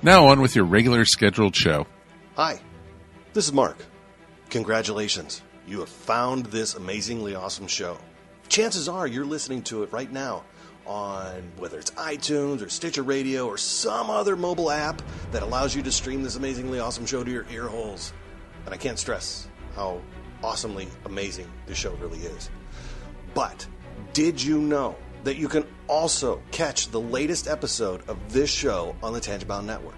Now 0.00 0.28
on 0.28 0.40
with 0.40 0.54
your 0.54 0.64
regular 0.64 1.04
scheduled 1.04 1.56
show. 1.56 1.84
Hi, 2.36 2.60
this 3.32 3.46
is 3.46 3.52
Mark. 3.52 3.84
Congratulations. 4.48 5.42
You 5.66 5.80
have 5.80 5.88
found 5.88 6.46
this 6.46 6.76
amazingly 6.76 7.34
awesome 7.34 7.66
show. 7.66 7.98
Chances 8.48 8.88
are 8.88 9.08
you're 9.08 9.24
listening 9.24 9.62
to 9.64 9.82
it 9.82 9.92
right 9.92 10.10
now 10.10 10.44
on 10.86 11.50
whether 11.56 11.80
it's 11.80 11.90
iTunes 11.92 12.64
or 12.64 12.68
Stitcher 12.68 13.02
Radio 13.02 13.48
or 13.48 13.58
some 13.58 14.08
other 14.08 14.36
mobile 14.36 14.70
app 14.70 15.02
that 15.32 15.42
allows 15.42 15.74
you 15.74 15.82
to 15.82 15.90
stream 15.90 16.22
this 16.22 16.36
amazingly 16.36 16.78
awesome 16.78 17.04
show 17.04 17.24
to 17.24 17.30
your 17.30 17.44
ear 17.50 17.66
holes. 17.66 18.12
And 18.66 18.72
I 18.72 18.76
can't 18.76 19.00
stress 19.00 19.48
how 19.74 20.00
awesomely 20.44 20.86
amazing 21.06 21.50
this 21.66 21.76
show 21.76 21.92
really 21.94 22.20
is. 22.20 22.50
But 23.34 23.66
did 24.12 24.40
you 24.40 24.60
know 24.60 24.94
that 25.24 25.36
you 25.36 25.48
can 25.48 25.66
also 25.88 26.40
catch 26.52 26.88
the 26.88 27.00
latest 27.00 27.48
episode 27.48 28.08
of 28.08 28.32
this 28.32 28.50
show 28.50 28.94
on 29.02 29.12
the 29.12 29.20
Tangibound 29.20 29.64
Network? 29.64 29.97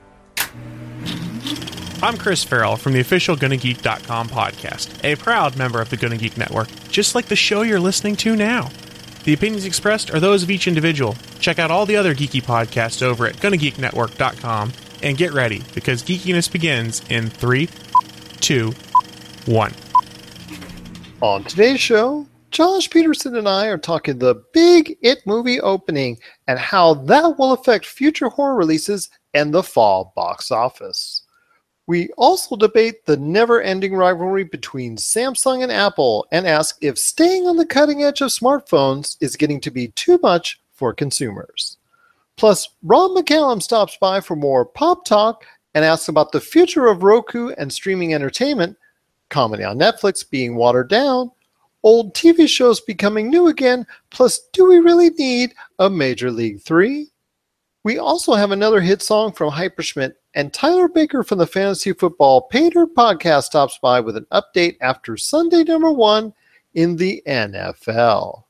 I'm 2.03 2.17
Chris 2.17 2.43
Farrell 2.43 2.77
from 2.77 2.93
the 2.93 2.99
official 2.99 3.35
GonnaGeek.com 3.35 4.29
podcast, 4.29 5.03
a 5.03 5.15
proud 5.15 5.55
member 5.55 5.79
of 5.79 5.91
the 5.91 5.97
Gonna 5.97 6.17
Geek 6.17 6.35
Network, 6.35 6.67
just 6.89 7.13
like 7.13 7.27
the 7.27 7.35
show 7.35 7.61
you're 7.61 7.79
listening 7.79 8.15
to 8.17 8.35
now. 8.35 8.71
The 9.23 9.33
opinions 9.33 9.65
expressed 9.65 10.11
are 10.11 10.19
those 10.19 10.41
of 10.41 10.49
each 10.49 10.67
individual. 10.67 11.15
Check 11.39 11.59
out 11.59 11.69
all 11.69 11.85
the 11.85 11.95
other 11.95 12.15
geeky 12.15 12.41
podcasts 12.41 13.03
over 13.03 13.27
at 13.27 13.35
GonnaGeekNetwork.com 13.35 14.73
and 15.03 15.15
get 15.15 15.31
ready 15.31 15.61
because 15.75 16.01
geekiness 16.01 16.51
begins 16.51 17.03
in 17.11 17.29
three, 17.29 17.69
two, 18.39 18.71
one. 19.45 19.71
On 21.21 21.43
today's 21.43 21.79
show, 21.79 22.25
Josh 22.49 22.89
Peterson 22.89 23.35
and 23.35 23.47
I 23.47 23.67
are 23.67 23.77
talking 23.77 24.17
the 24.17 24.43
big 24.53 24.97
It 25.03 25.19
movie 25.27 25.61
opening 25.61 26.17
and 26.47 26.57
how 26.57 26.95
that 26.95 27.37
will 27.37 27.51
affect 27.51 27.85
future 27.85 28.29
horror 28.29 28.55
releases 28.55 29.11
and 29.35 29.53
the 29.53 29.61
fall 29.61 30.13
box 30.15 30.49
office. 30.49 31.20
We 31.87 32.09
also 32.17 32.55
debate 32.55 33.05
the 33.05 33.17
never 33.17 33.61
ending 33.61 33.95
rivalry 33.95 34.43
between 34.43 34.97
Samsung 34.97 35.63
and 35.63 35.71
Apple 35.71 36.27
and 36.31 36.47
ask 36.47 36.77
if 36.81 36.97
staying 36.97 37.47
on 37.47 37.57
the 37.57 37.65
cutting 37.65 38.03
edge 38.03 38.21
of 38.21 38.29
smartphones 38.29 39.17
is 39.19 39.35
getting 39.35 39.59
to 39.61 39.71
be 39.71 39.89
too 39.89 40.19
much 40.21 40.61
for 40.73 40.93
consumers. 40.93 41.77
Plus, 42.37 42.69
Rob 42.83 43.11
McCallum 43.11 43.61
stops 43.61 43.97
by 43.99 44.21
for 44.21 44.35
more 44.35 44.65
pop 44.65 45.05
talk 45.05 45.45
and 45.73 45.83
asks 45.85 46.07
about 46.07 46.31
the 46.31 46.41
future 46.41 46.87
of 46.87 47.03
Roku 47.03 47.49
and 47.57 47.71
streaming 47.71 48.13
entertainment, 48.13 48.77
comedy 49.29 49.63
on 49.63 49.77
Netflix 49.77 50.27
being 50.29 50.55
watered 50.55 50.89
down, 50.89 51.31
old 51.83 52.13
TV 52.13 52.47
shows 52.47 52.79
becoming 52.81 53.29
new 53.29 53.47
again, 53.47 53.85
plus, 54.09 54.39
do 54.53 54.67
we 54.67 54.79
really 54.79 55.09
need 55.11 55.53
a 55.79 55.89
Major 55.89 56.31
League 56.31 56.61
3? 56.61 57.07
We 57.83 57.97
also 57.97 58.33
have 58.33 58.51
another 58.51 58.81
hit 58.81 59.01
song 59.01 59.31
from 59.33 59.51
Hyperschmidt, 59.51 60.13
and 60.33 60.53
Tyler 60.53 60.87
Baker 60.87 61.23
from 61.23 61.39
the 61.39 61.47
Fantasy 61.47 61.93
Football 61.93 62.43
Pater 62.43 62.87
podcast 62.87 63.43
stops 63.43 63.77
by 63.81 63.99
with 63.99 64.15
an 64.15 64.25
update 64.31 64.77
after 64.81 65.17
Sunday 65.17 65.63
number 65.63 65.91
one 65.91 66.33
in 66.73 66.95
the 66.95 67.21
NFL. 67.27 68.43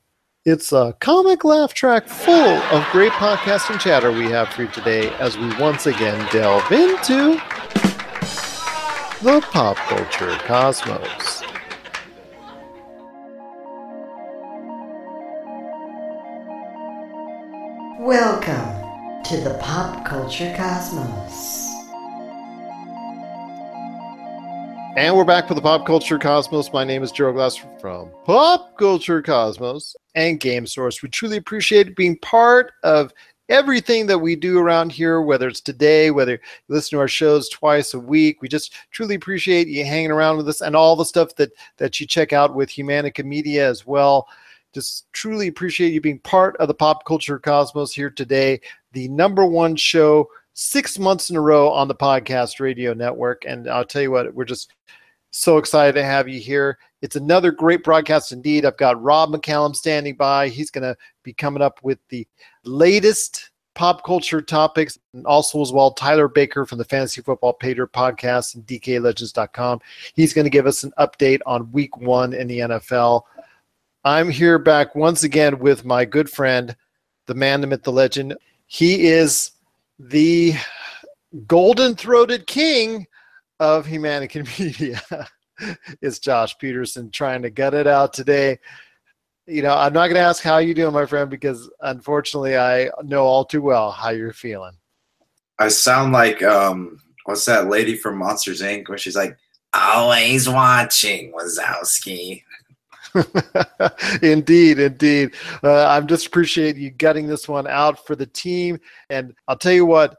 It's 0.45 0.71
a 0.71 0.95
comic 0.99 1.43
laugh 1.43 1.73
track 1.73 2.07
full 2.07 2.33
of 2.33 2.87
great 2.91 3.11
podcasting 3.13 3.79
chatter 3.79 4.11
we 4.11 4.25
have 4.25 4.49
for 4.49 4.63
you 4.63 4.67
today 4.69 5.09
as 5.15 5.37
we 5.37 5.55
once 5.57 5.87
again 5.87 6.27
delve 6.31 6.71
into 6.71 7.35
the 9.23 9.41
pop 9.51 9.77
culture 9.77 10.35
cosmos. 10.45 11.43
Welcome 17.99 19.23
to 19.25 19.37
the 19.37 19.57
pop 19.61 20.05
culture 20.05 20.53
cosmos. 20.57 21.70
And 24.97 25.15
we're 25.15 25.23
back 25.23 25.47
for 25.47 25.53
the 25.53 25.61
Pop 25.61 25.85
Culture 25.85 26.19
Cosmos. 26.19 26.73
My 26.73 26.83
name 26.83 27.01
is 27.01 27.13
Gerald 27.13 27.37
Glasser 27.37 27.65
from 27.79 28.11
Pop 28.25 28.77
Culture 28.77 29.21
Cosmos 29.21 29.95
and 30.15 30.37
Game 30.37 30.67
Source. 30.67 31.01
We 31.01 31.07
truly 31.07 31.37
appreciate 31.37 31.95
being 31.95 32.17
part 32.17 32.73
of 32.83 33.13
everything 33.47 34.05
that 34.07 34.19
we 34.19 34.35
do 34.35 34.59
around 34.59 34.91
here, 34.91 35.21
whether 35.21 35.47
it's 35.47 35.61
today, 35.61 36.11
whether 36.11 36.33
you 36.33 36.39
listen 36.67 36.97
to 36.97 36.99
our 36.99 37.07
shows 37.07 37.47
twice 37.47 37.93
a 37.93 37.99
week. 37.99 38.41
We 38.41 38.49
just 38.49 38.73
truly 38.91 39.15
appreciate 39.15 39.69
you 39.69 39.85
hanging 39.85 40.11
around 40.11 40.35
with 40.35 40.49
us 40.49 40.59
and 40.59 40.75
all 40.75 40.97
the 40.97 41.05
stuff 41.05 41.35
that 41.35 41.51
that 41.77 42.01
you 42.01 42.05
check 42.05 42.33
out 42.33 42.53
with 42.53 42.69
Humanica 42.69 43.23
Media 43.23 43.69
as 43.69 43.87
well. 43.87 44.27
Just 44.73 45.09
truly 45.13 45.47
appreciate 45.47 45.93
you 45.93 46.01
being 46.01 46.19
part 46.19 46.57
of 46.57 46.67
the 46.67 46.73
Pop 46.73 47.05
Culture 47.05 47.39
Cosmos 47.39 47.93
here 47.93 48.09
today, 48.09 48.59
the 48.91 49.07
number 49.07 49.45
one 49.45 49.77
show 49.77 50.27
six 50.53 50.99
months 50.99 51.29
in 51.29 51.35
a 51.35 51.41
row 51.41 51.69
on 51.69 51.87
the 51.87 51.95
podcast 51.95 52.59
radio 52.59 52.93
network. 52.93 53.43
And 53.45 53.69
I'll 53.69 53.85
tell 53.85 54.01
you 54.01 54.11
what, 54.11 54.33
we're 54.33 54.45
just 54.45 54.73
so 55.31 55.57
excited 55.57 55.93
to 55.93 56.03
have 56.03 56.27
you 56.27 56.39
here. 56.39 56.77
It's 57.01 57.15
another 57.15 57.51
great 57.51 57.83
broadcast 57.83 58.31
indeed. 58.31 58.65
I've 58.65 58.77
got 58.77 59.01
Rob 59.01 59.31
McCallum 59.31 59.75
standing 59.75 60.15
by. 60.15 60.49
He's 60.49 60.69
going 60.69 60.83
to 60.83 60.95
be 61.23 61.33
coming 61.33 61.63
up 61.63 61.79
with 61.83 61.99
the 62.09 62.27
latest 62.63 63.49
pop 63.73 64.03
culture 64.03 64.41
topics 64.41 64.99
and 65.13 65.25
also 65.25 65.61
as 65.61 65.71
well 65.71 65.91
Tyler 65.91 66.27
Baker 66.27 66.65
from 66.65 66.77
the 66.77 66.83
Fantasy 66.83 67.21
Football 67.21 67.53
Pater 67.53 67.87
podcast 67.87 68.55
and 68.55 68.65
DKLegends.com. 68.65 69.79
He's 70.13 70.33
going 70.33 70.45
to 70.45 70.51
give 70.51 70.67
us 70.67 70.83
an 70.83 70.91
update 70.99 71.39
on 71.45 71.71
week 71.71 71.97
one 71.97 72.33
in 72.33 72.47
the 72.47 72.59
NFL. 72.59 73.23
I'm 74.03 74.29
here 74.29 74.59
back 74.59 74.95
once 74.95 75.23
again 75.23 75.59
with 75.59 75.85
my 75.85 76.05
good 76.05 76.29
friend, 76.29 76.75
the 77.27 77.35
man, 77.35 77.61
the 77.61 77.67
myth, 77.67 77.83
the 77.83 77.91
legend. 77.91 78.35
He 78.65 79.07
is 79.07 79.51
the 80.09 80.55
golden 81.47 81.95
throated 81.95 82.47
king 82.47 83.05
of 83.59 83.85
Humanican 83.85 84.59
Media 84.59 85.01
is 86.01 86.19
Josh 86.19 86.57
Peterson 86.57 87.11
trying 87.11 87.43
to 87.43 87.49
gut 87.49 87.73
it 87.73 87.87
out 87.87 88.13
today. 88.13 88.59
You 89.47 89.61
know, 89.61 89.75
I'm 89.75 89.93
not 89.93 90.07
going 90.07 90.15
to 90.15 90.21
ask 90.21 90.43
how 90.43 90.57
you 90.57 90.73
doing, 90.73 90.93
my 90.93 91.05
friend, 91.05 91.29
because 91.29 91.69
unfortunately, 91.81 92.57
I 92.57 92.89
know 93.03 93.23
all 93.23 93.45
too 93.45 93.61
well 93.61 93.91
how 93.91 94.09
you're 94.09 94.33
feeling. 94.33 94.73
I 95.59 95.67
sound 95.67 96.13
like 96.13 96.41
um, 96.41 96.99
what's 97.25 97.45
that 97.45 97.67
lady 97.67 97.95
from 97.95 98.17
Monsters 98.17 98.61
Inc. 98.61 98.87
where 98.87 98.97
she's 98.97 99.15
like, 99.15 99.37
"Always 99.73 100.47
watching 100.47 101.33
Wazowski." 101.33 102.43
indeed, 104.21 104.79
indeed. 104.79 105.33
Uh, 105.63 105.85
I'm 105.85 106.07
just 106.07 106.27
appreciate 106.27 106.77
you 106.77 106.89
getting 106.89 107.27
this 107.27 107.47
one 107.47 107.67
out 107.67 108.05
for 108.05 108.15
the 108.15 108.25
team, 108.25 108.79
and 109.09 109.33
I'll 109.47 109.57
tell 109.57 109.73
you 109.73 109.85
what. 109.85 110.17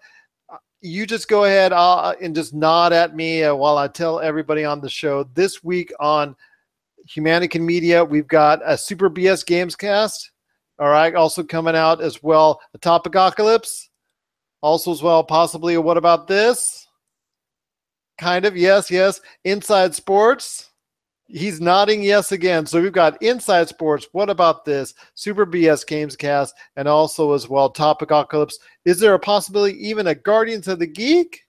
You 0.85 1.06
just 1.06 1.29
go 1.29 1.44
ahead 1.44 1.73
uh, 1.73 2.15
and 2.21 2.35
just 2.35 2.53
nod 2.53 2.93
at 2.93 3.15
me 3.15 3.44
uh, 3.44 3.55
while 3.55 3.79
I 3.79 3.87
tell 3.87 4.19
everybody 4.19 4.65
on 4.65 4.81
the 4.81 4.91
show. 4.91 5.23
This 5.33 5.62
week 5.62 5.93
on 6.00 6.35
Humanican 7.09 7.61
Media, 7.61 8.05
we've 8.05 8.27
got 8.27 8.61
a 8.65 8.77
Super 8.77 9.09
BS 9.09 9.47
Games 9.47 9.77
cast. 9.77 10.33
All 10.81 10.88
right, 10.88 11.15
also 11.15 11.45
coming 11.45 11.77
out 11.77 12.00
as 12.00 12.21
well, 12.21 12.61
a 12.75 12.79
Topicocalypse. 12.81 13.91
Also, 14.61 14.91
as 14.91 15.03
well, 15.03 15.23
possibly 15.23 15.75
a 15.75 15.81
What 15.81 15.97
About 15.97 16.27
This? 16.27 16.88
Kind 18.19 18.45
of, 18.45 18.56
yes, 18.56 18.91
yes. 18.91 19.21
Inside 19.45 19.95
Sports 19.95 20.72
He's 21.32 21.61
nodding 21.61 22.02
yes 22.02 22.32
again. 22.32 22.67
So 22.67 22.82
we've 22.82 22.93
got 22.93 23.20
Inside 23.23 23.69
Sports. 23.69 24.06
What 24.12 24.29
about 24.29 24.64
this? 24.64 24.94
Super 25.14 25.46
BS 25.46 25.87
Games 25.87 26.14
Cast, 26.14 26.55
and 26.76 26.87
also 26.87 27.32
as 27.32 27.49
well 27.49 27.73
Topicocalypse. 27.73 28.55
Is 28.84 29.00
there 29.00 29.14
a 29.14 29.19
possibility 29.19 29.88
even 29.88 30.08
a 30.08 30.14
Guardians 30.14 30.69
of 30.69 30.79
the 30.79 30.87
Geek? 30.87 31.40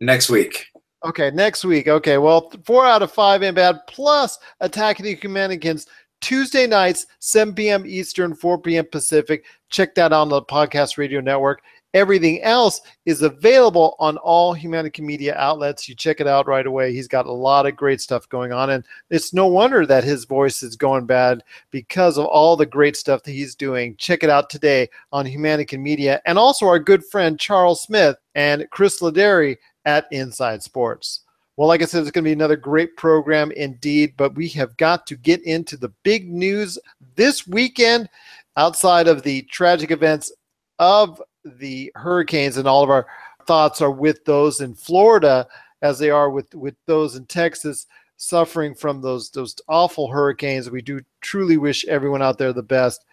Next 0.00 0.28
week. 0.28 0.66
Okay, 1.04 1.30
next 1.30 1.64
week. 1.64 1.86
Okay, 1.86 2.18
well, 2.18 2.50
four 2.64 2.84
out 2.84 3.02
of 3.02 3.12
five 3.12 3.42
and 3.42 3.54
bad 3.54 3.78
plus 3.86 4.38
Attack 4.60 4.98
of 4.98 5.04
the 5.04 5.14
Humanitarians 5.14 5.86
Tuesday 6.20 6.66
nights, 6.66 7.06
7 7.20 7.54
p.m. 7.54 7.84
Eastern, 7.86 8.34
4 8.34 8.58
p.m. 8.60 8.86
Pacific. 8.90 9.44
Check 9.68 9.94
that 9.94 10.12
out 10.12 10.22
on 10.22 10.28
the 10.28 10.42
Podcast 10.42 10.98
Radio 10.98 11.20
Network. 11.20 11.62
Everything 11.96 12.42
else 12.42 12.82
is 13.06 13.22
available 13.22 13.96
on 13.98 14.18
all 14.18 14.54
Humanica 14.54 15.00
Media 15.00 15.34
outlets. 15.34 15.88
You 15.88 15.94
check 15.94 16.20
it 16.20 16.26
out 16.26 16.46
right 16.46 16.66
away. 16.66 16.92
He's 16.92 17.08
got 17.08 17.24
a 17.24 17.32
lot 17.32 17.64
of 17.64 17.74
great 17.74 18.02
stuff 18.02 18.28
going 18.28 18.52
on, 18.52 18.68
and 18.68 18.84
it's 19.08 19.32
no 19.32 19.46
wonder 19.46 19.86
that 19.86 20.04
his 20.04 20.26
voice 20.26 20.62
is 20.62 20.76
going 20.76 21.06
bad 21.06 21.42
because 21.70 22.18
of 22.18 22.26
all 22.26 22.54
the 22.54 22.66
great 22.66 22.98
stuff 22.98 23.22
that 23.22 23.32
he's 23.32 23.54
doing. 23.54 23.96
Check 23.96 24.22
it 24.22 24.28
out 24.28 24.50
today 24.50 24.90
on 25.10 25.24
Humanica 25.24 25.80
Media, 25.80 26.20
and 26.26 26.38
also 26.38 26.66
our 26.66 26.78
good 26.78 27.02
friend 27.02 27.40
Charles 27.40 27.82
Smith 27.82 28.18
and 28.34 28.68
Chris 28.70 29.00
Laderi 29.00 29.56
at 29.86 30.06
Inside 30.10 30.62
Sports. 30.62 31.20
Well, 31.56 31.66
like 31.66 31.80
I 31.80 31.86
said, 31.86 32.02
it's 32.02 32.10
going 32.10 32.24
to 32.24 32.28
be 32.28 32.32
another 32.34 32.56
great 32.56 32.98
program 32.98 33.52
indeed, 33.52 34.12
but 34.18 34.34
we 34.34 34.48
have 34.50 34.76
got 34.76 35.06
to 35.06 35.16
get 35.16 35.42
into 35.44 35.78
the 35.78 35.94
big 36.02 36.30
news 36.30 36.78
this 37.14 37.46
weekend 37.46 38.10
outside 38.58 39.08
of 39.08 39.22
the 39.22 39.40
tragic 39.44 39.90
events 39.90 40.30
of 40.78 41.22
the 41.58 41.92
hurricanes, 41.94 42.56
and 42.56 42.68
all 42.68 42.82
of 42.82 42.90
our 42.90 43.06
thoughts 43.46 43.80
are 43.80 43.90
with 43.90 44.24
those 44.24 44.60
in 44.60 44.74
Florida 44.74 45.46
as 45.82 45.98
they 45.98 46.10
are 46.10 46.30
with, 46.30 46.54
with 46.54 46.74
those 46.86 47.16
in 47.16 47.26
Texas 47.26 47.86
suffering 48.16 48.74
from 48.74 49.00
those 49.00 49.30
those 49.30 49.54
awful 49.68 50.08
hurricanes. 50.08 50.70
We 50.70 50.82
do 50.82 51.00
truly 51.20 51.56
wish 51.56 51.84
everyone 51.86 52.22
out 52.22 52.38
there 52.38 52.52
the 52.52 52.62
best. 52.62 53.04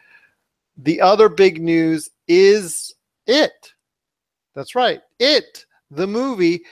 The 0.77 1.01
other 1.01 1.29
big 1.29 1.61
news 1.61 2.09
is 2.27 2.93
it. 3.27 3.73
That's 4.55 4.75
right. 4.75 5.01
It, 5.19 5.65
the 5.91 6.07
movie, 6.07 6.63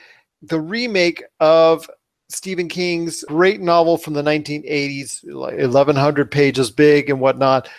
the 0.41 0.59
remake 0.59 1.23
of 1.39 1.89
Stephen 2.29 2.69
King's 2.69 3.23
great 3.25 3.59
novel 3.59 3.97
from 3.97 4.13
the 4.13 4.23
1980s, 4.23 5.23
like 5.25 5.57
1100 5.57 6.31
pages 6.31 6.71
big 6.71 7.09
and 7.09 7.19
whatnot 7.19 7.69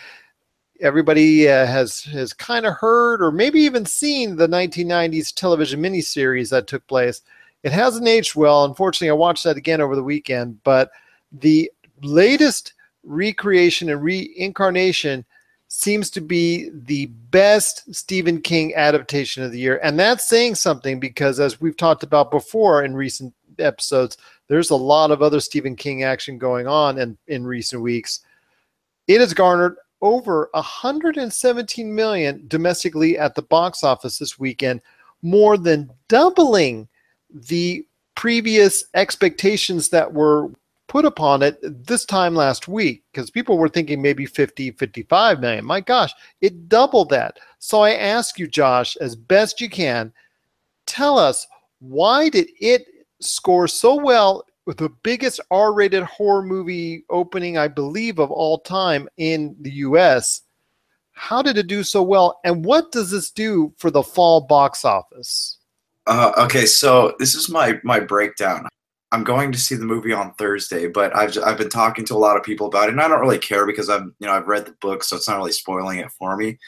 everybody 0.83 1.49
uh, 1.49 1.65
has 1.65 2.03
has 2.05 2.33
kind 2.33 2.67
of 2.67 2.75
heard 2.75 3.23
or 3.23 3.31
maybe 3.31 3.61
even 3.61 3.87
seen 3.87 4.37
the 4.37 4.49
1990s 4.49 5.33
television 5.33 5.81
miniseries 5.81 6.51
that 6.51 6.67
took 6.67 6.87
place. 6.87 7.23
It 7.63 7.73
hasn't 7.73 8.09
aged 8.09 8.35
well. 8.35 8.65
Unfortunately, 8.65 9.11
I 9.11 9.15
watched 9.15 9.45
that 9.45 9.57
again 9.57 9.81
over 9.81 9.95
the 9.95 10.03
weekend, 10.03 10.63
but 10.65 10.91
the 11.31 11.71
latest 12.03 12.75
recreation 13.05 13.89
and 13.89 14.03
reincarnation 14.03 15.25
seems 15.69 16.11
to 16.11 16.21
be 16.21 16.71
the 16.71 17.07
best 17.31 17.95
Stephen 17.95 18.43
King 18.43 18.75
adaptation 18.75 19.43
of 19.43 19.53
the 19.53 19.59
year. 19.59 19.81
And 19.83 19.99
that's 19.99 20.29
saying 20.29 20.57
something 20.57 21.01
because, 21.01 21.41
as 21.41 21.61
we've 21.61 21.77
talked 21.77 22.03
about 22.03 22.31
before 22.31 22.85
in 22.85 22.95
recent 22.95 23.33
episodes, 23.59 24.19
there's 24.49 24.71
a 24.71 24.77
lot 24.77 25.11
of 25.11 25.23
other 25.23 25.41
Stephen 25.41 25.77
King 25.77 26.03
action 26.03 26.37
going 26.37 26.67
on 26.67 26.99
in, 26.99 27.17
in 27.29 27.47
recent 27.47 27.81
weeks. 27.81 28.21
It 29.07 29.21
has 29.21 29.33
garnered 29.33 29.77
over 30.03 30.51
117 30.53 31.95
million 31.95 32.45
domestically 32.49 33.19
at 33.19 33.35
the 33.35 33.43
box 33.43 33.83
office 33.83 34.19
this 34.19 34.39
weekend, 34.39 34.81
more 35.23 35.57
than 35.57 35.91
doubling 36.09 36.89
the 37.31 37.87
previous 38.15 38.85
expectations 38.95 39.89
that 39.89 40.13
were 40.13 40.51
put 40.89 41.05
upon 41.07 41.43
it 41.43 41.59
this 41.87 42.05
time 42.05 42.35
last 42.35 42.69
week. 42.69 43.05
Because 43.13 43.31
people 43.31 43.57
were 43.57 43.69
thinking 43.69 44.03
maybe 44.03 44.27
50 44.27 44.73
55 44.73 45.41
million. 45.41 45.65
My 45.65 45.81
gosh 45.81 46.13
it 46.41 46.69
doubled 46.69 47.09
that. 47.11 47.39
So 47.61 47.81
i 47.81 47.93
ask 47.93 48.39
you 48.39 48.47
josh 48.47 48.97
as 48.97 49.17
best 49.17 49.61
you 49.61 49.71
can 49.71 50.13
tell 50.87 51.19
us 51.19 51.47
why 51.79 52.29
did 52.29 52.49
it 52.61 52.87
score 53.21 53.69
so 53.69 53.95
well 53.95 54.45
the 54.67 54.91
biggest 55.03 55.41
R-rated 55.51 56.05
horror 56.05 56.43
movie 56.43 57.05
opening, 57.11 57.59
I 57.59 57.69
believe, 57.69 58.19
of 58.19 58.31
all 58.31 58.59
time 58.59 59.09
in 59.17 59.57
the 59.61 59.73
U.S. 59.73 60.43
How 61.13 61.43
did 61.43 61.59
it 61.59 61.67
do 61.67 61.83
so 61.83 62.03
well, 62.03 62.41
and 62.45 62.65
what 62.65 62.93
does 62.93 63.11
this 63.11 63.31
do 63.31 63.73
for 63.77 63.91
the 63.91 64.03
fall 64.03 64.43
box 64.43 64.85
office? 64.85 65.59
Uh, 66.07 66.33
okay, 66.37 66.67
so 66.67 67.15
this 67.19 67.35
is 67.35 67.49
my 67.49 67.81
my 67.85 68.01
breakdown. 68.01 68.69
I'm 69.13 69.25
going 69.25 69.53
to 69.53 69.59
see 69.59 69.75
the 69.75 69.85
movie 69.85 70.13
on 70.13 70.33
Thursday, 70.35 70.87
but 70.87 71.15
I've 71.15 71.37
I've 71.45 71.59
been 71.59 71.69
talking 71.69 72.05
to 72.07 72.15
a 72.15 72.17
lot 72.17 72.37
of 72.37 72.43
people 72.43 72.67
about 72.67 72.89
it, 72.89 72.93
and 72.93 73.01
I 73.01 73.09
don't 73.09 73.21
really 73.21 73.39
care 73.39 73.67
because 73.67 73.89
I'm 73.91 74.15
you 74.19 74.27
know 74.27 74.33
I've 74.33 74.49
read 74.49 74.65
the 74.65 74.73
book, 74.81 75.05
so 75.05 75.17
it's 75.17 75.29
not 75.29 75.37
really 75.37 75.53
spoiling 75.53 75.99
it 75.99 76.11
for 76.13 76.37
me. 76.37 76.59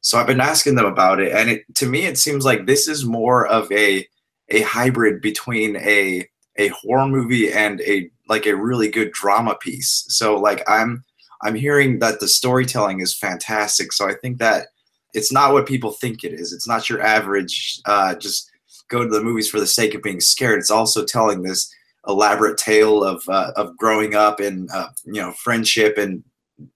So 0.00 0.18
I've 0.18 0.26
been 0.26 0.40
asking 0.40 0.76
them 0.76 0.86
about 0.86 1.20
it, 1.20 1.32
and 1.32 1.50
it 1.50 1.74
to 1.76 1.86
me 1.86 2.06
it 2.06 2.18
seems 2.18 2.44
like 2.44 2.66
this 2.66 2.88
is 2.88 3.04
more 3.04 3.46
of 3.46 3.70
a 3.70 4.06
a 4.48 4.62
hybrid 4.62 5.20
between 5.20 5.76
a 5.76 6.28
a 6.60 6.68
horror 6.68 7.08
movie 7.08 7.50
and 7.50 7.80
a 7.80 8.10
like 8.28 8.46
a 8.46 8.54
really 8.54 8.88
good 8.88 9.12
drama 9.12 9.56
piece. 9.56 10.04
So 10.08 10.36
like 10.36 10.62
I'm 10.68 11.02
I'm 11.42 11.54
hearing 11.54 11.98
that 12.00 12.20
the 12.20 12.28
storytelling 12.28 13.00
is 13.00 13.16
fantastic. 13.16 13.92
So 13.92 14.08
I 14.08 14.14
think 14.14 14.38
that 14.38 14.68
it's 15.14 15.32
not 15.32 15.52
what 15.52 15.66
people 15.66 15.90
think 15.90 16.22
it 16.22 16.34
is. 16.34 16.52
It's 16.52 16.68
not 16.68 16.88
your 16.88 17.00
average 17.00 17.80
uh, 17.86 18.14
just 18.14 18.48
go 18.88 19.02
to 19.02 19.08
the 19.08 19.24
movies 19.24 19.48
for 19.48 19.58
the 19.58 19.66
sake 19.66 19.94
of 19.94 20.02
being 20.02 20.20
scared. 20.20 20.58
It's 20.58 20.70
also 20.70 21.04
telling 21.04 21.42
this 21.42 21.72
elaborate 22.06 22.58
tale 22.58 23.02
of 23.02 23.26
uh, 23.28 23.52
of 23.56 23.76
growing 23.78 24.14
up 24.14 24.38
and 24.38 24.68
uh, 24.72 24.88
you 25.06 25.20
know 25.20 25.32
friendship 25.32 25.96
and 25.96 26.22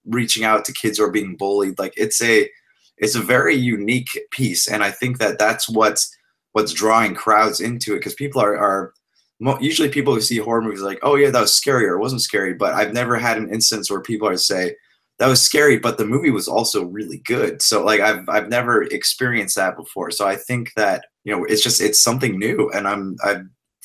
reaching 0.05 0.43
out 0.43 0.65
to 0.65 0.73
kids 0.73 0.97
who 0.97 1.03
are 1.03 1.11
being 1.11 1.35
bullied. 1.35 1.77
Like 1.77 1.93
it's 1.95 2.21
a 2.23 2.49
it's 2.97 3.15
a 3.15 3.21
very 3.21 3.55
unique 3.55 4.19
piece, 4.31 4.67
and 4.67 4.83
I 4.83 4.89
think 4.89 5.19
that 5.19 5.37
that's 5.37 5.69
what's 5.69 6.11
what's 6.53 6.73
drawing 6.73 7.13
crowds 7.13 7.61
into 7.61 7.93
it 7.93 7.97
because 7.97 8.15
people 8.15 8.41
are 8.41 8.57
are 8.57 8.93
usually 9.39 9.89
people 9.89 10.13
who 10.13 10.21
see 10.21 10.37
horror 10.37 10.61
movies 10.61 10.81
like, 10.81 10.99
oh 11.03 11.15
yeah, 11.15 11.29
that 11.29 11.41
was 11.41 11.53
scary 11.53 11.85
or 11.85 11.95
it 11.95 12.01
wasn't 12.01 12.21
scary, 12.21 12.53
but 12.53 12.73
I've 12.73 12.93
never 12.93 13.17
had 13.17 13.37
an 13.37 13.53
instance 13.53 13.89
where 13.89 14.01
people 14.01 14.27
are 14.27 14.37
say 14.37 14.75
that 15.17 15.27
was 15.27 15.41
scary, 15.41 15.79
but 15.79 15.97
the 15.97 16.05
movie 16.05 16.31
was 16.31 16.47
also 16.47 16.83
really 16.85 17.19
good. 17.19 17.61
So 17.61 17.83
like 17.83 18.01
I've 18.01 18.27
I've 18.27 18.49
never 18.49 18.83
experienced 18.83 19.55
that 19.55 19.77
before. 19.77 20.11
So 20.11 20.27
I 20.27 20.35
think 20.35 20.73
that 20.75 21.05
you 21.23 21.35
know 21.35 21.45
it's 21.45 21.63
just 21.63 21.81
it's 21.81 22.01
something 22.01 22.37
new, 22.37 22.69
and 22.73 22.87
I'm 22.87 23.15
i 23.23 23.41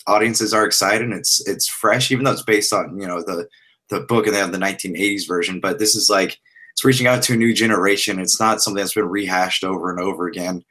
audiences 0.07 0.55
are 0.55 0.67
excited. 0.67 1.03
And 1.03 1.13
it's 1.13 1.47
it's 1.47 1.69
fresh, 1.69 2.11
even 2.11 2.25
though 2.25 2.33
it's 2.33 2.43
based 2.43 2.73
on 2.73 2.99
you 3.01 3.07
know 3.07 3.23
the 3.23 3.49
the 3.91 4.01
book 4.01 4.27
and 4.27 4.35
they 4.35 4.41
have 4.41 4.53
the 4.53 4.59
1980s 4.59 5.27
version, 5.27 5.61
but 5.61 5.79
this 5.79 5.95
is 5.95 6.11
like 6.11 6.39
it's 6.73 6.85
reaching 6.85 7.07
out 7.07 7.23
to 7.25 7.35
a 7.35 7.37
new 7.37 7.55
generation. 7.55 8.19
It's 8.19 8.41
not 8.41 8.61
something 8.61 8.81
that's 8.81 8.95
been 8.95 9.09
rehashed 9.09 9.65
over 9.65 9.91
and 9.91 10.01
over 10.01 10.27
again, 10.27 10.65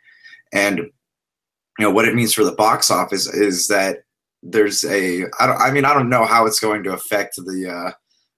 and 0.52 0.80
you 0.80 0.92
know 1.86 1.92
what 1.92 2.08
it 2.08 2.16
means 2.16 2.34
for 2.34 2.44
the 2.44 2.52
box 2.52 2.92
office 2.92 3.28
is 3.28 3.68
that 3.68 4.00
there's 4.42 4.84
a 4.86 5.26
I 5.40 5.48
don't 5.48 5.62
I 5.62 5.72
mean 5.72 5.86
I 5.86 5.94
don't 5.94 6.10
know 6.10 6.26
how 6.26 6.46
it's 6.46 6.60
going 6.60 6.84
to 6.84 6.94
affect 6.94 7.36
the 7.36 7.70
uh, 7.70 7.92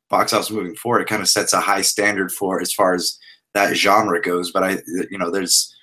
box 0.10 0.34
office 0.34 0.52
moving 0.52 0.76
forward. 0.76 1.02
It 1.02 1.08
kind 1.08 1.22
of 1.22 1.30
sets 1.30 1.54
a 1.54 1.60
high 1.60 1.82
standard 1.82 2.32
for 2.32 2.62
as 2.62 2.74
far 2.74 2.94
as 2.94 3.18
that 3.54 3.76
genre 3.76 4.22
goes. 4.22 4.52
But 4.52 4.64
I 4.64 4.78
you 5.10 5.18
know 5.18 5.30
there's 5.30 5.76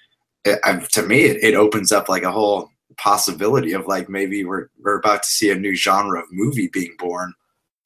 it, 0.45 0.59
I, 0.65 0.77
to 0.77 1.03
me 1.03 1.23
it, 1.23 1.43
it 1.43 1.55
opens 1.55 1.93
up 1.93 2.09
like 2.09 2.25
a 2.25 2.33
whole 2.33 2.71
possibility 2.97 3.73
of 3.73 3.87
like 3.87 4.09
maybe 4.09 4.45
we're 4.45 4.69
we're 4.83 4.99
about 4.99 5.23
to 5.23 5.31
see 5.31 5.51
a 5.51 5.55
new 5.55 5.75
genre 5.75 6.21
of 6.21 6.27
movie 6.31 6.69
being 6.73 6.95
born. 6.99 7.33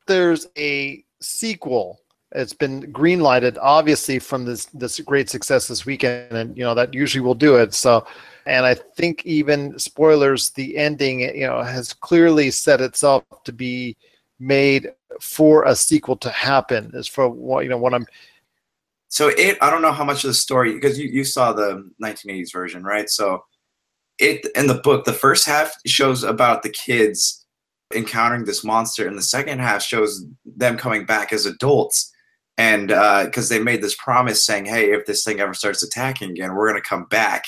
There's 0.07 0.47
a 0.57 1.05
sequel. 1.21 1.99
It's 2.35 2.55
been 2.55 2.91
greenlighted, 2.93 3.59
obviously, 3.61 4.19
from 4.19 4.47
this 4.47 4.65
this 4.67 4.99
great 5.01 5.29
success 5.29 5.69
this 5.69 5.85
weekend, 5.85 6.33
and 6.33 6.57
you 6.57 6.65
know 6.65 6.75
that 6.75 6.95
usually 6.95 7.23
will 7.23 7.35
do 7.35 7.57
it. 7.57 7.75
So 7.75 8.07
and 8.47 8.67
I 8.67 8.75
think 8.75 9.25
even 9.25 9.79
spoilers, 9.79 10.51
the 10.51 10.77
ending, 10.77 11.21
you 11.21 11.47
know, 11.47 11.63
has 11.63 11.93
clearly 11.93 12.51
set 12.51 12.81
itself 12.81 13.25
to 13.45 13.53
be 13.53 13.97
made 14.41 14.91
for 15.21 15.65
a 15.65 15.77
sequel 15.77 16.17
to 16.17 16.31
happen. 16.31 16.91
As 16.95 17.07
for 17.07 17.29
what 17.29 17.65
you 17.65 17.71
know, 17.71 17.79
what 17.79 17.95
I'm. 17.95 18.07
So 19.09 19.29
it, 19.29 19.59
I 19.61 19.71
don't 19.71 19.83
know 19.83 19.93
how 19.93 20.05
much 20.05 20.25
of 20.25 20.29
the 20.29 20.35
story 20.35 20.75
because 20.75 20.99
you 20.99 21.09
you 21.09 21.25
saw 21.25 21.53
the 21.53 21.91
1980s 22.03 22.53
version, 22.53 22.83
right? 22.83 23.09
So 23.09 23.45
it 24.19 24.47
in 24.57 24.67
the 24.67 24.81
book, 24.83 25.05
the 25.05 25.13
first 25.13 25.47
half 25.47 25.73
shows 25.87 26.25
about 26.25 26.63
the 26.63 26.71
kids 26.71 27.47
encountering 27.95 28.45
this 28.45 28.65
monster, 28.65 29.07
and 29.07 29.17
the 29.17 29.23
second 29.23 29.61
half 29.61 29.83
shows 29.83 30.25
them 30.45 30.77
coming 30.77 31.05
back 31.05 31.33
as 31.33 31.47
adults 31.47 32.13
and 32.59 32.89
because 32.89 33.51
uh, 33.51 33.55
they 33.55 33.63
made 33.63 33.83
this 33.83 33.97
promise 33.97 34.45
saying, 34.45 34.67
"Hey, 34.67 34.93
if 34.93 35.07
this 35.07 35.25
thing 35.25 35.41
ever 35.41 35.55
starts 35.55 35.83
attacking 35.83 36.31
again, 36.31 36.55
we're 36.55 36.69
going 36.69 36.81
to 36.81 36.89
come 36.89 37.05
back 37.05 37.45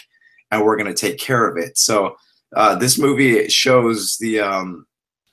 and 0.50 0.64
we're 0.64 0.76
going 0.76 0.92
to 0.92 0.94
take 0.94 1.18
care 1.18 1.48
of 1.48 1.56
it. 1.56 1.78
So 1.78 2.16
uh, 2.54 2.74
this 2.76 2.98
movie 2.98 3.48
shows 3.48 4.16
the 4.18 4.40
um, 4.40 4.86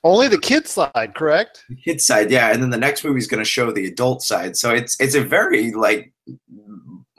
only 0.04 0.28
the 0.28 0.38
kid 0.38 0.66
side, 0.66 1.14
correct? 1.14 1.64
The 1.68 1.76
kid 1.76 2.00
side, 2.00 2.30
yeah, 2.30 2.52
and 2.52 2.62
then 2.62 2.70
the 2.70 2.76
next 2.76 3.04
movie 3.04 3.18
is 3.18 3.28
going 3.28 3.42
to 3.42 3.48
show 3.48 3.70
the 3.70 3.86
adult 3.86 4.22
side. 4.22 4.56
So 4.56 4.70
it's 4.70 5.00
it's 5.00 5.14
a 5.14 5.22
very 5.22 5.72
like 5.72 6.12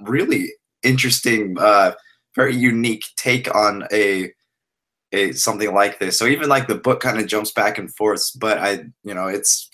really 0.02 0.50
interesting, 0.84 1.56
uh, 1.60 1.94
very 2.36 2.56
unique 2.56 3.06
take 3.16 3.54
on 3.56 3.88
a 3.92 4.32
a 5.14 5.32
something 5.32 5.74
like 5.74 6.00
this. 6.00 6.18
So 6.18 6.26
even 6.26 6.50
like 6.50 6.68
the 6.68 6.76
book 6.76 7.00
kind 7.00 7.20
of 7.20 7.28
jumps 7.28 7.52
back 7.52 7.78
and 7.78 7.94
forth, 7.96 8.32
but 8.38 8.58
I 8.58 8.86
you 9.04 9.14
know 9.14 9.28
it's 9.28 9.70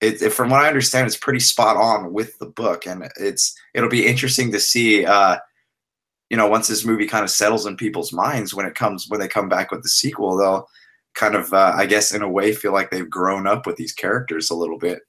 it, 0.00 0.22
it, 0.22 0.30
from 0.30 0.50
what 0.50 0.62
I 0.62 0.68
understand, 0.68 1.06
it's 1.06 1.16
pretty 1.16 1.40
spot 1.40 1.76
on 1.76 2.12
with 2.12 2.38
the 2.38 2.46
book, 2.46 2.86
and 2.86 3.08
it's 3.18 3.54
it'll 3.74 3.90
be 3.90 4.06
interesting 4.06 4.50
to 4.52 4.60
see 4.60 5.04
uh, 5.04 5.36
you 6.30 6.36
know, 6.36 6.46
once 6.46 6.68
this 6.68 6.84
movie 6.84 7.06
kind 7.06 7.24
of 7.24 7.30
settles 7.30 7.66
in 7.66 7.76
people's 7.76 8.12
minds 8.12 8.54
when 8.54 8.66
it 8.66 8.74
comes 8.74 9.06
when 9.08 9.20
they 9.20 9.28
come 9.28 9.48
back 9.48 9.70
with 9.70 9.82
the 9.82 9.88
sequel, 9.88 10.36
they'll 10.36 10.68
kind 11.14 11.34
of, 11.34 11.52
uh, 11.52 11.72
I 11.76 11.86
guess, 11.86 12.12
in 12.12 12.22
a 12.22 12.28
way, 12.28 12.52
feel 12.52 12.72
like 12.72 12.90
they've 12.90 13.08
grown 13.08 13.46
up 13.46 13.66
with 13.66 13.76
these 13.76 13.92
characters 13.92 14.50
a 14.50 14.54
little 14.54 14.78
bit. 14.78 15.00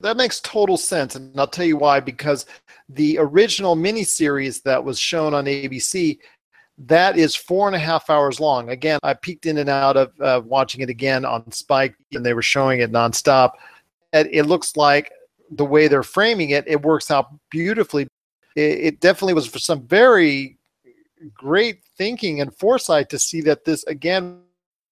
That 0.00 0.16
makes 0.16 0.40
total 0.40 0.76
sense, 0.76 1.14
and 1.14 1.38
I'll 1.38 1.46
tell 1.46 1.64
you 1.64 1.76
why. 1.76 2.00
Because 2.00 2.46
the 2.88 3.18
original 3.18 3.76
miniseries 3.76 4.62
that 4.62 4.82
was 4.82 4.98
shown 4.98 5.32
on 5.34 5.44
ABC, 5.44 6.18
that 6.78 7.16
is 7.16 7.34
four 7.36 7.68
and 7.68 7.76
a 7.76 7.78
half 7.78 8.10
hours 8.10 8.40
long. 8.40 8.70
Again, 8.70 8.98
I 9.02 9.14
peeked 9.14 9.46
in 9.46 9.58
and 9.58 9.70
out 9.70 9.96
of 9.96 10.12
uh, 10.20 10.42
watching 10.44 10.80
it 10.80 10.90
again 10.90 11.24
on 11.24 11.50
Spike, 11.52 11.94
and 12.12 12.26
they 12.26 12.34
were 12.34 12.42
showing 12.42 12.80
it 12.80 12.90
nonstop. 12.90 13.52
And 14.12 14.28
it 14.32 14.44
looks 14.44 14.76
like 14.76 15.12
the 15.52 15.64
way 15.64 15.88
they're 15.88 16.02
framing 16.02 16.50
it, 16.50 16.64
it 16.66 16.82
works 16.82 17.10
out 17.10 17.28
beautifully. 17.50 18.08
It, 18.54 18.60
it 18.60 19.00
definitely 19.00 19.34
was 19.34 19.46
for 19.46 19.58
some 19.58 19.82
very 19.82 20.56
great 21.32 21.82
thinking 21.96 22.40
and 22.40 22.54
foresight 22.54 23.08
to 23.10 23.18
see 23.18 23.40
that 23.42 23.64
this 23.64 23.84
again 23.84 24.40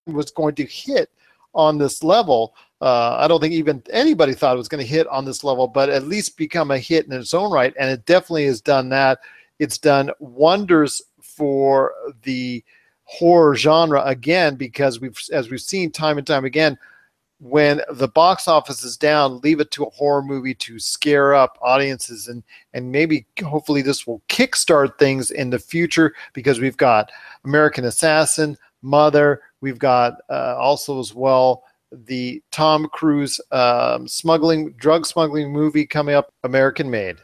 was 0.07 0.31
going 0.31 0.55
to 0.57 0.65
hit 0.65 1.11
on 1.55 1.79
this 1.79 2.03
level. 2.03 2.55
Uh, 2.81 3.17
I 3.21 3.29
don't 3.29 3.41
think 3.41 3.55
even 3.55 3.83
anybody 3.91 4.33
thought 4.33 4.55
it 4.55 4.59
was 4.59 4.69
going 4.69 4.83
to 4.83 4.91
hit 4.91 5.07
on 5.09 5.25
this 5.25 5.45
level, 5.45 5.67
but 5.69 5.89
at 5.89 6.07
least 6.07 6.37
become 6.37 6.71
a 6.71 6.79
hit 6.79 7.07
in 7.07 7.13
its 7.13 7.35
own 7.35 7.53
right. 7.53 7.75
And 7.79 7.91
it 7.91 8.07
definitely 8.07 8.47
has 8.47 8.61
done 8.61 8.89
that. 8.89 9.21
It's 9.59 9.79
done 9.79 10.11
wonders 10.19 11.03
for 11.21 11.93
the 12.23 12.65
horror 13.05 13.55
genre 13.55 14.03
again 14.05 14.57
because 14.57 15.01
we've, 15.01 15.19
as 15.33 15.51
we've 15.51 15.61
seen 15.61 15.91
time 15.91 16.19
and 16.19 16.27
time 16.27 16.45
again, 16.45 16.77
when 17.43 17.81
the 17.91 18.07
box 18.07 18.47
office 18.47 18.85
is 18.85 18.97
down, 18.97 19.41
leave 19.41 19.59
it 19.59 19.73
to 19.73 19.83
a 19.83 19.91
horror 19.91 20.23
movie 20.23 20.55
to 20.55 20.79
scare 20.79 21.35
up 21.35 21.59
audiences 21.61 22.29
and 22.29 22.45
and 22.73 22.91
maybe 22.91 23.27
hopefully 23.45 23.83
this 23.83 24.07
will 24.07 24.23
kickstart 24.29 24.97
things 24.97 25.33
in 25.33 25.51
the 25.51 25.59
future 25.59 26.15
because 26.35 26.61
we've 26.61 26.77
got 26.77 27.11
American 27.45 27.87
Assassin, 27.87 28.57
Mother, 28.83 29.43
we've 29.61 29.81
got 29.81 30.15
uh, 30.31 30.55
also 30.57 31.01
as 31.01 31.15
well 31.15 31.65
the 31.91 32.41
Tom 32.53 32.89
Cruise 32.93 33.41
um, 33.51 34.07
smuggling 34.07 34.73
drug 34.75 35.05
smuggling 35.05 35.53
movie 35.53 35.85
coming 35.85 36.15
up, 36.15 36.33
American 36.45 36.89
Made, 36.89 37.17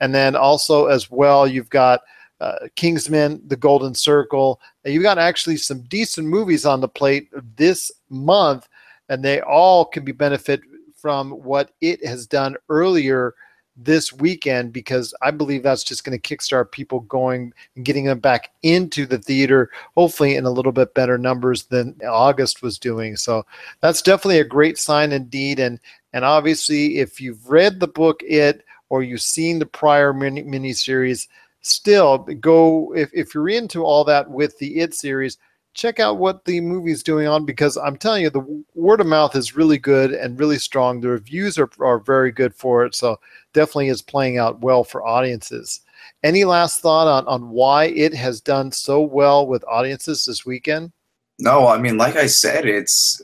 and 0.00 0.12
then 0.12 0.34
also 0.34 0.86
as 0.86 1.10
well 1.10 1.46
you've 1.46 1.70
got. 1.70 2.00
Uh, 2.40 2.66
Kingsman, 2.74 3.40
The 3.46 3.56
Golden 3.56 3.94
Circle. 3.94 4.60
You've 4.84 5.04
got 5.04 5.16
actually 5.16 5.56
some 5.58 5.82
decent 5.82 6.26
movies 6.26 6.66
on 6.66 6.80
the 6.80 6.88
plate 6.88 7.28
this 7.56 7.92
month 8.10 8.66
and 9.12 9.22
they 9.22 9.42
all 9.42 9.84
can 9.84 10.06
be 10.06 10.12
benefit 10.12 10.62
from 10.96 11.32
what 11.32 11.72
it 11.82 12.02
has 12.02 12.26
done 12.26 12.56
earlier 12.70 13.34
this 13.76 14.10
weekend 14.10 14.72
because 14.72 15.12
I 15.20 15.30
believe 15.30 15.62
that's 15.62 15.84
just 15.84 16.02
going 16.02 16.18
to 16.18 16.36
kickstart 16.36 16.72
people 16.72 17.00
going 17.00 17.52
and 17.76 17.84
getting 17.84 18.06
them 18.06 18.20
back 18.20 18.52
into 18.62 19.04
the 19.04 19.18
theater, 19.18 19.70
hopefully 19.94 20.36
in 20.36 20.46
a 20.46 20.50
little 20.50 20.72
bit 20.72 20.94
better 20.94 21.18
numbers 21.18 21.64
than 21.64 21.94
August 22.08 22.62
was 22.62 22.78
doing. 22.78 23.16
So 23.16 23.44
that's 23.82 24.00
definitely 24.00 24.40
a 24.40 24.44
great 24.44 24.78
sign 24.78 25.12
indeed. 25.12 25.60
And 25.60 25.78
and 26.14 26.24
obviously, 26.24 26.98
if 26.98 27.20
you've 27.20 27.50
read 27.50 27.80
the 27.80 27.88
book 27.88 28.22
It 28.22 28.64
or 28.88 29.02
you've 29.02 29.20
seen 29.20 29.58
the 29.58 29.66
prior 29.66 30.14
mini 30.14 30.42
miniseries, 30.42 31.28
still 31.60 32.16
go 32.18 32.94
if 32.94 33.10
if 33.12 33.34
you're 33.34 33.50
into 33.50 33.84
all 33.84 34.04
that 34.04 34.30
with 34.30 34.56
the 34.58 34.80
It 34.80 34.94
series 34.94 35.36
check 35.74 36.00
out 36.00 36.18
what 36.18 36.44
the 36.44 36.60
movie's 36.60 37.02
doing 37.02 37.26
on 37.26 37.44
because 37.44 37.76
I'm 37.76 37.96
telling 37.96 38.22
you, 38.22 38.30
the 38.30 38.64
word 38.74 39.00
of 39.00 39.06
mouth 39.06 39.34
is 39.34 39.56
really 39.56 39.78
good 39.78 40.12
and 40.12 40.38
really 40.38 40.58
strong. 40.58 41.00
The 41.00 41.08
reviews 41.08 41.58
are, 41.58 41.70
are 41.80 41.98
very 41.98 42.30
good 42.30 42.54
for 42.54 42.84
it. 42.84 42.94
So 42.94 43.18
definitely 43.52 43.88
is 43.88 44.02
playing 44.02 44.38
out 44.38 44.60
well 44.60 44.84
for 44.84 45.04
audiences. 45.04 45.80
Any 46.22 46.44
last 46.44 46.80
thought 46.80 47.08
on, 47.08 47.26
on 47.26 47.50
why 47.50 47.86
it 47.86 48.14
has 48.14 48.40
done 48.40 48.72
so 48.72 49.00
well 49.00 49.46
with 49.46 49.64
audiences 49.66 50.24
this 50.24 50.44
weekend? 50.44 50.92
No, 51.38 51.66
I 51.66 51.78
mean, 51.78 51.96
like 51.96 52.16
I 52.16 52.26
said, 52.26 52.66
it's 52.66 53.22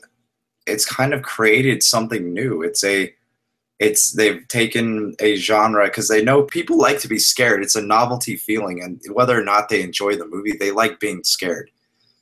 it's 0.65 0.85
kind 0.85 1.13
of 1.13 1.23
created 1.23 1.81
something 1.83 2.33
new. 2.33 2.61
It's 2.61 2.83
a 2.83 3.13
it's 3.79 4.11
they've 4.11 4.45
taken 4.49 5.15
a 5.19 5.35
genre 5.35 5.85
because 5.85 6.09
they 6.09 6.23
know 6.23 6.43
people 6.43 6.77
like 6.77 6.99
to 6.99 7.07
be 7.07 7.19
scared. 7.19 7.63
It's 7.63 7.75
a 7.75 7.81
novelty 7.81 8.35
feeling, 8.35 8.81
and 8.83 9.01
whether 9.13 9.39
or 9.39 9.43
not 9.43 9.69
they 9.69 9.81
enjoy 9.81 10.15
the 10.15 10.27
movie, 10.27 10.57
they 10.57 10.71
like 10.71 10.99
being 10.99 11.23
scared. 11.23 11.71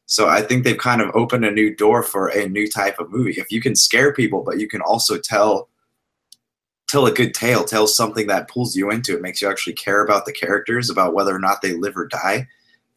So 0.08 0.30
I 0.30 0.42
think 0.42 0.64
they've 0.64 0.78
kind 0.78 1.02
of 1.02 1.12
opened 1.14 1.46
a 1.46 1.52
new 1.52 1.76
door 1.76 2.02
for 2.02 2.30
a 2.30 2.48
new 2.48 2.68
type 2.68 2.98
of 2.98 3.12
movie. 3.12 3.32
If 3.32 3.52
you 3.52 3.62
can 3.62 3.76
scare 3.76 4.14
people, 4.14 4.42
but 4.42 4.58
you 4.60 4.68
can 4.68 4.82
also 4.82 5.18
tell 5.18 5.70
tell 6.88 7.06
a 7.06 7.12
good 7.12 7.34
tale, 7.34 7.66
tell 7.66 7.86
something 7.86 8.28
that 8.28 8.48
pulls 8.48 8.74
you 8.74 8.90
into 8.90 9.14
it, 9.14 9.22
makes 9.22 9.42
you 9.42 9.50
actually 9.50 9.74
care 9.74 10.02
about 10.02 10.26
the 10.26 10.32
characters, 10.32 10.90
about 10.90 11.14
whether 11.14 11.36
or 11.36 11.40
not 11.40 11.62
they 11.62 11.74
live 11.74 11.98
or 11.98 12.08
die. 12.08 12.48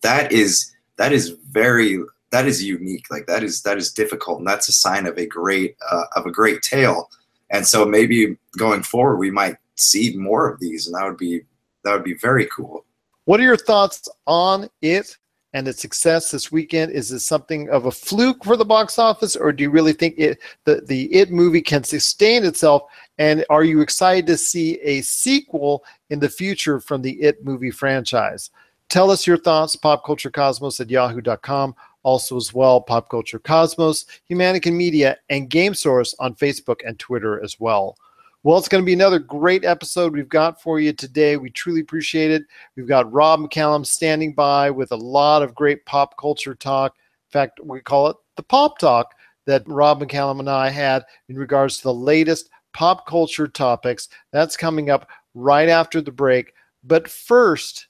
That 0.03 0.31
is 0.31 0.73
that 0.97 1.13
is 1.13 1.31
very 1.51 1.99
that 2.31 2.47
is 2.47 2.63
unique. 2.63 3.07
Like 3.11 3.27
that 3.27 3.43
is 3.43 3.63
that 3.63 3.77
is 3.77 3.93
difficult, 3.93 4.39
and 4.39 4.47
that's 4.47 4.69
a 4.69 4.73
sign 4.73 5.07
of 5.07 5.19
a 5.19 5.27
great 5.27 5.77
uh, 5.91 6.05
of 6.15 6.27
a 6.27 6.31
great 6.31 6.63
tale. 6.63 7.11
And 7.51 7.67
so 7.67 7.85
maybe 7.85 8.37
going 8.57 8.85
forward, 8.85 9.17
we 9.17 9.33
might 9.33 9.57
see 9.75 10.17
more 10.17 10.49
of 10.49 10.61
these, 10.61 10.87
and 10.87 10.95
that 10.95 11.05
would 11.05 11.19
be 11.19 11.43
that 11.83 11.93
would 11.93 12.05
be 12.05 12.15
very 12.15 12.47
cool. 12.47 12.85
What 13.25 13.41
are 13.41 13.45
your 13.45 13.57
thoughts 13.57 14.09
on 14.27 14.69
it 14.81 15.17
and 15.53 15.67
its 15.67 15.81
success 15.81 16.31
this 16.31 16.53
weekend? 16.53 16.93
Is 16.93 17.11
this 17.11 17.25
something 17.25 17.69
of 17.71 17.87
a 17.87 17.91
fluke 17.91 18.45
for 18.45 18.57
the 18.57 18.65
box 18.65 18.99
office, 18.99 19.37
or 19.37 19.53
do 19.53 19.63
you 19.63 19.71
really 19.71 19.93
think 19.93 20.15
it 20.19 20.39
the, 20.65 20.83
the 20.87 21.13
It 21.13 21.31
movie 21.31 21.63
can 21.63 21.85
sustain 21.85 22.45
itself? 22.45 22.83
And 23.19 23.45
are 23.51 23.65
you 23.65 23.81
excited 23.81 24.27
to 24.29 24.37
see 24.37 24.81
a 24.81 25.03
sequel 25.03 25.85
in 26.11 26.21
the 26.21 26.29
future 26.29 26.81
from 26.81 27.03
the 27.03 27.21
It 27.21 27.45
movie 27.45 27.71
franchise? 27.71 28.51
Tell 28.89 29.11
us 29.11 29.27
your 29.27 29.39
thoughts, 29.39 29.77
popculturecosmos 29.77 30.81
at 30.81 30.91
yahoo.com. 30.91 31.75
Also, 32.03 32.37
as 32.37 32.55
well, 32.55 32.81
Pop 32.81 33.11
Culture 33.11 33.39
Cosmos, 33.39 34.07
Humanican 34.31 34.73
Media, 34.73 35.19
and 35.29 35.51
Game 35.51 35.75
Source 35.75 36.15
on 36.19 36.35
Facebook 36.35 36.81
and 36.87 36.99
Twitter 36.99 37.43
as 37.45 37.61
well. 37.61 37.97
Well, 38.43 38.57
it's 38.57 38.69
going 38.69 38.83
to 38.83 38.87
be 38.87 38.95
another 38.95 39.19
great 39.19 39.67
episode 39.67 40.15
we've 40.15 40.27
got 40.27 40.63
for 40.63 40.81
you 40.81 40.95
today. 40.95 41.37
We 41.37 41.51
truly 41.51 41.83
appreciate 41.83 42.31
it. 42.31 42.43
We've 42.75 42.89
got 42.89 43.13
Rob 43.13 43.41
McCallum 43.41 43.85
standing 43.85 44.33
by 44.33 44.71
with 44.71 44.93
a 44.93 44.97
lot 44.97 45.43
of 45.43 45.55
great 45.55 45.85
pop 45.85 46.17
culture 46.17 46.55
talk. 46.55 46.95
In 46.97 47.33
fact, 47.33 47.61
we 47.63 47.81
call 47.81 48.07
it 48.07 48.17
the 48.37 48.43
Pop 48.43 48.79
Talk 48.79 49.15
that 49.45 49.63
Rob 49.67 50.01
McCallum 50.01 50.41
and 50.41 50.49
I 50.49 50.71
had 50.71 51.05
in 51.29 51.37
regards 51.37 51.77
to 51.77 51.83
the 51.83 51.95
latest 51.95 52.49
pop 52.73 53.07
culture 53.07 53.47
topics. 53.47 54.09
That's 54.33 54.57
coming 54.57 54.89
up 54.89 55.07
right 55.35 55.69
after 55.69 56.01
the 56.01 56.11
break. 56.11 56.55
But 56.83 57.09
first, 57.11 57.89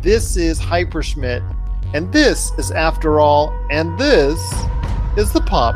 this 0.00 0.38
is 0.38 0.58
Hyperschmidt, 0.58 1.42
and 1.92 2.10
this 2.10 2.52
is 2.56 2.70
After 2.70 3.20
All, 3.20 3.52
and 3.70 3.98
this 3.98 4.40
is 5.18 5.30
the 5.34 5.42
Pop 5.42 5.74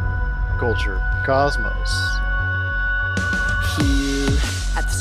Culture 0.58 0.98
Cosmos 1.26 2.27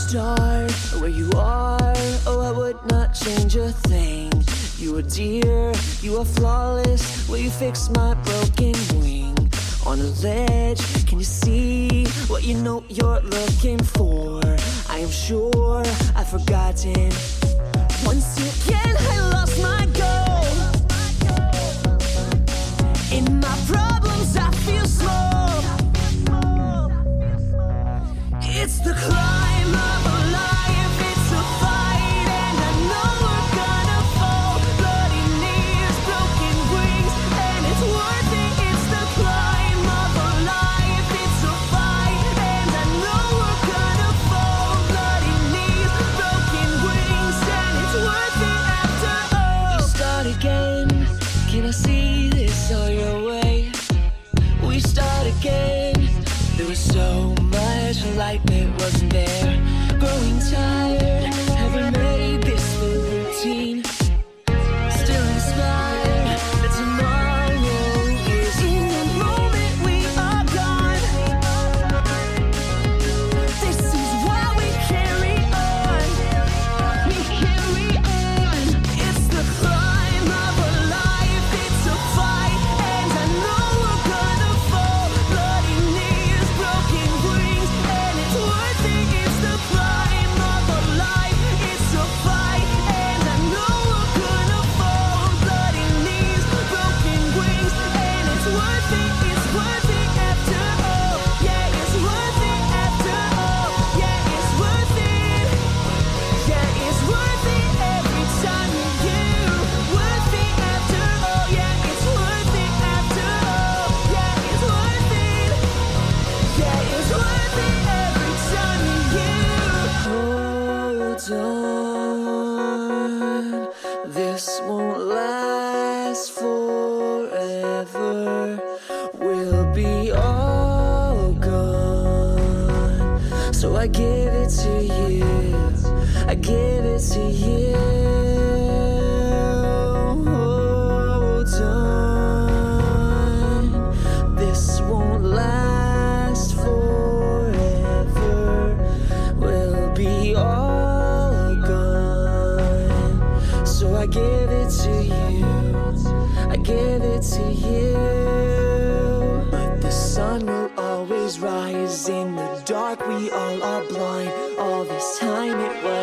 start 0.08 0.72
where 1.02 1.10
you 1.10 1.30
are. 1.36 1.94
Oh, 2.26 2.40
I 2.42 2.52
would 2.52 2.78
not 2.86 3.14
change 3.14 3.58
a 3.58 3.72
thing. 3.90 4.32
You 4.78 4.96
are 4.98 5.02
dear, 5.02 5.74
you 6.02 6.18
are 6.18 6.26
flawless. 6.26 7.28
Will 7.28 7.40
you 7.40 7.50
fix 7.50 7.90
my 7.90 8.14
broken 8.14 8.76
wing? 9.02 9.36
On 9.86 10.00
a 10.00 10.10
ledge, 10.24 10.82
can 11.08 11.18
you 11.20 11.26
see 11.26 12.06
what 12.28 12.44
you 12.44 12.56
know 12.56 12.86
you're 12.88 13.22
looking 13.22 13.80
for? 13.80 14.42
I 14.90 15.00
am 15.00 15.10
sure 15.10 15.84
I've 16.16 16.30
forgotten. 16.30 17.12
Once 18.06 18.30
again, 18.48 18.96
I 19.12 19.16
lost 19.34 19.62
my 19.62 19.84
goal. 20.02 20.48
In 23.18 23.42
my 23.42 23.58
problems, 23.68 24.38
I 24.38 24.52
feel 24.66 24.86
small. 24.86 25.64
It's 28.42 28.80
the 28.80 28.94
climb 28.94 29.47
of 29.78 30.27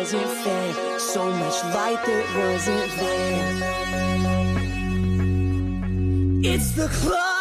wasn't 0.05 0.29
fair. 0.43 0.99
So 0.99 1.31
much 1.31 1.63
light 1.73 2.05
that 2.05 2.25
wasn't 2.37 2.91
there. 2.99 3.73
It's 6.53 6.71
the 6.73 6.87
climb 6.89 7.34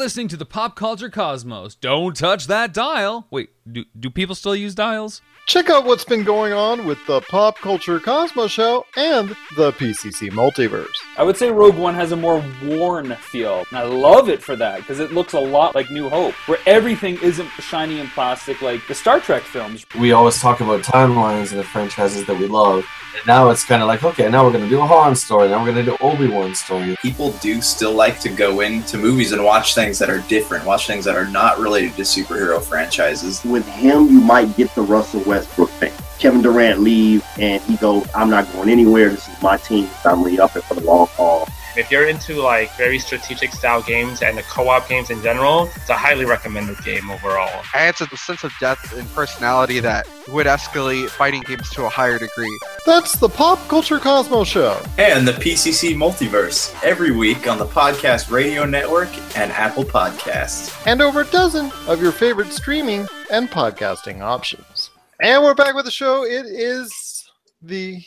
listening 0.00 0.28
to 0.28 0.36
the 0.38 0.46
Pop 0.46 0.76
Culture 0.76 1.10
Cosmos. 1.10 1.74
Don't 1.74 2.16
touch 2.16 2.46
that 2.46 2.72
dial. 2.72 3.26
Wait, 3.30 3.50
do, 3.70 3.84
do 3.98 4.08
people 4.08 4.34
still 4.34 4.56
use 4.56 4.74
dials? 4.74 5.20
Check 5.46 5.68
out 5.68 5.84
what's 5.84 6.06
been 6.06 6.24
going 6.24 6.54
on 6.54 6.86
with 6.86 6.96
the 7.06 7.20
Pop 7.20 7.58
Culture 7.58 8.00
Cosmos 8.00 8.50
Show 8.50 8.86
and 8.96 9.36
the 9.56 9.72
PCC 9.72 10.30
Multiverse. 10.30 10.86
I 11.20 11.22
would 11.22 11.36
say 11.36 11.50
Rogue 11.50 11.76
One 11.76 11.94
has 11.96 12.12
a 12.12 12.16
more 12.16 12.42
worn 12.64 13.14
feel. 13.16 13.64
And 13.68 13.78
I 13.78 13.82
love 13.82 14.30
it 14.30 14.42
for 14.42 14.56
that 14.56 14.78
because 14.78 15.00
it 15.00 15.12
looks 15.12 15.34
a 15.34 15.38
lot 15.38 15.74
like 15.74 15.90
New 15.90 16.08
Hope, 16.08 16.32
where 16.48 16.58
everything 16.64 17.18
isn't 17.20 17.46
shiny 17.60 18.00
and 18.00 18.08
plastic 18.08 18.62
like 18.62 18.80
the 18.88 18.94
Star 18.94 19.20
Trek 19.20 19.42
films. 19.42 19.84
we 19.98 20.12
always 20.12 20.38
talk 20.38 20.62
about 20.62 20.80
timelines 20.80 21.50
and 21.50 21.60
the 21.60 21.64
franchises 21.64 22.24
that 22.24 22.38
we 22.38 22.46
love. 22.46 22.86
And 23.14 23.26
now 23.26 23.50
it's 23.50 23.66
kind 23.66 23.82
of 23.82 23.88
like, 23.88 24.02
okay, 24.02 24.30
now 24.30 24.46
we're 24.46 24.52
going 24.52 24.64
to 24.64 24.70
do 24.70 24.80
a 24.80 24.86
Han 24.86 25.14
story. 25.14 25.50
Now 25.50 25.62
we're 25.62 25.74
going 25.74 25.84
to 25.84 25.90
do 25.90 25.98
Obi 26.00 26.26
Wan 26.26 26.54
story. 26.54 26.96
People 27.02 27.32
do 27.42 27.60
still 27.60 27.92
like 27.92 28.18
to 28.20 28.30
go 28.30 28.60
into 28.60 28.96
movies 28.96 29.32
and 29.32 29.44
watch 29.44 29.74
things 29.74 29.98
that 29.98 30.08
are 30.08 30.20
different, 30.20 30.64
watch 30.64 30.86
things 30.86 31.04
that 31.04 31.16
are 31.16 31.28
not 31.28 31.58
related 31.58 31.96
to 31.96 32.02
superhero 32.02 32.62
franchises. 32.62 33.44
with 33.44 33.66
him, 33.68 34.06
you 34.06 34.22
might 34.22 34.56
get 34.56 34.74
the 34.74 34.80
Russell 34.80 35.20
Westbrook 35.24 35.68
thing. 35.72 35.92
Kevin 36.20 36.42
Durant 36.42 36.80
leaves 36.80 37.24
and 37.38 37.62
he 37.62 37.76
goes, 37.78 38.06
I'm 38.14 38.28
not 38.28 38.50
going 38.52 38.68
anywhere. 38.68 39.08
This 39.08 39.26
is 39.26 39.42
my 39.42 39.56
team. 39.56 39.88
I'm 40.04 40.22
really 40.22 40.38
up 40.38 40.54
it 40.54 40.62
for 40.64 40.74
the 40.74 40.82
long 40.82 41.06
haul. 41.08 41.48
If 41.76 41.90
you're 41.90 42.08
into 42.08 42.42
like 42.42 42.76
very 42.76 42.98
strategic 42.98 43.52
style 43.52 43.80
games 43.80 44.22
and 44.22 44.36
the 44.36 44.42
co-op 44.42 44.88
games 44.88 45.08
in 45.08 45.22
general, 45.22 45.70
it's 45.76 45.88
a 45.88 45.94
highly 45.94 46.24
recommended 46.24 46.76
game 46.84 47.08
overall. 47.10 47.62
adds 47.74 48.00
a 48.00 48.16
sense 48.16 48.42
of 48.44 48.52
depth 48.60 48.92
and 48.98 49.08
personality 49.14 49.78
that 49.80 50.06
would 50.28 50.46
escalate 50.46 51.08
fighting 51.08 51.42
games 51.42 51.70
to 51.70 51.84
a 51.86 51.88
higher 51.88 52.18
degree. 52.18 52.58
That's 52.84 53.16
the 53.16 53.28
Pop 53.28 53.58
Culture 53.68 53.98
Cosmos 54.00 54.48
Show. 54.48 54.82
And 54.98 55.26
the 55.26 55.32
PCC 55.32 55.94
Multiverse 55.94 56.74
every 56.82 57.12
week 57.12 57.48
on 57.48 57.56
the 57.56 57.66
Podcast 57.66 58.30
Radio 58.32 58.66
Network 58.66 59.08
and 59.38 59.52
Apple 59.52 59.84
Podcasts. 59.84 60.76
and 60.86 61.00
over 61.00 61.20
a 61.20 61.26
dozen 61.26 61.70
of 61.86 62.02
your 62.02 62.12
favorite 62.12 62.52
streaming 62.52 63.06
and 63.30 63.48
podcasting 63.48 64.20
options. 64.20 64.89
And 65.22 65.42
we're 65.44 65.54
back 65.54 65.74
with 65.74 65.84
the 65.84 65.90
show. 65.90 66.24
It 66.24 66.46
is 66.46 67.30
the 67.60 68.02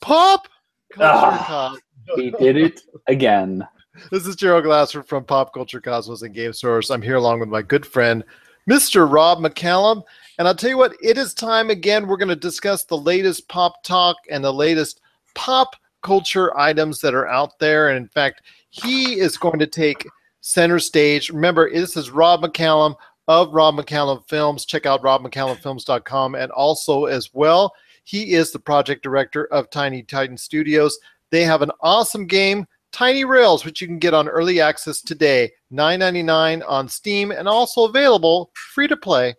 Pop 0.00 0.48
Culture 0.92 1.08
Ah. 1.08 1.44
Cosmos. 1.46 1.80
He 2.16 2.30
did 2.32 2.56
it 2.56 2.80
again. 3.06 3.66
This 4.10 4.26
is 4.26 4.34
Gerald 4.36 4.64
Glasser 4.64 5.02
from 5.02 5.24
Pop 5.24 5.52
Culture 5.52 5.80
Cosmos 5.80 6.22
and 6.22 6.32
Game 6.34 6.52
Source. 6.54 6.90
I'm 6.90 7.02
here 7.02 7.16
along 7.16 7.40
with 7.40 7.48
my 7.50 7.60
good 7.60 7.84
friend, 7.84 8.24
Mr. 8.70 9.12
Rob 9.12 9.40
McCallum. 9.40 10.02
And 10.38 10.48
I'll 10.48 10.54
tell 10.54 10.70
you 10.70 10.78
what, 10.78 10.94
it 11.02 11.18
is 11.18 11.34
time 11.34 11.68
again. 11.70 12.06
We're 12.06 12.16
going 12.16 12.28
to 12.28 12.36
discuss 12.36 12.84
the 12.84 12.96
latest 12.96 13.46
pop 13.48 13.82
talk 13.82 14.16
and 14.30 14.42
the 14.42 14.52
latest 14.52 15.00
pop 15.34 15.74
culture 16.02 16.56
items 16.56 17.00
that 17.00 17.14
are 17.14 17.28
out 17.28 17.58
there. 17.58 17.88
And 17.88 17.98
in 17.98 18.08
fact, 18.08 18.42
he 18.70 19.18
is 19.20 19.36
going 19.36 19.58
to 19.58 19.66
take 19.66 20.06
center 20.40 20.78
stage. 20.78 21.28
Remember, 21.28 21.68
this 21.70 21.96
is 21.96 22.10
Rob 22.10 22.42
McCallum 22.42 22.94
of 23.30 23.54
Rob 23.54 23.76
McCallum 23.76 24.28
Films. 24.28 24.64
Check 24.66 24.86
out 24.86 25.00
robmccallumfilms.com. 25.02 26.34
And 26.34 26.50
also, 26.50 27.04
as 27.04 27.30
well, 27.32 27.72
he 28.02 28.32
is 28.34 28.50
the 28.50 28.58
project 28.58 29.04
director 29.04 29.44
of 29.46 29.70
Tiny 29.70 30.02
Titan 30.02 30.36
Studios. 30.36 30.98
They 31.30 31.44
have 31.44 31.62
an 31.62 31.70
awesome 31.80 32.26
game, 32.26 32.66
Tiny 32.90 33.24
Rails, 33.24 33.64
which 33.64 33.80
you 33.80 33.86
can 33.86 34.00
get 34.00 34.14
on 34.14 34.28
early 34.28 34.60
access 34.60 35.00
today, 35.00 35.52
$9.99 35.72 36.64
on 36.68 36.88
Steam, 36.88 37.30
and 37.30 37.46
also 37.46 37.84
available 37.84 38.50
free 38.74 38.88
to 38.88 38.96
play 38.96 39.36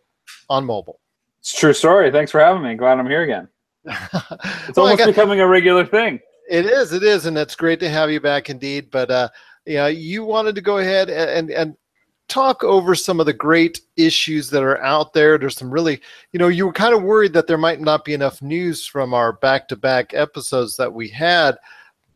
on 0.50 0.64
mobile. 0.66 1.02
It's 1.42 1.54
a 1.54 1.58
true 1.58 1.74
story. 1.74 2.12
Thanks 2.12 2.32
for 2.32 2.40
having 2.40 2.64
me. 2.64 2.76
Glad 2.76 2.98
I'm 2.98 3.08
here 3.10 3.24
again. 3.24 3.50
It's 3.86 4.78
Well, 4.78 4.86
almost 4.86 5.00
got- 5.00 5.08
becoming 5.08 5.42
a 5.42 5.48
regular 5.48 5.86
thing. 5.86 6.22
It 6.50 6.66
is, 6.66 6.94
it 6.94 7.04
is, 7.04 7.26
and 7.26 7.38
it's 7.38 7.56
great 7.56 7.80
to 7.82 7.90
have 7.90 8.10
you 8.10 8.22
back 8.22 8.50
indeed. 8.50 8.90
But 8.90 9.12
uh, 9.12 9.30
yeah, 9.66 9.88
you 9.88 10.24
wanted 10.24 10.56
to 10.56 10.62
go 10.62 10.78
ahead 10.80 11.10
and 11.10 11.50
and 11.50 11.76
talk 12.32 12.64
over 12.64 12.96
some 12.96 13.20
of 13.20 13.26
the 13.26 13.34
great 13.34 13.82
issues 13.98 14.50
that 14.50 14.64
are 14.64 14.82
out 14.82 15.12
there. 15.12 15.38
There's 15.38 15.58
some 15.58 15.70
really, 15.70 16.00
you 16.32 16.40
know, 16.40 16.48
you 16.48 16.66
were 16.66 16.72
kind 16.74 16.96
of 16.96 17.04
worried 17.04 17.34
that 17.34 17.46
there 17.46 17.58
might 17.58 17.82
not 17.82 18.06
be 18.06 18.14
enough 18.14 18.42
news 18.42 18.88
from 18.88 19.14
our 19.14 19.34
back-to-back 19.34 20.14
episodes 20.14 20.78
that 20.78 20.92
we 20.92 21.10
had, 21.10 21.58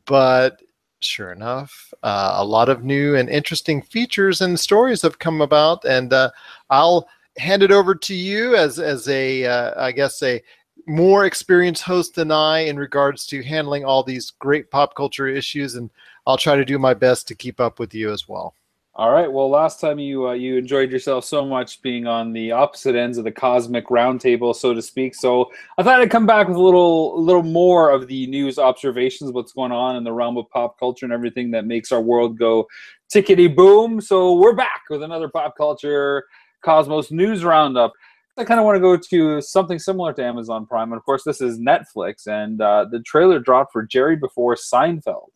but 0.05 0.61
sure 1.01 1.33
enough, 1.33 1.93
uh, 2.03 2.35
a 2.37 2.45
lot 2.45 2.69
of 2.69 2.85
new 2.85 3.15
and 3.15 3.29
interesting 3.29 3.81
features 3.81 4.39
and 4.39 4.57
stories 4.57 5.01
have 5.01 5.19
come 5.19 5.41
about, 5.41 5.83
and 5.83 6.13
uh, 6.13 6.31
I'll 6.69 7.09
hand 7.37 7.61
it 7.61 7.71
over 7.71 7.93
to 7.93 8.15
you 8.15 8.55
as 8.55 8.79
as 8.79 9.09
a, 9.09 9.45
uh, 9.45 9.83
I 9.83 9.91
guess 9.91 10.23
a 10.23 10.41
more 10.87 11.25
experienced 11.25 11.83
host 11.83 12.15
than 12.15 12.31
I 12.31 12.59
in 12.59 12.77
regards 12.77 13.25
to 13.27 13.43
handling 13.43 13.83
all 13.83 14.03
these 14.03 14.31
great 14.39 14.71
pop 14.71 14.95
culture 14.95 15.27
issues, 15.27 15.75
and 15.75 15.89
I'll 16.25 16.37
try 16.37 16.55
to 16.55 16.63
do 16.63 16.79
my 16.79 16.93
best 16.93 17.27
to 17.27 17.35
keep 17.35 17.59
up 17.59 17.79
with 17.79 17.93
you 17.93 18.13
as 18.13 18.29
well. 18.29 18.53
All 18.97 19.11
right. 19.11 19.29
Well, 19.29 19.49
last 19.49 19.81
time 19.81 19.99
you 19.99 20.29
uh, 20.29 20.33
you 20.33 20.55
enjoyed 20.57 20.89
yourself 20.89 21.25
so 21.25 21.45
much 21.45 21.81
being 21.81 22.07
on 22.07 22.31
the 22.31 22.53
opposite 22.53 22.95
ends 22.95 23.17
of 23.17 23.25
the 23.25 23.31
cosmic 23.31 23.87
roundtable, 23.87 24.55
so 24.55 24.73
to 24.73 24.81
speak. 24.81 25.15
So 25.15 25.51
I 25.77 25.83
thought 25.83 25.99
I'd 25.99 26.09
come 26.09 26.25
back 26.25 26.47
with 26.47 26.55
a 26.55 26.61
little 26.61 27.21
little 27.21 27.43
more 27.43 27.89
of 27.89 28.07
the 28.07 28.25
news 28.27 28.57
observations, 28.57 29.33
what's 29.33 29.51
going 29.51 29.73
on 29.73 29.97
in 29.97 30.05
the 30.05 30.13
realm 30.13 30.37
of 30.37 30.49
pop 30.49 30.79
culture 30.79 31.05
and 31.05 31.11
everything 31.11 31.51
that 31.51 31.65
makes 31.65 31.91
our 31.91 31.99
world 32.01 32.39
go 32.39 32.67
tickety 33.13 33.53
boom. 33.53 33.99
So 33.99 34.35
we're 34.35 34.55
back 34.55 34.83
with 34.89 35.03
another 35.03 35.27
pop 35.27 35.57
culture 35.57 36.23
cosmos 36.63 37.11
news 37.11 37.43
roundup. 37.43 37.91
I 38.37 38.45
kind 38.45 38.61
of 38.61 38.65
want 38.65 38.77
to 38.77 38.79
go 38.79 38.95
to 38.95 39.41
something 39.41 39.77
similar 39.77 40.13
to 40.13 40.23
Amazon 40.23 40.65
Prime, 40.65 40.93
and 40.93 40.97
of 40.97 41.03
course, 41.03 41.23
this 41.25 41.41
is 41.41 41.59
Netflix, 41.59 42.27
and 42.27 42.61
uh, 42.61 42.85
the 42.89 43.01
trailer 43.01 43.39
dropped 43.39 43.73
for 43.73 43.83
Jerry 43.83 44.15
Before 44.15 44.55
Seinfeld. 44.55 45.31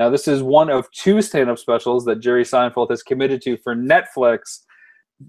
Now, 0.00 0.08
this 0.08 0.26
is 0.26 0.42
one 0.42 0.70
of 0.70 0.90
two 0.92 1.20
stand 1.20 1.50
up 1.50 1.58
specials 1.58 2.06
that 2.06 2.20
Jerry 2.20 2.42
Seinfeld 2.42 2.88
has 2.88 3.02
committed 3.02 3.42
to 3.42 3.58
for 3.58 3.76
Netflix. 3.76 4.60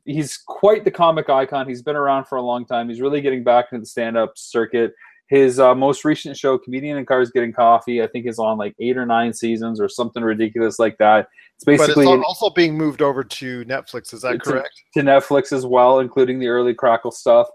He's 0.05 0.37
quite 0.37 0.85
the 0.85 0.91
comic 0.91 1.29
icon. 1.29 1.67
He's 1.67 1.81
been 1.81 1.97
around 1.97 2.23
for 2.23 2.37
a 2.37 2.41
long 2.41 2.65
time. 2.65 2.87
He's 2.87 3.01
really 3.01 3.19
getting 3.19 3.43
back 3.43 3.65
into 3.73 3.81
the 3.81 3.85
stand 3.85 4.15
up 4.15 4.31
circuit. 4.37 4.93
His 5.27 5.59
uh, 5.59 5.75
most 5.75 6.05
recent 6.05 6.37
show, 6.37 6.57
Comedian 6.57 6.97
in 6.97 7.05
Cars 7.05 7.31
Getting 7.31 7.51
Coffee, 7.51 8.01
I 8.01 8.07
think 8.07 8.25
is 8.25 8.39
on 8.39 8.57
like 8.57 8.73
eight 8.79 8.95
or 8.95 9.05
nine 9.05 9.33
seasons 9.33 9.81
or 9.81 9.89
something 9.89 10.23
ridiculous 10.23 10.79
like 10.79 10.97
that. 10.99 11.27
It's 11.55 11.65
basically 11.65 12.05
but 12.05 12.19
it's 12.19 12.25
also 12.25 12.49
being 12.49 12.77
moved 12.77 13.01
over 13.01 13.25
to 13.25 13.65
Netflix. 13.65 14.13
Is 14.13 14.21
that 14.21 14.41
correct? 14.41 14.69
to 14.93 15.01
Netflix 15.01 15.51
as 15.51 15.65
well, 15.65 15.99
including 15.99 16.39
the 16.39 16.47
early 16.47 16.73
Crackle 16.73 17.11
stuff. 17.11 17.47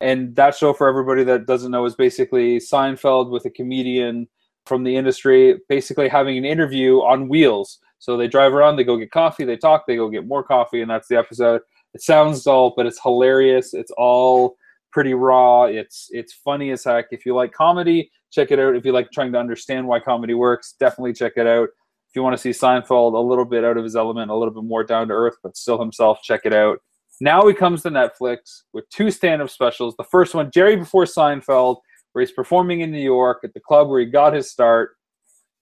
And 0.00 0.34
that 0.34 0.56
show, 0.56 0.72
for 0.72 0.88
everybody 0.88 1.22
that 1.22 1.46
doesn't 1.46 1.70
know, 1.70 1.84
is 1.84 1.94
basically 1.94 2.58
Seinfeld 2.58 3.30
with 3.30 3.44
a 3.44 3.50
comedian 3.50 4.26
from 4.66 4.84
the 4.84 4.96
industry, 4.96 5.58
basically 5.68 6.08
having 6.08 6.38
an 6.38 6.44
interview 6.44 6.98
on 6.98 7.28
wheels. 7.28 7.78
So 7.98 8.16
they 8.16 8.28
drive 8.28 8.52
around, 8.52 8.76
they 8.76 8.84
go 8.84 8.96
get 8.96 9.10
coffee, 9.10 9.44
they 9.44 9.56
talk, 9.56 9.86
they 9.86 9.96
go 9.96 10.08
get 10.08 10.26
more 10.26 10.42
coffee, 10.42 10.82
and 10.82 10.90
that's 10.90 11.08
the 11.08 11.16
episode. 11.16 11.62
It 11.94 12.02
sounds 12.02 12.42
dull, 12.42 12.74
but 12.76 12.86
it's 12.86 13.00
hilarious. 13.00 13.72
It's 13.72 13.92
all 13.96 14.56
pretty 14.92 15.14
raw. 15.14 15.64
It's 15.64 16.08
it's 16.10 16.32
funny 16.32 16.70
as 16.70 16.84
heck. 16.84 17.06
If 17.10 17.24
you 17.24 17.34
like 17.34 17.52
comedy, 17.52 18.10
check 18.30 18.50
it 18.50 18.58
out. 18.58 18.76
If 18.76 18.84
you 18.84 18.92
like 18.92 19.10
trying 19.10 19.32
to 19.32 19.38
understand 19.38 19.86
why 19.86 20.00
comedy 20.00 20.34
works, 20.34 20.74
definitely 20.78 21.12
check 21.12 21.32
it 21.36 21.46
out. 21.46 21.68
If 22.08 22.16
you 22.16 22.22
want 22.22 22.36
to 22.36 22.40
see 22.40 22.50
Seinfeld 22.50 23.14
a 23.14 23.18
little 23.18 23.44
bit 23.44 23.64
out 23.64 23.76
of 23.76 23.84
his 23.84 23.96
element, 23.96 24.30
a 24.30 24.34
little 24.36 24.54
bit 24.54 24.64
more 24.64 24.84
down 24.84 25.08
to 25.08 25.14
earth, 25.14 25.36
but 25.42 25.56
still 25.56 25.80
himself, 25.80 26.20
check 26.22 26.42
it 26.44 26.54
out. 26.54 26.78
Now 27.20 27.46
he 27.46 27.54
comes 27.54 27.82
to 27.82 27.90
Netflix 27.90 28.62
with 28.72 28.88
two 28.88 29.10
stand-up 29.10 29.50
specials. 29.50 29.94
The 29.96 30.04
first 30.04 30.34
one, 30.34 30.50
Jerry 30.52 30.76
Before 30.76 31.04
Seinfeld, 31.04 31.78
where 32.14 32.24
he's 32.24 32.32
performing 32.32 32.80
in 32.80 32.92
New 32.92 33.02
York 33.02 33.40
at 33.42 33.52
the 33.52 33.60
club 33.60 33.88
where 33.88 34.00
he 34.00 34.06
got 34.06 34.32
his 34.32 34.50
start. 34.50 34.96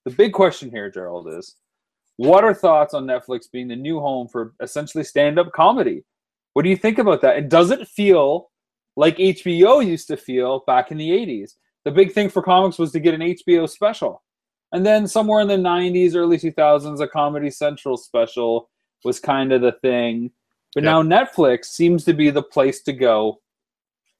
The 0.05 0.11
big 0.11 0.33
question 0.33 0.71
here, 0.71 0.91
Gerald, 0.91 1.27
is 1.29 1.57
what 2.19 2.45
are 2.45 2.53
thoughts 2.53 2.93
on 2.93 3.07
Netflix 3.07 3.51
being 3.51 3.69
the 3.69 3.77
new 3.77 4.01
home 4.01 4.29
for 4.29 4.53
essentially 4.61 5.03
stand-up 5.03 5.51
comedy? 5.53 6.05
What 6.53 6.63
do 6.63 6.69
you 6.69 6.77
think 6.77 6.99
about 6.99 7.23
that? 7.23 7.39
And 7.39 7.51
does 7.51 7.71
it 7.71 7.89
feel 7.89 8.51
like 8.97 9.17
HBO 9.17 9.85
used 9.85 10.09
to 10.09 10.17
feel 10.19 10.63
back 10.67 10.91
in 10.91 10.99
the 10.99 11.09
80s? 11.09 11.53
The 11.87 11.91
big 11.91 12.13
thing 12.13 12.29
for 12.29 12.43
comics 12.43 12.79
was 12.79 12.93
to 12.93 13.01
get 13.01 13.15
an 13.15 13.23
HBO 13.23 13.69
special. 13.69 14.23
And 14.73 14.85
then 14.85 15.09
somewhere 15.09 15.41
in 15.41 15.49
the 15.49 15.57
90s, 15.57 16.15
early 16.15 16.37
2000s, 16.37 17.01
a 17.01 17.09
Comedy 17.09 17.51
Central 17.51 17.97
special 17.97 18.69
was 19.05 19.19
kind 19.19 19.53
of 19.53 19.63
the 19.63 19.73
thing. 19.73 20.31
But 20.75 20.85
now 20.85 21.03
Netflix 21.03 21.67
seems 21.67 22.05
to 22.05 22.13
be 22.13 22.31
the 22.31 22.43
place 22.43 22.83
to 22.83 22.93
go 22.93 23.41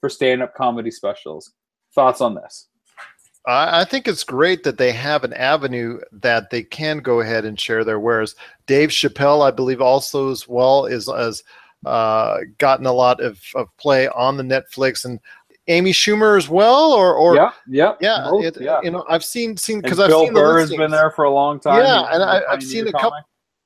for 0.01 0.09
stand 0.09 0.43
up 0.43 0.55
comedy 0.55 0.91
specials. 0.91 1.53
Thoughts 1.95 2.21
on 2.21 2.35
this? 2.35 2.69
I 3.47 3.81
I 3.81 3.85
think 3.85 4.09
it's 4.09 4.25
great 4.25 4.63
that 4.65 4.79
they 4.79 4.93
have 4.93 5.25
an 5.25 5.33
avenue 5.33 6.01
that 6.13 6.51
they 6.51 6.63
can 6.63 6.99
go 6.99 7.21
ahead 7.21 7.45
and 7.45 7.59
share 7.59 7.85
their 7.85 8.01
wares. 8.01 8.35
Dave 8.67 8.91
Chappelle, 8.91 9.47
I 9.47 9.51
believe, 9.51 9.81
also 9.81 10.31
as 10.31 10.47
well 10.49 10.87
is 10.87 11.07
has 11.07 11.43
uh, 11.85 12.39
gotten 12.59 12.87
a 12.87 12.93
lot 12.93 13.21
of, 13.21 13.41
of 13.55 13.69
play 13.77 14.09
on 14.09 14.37
the 14.37 14.43
Netflix 14.45 15.05
and 15.05 15.19
Amy 15.69 15.93
Schumer 15.93 16.37
as 16.37 16.49
well, 16.49 16.93
or 16.93 17.15
or 17.15 17.37
yeah, 17.37 17.53
yeah, 17.69 17.95
yeah, 18.01 18.27
both, 18.31 18.45
it- 18.45 18.61
yeah. 18.61 18.81
you 18.83 18.91
know, 18.91 19.05
I've 19.09 19.25
seen 19.25 19.57
seen 19.57 19.81
because 19.81 20.01
I've 20.01 20.09
Bill 20.09 20.25
seen 20.25 20.35
the 20.35 20.41
Burr 20.41 20.61
has 20.61 20.71
been 20.71 20.91
there 20.91 21.11
for 21.11 21.25
a 21.25 21.31
long 21.31 21.61
time. 21.61 21.81
Yeah, 21.81 22.03
and 22.13 22.23
I, 22.23 22.43
I've 22.51 22.63
seen 22.63 22.89
a 22.89 22.93
couple, 22.93 23.19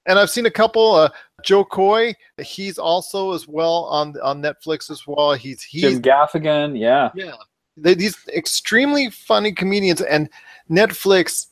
and 0.07 0.19
I've 0.19 0.31
seen 0.31 0.47
a 0.47 0.51
couple. 0.51 0.95
Uh, 0.95 1.09
Jo 1.45 1.65
Koy, 1.65 2.15
he's 2.39 2.79
also 2.79 3.33
as 3.33 3.47
well 3.49 3.85
on 3.85 4.15
on 4.23 4.43
Netflix 4.43 4.91
as 4.91 5.07
well. 5.07 5.33
He's 5.35 5.63
he's 5.63 5.83
Jim 5.83 6.03
Gaffigan, 6.03 6.79
yeah. 6.79 7.11
yeah. 7.15 7.33
These 7.77 8.17
extremely 8.29 9.11
funny 9.11 9.53
comedians 9.53 10.01
and 10.01 10.29
Netflix. 10.71 11.49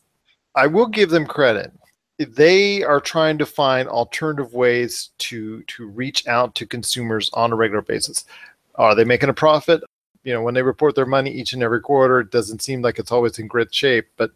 I 0.57 0.67
will 0.67 0.87
give 0.87 1.11
them 1.11 1.27
credit. 1.27 1.73
They 2.19 2.85
are 2.85 3.01
trying 3.01 3.39
to 3.39 3.47
find 3.47 3.89
alternative 3.89 4.55
ways 4.55 5.11
to 5.19 5.63
to 5.63 5.87
reach 5.87 6.27
out 6.29 6.55
to 6.55 6.67
consumers 6.67 7.29
on 7.35 7.53
a 7.53 7.57
regular 7.57 7.83
basis. 7.83 8.25
Are 8.77 8.95
they 8.95 9.05
making 9.05 9.31
a 9.31 9.35
profit? 9.35 9.83
You 10.23 10.33
know, 10.33 10.43
when 10.43 10.55
they 10.55 10.63
report 10.63 10.95
their 10.95 11.07
money 11.07 11.31
each 11.31 11.53
and 11.53 11.63
every 11.63 11.81
quarter, 11.81 12.21
it 12.21 12.31
doesn't 12.31 12.63
seem 12.63 12.83
like 12.83 12.99
it's 12.99 13.13
always 13.13 13.39
in 13.39 13.47
great 13.47 13.75
shape. 13.75 14.07
But 14.17 14.31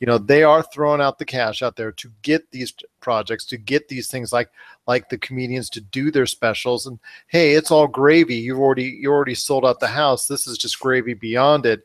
you 0.00 0.06
know, 0.06 0.18
they 0.18 0.42
are 0.42 0.62
throwing 0.62 1.00
out 1.00 1.18
the 1.18 1.24
cash 1.24 1.62
out 1.62 1.76
there 1.76 1.92
to 1.92 2.10
get 2.22 2.50
these 2.50 2.74
projects, 3.00 3.44
to 3.46 3.56
get 3.56 3.88
these 3.88 4.10
things 4.10 4.32
like 4.32 4.50
like 4.90 5.08
the 5.08 5.18
comedians 5.18 5.70
to 5.70 5.80
do 5.80 6.10
their 6.10 6.26
specials. 6.26 6.86
And 6.86 6.98
hey, 7.28 7.52
it's 7.52 7.70
all 7.70 7.86
gravy. 7.86 8.34
You've 8.34 8.58
already 8.58 8.98
you 9.00 9.12
already 9.12 9.36
sold 9.36 9.64
out 9.64 9.78
the 9.78 9.86
house. 9.86 10.26
This 10.26 10.48
is 10.48 10.58
just 10.58 10.80
gravy 10.80 11.14
beyond 11.14 11.64
it. 11.64 11.84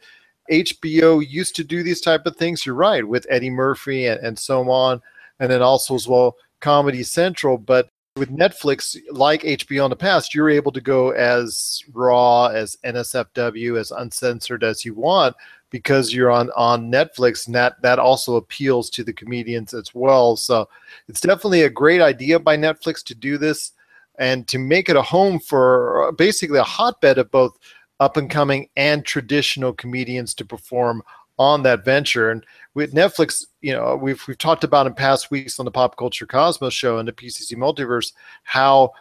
HBO 0.52 1.24
used 1.28 1.56
to 1.58 1.64
do 1.64 1.84
these 1.84 2.02
type 2.02 2.26
of 2.26 2.36
things. 2.36 2.66
You're 2.66 2.74
right 2.74 3.08
with 3.08 3.28
Eddie 3.30 3.52
Murphy 3.52 4.08
and, 4.08 4.20
and 4.22 4.40
so 4.40 4.68
on, 4.72 5.04
and 5.40 5.52
then 5.52 5.62
also 5.62 5.94
as 5.94 6.08
well 6.08 6.36
Comedy 6.62 7.04
Central. 7.04 7.60
But 7.60 7.90
with 8.18 8.32
Netflix, 8.32 8.98
like 9.12 9.44
HBO 9.44 9.86
in 9.86 9.92
the 9.92 9.96
past, 9.96 10.34
you're 10.34 10.50
able 10.50 10.72
to 10.72 10.82
go 10.82 11.12
as 11.12 11.84
raw, 11.94 12.48
as 12.48 12.76
NSFW, 12.84 13.80
as 13.80 13.92
uncensored 13.92 14.64
as 14.64 14.84
you 14.84 14.96
want 14.96 15.36
because 15.76 16.14
you're 16.14 16.32
on 16.32 16.50
on 16.56 16.90
Netflix, 16.90 17.48
and 17.48 17.54
that 17.54 17.82
that 17.82 18.00
also 18.00 18.38
appeals 18.38 18.90
to 18.90 19.04
the 19.04 19.12
comedians 19.12 19.74
as 19.74 19.94
well. 19.94 20.38
So 20.38 20.70
it's 21.10 21.20
definitely 21.20 21.64
a 21.64 21.70
great 21.70 22.00
idea 22.00 22.40
by 22.40 22.56
Netflix 22.56 23.04
to 23.04 23.14
do 23.14 23.38
this 23.38 23.74
and 24.18 24.48
to 24.48 24.58
make 24.58 24.88
it 24.88 24.96
a 24.96 25.02
home 25.02 25.38
for 25.38 26.08
uh, 26.08 26.12
basically 26.14 26.60
a 26.60 26.64
hotbed 26.64 27.18
of 27.18 27.30
both 27.30 27.60
up 28.00 28.16
and 28.16 28.30
coming 28.30 28.70
and 28.78 29.04
traditional 29.04 29.74
comedians 29.74 30.34
to 30.36 30.46
perform 30.46 31.04
on 31.38 31.64
that 31.64 31.84
venture. 31.84 32.32
And 32.32 32.46
with 32.74 32.94
Netflix, 32.94 33.46
you 33.60 33.74
know, 33.74 33.98
we've 33.98 34.26
we've 34.30 34.38
talked 34.38 34.64
about 34.64 34.88
in 34.88 34.94
past 34.94 35.30
weeks 35.30 35.60
on 35.60 35.66
the 35.66 35.72
Pop 35.72 35.98
Culture 35.98 36.26
Cosmos 36.26 36.74
show 36.74 37.00
and 37.00 37.08
the 37.10 37.12
PCC 37.12 37.58
Multiverse 37.58 38.14
how 38.44 38.94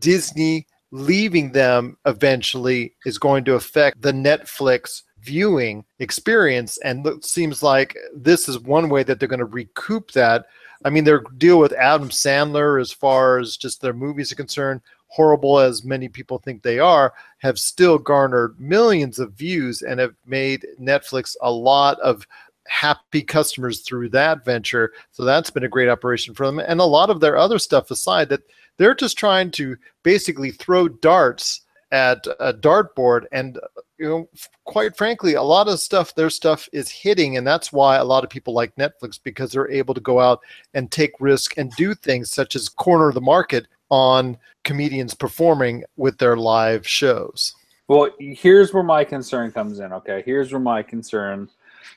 Disney 0.00 0.66
leaving 0.90 1.52
them 1.52 1.96
eventually 2.06 2.92
is 3.04 3.18
going 3.18 3.44
to 3.44 3.54
affect 3.54 4.02
the 4.02 4.10
Netflix 4.10 5.02
viewing 5.26 5.84
experience 5.98 6.78
and 6.78 7.06
it 7.06 7.24
seems 7.24 7.62
like 7.62 7.96
this 8.14 8.48
is 8.48 8.58
one 8.60 8.88
way 8.88 9.02
that 9.02 9.18
they're 9.18 9.28
going 9.28 9.38
to 9.38 9.44
recoup 9.44 10.12
that. 10.12 10.46
I 10.84 10.90
mean 10.90 11.04
their 11.04 11.22
deal 11.38 11.58
with 11.58 11.72
adam 11.72 12.10
sandler 12.10 12.80
as 12.80 12.92
far 12.92 13.38
as 13.38 13.56
just 13.56 13.80
their 13.80 13.94
movies 13.94 14.30
are 14.30 14.36
concerned 14.36 14.80
horrible 15.08 15.58
as 15.58 15.84
many 15.84 16.08
people 16.08 16.38
think 16.38 16.62
they 16.62 16.78
are 16.78 17.14
have 17.38 17.58
still 17.58 17.96
garnered 17.96 18.58
millions 18.60 19.18
of 19.18 19.32
views 19.32 19.82
and 19.82 19.98
have 19.98 20.14
made 20.26 20.66
netflix 20.80 21.34
a 21.40 21.50
lot 21.50 21.98
of 22.00 22.26
happy 22.68 23.22
customers 23.22 23.80
through 23.80 24.08
that 24.10 24.44
venture. 24.44 24.92
So 25.12 25.24
that's 25.24 25.50
been 25.50 25.64
a 25.64 25.68
great 25.68 25.88
operation 25.88 26.34
for 26.34 26.46
them. 26.46 26.58
And 26.58 26.80
a 26.80 26.84
lot 26.84 27.10
of 27.10 27.20
their 27.20 27.36
other 27.36 27.58
stuff 27.58 27.90
aside 27.90 28.28
that 28.30 28.42
they're 28.76 28.94
just 28.94 29.18
trying 29.18 29.50
to 29.52 29.76
basically 30.02 30.50
throw 30.50 30.88
darts 30.88 31.62
at 31.92 32.26
a 32.40 32.52
dartboard 32.52 33.24
and 33.32 33.58
you 33.98 34.08
know 34.08 34.28
quite 34.64 34.96
frankly 34.96 35.34
a 35.34 35.42
lot 35.42 35.68
of 35.68 35.80
stuff 35.80 36.14
their 36.14 36.30
stuff 36.30 36.68
is 36.72 36.90
hitting 36.90 37.36
and 37.36 37.46
that's 37.46 37.72
why 37.72 37.96
a 37.96 38.04
lot 38.04 38.24
of 38.24 38.30
people 38.30 38.52
like 38.52 38.74
netflix 38.76 39.18
because 39.22 39.52
they're 39.52 39.70
able 39.70 39.94
to 39.94 40.00
go 40.00 40.20
out 40.20 40.40
and 40.74 40.90
take 40.90 41.12
risk 41.20 41.56
and 41.56 41.70
do 41.72 41.94
things 41.94 42.30
such 42.30 42.54
as 42.54 42.68
corner 42.68 43.12
the 43.12 43.20
market 43.20 43.66
on 43.90 44.36
comedians 44.64 45.14
performing 45.14 45.82
with 45.96 46.18
their 46.18 46.36
live 46.36 46.86
shows 46.86 47.54
Well, 47.88 48.10
here's 48.18 48.74
where 48.74 48.82
my 48.82 49.04
concern 49.04 49.52
comes 49.52 49.78
in. 49.78 49.92
Okay, 49.92 50.22
here's 50.26 50.52
where 50.52 50.60
my 50.60 50.82
concern 50.82 51.48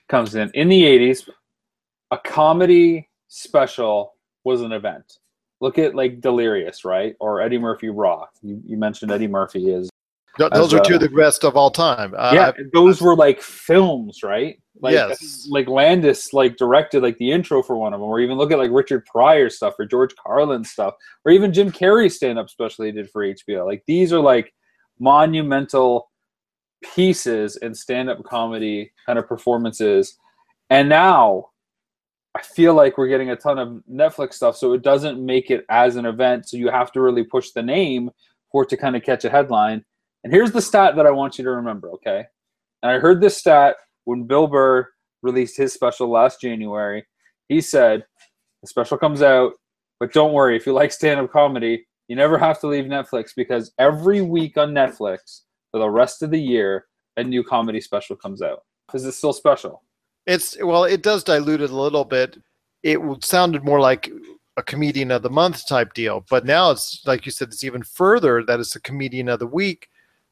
comes 0.08 0.36
in. 0.36 0.52
In 0.54 0.70
the 0.70 0.84
'80s, 0.84 1.28
a 2.12 2.18
comedy 2.18 3.10
special 3.28 4.14
was 4.44 4.62
an 4.62 4.72
event. 4.72 5.20
Look 5.62 5.78
at 5.78 5.96
like 5.96 6.22
Delirious, 6.22 6.86
right? 6.86 7.16
Or 7.20 7.42
Eddie 7.42 7.58
Murphy 7.58 7.90
Raw. 7.90 8.28
You, 8.42 8.62
you 8.66 8.78
mentioned 8.78 9.12
Eddie 9.12 9.28
Murphy 9.28 9.72
is. 9.72 9.90
Th- 10.38 10.52
those 10.52 10.74
are 10.74 10.80
two 10.80 10.96
of 10.96 11.02
the 11.02 11.10
best 11.10 11.44
of 11.44 11.58
all 11.58 11.72
time 11.72 12.14
Uh, 12.18 12.32
yeah, 12.34 12.52
I- 12.58 12.62
those 12.74 13.02
were 13.02 13.16
like 13.16 13.42
films, 13.42 14.24
right? 14.24 14.58
Like, 14.82 14.94
Yes. 14.94 15.48
Like 15.50 15.68
Landis 15.68 16.32
like 16.34 16.56
directed 16.56 17.04
like 17.04 17.18
the 17.18 17.32
intro 17.32 17.62
for 17.62 17.76
one 17.76 17.94
of 17.94 18.00
them, 18.00 18.10
or 18.10 18.20
even 18.22 18.38
look 18.38 18.52
at 18.52 18.58
like 18.60 18.72
Richard 18.72 19.06
Pryor 19.06 19.50
stuff 19.50 19.74
or 19.78 19.86
George 19.86 20.16
Carlin 20.16 20.64
stuff, 20.64 20.94
or 21.26 21.32
even 21.32 21.52
Jim 21.52 21.70
Carrey 21.72 22.10
stand 22.12 22.40
up 22.40 22.50
special 22.50 22.86
he 22.86 22.92
did 22.92 23.10
for 23.10 23.24
HBO. 23.26 23.66
Like 23.66 23.84
these 23.88 24.14
are 24.14 24.20
like 24.22 24.54
monumental 25.00 26.10
pieces 26.82 27.58
in 27.58 27.74
stand 27.76 28.10
up 28.10 28.24
comedy 28.24 28.92
kind 29.06 29.20
of 29.20 29.28
performances. 29.28 30.18
And 30.70 30.88
now 30.88 31.48
I 32.36 32.42
feel 32.42 32.74
like 32.74 32.98
we're 32.98 33.08
getting 33.08 33.32
a 33.32 33.36
ton 33.36 33.58
of 33.60 33.84
Netflix 33.92 34.36
stuff, 34.36 34.56
so 34.56 34.74
it 34.74 34.82
doesn't 34.82 35.24
make 35.24 35.50
it 35.52 35.66
as 35.70 35.96
an 35.98 36.06
event. 36.06 36.48
So 36.48 36.58
you 36.58 36.70
have 36.70 36.92
to 36.94 37.02
really 37.02 37.24
push 37.24 37.52
the 37.52 37.64
name 37.64 38.12
for 38.52 38.64
it 38.64 38.70
to 38.70 38.78
kind 38.78 38.96
of 38.96 39.04
catch 39.04 39.26
a 39.26 39.30
headline. 39.30 39.84
And 40.24 40.34
here's 40.34 40.52
the 40.52 40.62
stat 40.62 40.96
that 40.96 41.06
I 41.06 41.12
want 41.12 41.38
you 41.38 41.44
to 41.46 41.52
remember, 41.52 41.92
okay? 41.92 42.26
And 42.84 42.92
I 42.92 43.00
heard 43.00 43.22
this 43.22 43.38
stat 43.38 43.76
when 44.06 44.24
Bill 44.24 44.48
Burr 44.48 44.88
released 45.22 45.58
his 45.58 45.74
special 45.74 46.10
last 46.10 46.42
January. 46.42 47.06
He 47.48 47.62
said, 47.62 48.06
the 48.62 48.68
special 48.68 48.98
comes 48.98 49.22
out, 49.22 49.54
but 50.00 50.14
don't 50.14 50.34
worry, 50.34 50.56
if 50.56 50.66
you 50.66 50.74
like 50.74 50.92
stand 50.92 51.20
up 51.20 51.32
comedy, 51.32 51.86
you 52.08 52.16
never 52.16 52.38
have 52.38 52.60
to 52.62 52.68
leave 52.68 52.86
Netflix 52.86 53.32
because 53.36 53.72
every 53.80 54.22
week 54.22 54.58
on 54.58 54.72
Netflix 54.72 55.42
for 55.72 55.80
the 55.80 55.90
rest 55.90 56.22
of 56.22 56.32
the 56.32 56.40
year, 56.42 56.86
a 57.18 57.24
new 57.24 57.44
comedy 57.44 57.80
special 57.80 58.16
comes 58.16 58.42
out. 58.42 58.64
Is 58.94 59.06
it 59.06 59.12
still 59.14 59.34
special? 59.34 59.84
It's 60.26 60.58
well, 60.62 60.84
it 60.84 61.04
does 61.04 61.24
dilute 61.24 61.62
it 61.62 61.70
a 61.70 61.76
little 61.76 62.06
bit. 62.06 62.38
It 62.84 63.00
sounded 63.24 63.64
more 63.64 63.80
like 63.80 64.12
a 64.58 64.64
comedian 64.64 65.12
of 65.12 65.22
the 65.22 65.30
month 65.30 65.68
type 65.68 65.94
deal, 65.94 66.26
but 66.30 66.46
now 66.46 66.72
it's 66.72 67.04
like 67.06 67.26
you 67.26 67.32
said, 67.32 67.50
it's 67.50 67.64
even 67.64 67.84
further 67.84 68.44
that 68.44 68.60
it's 68.60 68.76
a 68.76 68.82
comedian 68.82 69.30
of 69.30 69.40
the 69.40 69.48
week 69.48 69.88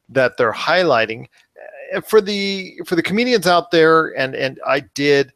that 0.08 0.36
they're 0.36 0.52
highlighting 0.52 1.26
for 2.04 2.20
the 2.20 2.80
for 2.86 2.96
the 2.96 3.02
comedians 3.02 3.46
out 3.46 3.70
there. 3.70 4.18
And 4.18 4.34
and 4.34 4.60
I 4.66 4.80
did 4.80 5.32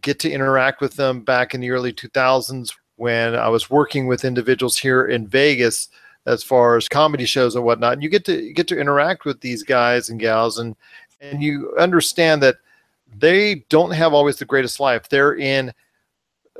get 0.00 0.18
to 0.20 0.30
interact 0.30 0.80
with 0.80 0.94
them 0.94 1.22
back 1.22 1.54
in 1.54 1.60
the 1.60 1.70
early 1.70 1.92
2000s 1.92 2.72
when 2.96 3.34
I 3.34 3.48
was 3.48 3.70
working 3.70 4.06
with 4.06 4.24
individuals 4.24 4.76
here 4.76 5.06
in 5.06 5.26
Vegas 5.26 5.88
as 6.26 6.42
far 6.42 6.76
as 6.76 6.88
comedy 6.88 7.24
shows 7.24 7.54
and 7.54 7.64
whatnot. 7.64 7.94
And 7.94 8.02
you 8.02 8.08
get 8.08 8.24
to 8.26 8.42
you 8.42 8.52
get 8.52 8.68
to 8.68 8.78
interact 8.78 9.24
with 9.24 9.40
these 9.40 9.62
guys 9.62 10.08
and 10.08 10.20
gals, 10.20 10.58
and 10.58 10.76
and 11.20 11.42
you 11.42 11.74
understand 11.78 12.42
that 12.42 12.56
they 13.16 13.64
don't 13.68 13.92
have 13.92 14.12
always 14.12 14.36
the 14.36 14.44
greatest 14.44 14.80
life. 14.80 15.08
They're 15.08 15.36
in 15.36 15.72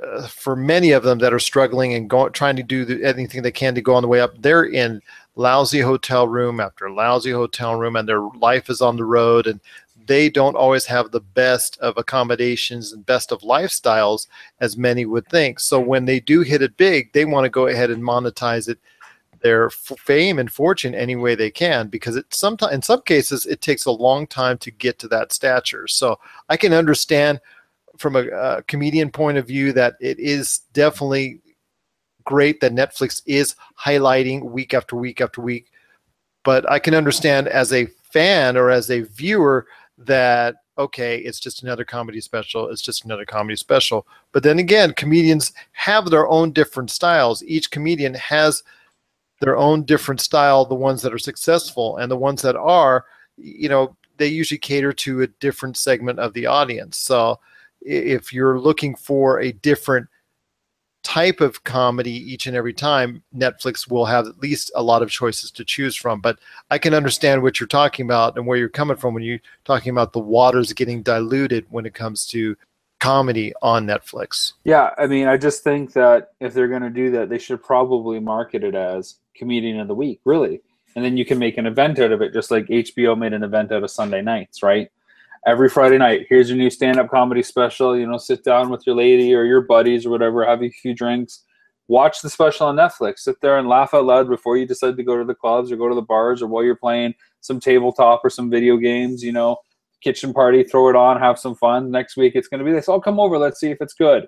uh, 0.03 0.27
for 0.27 0.57
many 0.57 0.91
of 0.91 1.05
them 1.05 1.19
that 1.19 1.33
are 1.33 1.39
struggling 1.39 1.95
and 1.95 2.11
go, 2.11 2.29
trying 2.29 2.57
to 2.57 2.63
do 2.63 2.85
the, 2.85 3.05
anything 3.05 3.43
they 3.43 3.53
can 3.53 3.75
to 3.75 3.81
go 3.81 3.95
on 3.95 4.03
the 4.03 4.09
way 4.09 4.21
up, 4.21 4.35
they're 4.41 4.65
in 4.65 5.01
lousy 5.37 5.81
hotel 5.81 6.27
room 6.27 6.61
after 6.61 6.91
lousy 6.91 7.31
hotel 7.31 7.77
room, 7.77 7.97
and 7.97 8.09
their 8.09 8.23
life 8.39 8.69
is 8.69 8.81
on 8.81 8.97
the 8.97 9.05
road, 9.05 9.47
and 9.47 9.61
they 10.07 10.29
don't 10.29 10.57
always 10.57 10.85
have 10.85 11.11
the 11.11 11.21
best 11.21 11.79
of 11.79 11.97
accommodations 11.97 12.93
and 12.93 13.07
best 13.07 13.33
of 13.33 13.41
lifestyles 13.41 14.27
as 14.61 14.77
many 14.77 15.07
would 15.07 15.27
think. 15.29 15.61
So 15.61 15.81
when 15.81 16.05
they 16.05 16.21
do 16.21 16.41
hit 16.41 16.61
it 16.61 16.77
big, 16.77 17.13
they 17.13 17.25
want 17.25 17.45
to 17.45 17.51
go 17.51 17.69
ahead 17.69 17.91
and 17.91 18.03
monetize 18.03 18.69
it 18.69 18.79
their 19.45 19.69
fame 19.69 20.39
and 20.39 20.51
fortune 20.51 20.95
any 20.95 21.17
way 21.17 21.35
they 21.35 21.51
can 21.51 21.89
because 21.89 22.17
it 22.17 22.25
sometimes 22.33 22.73
in 22.73 22.81
some 22.81 23.03
cases 23.03 23.45
it 23.45 23.61
takes 23.61 23.85
a 23.85 23.91
long 23.91 24.27
time 24.27 24.57
to 24.57 24.71
get 24.71 24.99
to 24.99 25.07
that 25.07 25.35
stature 25.35 25.87
so 25.87 26.19
i 26.49 26.57
can 26.57 26.73
understand 26.73 27.39
from 27.99 28.17
a, 28.17 28.27
a 28.29 28.63
comedian 28.63 29.11
point 29.11 29.39
of 29.39 29.47
view 29.47 29.73
that 29.73 29.95
it 30.01 30.19
is 30.19 30.61
definitely 30.73 31.41
great 32.25 32.61
that 32.61 32.73
netflix 32.73 33.23
is 33.27 33.55
highlighting 33.79 34.43
week 34.43 34.75
after 34.75 34.97
week 34.97 35.21
after 35.21 35.41
week. 35.41 35.71
But 36.43 36.71
i 36.71 36.79
can 36.79 36.95
understand 36.95 37.49
as 37.49 37.73
a 37.73 37.87
fan 37.87 38.57
or 38.57 38.71
as 38.71 38.91
a 38.91 39.03
viewer 39.03 39.67
that 39.99 40.57
okay 40.77 41.19
it's 41.19 41.39
just 41.39 41.63
another 41.63 41.85
comedy 41.85 42.21
special 42.21 42.69
it's 42.69 42.83
just 42.83 43.05
another 43.05 43.25
comedy 43.25 43.57
special. 43.57 44.07
But 44.33 44.43
then 44.43 44.59
again 44.59 44.93
comedians 44.95 45.53
have 45.73 46.11
their 46.11 46.29
own 46.29 46.53
different 46.53 46.91
styles. 46.91 47.43
Each 47.45 47.71
comedian 47.71 48.15
has 48.15 48.63
their 49.41 49.57
own 49.57 49.85
different 49.85 50.21
style 50.21 50.65
the 50.65 50.75
ones 50.75 51.03
that 51.03 51.13
are 51.13 51.19
successful 51.19 51.99
and 51.99 52.11
the 52.11 52.17
ones 52.17 52.41
that 52.43 52.57
are 52.57 53.05
you 53.37 53.69
know 53.69 53.95
they 54.17 54.27
usually 54.27 54.59
cater 54.59 54.93
to 54.93 55.23
a 55.23 55.27
different 55.27 55.77
segment 55.77 56.19
of 56.19 56.33
the 56.35 56.47
audience. 56.47 56.97
So 56.97 57.41
if 57.85 58.33
you're 58.33 58.59
looking 58.59 58.95
for 58.95 59.41
a 59.41 59.53
different 59.53 60.09
type 61.03 61.43
of 61.43 61.63
comedy 61.65 62.11
each 62.11 62.47
and 62.47 62.57
every 62.57 62.73
time 62.73 63.23
netflix 63.37 63.91
will 63.91 64.07
have 64.07 64.27
at 64.27 64.39
least 64.39 64.73
a 64.75 64.83
lot 64.83 65.03
of 65.03 65.11
choices 65.11 65.51
to 65.51 65.63
choose 65.63 65.95
from 65.95 66.19
but 66.19 66.39
i 66.71 66.79
can 66.79 66.95
understand 66.95 67.43
what 67.43 67.61
you're 67.61 67.67
talking 67.67 68.07
about 68.07 68.37
and 68.37 68.47
where 68.47 68.57
you're 68.57 68.71
coming 68.71 68.97
from 68.97 69.13
when 69.13 69.23
you're 69.23 69.39
talking 69.67 69.91
about 69.91 70.15
the 70.15 70.19
waters 70.19 70.73
getting 70.73 71.03
diluted 71.03 71.67
when 71.69 71.85
it 71.85 71.93
comes 71.93 72.27
to 72.27 72.57
comedy 73.01 73.53
on 73.61 73.87
netflix 73.87 74.55
Yeah, 74.65 74.95
I 74.97 75.07
mean, 75.07 75.29
I 75.29 75.37
just 75.37 75.63
think 75.63 75.93
that 75.93 76.31
if 76.41 76.55
they're 76.55 76.69
going 76.69 76.81
to 76.81 76.89
do 76.89 77.11
that, 77.11 77.29
they 77.29 77.39
should 77.39 77.63
probably 77.63 78.19
market 78.19 78.65
it 78.65 78.75
as 78.75 79.17
comedian 79.37 79.79
of 79.79 79.89
the 79.89 79.95
week, 79.95 80.21
really. 80.25 80.63
And 80.97 81.05
then 81.05 81.19
you 81.19 81.27
can 81.27 81.39
make 81.39 81.59
an 81.59 81.67
event 81.67 81.99
out 81.99 82.13
of 82.13 82.23
it, 82.23 82.33
just 82.33 82.51
like 82.51 82.67
HBO 82.67 83.19
made 83.19 83.35
an 83.35 83.43
event 83.43 83.73
out 83.73 83.83
of 83.83 83.91
Sunday 83.91 84.23
nights, 84.23 84.63
right? 84.63 84.91
Every 85.47 85.69
Friday 85.69 85.99
night, 85.99 86.25
here's 86.31 86.49
your 86.49 86.57
new 86.57 86.71
stand 86.71 86.99
up 86.99 87.11
comedy 87.11 87.43
special. 87.43 87.99
You 87.99 88.07
know, 88.07 88.17
sit 88.17 88.43
down 88.45 88.71
with 88.71 88.87
your 88.87 88.97
lady 88.97 89.35
or 89.35 89.45
your 89.45 89.61
buddies 89.61 90.07
or 90.07 90.11
whatever, 90.11 90.43
have 90.47 90.63
a 90.63 90.71
few 90.71 90.95
drinks, 90.95 91.45
watch 91.87 92.23
the 92.23 92.31
special 92.31 92.67
on 92.67 92.77
Netflix, 92.77 93.19
sit 93.19 93.37
there 93.43 93.59
and 93.59 93.69
laugh 93.69 93.93
out 93.93 94.07
loud 94.07 94.27
before 94.27 94.57
you 94.57 94.67
decide 94.67 94.97
to 94.97 95.03
go 95.03 95.19
to 95.19 95.25
the 95.25 95.35
clubs 95.35 95.71
or 95.71 95.77
go 95.77 95.87
to 95.87 95.95
the 95.95 96.01
bars 96.01 96.41
or 96.41 96.47
while 96.47 96.65
you're 96.65 96.75
playing 96.75 97.13
some 97.43 97.61
tabletop 97.61 98.23
or 98.25 98.31
some 98.31 98.49
video 98.49 98.79
games, 98.79 99.23
you 99.23 99.33
know, 99.33 99.59
kitchen 100.03 100.33
party, 100.33 100.65
throw 100.65 100.89
it 100.89 100.97
on, 100.97 101.21
have 101.21 101.39
some 101.39 101.55
fun. 101.55 101.91
Next 101.91 102.17
week 102.17 102.33
it's 102.37 102.49
going 102.49 102.61
to 102.61 102.65
be 102.65 102.73
this. 102.73 102.89
I'll 102.89 102.99
come 102.99 103.21
over, 103.21 103.37
let's 103.37 103.61
see 103.61 103.71
if 103.71 103.83
it's 103.83 103.95
good. 103.95 104.27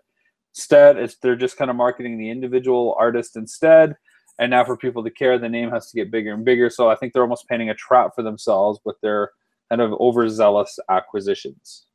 Instead, 0.55 0.99
it's 0.99 1.17
they're 1.23 1.35
just 1.35 1.57
kind 1.57 1.71
of 1.71 1.77
marketing 1.77 2.19
the 2.19 2.29
individual 2.29 2.95
artist 2.99 3.37
instead. 3.37 3.95
And 4.39 4.51
now 4.51 4.67
for 4.67 4.77
people 4.77 5.03
to 5.03 5.11
care, 5.11 5.39
the 5.39 5.49
name 5.49 5.71
has 5.71 5.91
to 5.91 5.97
get 5.97 6.11
bigger 6.11 6.35
and 6.35 6.45
bigger. 6.45 6.69
So 6.69 6.91
I 6.91 6.95
think 6.95 7.15
they're 7.15 7.23
almost 7.23 7.49
painting 7.49 7.71
a 7.71 7.75
trap 7.75 8.11
for 8.15 8.23
themselves 8.23 8.81
with 8.85 8.97
their 9.01 9.31
kind 9.71 9.83
of 9.83 9.93
overzealous 9.95 10.79
acquisitions. 10.89 11.87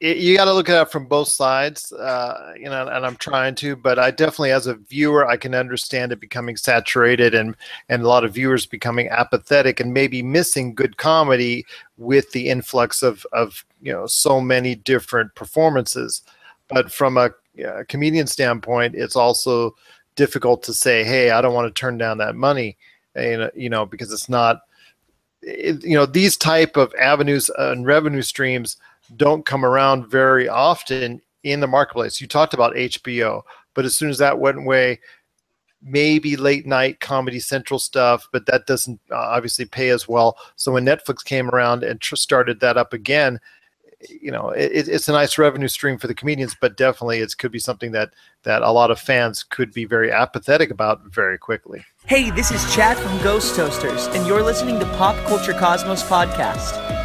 it, 0.00 0.18
you 0.18 0.36
got 0.36 0.44
to 0.44 0.54
look 0.54 0.68
at 0.68 0.82
it 0.82 0.92
from 0.92 1.06
both 1.06 1.28
sides, 1.28 1.92
uh, 1.92 2.54
you 2.56 2.66
know, 2.66 2.86
and 2.86 3.04
I'm 3.04 3.16
trying 3.16 3.54
to, 3.56 3.74
but 3.74 3.98
I 3.98 4.10
definitely, 4.12 4.52
as 4.52 4.68
a 4.68 4.74
viewer, 4.74 5.26
I 5.26 5.36
can 5.36 5.54
understand 5.54 6.12
it 6.12 6.20
becoming 6.20 6.56
saturated 6.56 7.34
and 7.34 7.56
and 7.88 8.02
a 8.02 8.08
lot 8.08 8.24
of 8.24 8.34
viewers 8.34 8.64
becoming 8.66 9.08
apathetic 9.08 9.80
and 9.80 9.92
maybe 9.92 10.22
missing 10.22 10.74
good 10.74 10.96
comedy 10.96 11.64
with 11.96 12.30
the 12.32 12.48
influx 12.48 13.02
of 13.02 13.26
of 13.32 13.64
you 13.82 13.92
know 13.92 14.06
so 14.06 14.40
many 14.40 14.76
different 14.76 15.34
performances. 15.34 16.22
But 16.68 16.92
from 16.92 17.16
a 17.16 17.30
uh, 17.66 17.82
comedian 17.88 18.26
standpoint, 18.28 18.94
it's 18.94 19.16
also 19.16 19.74
difficult 20.14 20.62
to 20.64 20.74
say, 20.74 21.02
hey, 21.02 21.30
I 21.30 21.40
don't 21.40 21.54
want 21.54 21.74
to 21.74 21.80
turn 21.80 21.98
down 21.98 22.18
that 22.18 22.36
money, 22.36 22.76
and 23.16 23.50
you 23.54 23.68
know, 23.68 23.84
because 23.84 24.12
it's 24.12 24.28
not 24.28 24.60
you 25.42 25.94
know 25.94 26.06
these 26.06 26.36
type 26.36 26.76
of 26.76 26.92
avenues 27.00 27.50
and 27.58 27.86
revenue 27.86 28.22
streams 28.22 28.76
don't 29.16 29.46
come 29.46 29.64
around 29.64 30.08
very 30.08 30.48
often 30.48 31.20
in 31.44 31.60
the 31.60 31.66
marketplace. 31.66 32.20
You 32.20 32.26
talked 32.26 32.54
about 32.54 32.74
HBO, 32.74 33.42
but 33.74 33.84
as 33.84 33.94
soon 33.94 34.10
as 34.10 34.18
that 34.18 34.38
went 34.38 34.58
away, 34.58 35.00
maybe 35.82 36.36
late 36.36 36.66
night 36.66 37.00
Comedy 37.00 37.40
Central 37.40 37.78
stuff, 37.78 38.28
but 38.32 38.46
that 38.46 38.66
doesn't 38.66 39.00
uh, 39.10 39.16
obviously 39.16 39.64
pay 39.64 39.90
as 39.90 40.08
well. 40.08 40.36
So 40.56 40.72
when 40.72 40.84
Netflix 40.84 41.24
came 41.24 41.48
around 41.50 41.84
and 41.84 42.00
tr- 42.00 42.16
started 42.16 42.60
that 42.60 42.76
up 42.76 42.92
again, 42.92 43.38
you 44.08 44.30
know, 44.30 44.50
it, 44.50 44.88
it's 44.88 45.08
a 45.08 45.12
nice 45.12 45.38
revenue 45.38 45.68
stream 45.68 45.98
for 45.98 46.06
the 46.06 46.14
comedians, 46.14 46.56
but 46.60 46.76
definitely 46.76 47.18
it 47.18 47.36
could 47.36 47.52
be 47.52 47.58
something 47.58 47.92
that 47.92 48.10
that 48.44 48.62
a 48.62 48.70
lot 48.70 48.90
of 48.90 49.00
fans 49.00 49.42
could 49.42 49.72
be 49.72 49.84
very 49.84 50.12
apathetic 50.12 50.70
about 50.70 51.02
very 51.06 51.38
quickly. 51.38 51.84
Hey, 52.06 52.30
this 52.30 52.50
is 52.50 52.74
Chad 52.74 52.96
from 52.96 53.18
Ghost 53.22 53.56
Toasters, 53.56 54.06
and 54.08 54.26
you're 54.26 54.42
listening 54.42 54.78
to 54.80 54.86
Pop 54.96 55.16
Culture 55.26 55.52
Cosmos 55.52 56.02
Podcast. 56.02 56.97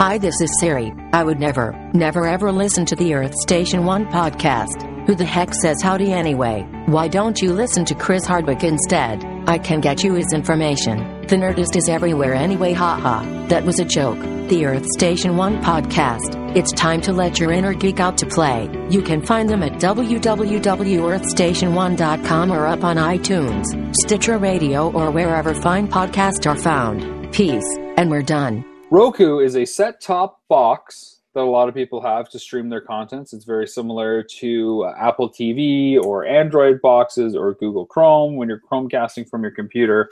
Hi, 0.00 0.16
this 0.16 0.40
is 0.40 0.48
Siri. 0.60 0.94
I 1.12 1.22
would 1.22 1.38
never, 1.38 1.72
never 1.92 2.26
ever 2.26 2.50
listen 2.50 2.86
to 2.86 2.96
the 2.96 3.12
Earth 3.12 3.34
Station 3.34 3.84
1 3.84 4.06
podcast. 4.06 5.06
Who 5.06 5.14
the 5.14 5.26
heck 5.26 5.52
says 5.52 5.82
howdy 5.82 6.10
anyway? 6.10 6.66
Why 6.86 7.06
don't 7.06 7.42
you 7.42 7.52
listen 7.52 7.84
to 7.84 7.94
Chris 7.94 8.24
Hardwick 8.24 8.64
instead? 8.64 9.22
I 9.46 9.58
can 9.58 9.82
get 9.82 10.02
you 10.02 10.14
his 10.14 10.32
information. 10.32 11.26
The 11.26 11.36
Nerdist 11.36 11.76
is 11.76 11.90
everywhere 11.90 12.32
anyway, 12.32 12.72
haha. 12.72 13.24
That 13.48 13.66
was 13.66 13.78
a 13.78 13.84
joke. 13.84 14.18
The 14.48 14.64
Earth 14.64 14.86
Station 14.96 15.36
1 15.36 15.62
podcast. 15.62 16.56
It's 16.56 16.72
time 16.72 17.02
to 17.02 17.12
let 17.12 17.38
your 17.38 17.52
inner 17.52 17.74
geek 17.74 18.00
out 18.00 18.16
to 18.18 18.26
play. 18.26 18.70
You 18.88 19.02
can 19.02 19.20
find 19.20 19.50
them 19.50 19.62
at 19.62 19.72
www.earthstation1.com 19.72 22.50
or 22.50 22.66
up 22.66 22.84
on 22.84 22.96
iTunes, 22.96 23.94
Stitcher 24.02 24.38
Radio, 24.38 24.90
or 24.92 25.10
wherever 25.10 25.52
fine 25.52 25.88
podcasts 25.88 26.50
are 26.50 26.56
found. 26.56 27.34
Peace, 27.34 27.76
and 27.98 28.10
we're 28.10 28.22
done. 28.22 28.64
Roku 28.92 29.38
is 29.38 29.54
a 29.54 29.64
set 29.64 30.00
top 30.00 30.40
box 30.48 31.20
that 31.34 31.42
a 31.42 31.44
lot 31.44 31.68
of 31.68 31.76
people 31.76 32.00
have 32.00 32.28
to 32.30 32.40
stream 32.40 32.68
their 32.68 32.80
contents. 32.80 33.32
It's 33.32 33.44
very 33.44 33.68
similar 33.68 34.24
to 34.40 34.82
uh, 34.82 34.94
Apple 34.98 35.30
TV 35.30 35.96
or 35.96 36.26
Android 36.26 36.82
boxes 36.82 37.36
or 37.36 37.54
Google 37.54 37.86
Chrome 37.86 38.34
when 38.34 38.48
you're 38.48 38.60
Chromecasting 38.60 39.28
from 39.28 39.42
your 39.42 39.52
computer. 39.52 40.10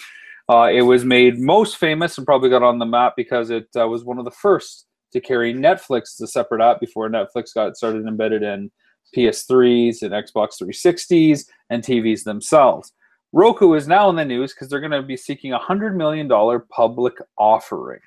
Uh, 0.49 0.71
it 0.73 0.83
was 0.83 1.05
made 1.05 1.41
most 1.41 1.79
famous 1.79 2.19
and 2.19 2.25
probably 2.25 2.51
got 2.51 2.63
on 2.63 2.79
the 2.79 2.87
map 2.87 3.15
because 3.17 3.51
it 3.51 3.67
uh, 3.77 3.89
was 3.89 4.05
one 4.05 4.17
of 4.17 4.25
the 4.25 4.31
first 4.31 4.87
to 5.13 5.21
carry 5.21 5.53
Netflix 5.53 6.15
as 6.15 6.21
a 6.21 6.29
separate 6.29 6.63
app 6.63 6.79
before 6.79 7.11
Netflix 7.11 7.53
got 7.53 7.77
started 7.77 8.07
embedded 8.07 8.45
in 8.45 8.71
PS3s 9.13 10.03
and 10.03 10.13
Xbox 10.13 10.63
360s 10.63 11.47
and 11.71 11.83
TVs 11.83 12.23
themselves. 12.23 12.93
Roku 13.33 13.75
is 13.75 13.89
now 13.89 14.09
in 14.09 14.15
the 14.15 14.25
news 14.25 14.55
because 14.55 14.69
they're 14.69 14.79
going 14.79 14.93
to 14.93 15.03
be 15.03 15.17
seeking 15.17 15.53
a 15.53 15.59
$100 15.59 15.97
million 15.97 16.29
public 16.71 17.15
offering. 17.37 17.99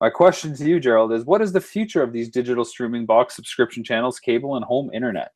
My 0.00 0.10
question 0.10 0.54
to 0.54 0.64
you, 0.64 0.78
Gerald, 0.78 1.12
is 1.12 1.24
what 1.24 1.42
is 1.42 1.52
the 1.52 1.60
future 1.60 2.02
of 2.02 2.12
these 2.12 2.28
digital 2.28 2.64
streaming 2.64 3.04
box 3.04 3.34
subscription 3.34 3.82
channels, 3.82 4.20
cable, 4.20 4.54
and 4.54 4.64
home 4.64 4.90
internet? 4.92 5.32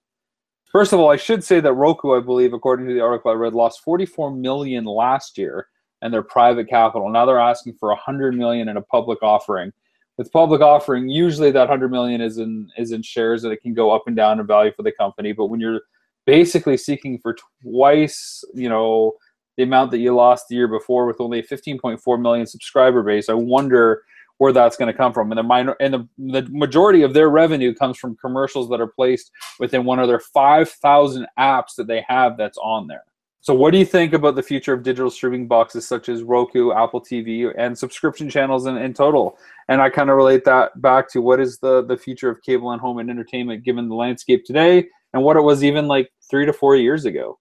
First 0.71 0.93
of 0.93 1.01
all, 1.01 1.11
I 1.11 1.17
should 1.17 1.43
say 1.43 1.61
that 1.61 1.73
Roku, 1.73 2.17
I 2.17 2.21
believe, 2.21 2.53
according 2.53 2.87
to 2.87 2.95
the 2.95 3.01
article 3.01 3.31
I 3.31 3.35
read, 3.35 3.55
lost 3.55 3.83
44 3.85 4.31
million 4.33 4.85
last 4.85 5.37
year 5.37 5.67
and 6.01 6.15
their 6.15 6.23
private 6.23 6.69
capital. 6.69 7.11
Now 7.11 7.27
they're 7.27 7.39
asking 7.39 7.75
for 7.75 7.89
100 7.89 8.35
million 8.35 8.69
in 8.69 8.77
a 8.77 8.83
public 8.83 9.23
offering. 9.23 9.73
With 10.17 10.33
public 10.33 10.61
offering, 10.61 11.09
usually 11.09 11.51
that 11.51 11.69
100 11.69 11.91
million 11.91 12.21
is 12.21 12.39
in 12.39 12.69
is 12.77 12.93
in 12.93 13.03
shares 13.03 13.45
and 13.45 13.53
it 13.53 13.63
can 13.63 13.75
go 13.75 13.91
up 13.91 14.05
and 14.07 14.15
down 14.15 14.39
in 14.39 14.47
value 14.47 14.73
for 14.77 14.83
the 14.83 14.93
company. 14.93 15.33
But 15.33 15.47
when 15.47 15.59
you're 15.59 15.81
basically 16.25 16.77
seeking 16.77 17.19
for 17.19 17.37
twice, 17.63 18.45
you 18.55 18.69
know, 18.69 19.15
the 19.57 19.63
amount 19.65 19.91
that 19.91 19.99
you 19.99 20.15
lost 20.15 20.47
the 20.49 20.55
year 20.55 20.69
before 20.69 21.07
with 21.07 21.21
only 21.21 21.41
a 21.41 21.43
15.4 21.43 22.21
million 22.21 22.47
subscriber 22.47 23.03
base, 23.03 23.29
I 23.29 23.35
wonder 23.35 24.03
where 24.43 24.53
that's 24.53 24.77
going 24.77 24.93
to 24.93 24.97
come 24.97 25.13
from. 25.13 25.31
And 25.31 25.39
the 25.39 25.45
minor 25.45 25.77
and 25.79 25.95
the, 25.95 26.09
the 26.19 26.49
majority 26.51 27.03
of 27.03 27.15
their 27.15 27.31
revenue 27.31 27.73
comes 27.73 27.97
from 27.97 28.17
commercials 28.17 28.69
that 28.71 28.81
are 28.81 28.89
placed 28.89 29.31
within 29.61 29.85
one 29.85 30.01
of 30.01 30.09
their 30.09 30.19
5,000 30.19 31.29
apps 31.39 31.77
that 31.77 31.87
they 31.87 32.05
have 32.09 32.37
that's 32.37 32.59
on 32.59 32.89
there. 32.89 33.05
So, 33.41 33.55
what 33.55 33.71
do 33.71 33.79
you 33.79 33.85
think 33.85 34.15
about 34.15 34.35
the 34.35 34.43
future 34.43 34.73
of 34.73 34.83
digital 34.83 35.13
streaming 35.13 35.47
boxes 35.47 35.87
such 35.87 36.09
as 36.09 36.25
Roku, 36.25 36.73
Apple 36.73 37.01
TV, 37.01 37.55
and 37.57 37.79
subscription 37.79 38.29
channels 38.29 38.67
in, 38.67 38.77
in 38.79 38.93
total? 38.95 39.39
And 39.69 39.81
I 39.81 39.91
kind 39.91 40.11
of 40.11 40.17
relate 40.17 40.45
that 40.45 40.83
back 40.83 41.09
to 41.11 41.21
what 41.21 41.39
is 41.39 41.59
the, 41.59 41.85
the 41.85 41.97
future 41.97 42.29
of 42.29 42.43
cable 42.43 42.73
and 42.73 42.81
home 42.81 42.99
and 42.99 43.09
entertainment 43.09 43.63
given 43.63 43.89
the 43.89 43.95
landscape 43.95 44.45
today 44.45 44.89
and 45.15 45.23
what 45.23 45.37
it 45.37 45.43
was 45.43 45.63
even 45.63 45.87
like 45.87 46.11
three 46.29 46.47
to 46.47 46.53
four 46.53 46.75
years 46.75 47.05
ago. 47.05 47.39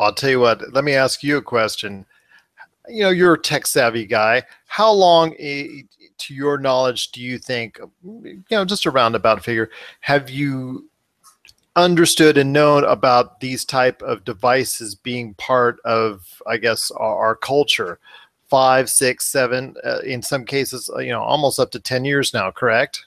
I'll 0.00 0.14
tell 0.14 0.30
you 0.30 0.40
what, 0.40 0.72
let 0.72 0.82
me 0.82 0.94
ask 0.94 1.22
you 1.22 1.36
a 1.36 1.42
question. 1.42 2.06
You 2.88 3.04
know, 3.04 3.10
you're 3.10 3.34
a 3.34 3.40
tech 3.40 3.66
savvy 3.66 4.06
guy. 4.06 4.42
How 4.66 4.90
long, 4.90 5.34
eh, 5.38 5.82
to 6.18 6.34
your 6.34 6.58
knowledge, 6.58 7.12
do 7.12 7.22
you 7.22 7.38
think, 7.38 7.78
you 8.04 8.44
know, 8.50 8.64
just 8.64 8.86
a 8.86 8.90
roundabout 8.90 9.44
figure, 9.44 9.70
have 10.00 10.30
you 10.30 10.88
understood 11.76 12.36
and 12.36 12.52
known 12.52 12.84
about 12.84 13.40
these 13.40 13.64
type 13.64 14.02
of 14.02 14.24
devices 14.24 14.94
being 14.94 15.34
part 15.34 15.78
of, 15.84 16.42
I 16.46 16.56
guess, 16.56 16.90
our, 16.90 17.16
our 17.16 17.36
culture? 17.36 17.98
Five, 18.48 18.88
six, 18.88 19.26
seven, 19.26 19.74
uh, 19.84 19.98
in 19.98 20.22
some 20.22 20.46
cases, 20.46 20.88
uh, 20.94 21.00
you 21.00 21.10
know, 21.10 21.20
almost 21.20 21.60
up 21.60 21.70
to 21.72 21.80
ten 21.80 22.06
years 22.06 22.32
now. 22.32 22.50
Correct? 22.50 23.04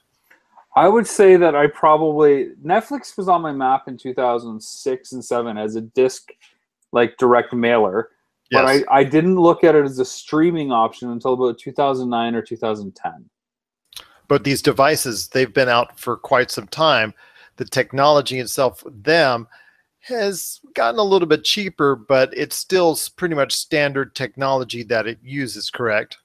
I 0.76 0.88
would 0.88 1.08
say 1.08 1.36
that 1.36 1.56
I 1.56 1.68
probably 1.68 2.52
Netflix 2.64 3.18
was 3.18 3.28
on 3.28 3.42
my 3.42 3.52
map 3.52 3.88
in 3.88 3.98
2006 3.98 5.12
and 5.12 5.26
7 5.26 5.58
as 5.58 5.76
a 5.76 5.82
disc 5.82 6.32
like 6.92 7.18
direct 7.18 7.54
mailer. 7.54 8.10
But 8.52 8.66
I, 8.66 8.84
I 8.92 9.04
didn't 9.04 9.38
look 9.38 9.64
at 9.64 9.76
it 9.76 9.86
as 9.86 9.98
a 10.00 10.06
streaming 10.06 10.72
option 10.72 11.10
until 11.12 11.34
about 11.34 11.58
2009 11.58 12.36
or 12.36 12.42
2010. 12.42 13.30
but 14.28 14.44
these 14.44 14.62
devices 14.62 15.30
they've 15.30 15.54
been 15.54 15.70
out 15.70 16.00
for 16.00 16.18
quite 16.18 16.52
some 16.52 16.68
time 16.68 17.14
the 17.58 17.66
technology 17.66 18.40
itself 18.40 18.84
them 18.86 19.48
has 20.00 20.60
gotten 20.74 21.00
a 21.00 21.04
little 21.04 21.28
bit 21.28 21.44
cheaper 21.44 21.96
but 21.96 22.34
it's 22.36 22.56
still 22.56 22.98
pretty 23.16 23.36
much 23.36 23.54
standard 23.54 24.16
technology 24.16 24.84
that 24.84 25.08
it 25.08 25.20
uses 25.22 25.70
correct 25.70 26.18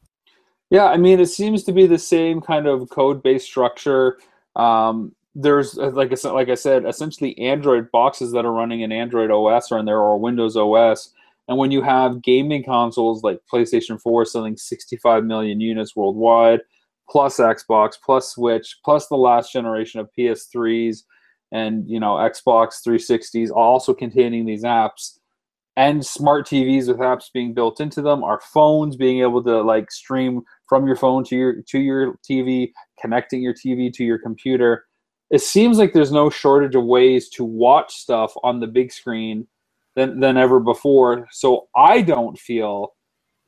Yeah, 0.71 0.87
I 0.87 0.97
mean, 0.97 1.21
it 1.21 1.27
seems 1.27 1.63
to 1.65 1.73
be 1.73 1.87
the 1.87 1.99
same 1.99 2.41
kind 2.41 2.67
of 2.67 2.89
code-based 2.91 3.47
structure. 3.47 4.19
Um, 4.57 5.15
there's, 5.35 5.79
uh, 5.79 5.91
like 5.91 6.11
I 6.11 6.17
said, 6.17 6.33
like 6.33 6.49
I 6.49 6.55
said, 6.55 6.85
essentially 6.87 7.39
Android 7.39 7.91
boxes 7.93 8.33
that 8.33 8.45
are 8.45 8.53
running 8.53 8.81
in 8.81 8.91
Android 8.91 9.31
OS 9.31 9.71
or 9.71 9.79
in 9.79 9.85
there 9.85 10.01
or 10.01 10.19
Windows 10.19 10.57
OS. 10.57 11.13
And 11.49 11.59
when 11.59 11.71
you 11.71 11.83
have 11.83 12.23
gaming 12.23 12.65
consoles 12.65 13.23
like 13.23 13.41
PlayStation 13.53 14.01
4 14.01 14.25
selling 14.25 14.57
65 14.57 15.25
million 15.25 15.61
units 15.61 15.95
worldwide, 15.95 16.61
plus 17.09 17.39
Xbox, 17.39 17.95
plus 18.03 18.33
Switch, 18.33 18.79
plus 18.85 19.07
the 19.07 19.17
last 19.17 19.53
generation 19.53 20.01
of 20.01 20.11
PS3s 20.19 21.05
and 21.53 21.89
you 21.89 22.01
know 22.01 22.15
Xbox 22.15 22.81
360s, 22.87 23.51
also 23.51 23.95
containing 23.95 24.45
these 24.45 24.65
apps, 24.65 25.19
and 25.77 26.05
smart 26.05 26.47
TVs 26.47 26.89
with 26.89 26.99
apps 26.99 27.33
being 27.33 27.55
built 27.55 27.81
into 27.81 28.03
them, 28.03 28.25
our 28.25 28.41
phones 28.41 28.97
being 28.97 29.21
able 29.21 29.43
to 29.45 29.63
like 29.63 29.91
stream 29.91 30.43
from 30.69 30.87
your 30.87 30.97
phone 30.97 31.23
to 31.25 31.37
your 31.37 31.63
to 31.63 31.79
your 31.79 32.19
TV, 32.29 32.73
connecting 33.01 33.41
your 33.43 33.55
TV 33.55 33.93
to 33.93 34.05
your 34.05 34.19
computer. 34.19 34.87
It 35.31 35.41
seems 35.41 35.79
like 35.79 35.93
there's 35.93 36.13
no 36.13 36.31
shortage 36.31 36.75
of 36.75 36.85
ways 36.85 37.29
to 37.31 37.45
watch 37.45 37.95
stuff 37.95 38.33
on 38.43 38.61
the 38.61 38.67
big 38.67 38.93
screen 38.93 39.47
than 39.97 40.21
than 40.21 40.37
ever 40.37 40.61
before. 40.61 41.27
So 41.33 41.69
I 41.75 42.03
don't 42.03 42.39
feel 42.39 42.93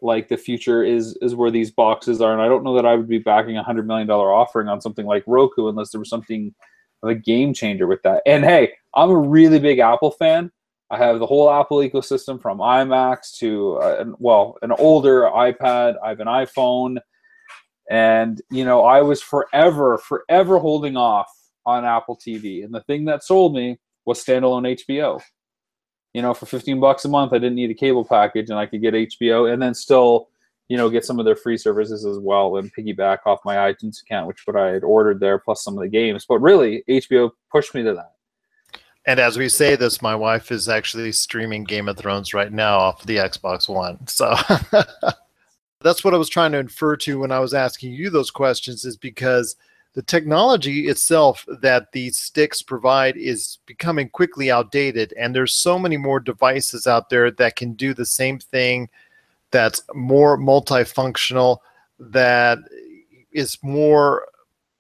like 0.00 0.28
the 0.28 0.36
future 0.36 0.82
is 0.82 1.16
is 1.20 1.34
where 1.34 1.50
these 1.50 1.70
boxes 1.70 2.20
are, 2.20 2.32
and 2.32 2.42
I 2.42 2.48
don't 2.48 2.64
know 2.64 2.74
that 2.74 2.86
I 2.86 2.96
would 2.96 3.08
be 3.08 3.18
backing 3.18 3.56
a 3.56 3.62
hundred 3.62 3.86
million 3.86 4.08
dollar 4.08 4.32
offering 4.32 4.68
on 4.68 4.80
something 4.80 5.06
like 5.06 5.22
Roku 5.26 5.68
unless 5.68 5.90
there 5.90 6.00
was 6.00 6.10
something 6.10 6.54
of 7.02 7.10
a 7.10 7.14
game 7.14 7.54
changer 7.54 7.86
with 7.86 8.02
that. 8.02 8.22
And 8.26 8.44
hey, 8.44 8.72
I'm 8.94 9.10
a 9.10 9.18
really 9.18 9.60
big 9.60 9.78
Apple 9.78 10.10
fan. 10.10 10.50
I 10.90 10.96
have 10.96 11.18
the 11.18 11.26
whole 11.26 11.50
Apple 11.50 11.78
ecosystem 11.78 12.40
from 12.40 12.58
iMacs 12.58 13.36
to 13.38 13.76
uh, 13.76 14.04
well, 14.18 14.56
an 14.62 14.72
older 14.72 15.22
iPad. 15.22 15.96
I 16.02 16.08
have 16.08 16.20
an 16.20 16.28
iPhone, 16.28 16.96
and 17.90 18.40
you 18.50 18.64
know, 18.64 18.84
I 18.84 19.02
was 19.02 19.20
forever, 19.20 19.98
forever 19.98 20.58
holding 20.58 20.96
off 20.96 21.30
on 21.66 21.84
Apple 21.84 22.16
TV. 22.16 22.64
And 22.64 22.72
the 22.72 22.82
thing 22.84 23.04
that 23.04 23.22
sold 23.22 23.54
me 23.54 23.78
was 24.06 24.24
standalone 24.24 24.78
HBO. 24.88 25.20
You 26.18 26.22
know, 26.22 26.34
for 26.34 26.46
15 26.46 26.80
bucks 26.80 27.04
a 27.04 27.08
month, 27.08 27.32
I 27.32 27.38
didn't 27.38 27.54
need 27.54 27.70
a 27.70 27.74
cable 27.74 28.04
package, 28.04 28.50
and 28.50 28.58
I 28.58 28.66
could 28.66 28.82
get 28.82 28.92
HBO, 28.92 29.52
and 29.52 29.62
then 29.62 29.72
still, 29.72 30.30
you 30.66 30.76
know, 30.76 30.90
get 30.90 31.04
some 31.04 31.20
of 31.20 31.24
their 31.24 31.36
free 31.36 31.56
services 31.56 32.04
as 32.04 32.18
well, 32.18 32.56
and 32.56 32.74
piggyback 32.74 33.18
off 33.24 33.38
my 33.44 33.54
iTunes 33.54 34.02
account, 34.02 34.26
which 34.26 34.42
what 34.44 34.56
I 34.56 34.72
had 34.72 34.82
ordered 34.82 35.20
there, 35.20 35.38
plus 35.38 35.62
some 35.62 35.78
of 35.78 35.80
the 35.80 35.88
games. 35.88 36.26
But 36.28 36.40
really, 36.40 36.82
HBO 36.88 37.30
pushed 37.52 37.72
me 37.72 37.84
to 37.84 37.94
that. 37.94 38.14
and 39.06 39.20
as 39.20 39.38
we 39.38 39.48
say 39.48 39.76
this 39.76 40.02
my 40.02 40.14
wife 40.14 40.50
is 40.50 40.68
actually 40.68 41.12
streaming 41.12 41.62
game 41.64 41.88
of 41.88 41.96
thrones 41.96 42.34
right 42.34 42.52
now 42.52 42.78
off 42.78 43.04
the 43.04 43.16
xbox 43.16 43.68
one 43.68 44.04
so 44.08 44.34
that's 45.80 46.02
what 46.02 46.14
i 46.14 46.18
was 46.18 46.28
trying 46.28 46.52
to 46.52 46.58
infer 46.58 46.96
to 46.96 47.20
when 47.20 47.30
i 47.30 47.38
was 47.38 47.54
asking 47.54 47.92
you 47.92 48.10
those 48.10 48.30
questions 48.30 48.84
is 48.84 48.96
because 48.96 49.56
the 49.98 50.02
technology 50.02 50.86
itself 50.86 51.44
that 51.60 51.90
these 51.90 52.16
sticks 52.16 52.62
provide 52.62 53.16
is 53.16 53.58
becoming 53.66 54.08
quickly 54.08 54.48
outdated 54.48 55.12
and 55.18 55.34
there's 55.34 55.52
so 55.52 55.76
many 55.76 55.96
more 55.96 56.20
devices 56.20 56.86
out 56.86 57.10
there 57.10 57.32
that 57.32 57.56
can 57.56 57.72
do 57.72 57.92
the 57.92 58.06
same 58.06 58.38
thing 58.38 58.88
that's 59.50 59.82
more 59.94 60.38
multifunctional 60.38 61.58
that 61.98 62.58
is 63.32 63.58
more 63.60 64.28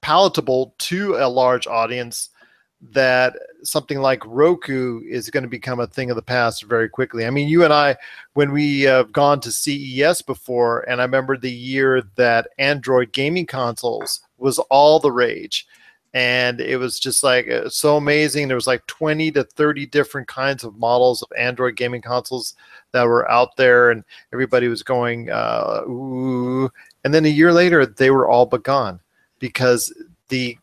palatable 0.02 0.72
to 0.78 1.16
a 1.16 1.26
large 1.26 1.66
audience 1.66 2.30
that 2.80 3.36
something 3.64 3.98
like 3.98 4.24
Roku 4.24 5.00
is 5.00 5.30
going 5.30 5.42
to 5.42 5.48
become 5.48 5.80
a 5.80 5.88
thing 5.88 6.10
of 6.10 6.14
the 6.14 6.22
past 6.22 6.62
very 6.62 6.88
quickly. 6.88 7.26
I 7.26 7.30
mean, 7.30 7.48
you 7.48 7.64
and 7.64 7.72
I, 7.72 7.96
when 8.34 8.52
we 8.52 8.82
have 8.82 9.12
gone 9.12 9.40
to 9.40 9.50
CES 9.50 10.22
before, 10.22 10.88
and 10.88 11.00
I 11.00 11.04
remember 11.04 11.36
the 11.36 11.50
year 11.50 12.04
that 12.14 12.46
Android 12.56 13.12
gaming 13.12 13.46
consoles 13.46 14.20
was 14.38 14.58
all 14.70 14.98
the 14.98 15.12
rage. 15.12 15.66
And 16.14 16.60
it 16.60 16.78
was 16.78 16.98
just 16.98 17.22
like 17.22 17.50
uh, 17.50 17.68
so 17.68 17.96
amazing. 17.96 18.48
There 18.48 18.56
was 18.56 18.66
like 18.66 18.86
20 18.86 19.30
to 19.32 19.44
30 19.44 19.86
different 19.86 20.26
kinds 20.26 20.64
of 20.64 20.78
models 20.78 21.22
of 21.22 21.28
Android 21.36 21.76
gaming 21.76 22.00
consoles 22.00 22.54
that 22.92 23.06
were 23.06 23.30
out 23.30 23.56
there, 23.56 23.90
and 23.90 24.02
everybody 24.32 24.68
was 24.68 24.82
going, 24.82 25.30
uh, 25.30 25.82
ooh. 25.86 26.70
And 27.04 27.12
then 27.12 27.26
a 27.26 27.28
year 27.28 27.52
later, 27.52 27.84
they 27.84 28.10
were 28.10 28.26
all 28.26 28.46
but 28.46 28.62
gone 28.62 29.00
because 29.38 29.92
the 30.28 30.56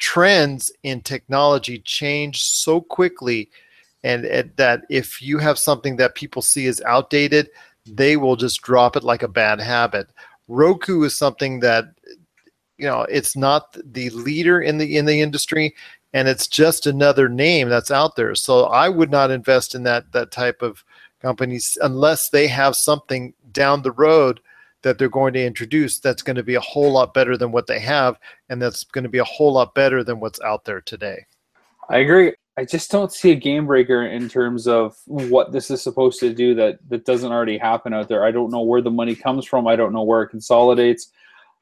trends 0.00 0.72
in 0.82 1.00
technology 1.02 1.78
change 1.80 2.42
so 2.42 2.80
quickly 2.80 3.48
and, 4.02 4.24
and 4.24 4.50
that 4.56 4.82
if 4.88 5.20
you 5.20 5.36
have 5.36 5.58
something 5.58 5.96
that 5.96 6.14
people 6.14 6.40
see 6.40 6.66
as 6.66 6.80
outdated 6.82 7.50
they 7.86 8.16
will 8.16 8.34
just 8.34 8.62
drop 8.62 8.96
it 8.96 9.04
like 9.04 9.22
a 9.22 9.28
bad 9.28 9.60
habit 9.60 10.08
roku 10.48 11.02
is 11.02 11.16
something 11.16 11.60
that 11.60 11.84
you 12.80 12.86
know 12.86 13.02
it's 13.02 13.36
not 13.36 13.76
the 13.92 14.10
leader 14.10 14.60
in 14.60 14.78
the 14.78 14.96
in 14.96 15.04
the 15.04 15.20
industry 15.20 15.74
and 16.12 16.26
it's 16.26 16.46
just 16.46 16.86
another 16.86 17.28
name 17.28 17.68
that's 17.68 17.90
out 17.90 18.16
there 18.16 18.34
so 18.34 18.64
i 18.66 18.88
would 18.88 19.10
not 19.10 19.30
invest 19.30 19.74
in 19.74 19.82
that 19.82 20.10
that 20.12 20.30
type 20.30 20.62
of 20.62 20.82
companies 21.20 21.76
unless 21.82 22.30
they 22.30 22.46
have 22.46 22.74
something 22.74 23.34
down 23.52 23.82
the 23.82 23.92
road 23.92 24.40
that 24.82 24.96
they're 24.96 25.08
going 25.10 25.34
to 25.34 25.44
introduce 25.44 26.00
that's 26.00 26.22
going 26.22 26.36
to 26.36 26.42
be 26.42 26.54
a 26.54 26.60
whole 26.60 26.92
lot 26.92 27.12
better 27.12 27.36
than 27.36 27.52
what 27.52 27.66
they 27.66 27.78
have 27.78 28.18
and 28.48 28.60
that's 28.60 28.84
going 28.84 29.04
to 29.04 29.10
be 29.10 29.18
a 29.18 29.24
whole 29.24 29.52
lot 29.52 29.74
better 29.74 30.02
than 30.02 30.18
what's 30.18 30.40
out 30.40 30.64
there 30.64 30.80
today 30.80 31.26
I 31.90 31.98
agree. 31.98 32.34
I 32.56 32.64
just 32.64 32.90
don't 32.90 33.12
see 33.12 33.32
a 33.32 33.34
game 33.36 33.66
breaker 33.66 34.06
in 34.06 34.28
terms 34.28 34.68
of 34.68 34.96
what 35.06 35.50
this 35.50 35.70
is 35.70 35.82
supposed 35.82 36.20
to 36.20 36.32
do 36.32 36.54
that 36.54 36.78
that 36.88 37.04
doesn't 37.04 37.32
already 37.32 37.58
happen 37.58 37.92
out 37.92 38.08
there. 38.08 38.24
I 38.24 38.30
don't 38.30 38.50
know 38.50 38.60
where 38.60 38.80
the 38.80 38.90
money 38.90 39.14
comes 39.14 39.44
from. 39.44 39.66
I 39.66 39.76
don't 39.76 39.92
know 39.92 40.02
where 40.02 40.22
it 40.22 40.28
consolidates. 40.28 41.10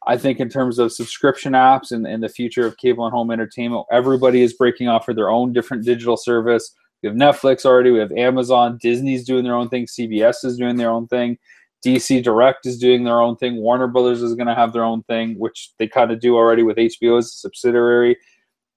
I 0.06 0.16
think 0.16 0.40
in 0.40 0.48
terms 0.48 0.78
of 0.78 0.92
subscription 0.92 1.52
apps 1.52 1.90
and, 1.90 2.06
and 2.06 2.22
the 2.22 2.28
future 2.28 2.66
of 2.66 2.76
cable 2.76 3.04
and 3.04 3.12
home 3.12 3.30
entertainment, 3.30 3.86
everybody 3.90 4.42
is 4.42 4.54
breaking 4.54 4.88
off 4.88 5.04
for 5.04 5.12
their 5.12 5.28
own 5.28 5.52
different 5.52 5.84
digital 5.84 6.16
service. 6.16 6.74
We 7.02 7.08
have 7.08 7.16
Netflix 7.16 7.64
already. 7.64 7.90
We 7.90 7.98
have 7.98 8.12
Amazon. 8.12 8.78
Disney's 8.80 9.24
doing 9.24 9.44
their 9.44 9.54
own 9.54 9.68
thing. 9.68 9.86
CBS 9.86 10.44
is 10.44 10.56
doing 10.56 10.76
their 10.76 10.90
own 10.90 11.06
thing. 11.08 11.38
DC 11.84 12.22
Direct 12.22 12.66
is 12.66 12.78
doing 12.78 13.04
their 13.04 13.20
own 13.20 13.36
thing. 13.36 13.56
Warner 13.56 13.86
Brothers 13.86 14.22
is 14.22 14.34
going 14.34 14.48
to 14.48 14.54
have 14.54 14.72
their 14.72 14.82
own 14.82 15.02
thing, 15.04 15.38
which 15.38 15.72
they 15.78 15.86
kind 15.86 16.10
of 16.10 16.20
do 16.20 16.36
already 16.36 16.62
with 16.62 16.76
HBO 16.76 17.18
as 17.18 17.26
a 17.26 17.30
subsidiary. 17.30 18.16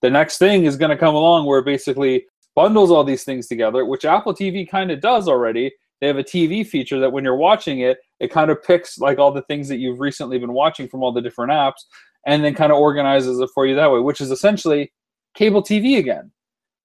The 0.02 0.10
next 0.10 0.38
thing 0.38 0.66
is 0.66 0.76
going 0.76 0.92
to 0.92 0.98
come 0.98 1.16
along 1.16 1.46
where 1.46 1.64
basically 1.64 2.26
bundles 2.56 2.92
all 2.92 3.04
these 3.04 3.24
things 3.24 3.48
together, 3.48 3.86
which 3.86 4.06
Apple 4.06 4.34
TV 4.34 4.70
kind 4.70 4.92
of 4.92 5.02
does 5.02 5.28
already. 5.28 5.72
They 6.02 6.08
have 6.08 6.18
a 6.18 6.24
TV 6.24 6.66
feature 6.66 7.00
that 7.00 7.12
when 7.12 7.24
you're 7.24 7.36
watching 7.36 7.82
it, 7.82 8.00
it 8.20 8.32
kind 8.32 8.50
of 8.50 8.62
picks 8.64 8.98
like 8.98 9.20
all 9.20 9.32
the 9.32 9.44
things 9.44 9.70
that 9.70 9.78
you've 9.78 10.00
recently 10.00 10.40
been 10.40 10.54
watching 10.54 10.88
from 10.88 11.04
all 11.04 11.14
the 11.14 11.22
different 11.22 11.52
apps 11.52 11.86
and 12.26 12.44
then 12.44 12.56
kind 12.56 12.72
of 12.72 12.80
organizes 12.80 13.40
it 13.40 13.50
for 13.54 13.66
you 13.66 13.76
that 13.76 13.92
way, 13.92 14.00
which 14.00 14.20
is 14.20 14.32
essentially 14.32 14.92
cable 15.36 15.62
TV 15.62 15.98
again. 15.98 16.32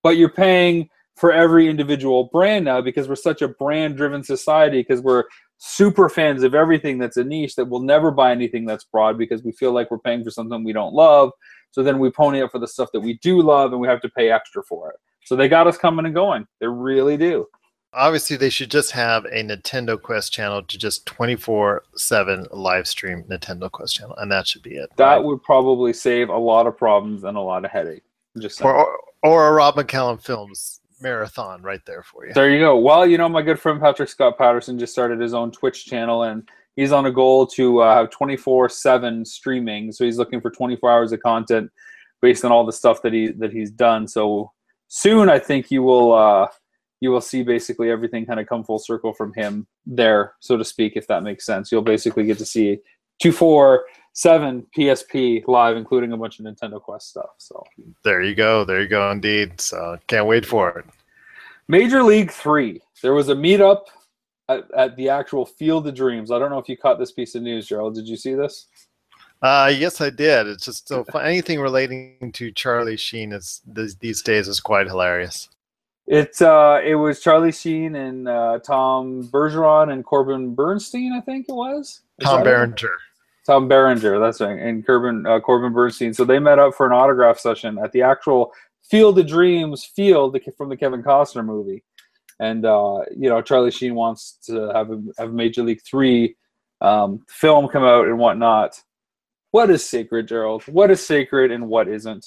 But 0.02 0.18
you're 0.18 0.28
paying 0.28 0.88
for 1.16 1.32
every 1.32 1.68
individual 1.68 2.28
brand 2.30 2.66
now 2.66 2.82
because 2.82 3.08
we're 3.08 3.16
such 3.16 3.40
a 3.40 3.48
brand 3.48 3.96
driven 3.96 4.22
society 4.22 4.80
because 4.80 5.00
we're 5.00 5.24
super 5.58 6.10
fans 6.10 6.42
of 6.42 6.54
everything 6.54 6.98
that's 6.98 7.16
a 7.16 7.24
niche 7.24 7.56
that 7.56 7.64
we'll 7.64 7.80
never 7.80 8.10
buy 8.10 8.30
anything 8.30 8.66
that's 8.66 8.84
broad 8.84 9.16
because 9.16 9.42
we 9.42 9.52
feel 9.52 9.72
like 9.72 9.90
we're 9.90 9.98
paying 9.98 10.22
for 10.22 10.30
something 10.30 10.62
we 10.62 10.74
don't 10.74 10.92
love. 10.92 11.30
So 11.70 11.82
then 11.82 11.98
we 11.98 12.10
pony 12.10 12.42
up 12.42 12.52
for 12.52 12.58
the 12.58 12.68
stuff 12.68 12.90
that 12.92 13.00
we 13.00 13.18
do 13.22 13.40
love 13.40 13.72
and 13.72 13.80
we 13.80 13.88
have 13.88 14.02
to 14.02 14.10
pay 14.10 14.30
extra 14.30 14.62
for 14.62 14.90
it. 14.90 14.96
So 15.24 15.34
they 15.36 15.48
got 15.48 15.66
us 15.66 15.78
coming 15.78 16.04
and 16.04 16.14
going. 16.14 16.46
They 16.60 16.66
really 16.66 17.16
do. 17.16 17.46
Obviously 17.96 18.36
they 18.36 18.50
should 18.50 18.70
just 18.70 18.92
have 18.92 19.24
a 19.26 19.42
nintendo 19.42 20.00
quest 20.00 20.32
channel 20.32 20.62
to 20.62 20.78
just 20.78 21.06
24-7 21.06 22.46
live 22.52 22.86
stream 22.86 23.24
nintendo 23.24 23.70
quest 23.70 23.96
channel 23.96 24.14
and 24.18 24.30
that 24.30 24.46
should 24.46 24.62
be 24.62 24.76
it 24.76 24.90
That 24.96 25.24
would 25.24 25.42
probably 25.42 25.92
save 25.92 26.28
a 26.28 26.38
lot 26.38 26.66
of 26.66 26.76
problems 26.76 27.24
and 27.24 27.36
a 27.36 27.40
lot 27.40 27.64
of 27.64 27.70
headache. 27.70 28.02
Just 28.38 28.58
saying. 28.58 28.70
or, 28.70 28.98
or 29.22 29.48
a 29.48 29.52
rob 29.52 29.76
mccallum 29.76 30.20
films 30.22 30.80
marathon 31.00 31.62
right 31.62 31.84
there 31.86 32.02
for 32.02 32.26
you 32.26 32.32
There 32.32 32.50
you 32.50 32.58
go. 32.58 32.78
Well, 32.78 33.06
you 33.06 33.18
know, 33.18 33.28
my 33.28 33.42
good 33.42 33.58
friend 33.58 33.80
Patrick 33.80 34.08
Scott 34.08 34.38
Patterson 34.38 34.78
just 34.78 34.92
started 34.92 35.20
his 35.20 35.34
own 35.34 35.50
Twitch 35.50 35.86
channel, 35.86 36.24
and 36.24 36.48
he's 36.74 36.92
on 36.92 37.06
a 37.06 37.12
goal 37.12 37.46
to 37.48 37.80
uh, 37.80 37.94
have 37.94 38.10
24/7 38.10 39.26
streaming. 39.26 39.92
So 39.92 40.04
he's 40.04 40.18
looking 40.18 40.40
for 40.40 40.50
24 40.50 40.90
hours 40.90 41.12
of 41.12 41.20
content 41.20 41.70
based 42.22 42.44
on 42.44 42.52
all 42.52 42.64
the 42.64 42.72
stuff 42.72 43.02
that 43.02 43.12
he 43.12 43.28
that 43.32 43.52
he's 43.52 43.70
done. 43.70 44.08
So 44.08 44.52
soon, 44.88 45.28
I 45.28 45.38
think 45.38 45.70
you 45.70 45.82
will 45.82 46.14
uh, 46.14 46.48
you 47.00 47.10
will 47.10 47.20
see 47.20 47.42
basically 47.42 47.90
everything 47.90 48.24
kind 48.26 48.40
of 48.40 48.46
come 48.46 48.64
full 48.64 48.78
circle 48.78 49.12
from 49.12 49.32
him 49.34 49.66
there, 49.84 50.34
so 50.40 50.56
to 50.56 50.64
speak, 50.64 50.94
if 50.96 51.06
that 51.08 51.22
makes 51.22 51.44
sense. 51.44 51.70
You'll 51.70 51.82
basically 51.82 52.24
get 52.24 52.38
to 52.38 52.46
see 52.46 52.78
two, 53.20 53.32
four, 53.32 53.84
seven 54.12 54.66
PSP 54.76 55.46
live, 55.46 55.76
including 55.76 56.12
a 56.12 56.16
bunch 56.16 56.40
of 56.40 56.46
Nintendo 56.46 56.80
Quest 56.80 57.10
stuff. 57.10 57.30
So 57.38 57.62
There 58.02 58.22
you 58.22 58.34
go. 58.34 58.64
There 58.64 58.80
you 58.80 58.88
go, 58.88 59.10
indeed. 59.10 59.60
So 59.60 59.98
can't 60.06 60.26
wait 60.26 60.46
for 60.46 60.78
it. 60.78 60.86
Major 61.68 62.02
League 62.02 62.30
Three. 62.30 62.80
There 63.02 63.12
was 63.12 63.28
a 63.28 63.34
meetup 63.34 63.82
at, 64.48 64.70
at 64.76 64.96
the 64.96 65.08
actual 65.08 65.44
Field 65.44 65.86
of 65.86 65.94
Dreams. 65.94 66.30
I 66.30 66.38
don't 66.38 66.50
know 66.50 66.58
if 66.58 66.68
you 66.68 66.76
caught 66.76 66.98
this 66.98 67.12
piece 67.12 67.34
of 67.34 67.42
news, 67.42 67.66
Gerald. 67.66 67.94
Did 67.94 68.08
you 68.08 68.16
see 68.16 68.34
this? 68.34 68.66
Uh, 69.42 69.72
yes, 69.76 70.00
I 70.00 70.10
did. 70.10 70.46
It's 70.46 70.64
just 70.64 70.88
so 70.88 71.04
anything 71.14 71.60
relating 71.60 72.32
to 72.32 72.50
Charlie 72.52 72.96
Sheen 72.96 73.32
is 73.32 73.60
these, 73.66 73.96
these 73.96 74.22
days 74.22 74.48
is 74.48 74.60
quite 74.60 74.86
hilarious. 74.86 75.50
It 76.06 76.40
uh, 76.40 76.80
it 76.84 76.94
was 76.94 77.20
Charlie 77.20 77.52
Sheen 77.52 77.96
and 77.96 78.28
uh, 78.28 78.60
Tom 78.60 79.24
Bergeron 79.24 79.92
and 79.92 80.04
Corbin 80.04 80.54
Bernsen, 80.54 81.12
I 81.12 81.20
think 81.20 81.46
it 81.48 81.54
was. 81.54 82.02
Is 82.18 82.24
Tom 82.24 82.40
it? 82.40 82.44
Berenger. 82.44 82.92
Tom 83.44 83.68
Berenger, 83.68 84.18
that's 84.20 84.40
right, 84.40 84.58
and 84.58 84.86
Corbin 84.86 85.26
uh, 85.26 85.40
Corbin 85.40 85.72
Bernsen. 85.72 86.14
So 86.14 86.24
they 86.24 86.38
met 86.38 86.58
up 86.58 86.74
for 86.74 86.86
an 86.86 86.92
autograph 86.92 87.38
session 87.38 87.78
at 87.82 87.92
the 87.92 88.02
actual 88.02 88.52
Field 88.82 89.18
of 89.18 89.26
Dreams 89.26 89.84
field 89.84 90.38
from 90.56 90.68
the 90.68 90.76
Kevin 90.76 91.02
Costner 91.02 91.44
movie, 91.44 91.82
and 92.38 92.64
uh, 92.64 93.00
you 93.16 93.28
know 93.28 93.42
Charlie 93.42 93.72
Sheen 93.72 93.96
wants 93.96 94.38
to 94.46 94.70
have 94.74 94.90
a, 94.90 95.02
have 95.18 95.32
Major 95.32 95.64
League 95.64 95.82
Three 95.82 96.36
um, 96.80 97.24
film 97.28 97.66
come 97.66 97.82
out 97.82 98.06
and 98.06 98.18
whatnot. 98.18 98.80
What 99.50 99.70
is 99.70 99.84
sacred, 99.84 100.28
Gerald? 100.28 100.62
What 100.68 100.92
is 100.92 101.04
sacred 101.04 101.50
and 101.50 101.68
what 101.68 101.88
isn't? 101.88 102.26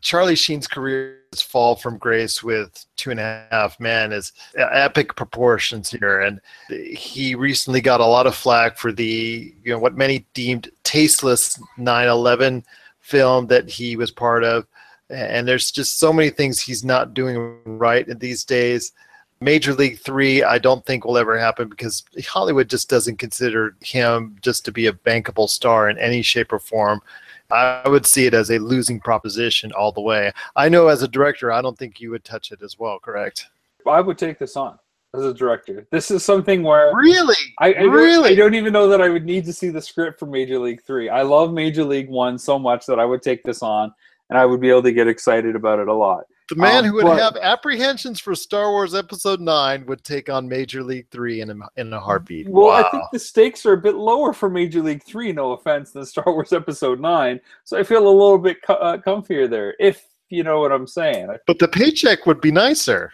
Charlie 0.00 0.36
Sheen's 0.36 0.68
career's 0.68 1.42
fall 1.42 1.74
from 1.76 1.98
grace 1.98 2.42
with 2.42 2.86
Two 2.96 3.10
and 3.10 3.20
a 3.20 3.46
Half 3.50 3.80
Men 3.80 4.12
is 4.12 4.32
epic 4.56 5.16
proportions 5.16 5.90
here, 5.90 6.20
and 6.20 6.40
he 6.68 7.34
recently 7.34 7.80
got 7.80 8.00
a 8.00 8.06
lot 8.06 8.26
of 8.26 8.34
flack 8.34 8.78
for 8.78 8.92
the 8.92 9.54
you 9.62 9.72
know 9.72 9.78
what 9.78 9.96
many 9.96 10.26
deemed 10.34 10.70
tasteless 10.84 11.58
9/11 11.78 12.64
film 13.00 13.46
that 13.48 13.68
he 13.68 13.96
was 13.96 14.10
part 14.10 14.44
of, 14.44 14.66
and 15.10 15.46
there's 15.46 15.70
just 15.70 15.98
so 15.98 16.12
many 16.12 16.30
things 16.30 16.60
he's 16.60 16.84
not 16.84 17.14
doing 17.14 17.58
right 17.64 18.06
in 18.08 18.18
these 18.18 18.44
days. 18.44 18.92
Major 19.40 19.74
League 19.74 19.98
Three, 19.98 20.42
I 20.42 20.58
don't 20.58 20.84
think 20.86 21.04
will 21.04 21.18
ever 21.18 21.38
happen 21.38 21.68
because 21.68 22.04
Hollywood 22.26 22.70
just 22.70 22.88
doesn't 22.88 23.18
consider 23.18 23.76
him 23.80 24.36
just 24.40 24.64
to 24.64 24.72
be 24.72 24.86
a 24.86 24.92
bankable 24.92 25.48
star 25.48 25.90
in 25.90 25.98
any 25.98 26.22
shape 26.22 26.52
or 26.52 26.58
form. 26.58 27.02
I 27.50 27.88
would 27.88 28.06
see 28.06 28.26
it 28.26 28.34
as 28.34 28.50
a 28.50 28.58
losing 28.58 29.00
proposition 29.00 29.72
all 29.72 29.92
the 29.92 30.00
way. 30.00 30.32
I 30.56 30.68
know 30.68 30.88
as 30.88 31.02
a 31.02 31.08
director, 31.08 31.52
I 31.52 31.62
don't 31.62 31.78
think 31.78 32.00
you 32.00 32.10
would 32.10 32.24
touch 32.24 32.50
it 32.52 32.62
as 32.62 32.78
well, 32.78 32.98
correct? 32.98 33.46
I 33.86 34.00
would 34.00 34.18
take 34.18 34.38
this 34.38 34.56
on 34.56 34.78
as 35.14 35.24
a 35.24 35.32
director. 35.32 35.86
This 35.92 36.10
is 36.10 36.24
something 36.24 36.62
where 36.64 36.92
really, 36.94 37.36
I, 37.60 37.68
I 37.68 37.72
don't- 37.74 37.90
Really? 37.90 38.30
I 38.30 38.34
don't 38.34 38.54
even 38.54 38.72
know 38.72 38.88
that 38.88 39.00
I 39.00 39.08
would 39.08 39.24
need 39.24 39.44
to 39.44 39.52
see 39.52 39.68
the 39.68 39.80
script 39.80 40.18
for 40.18 40.26
Major 40.26 40.58
League 40.58 40.82
Three. 40.82 41.08
I 41.08 41.22
love 41.22 41.52
Major 41.52 41.84
League 41.84 42.08
One 42.08 42.36
so 42.38 42.58
much 42.58 42.84
that 42.86 42.98
I 42.98 43.04
would 43.04 43.22
take 43.22 43.44
this 43.44 43.62
on, 43.62 43.94
and 44.28 44.38
I 44.38 44.44
would 44.44 44.60
be 44.60 44.68
able 44.70 44.82
to 44.82 44.92
get 44.92 45.06
excited 45.06 45.54
about 45.54 45.78
it 45.78 45.86
a 45.88 45.94
lot. 45.94 46.24
The 46.48 46.54
man 46.56 46.84
Um, 46.84 46.90
who 46.90 46.92
would 46.94 47.02
but- 47.04 47.18
have 47.18 47.36
apprehensions 47.36 48.20
for 48.20 48.34
Star 48.36 48.70
Wars 48.70 48.94
Episode 48.94 49.40
Nine 49.40 49.84
would 49.86 50.04
take 50.04 50.28
on 50.30 50.48
Major 50.48 50.82
League 50.84 51.08
Three 51.10 51.40
in 51.40 51.50
a, 51.50 51.54
in 51.76 51.92
a 51.92 51.98
heartbeat. 51.98 52.48
Well, 52.48 52.66
wow. 52.68 52.84
I 52.84 52.90
think 52.90 53.02
the 53.12 53.18
stakes 53.18 53.66
are 53.66 53.72
a 53.72 53.76
bit 53.80 53.96
lower 53.96 54.32
for 54.32 54.48
Major 54.48 54.80
League 54.82 55.02
Three. 55.02 55.32
No 55.32 55.52
offense, 55.52 55.90
than 55.90 56.06
Star 56.06 56.24
Wars 56.26 56.52
Episode 56.52 57.00
Nine. 57.00 57.40
So 57.64 57.76
I 57.76 57.82
feel 57.82 58.06
a 58.06 58.08
little 58.08 58.38
bit 58.38 58.62
co- 58.62 58.74
uh, 58.74 58.96
comfier 58.98 59.50
there, 59.50 59.74
if 59.80 60.06
you 60.28 60.44
know 60.44 60.60
what 60.60 60.70
I'm 60.72 60.86
saying. 60.86 61.28
but 61.46 61.58
the 61.58 61.68
paycheck 61.68 62.26
would 62.26 62.40
be 62.40 62.52
nicer. 62.52 63.12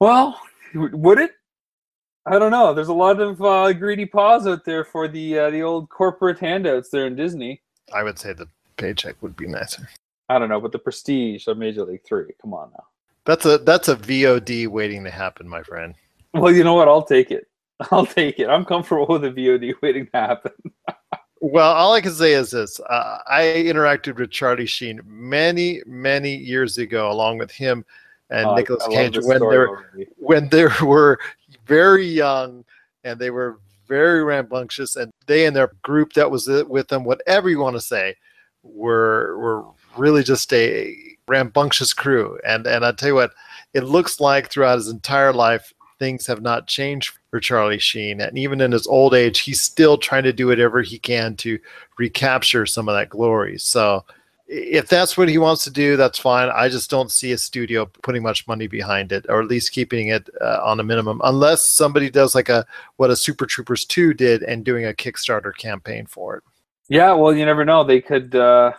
Well, 0.00 0.40
would 0.74 1.18
it? 1.18 1.32
I 2.26 2.38
don't 2.38 2.50
know. 2.50 2.74
There's 2.74 2.88
a 2.88 2.92
lot 2.94 3.20
of 3.20 3.40
uh, 3.42 3.72
greedy 3.72 4.04
paws 4.06 4.46
out 4.46 4.64
there 4.64 4.84
for 4.84 5.08
the 5.08 5.38
uh, 5.38 5.50
the 5.50 5.62
old 5.62 5.88
corporate 5.88 6.38
handouts 6.38 6.90
there 6.90 7.06
in 7.06 7.16
Disney. 7.16 7.60
I 7.92 8.02
would 8.02 8.18
say 8.18 8.32
the 8.32 8.48
paycheck 8.76 9.20
would 9.22 9.36
be 9.36 9.46
nicer. 9.46 9.88
I 10.28 10.38
don't 10.38 10.48
know, 10.48 10.60
but 10.60 10.72
the 10.72 10.78
prestige 10.78 11.46
of 11.46 11.58
Major 11.58 11.84
League 11.84 12.04
Three. 12.04 12.32
Come 12.40 12.54
on 12.54 12.70
now. 12.72 12.84
That's 13.24 13.44
a 13.44 13.58
that's 13.58 13.88
a 13.88 13.96
VOD 13.96 14.68
waiting 14.68 15.04
to 15.04 15.10
happen, 15.10 15.48
my 15.48 15.62
friend. 15.62 15.94
Well, 16.34 16.52
you 16.52 16.64
know 16.64 16.74
what? 16.74 16.88
I'll 16.88 17.04
take 17.04 17.30
it. 17.30 17.48
I'll 17.90 18.06
take 18.06 18.38
it. 18.38 18.48
I'm 18.48 18.64
comfortable 18.64 19.06
with 19.08 19.24
a 19.24 19.30
VOD 19.30 19.74
waiting 19.82 20.06
to 20.06 20.16
happen. 20.16 20.52
Well, 21.40 21.72
all 21.72 21.92
I 21.92 22.00
can 22.00 22.12
say 22.12 22.32
is 22.32 22.50
this: 22.50 22.80
uh, 22.80 23.18
I 23.28 23.42
interacted 23.42 24.18
with 24.18 24.30
Charlie 24.30 24.66
Sheen 24.66 25.00
many, 25.04 25.82
many 25.86 26.34
years 26.34 26.78
ago, 26.78 27.10
along 27.10 27.38
with 27.38 27.50
him 27.50 27.84
and 28.30 28.46
Oh, 28.46 28.54
Nicolas 28.54 28.82
I 28.84 28.86
love 28.86 28.94
Cage 28.94 29.18
when 29.22 29.40
they 29.40 29.56
were 29.56 30.06
when 30.16 30.48
they 30.48 30.66
were 30.82 31.18
very 31.66 32.06
young 32.06 32.64
and 33.04 33.18
they 33.18 33.30
were 33.30 33.60
very 33.86 34.24
rambunctious, 34.24 34.96
and 34.96 35.12
they 35.26 35.46
and 35.46 35.54
their 35.54 35.72
group 35.82 36.12
that 36.14 36.30
was 36.30 36.48
with 36.48 36.88
them, 36.88 37.04
whatever 37.04 37.48
you 37.48 37.60
want 37.60 37.76
to 37.76 37.80
say, 37.80 38.16
were 38.62 39.38
were 39.38 39.64
really 39.98 40.22
just 40.22 40.52
a 40.52 40.94
rambunctious 41.28 41.92
crew. 41.92 42.38
And 42.46 42.66
and 42.66 42.84
I 42.84 42.92
tell 42.92 43.08
you 43.10 43.14
what, 43.14 43.32
it 43.74 43.84
looks 43.84 44.20
like 44.20 44.50
throughout 44.50 44.76
his 44.76 44.88
entire 44.88 45.32
life, 45.32 45.72
things 45.98 46.26
have 46.26 46.42
not 46.42 46.66
changed 46.66 47.12
for 47.30 47.40
Charlie 47.40 47.78
Sheen. 47.78 48.20
And 48.20 48.38
even 48.38 48.60
in 48.60 48.72
his 48.72 48.86
old 48.86 49.14
age, 49.14 49.40
he's 49.40 49.60
still 49.60 49.98
trying 49.98 50.24
to 50.24 50.32
do 50.32 50.46
whatever 50.46 50.82
he 50.82 50.98
can 50.98 51.36
to 51.36 51.58
recapture 51.98 52.66
some 52.66 52.88
of 52.88 52.94
that 52.94 53.10
glory. 53.10 53.58
So 53.58 54.04
if 54.48 54.88
that's 54.88 55.16
what 55.16 55.28
he 55.28 55.38
wants 55.38 55.64
to 55.64 55.70
do, 55.70 55.96
that's 55.96 56.18
fine. 56.18 56.48
I 56.50 56.68
just 56.68 56.88
don't 56.88 57.10
see 57.10 57.32
a 57.32 57.38
studio 57.38 57.86
putting 58.02 58.22
much 58.22 58.46
money 58.46 58.68
behind 58.68 59.10
it, 59.10 59.26
or 59.28 59.40
at 59.40 59.48
least 59.48 59.72
keeping 59.72 60.08
it 60.08 60.30
uh, 60.40 60.60
on 60.62 60.78
a 60.78 60.84
minimum, 60.84 61.20
unless 61.24 61.66
somebody 61.66 62.10
does 62.10 62.34
like 62.34 62.48
a 62.48 62.64
what 62.96 63.10
a 63.10 63.16
Super 63.16 63.46
Troopers 63.46 63.84
two 63.84 64.14
did 64.14 64.44
and 64.44 64.64
doing 64.64 64.86
a 64.86 64.92
Kickstarter 64.92 65.56
campaign 65.56 66.06
for 66.06 66.36
it. 66.36 66.44
Yeah, 66.88 67.12
well, 67.14 67.34
you 67.34 67.44
never 67.44 67.64
know. 67.64 67.82
They 67.82 68.00
could. 68.00 68.36
uh 68.36 68.72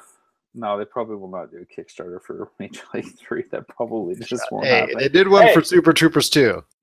No, 0.59 0.75
they 0.77 0.85
probably 0.85 1.15
will 1.17 1.29
not 1.29 1.51
do 1.51 1.57
a 1.57 1.65
Kickstarter 1.81 2.19
for 2.21 2.49
Major 2.59 2.81
League 2.93 3.15
Three. 3.19 3.43
That 3.51 3.67
probably 3.67 4.15
just 4.15 4.43
won't 4.51 4.65
Hey, 4.65 4.79
happen. 4.79 4.97
they 4.97 5.07
did 5.07 5.27
one 5.29 5.43
Hey, 5.43 5.53
for 5.53 5.61
Super 5.63 5.93
Troopers. 5.93 6.35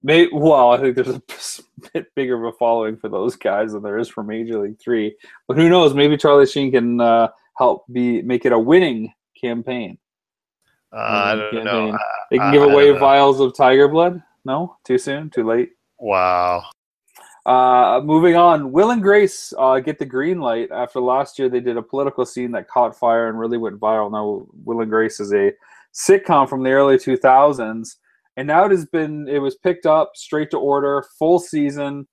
May, 0.04 0.28
well, 0.32 0.70
I 0.70 0.78
think 0.78 0.94
there's 0.94 1.08
a 1.08 1.22
bit 1.92 2.06
bigger 2.14 2.36
of 2.36 2.54
a 2.54 2.56
following 2.56 2.96
for 2.96 3.08
those 3.08 3.34
guys 3.36 3.72
than 3.72 3.82
there 3.82 3.98
is 3.98 4.08
for 4.08 4.22
Major 4.22 4.60
League 4.62 4.78
Three. 4.80 5.16
But 5.48 5.56
who 5.56 5.68
knows? 5.68 5.92
Maybe 5.92 6.16
Charlie 6.16 6.46
Sheen 6.46 6.70
can 6.70 7.00
uh, 7.00 7.28
help 7.58 7.84
be 7.92 8.22
make 8.22 8.44
it 8.46 8.52
a 8.52 8.58
winning 8.58 9.12
campaign. 9.40 9.98
Uh, 10.92 10.96
I 10.98 11.34
don't 11.34 11.52
know. 11.52 11.60
campaign. 11.64 11.94
I- 11.94 11.98
They 12.30 12.38
can 12.38 12.46
I- 12.48 12.52
give 12.52 12.62
I 12.62 12.72
away 12.72 12.92
know. 12.92 12.98
vials 12.98 13.40
of 13.40 13.56
tiger 13.56 13.88
blood. 13.88 14.22
No, 14.44 14.76
too 14.84 14.98
soon, 14.98 15.30
too 15.30 15.42
late. 15.44 15.70
Wow. 15.98 16.62
Uh, 17.46 18.00
moving 18.02 18.36
on, 18.36 18.72
Will 18.72 18.90
and 18.90 19.02
Grace 19.02 19.52
uh, 19.58 19.78
get 19.78 19.98
the 19.98 20.06
green 20.06 20.40
light 20.40 20.70
after 20.70 20.98
last 20.98 21.38
year. 21.38 21.50
They 21.50 21.60
did 21.60 21.76
a 21.76 21.82
political 21.82 22.24
scene 22.24 22.50
that 22.52 22.68
caught 22.68 22.98
fire 22.98 23.28
and 23.28 23.38
really 23.38 23.58
went 23.58 23.78
viral. 23.78 24.10
Now, 24.10 24.46
Will 24.64 24.80
and 24.80 24.90
Grace 24.90 25.20
is 25.20 25.32
a 25.34 25.52
sitcom 25.92 26.48
from 26.48 26.62
the 26.62 26.70
early 26.70 26.96
2000s, 26.96 27.96
and 28.38 28.46
now 28.46 28.64
it 28.64 28.70
has 28.70 28.86
been 28.86 29.28
it 29.28 29.40
was 29.40 29.56
picked 29.56 29.84
up 29.84 30.12
straight 30.14 30.50
to 30.52 30.58
order, 30.58 31.04
full 31.18 31.38
season. 31.38 32.08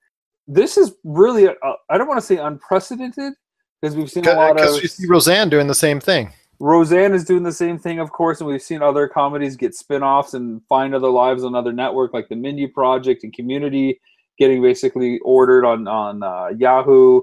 This 0.47 0.77
is 0.77 0.95
really 1.05 1.47
uh, 1.47 1.53
I 1.89 1.97
don't 1.97 2.07
want 2.07 2.19
to 2.19 2.25
say 2.25 2.37
unprecedented 2.37 3.33
because 3.81 3.95
we've 3.95 4.11
seen 4.11 4.27
a 4.27 4.33
lot 4.33 4.51
of 4.51 4.57
Because 4.57 4.81
you 4.81 4.87
see 4.89 5.07
Roseanne 5.07 5.49
doing 5.49 5.67
the 5.67 5.75
same 5.75 6.01
thing. 6.01 6.33
Roseanne 6.59 7.13
is 7.13 7.23
doing 7.23 7.41
the 7.41 7.51
same 7.51 7.79
thing, 7.79 7.99
of 7.99 8.11
course, 8.11 8.39
and 8.39 8.47
we've 8.47 8.61
seen 8.61 8.83
other 8.83 9.07
comedies 9.07 9.55
get 9.55 9.73
spin-offs 9.73 10.35
and 10.35 10.61
find 10.69 10.93
other 10.93 11.09
lives 11.09 11.43
on 11.43 11.55
other 11.55 11.73
network, 11.73 12.13
like 12.13 12.29
the 12.29 12.35
Mindy 12.35 12.67
Project 12.67 13.23
and 13.23 13.33
Community, 13.33 13.99
getting 14.41 14.59
basically 14.59 15.19
ordered 15.19 15.63
on 15.63 15.87
on 15.87 16.23
uh, 16.23 16.47
Yahoo 16.57 17.21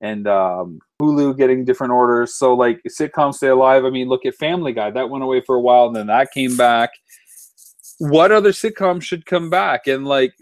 and 0.00 0.26
um, 0.26 0.80
Hulu, 1.00 1.38
getting 1.38 1.64
different 1.64 1.92
orders. 1.92 2.34
So 2.34 2.54
like 2.54 2.80
sitcoms 2.88 3.34
stay 3.34 3.48
alive. 3.48 3.84
I 3.84 3.90
mean, 3.90 4.08
look 4.08 4.26
at 4.26 4.34
Family 4.34 4.72
Guy, 4.72 4.90
that 4.90 5.08
went 5.08 5.22
away 5.22 5.40
for 5.40 5.54
a 5.54 5.60
while, 5.60 5.86
and 5.86 5.94
then 5.94 6.08
that 6.08 6.32
came 6.32 6.56
back. 6.56 6.90
What 7.98 8.32
other 8.32 8.50
sitcom 8.50 9.00
should 9.00 9.24
come 9.26 9.48
back? 9.48 9.86
And 9.86 10.04
like, 10.04 10.34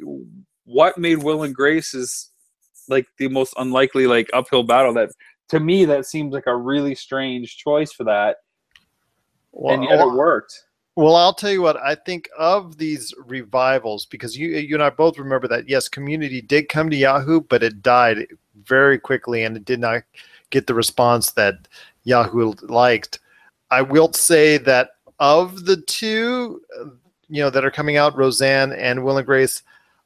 what 0.64 0.96
made 0.96 1.22
Will 1.22 1.42
and 1.42 1.54
Grace 1.54 1.92
is 1.92 2.30
like 2.88 3.06
the 3.18 3.28
most 3.28 3.52
unlikely 3.58 4.06
like 4.06 4.30
uphill 4.32 4.62
battle 4.62 4.94
that 4.94 5.10
to 5.50 5.60
me 5.60 5.84
that 5.84 6.06
seems 6.06 6.32
like 6.32 6.46
a 6.46 6.56
really 6.56 6.94
strange 6.94 7.56
choice 7.56 7.92
for 7.92 8.04
that 8.04 8.36
and 9.54 9.84
yet 9.84 10.00
it 10.00 10.12
worked 10.12 10.64
Well, 10.96 11.16
I'll 11.16 11.34
tell 11.34 11.50
you 11.50 11.62
what. 11.62 11.76
I 11.76 11.96
think 11.96 12.28
of 12.38 12.78
these 12.78 13.12
revivals 13.26 14.06
because 14.06 14.38
you 14.38 14.50
you 14.50 14.76
and 14.76 14.82
I 14.82 14.90
both 14.90 15.18
remember 15.18 15.48
that 15.48 15.68
yes, 15.68 15.88
Community 15.88 16.40
did 16.40 16.68
come 16.68 16.88
to 16.90 16.96
Yahoo, 16.96 17.40
but 17.40 17.64
it 17.64 17.82
died 17.82 18.28
very 18.62 18.98
quickly 18.98 19.42
and 19.42 19.56
it 19.56 19.64
did 19.64 19.80
not 19.80 20.02
get 20.50 20.66
the 20.68 20.74
response 20.74 21.32
that 21.32 21.66
Yahoo 22.04 22.54
liked. 22.62 23.18
I 23.70 23.82
will 23.82 24.12
say 24.12 24.56
that 24.58 24.90
of 25.18 25.64
the 25.64 25.78
two, 25.78 26.60
uh, 26.80 26.90
you 27.28 27.42
know, 27.42 27.50
that 27.50 27.64
are 27.64 27.70
coming 27.70 27.96
out, 27.96 28.16
Roseanne 28.16 28.72
and 28.72 29.02
Will 29.04 29.18
and 29.18 29.26
Grace, 29.26 29.62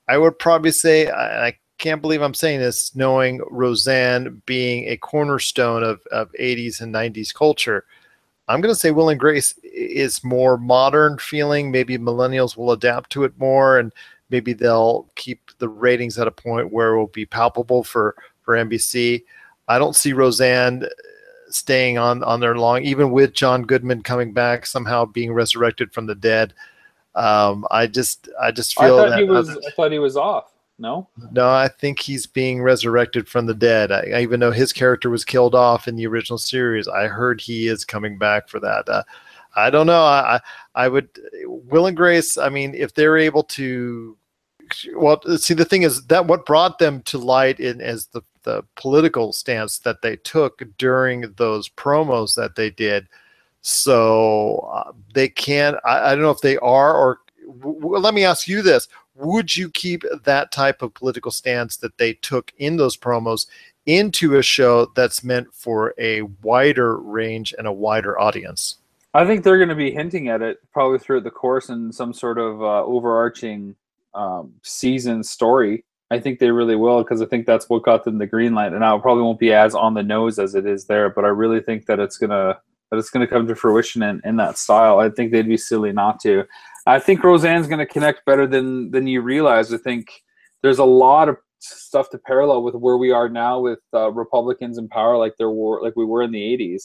I 0.08 0.16
would 0.16 0.38
probably 0.38 0.70
say 0.70 1.10
I, 1.10 1.54
can't 1.78 2.02
believe 2.02 2.22
I'm 2.22 2.34
saying 2.34 2.58
this, 2.58 2.96
knowing 2.96 3.40
Roseanne 3.50 4.42
being 4.46 4.88
a 4.88 4.96
cornerstone 4.96 5.84
of, 5.84 6.00
of 6.10 6.28
80s 6.32 6.80
and 6.80 6.92
90s 6.92 7.32
culture. 7.32 7.84
I'm 8.48 8.60
going 8.60 8.74
to 8.74 8.78
say 8.78 8.90
Will 8.90 9.10
and 9.10 9.20
Grace 9.20 9.54
is 9.62 10.24
more 10.24 10.56
modern 10.56 11.18
feeling. 11.18 11.70
Maybe 11.70 11.98
millennials 11.98 12.56
will 12.56 12.72
adapt 12.72 13.10
to 13.10 13.24
it 13.24 13.38
more, 13.38 13.78
and 13.78 13.92
maybe 14.30 14.54
they'll 14.54 15.06
keep 15.16 15.50
the 15.58 15.68
ratings 15.68 16.18
at 16.18 16.26
a 16.26 16.32
point 16.32 16.72
where 16.72 16.94
it 16.94 16.98
will 16.98 17.08
be 17.08 17.26
palpable 17.26 17.84
for 17.84 18.14
for 18.42 18.54
NBC. 18.54 19.24
I 19.68 19.78
don't 19.78 19.94
see 19.94 20.14
Roseanne 20.14 20.84
staying 21.50 21.98
on 21.98 22.22
on 22.24 22.40
there 22.40 22.56
long, 22.56 22.82
even 22.82 23.10
with 23.10 23.34
John 23.34 23.62
Goodman 23.62 24.02
coming 24.02 24.32
back 24.32 24.66
somehow 24.66 25.04
being 25.04 25.32
resurrected 25.32 25.92
from 25.92 26.06
the 26.06 26.14
dead. 26.14 26.54
Um, 27.14 27.66
I 27.70 27.86
just 27.86 28.28
I 28.40 28.50
just 28.50 28.80
I 28.80 28.86
feel 28.86 28.96
thought 28.98 29.10
that 29.10 29.18
he 29.18 29.24
was. 29.24 29.50
I 29.50 29.70
thought 29.72 29.92
he 29.92 29.98
was 29.98 30.16
off. 30.16 30.52
No. 30.80 31.08
no, 31.32 31.48
I 31.50 31.66
think 31.66 31.98
he's 31.98 32.24
being 32.26 32.62
resurrected 32.62 33.28
from 33.28 33.46
the 33.46 33.54
dead. 33.54 33.90
I, 33.90 34.00
I- 34.14 34.20
even 34.22 34.38
though 34.40 34.52
his 34.52 34.72
character 34.72 35.10
was 35.10 35.24
killed 35.24 35.54
off 35.54 35.88
in 35.88 35.96
the 35.96 36.06
original 36.06 36.38
series, 36.38 36.86
I 36.86 37.08
heard 37.08 37.40
he 37.40 37.66
is 37.66 37.84
coming 37.84 38.16
back 38.16 38.48
for 38.48 38.60
that. 38.60 38.88
Uh, 38.88 39.02
I 39.56 39.70
don't 39.70 39.88
know. 39.88 40.02
I 40.02 40.40
I 40.76 40.86
would 40.88 41.08
Will 41.44 41.86
and 41.86 41.96
Grace. 41.96 42.38
I 42.38 42.48
mean, 42.48 42.74
if 42.74 42.94
they're 42.94 43.16
able 43.18 43.42
to, 43.44 44.16
well, 44.94 45.20
see, 45.38 45.54
the 45.54 45.64
thing 45.64 45.82
is 45.82 46.06
that 46.06 46.26
what 46.26 46.46
brought 46.46 46.78
them 46.78 47.02
to 47.02 47.18
light 47.18 47.58
in 47.58 47.80
as 47.80 48.06
the 48.06 48.22
the 48.44 48.62
political 48.76 49.32
stance 49.32 49.78
that 49.80 50.00
they 50.00 50.16
took 50.16 50.62
during 50.78 51.22
those 51.36 51.68
promos 51.68 52.34
that 52.36 52.54
they 52.54 52.70
did. 52.70 53.08
So 53.62 54.70
uh, 54.72 54.92
they 55.12 55.28
can. 55.28 55.74
I, 55.84 56.10
I 56.10 56.14
don't 56.14 56.22
know 56.22 56.30
if 56.30 56.40
they 56.40 56.56
are 56.58 56.94
or. 56.96 57.18
W- 57.60 57.96
let 57.96 58.14
me 58.14 58.24
ask 58.24 58.46
you 58.46 58.62
this: 58.62 58.86
Would 59.18 59.56
you 59.56 59.68
keep 59.70 60.04
that 60.24 60.52
type 60.52 60.80
of 60.80 60.94
political 60.94 61.32
stance 61.32 61.76
that 61.78 61.98
they 61.98 62.14
took 62.14 62.52
in 62.58 62.76
those 62.76 62.96
promos 62.96 63.46
into 63.84 64.36
a 64.36 64.42
show 64.42 64.86
that's 64.94 65.24
meant 65.24 65.52
for 65.52 65.92
a 65.98 66.22
wider 66.42 66.98
range 66.98 67.52
and 67.58 67.66
a 67.66 67.72
wider 67.72 68.18
audience? 68.18 68.78
I 69.14 69.26
think 69.26 69.42
they're 69.42 69.56
going 69.56 69.70
to 69.70 69.74
be 69.74 69.90
hinting 69.90 70.28
at 70.28 70.42
it 70.42 70.58
probably 70.72 70.98
throughout 70.98 71.24
the 71.24 71.30
course 71.30 71.68
in 71.68 71.92
some 71.92 72.12
sort 72.12 72.38
of 72.38 72.62
uh, 72.62 72.84
overarching 72.84 73.74
um, 74.14 74.52
season 74.62 75.24
story. 75.24 75.84
I 76.10 76.20
think 76.20 76.38
they 76.38 76.50
really 76.50 76.76
will 76.76 77.02
because 77.02 77.20
I 77.20 77.26
think 77.26 77.44
that's 77.44 77.68
what 77.68 77.82
got 77.82 78.04
them 78.04 78.18
the 78.18 78.26
green 78.26 78.54
light. 78.54 78.72
And 78.72 78.84
it 78.84 79.02
probably 79.02 79.24
won't 79.24 79.40
be 79.40 79.52
as 79.52 79.74
on 79.74 79.94
the 79.94 80.02
nose 80.02 80.38
as 80.38 80.54
it 80.54 80.64
is 80.66 80.84
there, 80.84 81.10
but 81.10 81.24
I 81.24 81.28
really 81.28 81.60
think 81.60 81.86
that 81.86 81.98
it's 81.98 82.18
gonna 82.18 82.58
that 82.90 82.98
it's 82.98 83.10
gonna 83.10 83.26
come 83.26 83.46
to 83.46 83.54
fruition 83.54 84.02
in, 84.02 84.20
in 84.24 84.36
that 84.36 84.56
style. 84.56 85.00
I 85.00 85.10
think 85.10 85.32
they'd 85.32 85.48
be 85.48 85.56
silly 85.56 85.92
not 85.92 86.20
to. 86.20 86.44
I 86.88 86.98
think 86.98 87.22
Roseanne's 87.22 87.66
gonna 87.66 87.84
connect 87.84 88.24
better 88.24 88.46
than 88.46 88.90
than 88.90 89.06
you 89.06 89.20
realize. 89.20 89.72
I 89.74 89.76
think 89.76 90.08
there's 90.62 90.78
a 90.78 90.84
lot 90.84 91.28
of 91.28 91.36
stuff 91.58 92.08
to 92.10 92.18
parallel 92.18 92.62
with 92.62 92.74
where 92.74 92.96
we 92.96 93.10
are 93.10 93.28
now 93.28 93.60
with 93.60 93.80
uh, 93.92 94.10
Republicans 94.10 94.78
in 94.78 94.88
power, 94.88 95.18
like 95.18 95.34
there 95.36 95.50
were 95.50 95.82
like 95.82 95.96
we 95.96 96.06
were 96.06 96.22
in 96.22 96.32
the 96.32 96.40
'80s, 96.40 96.84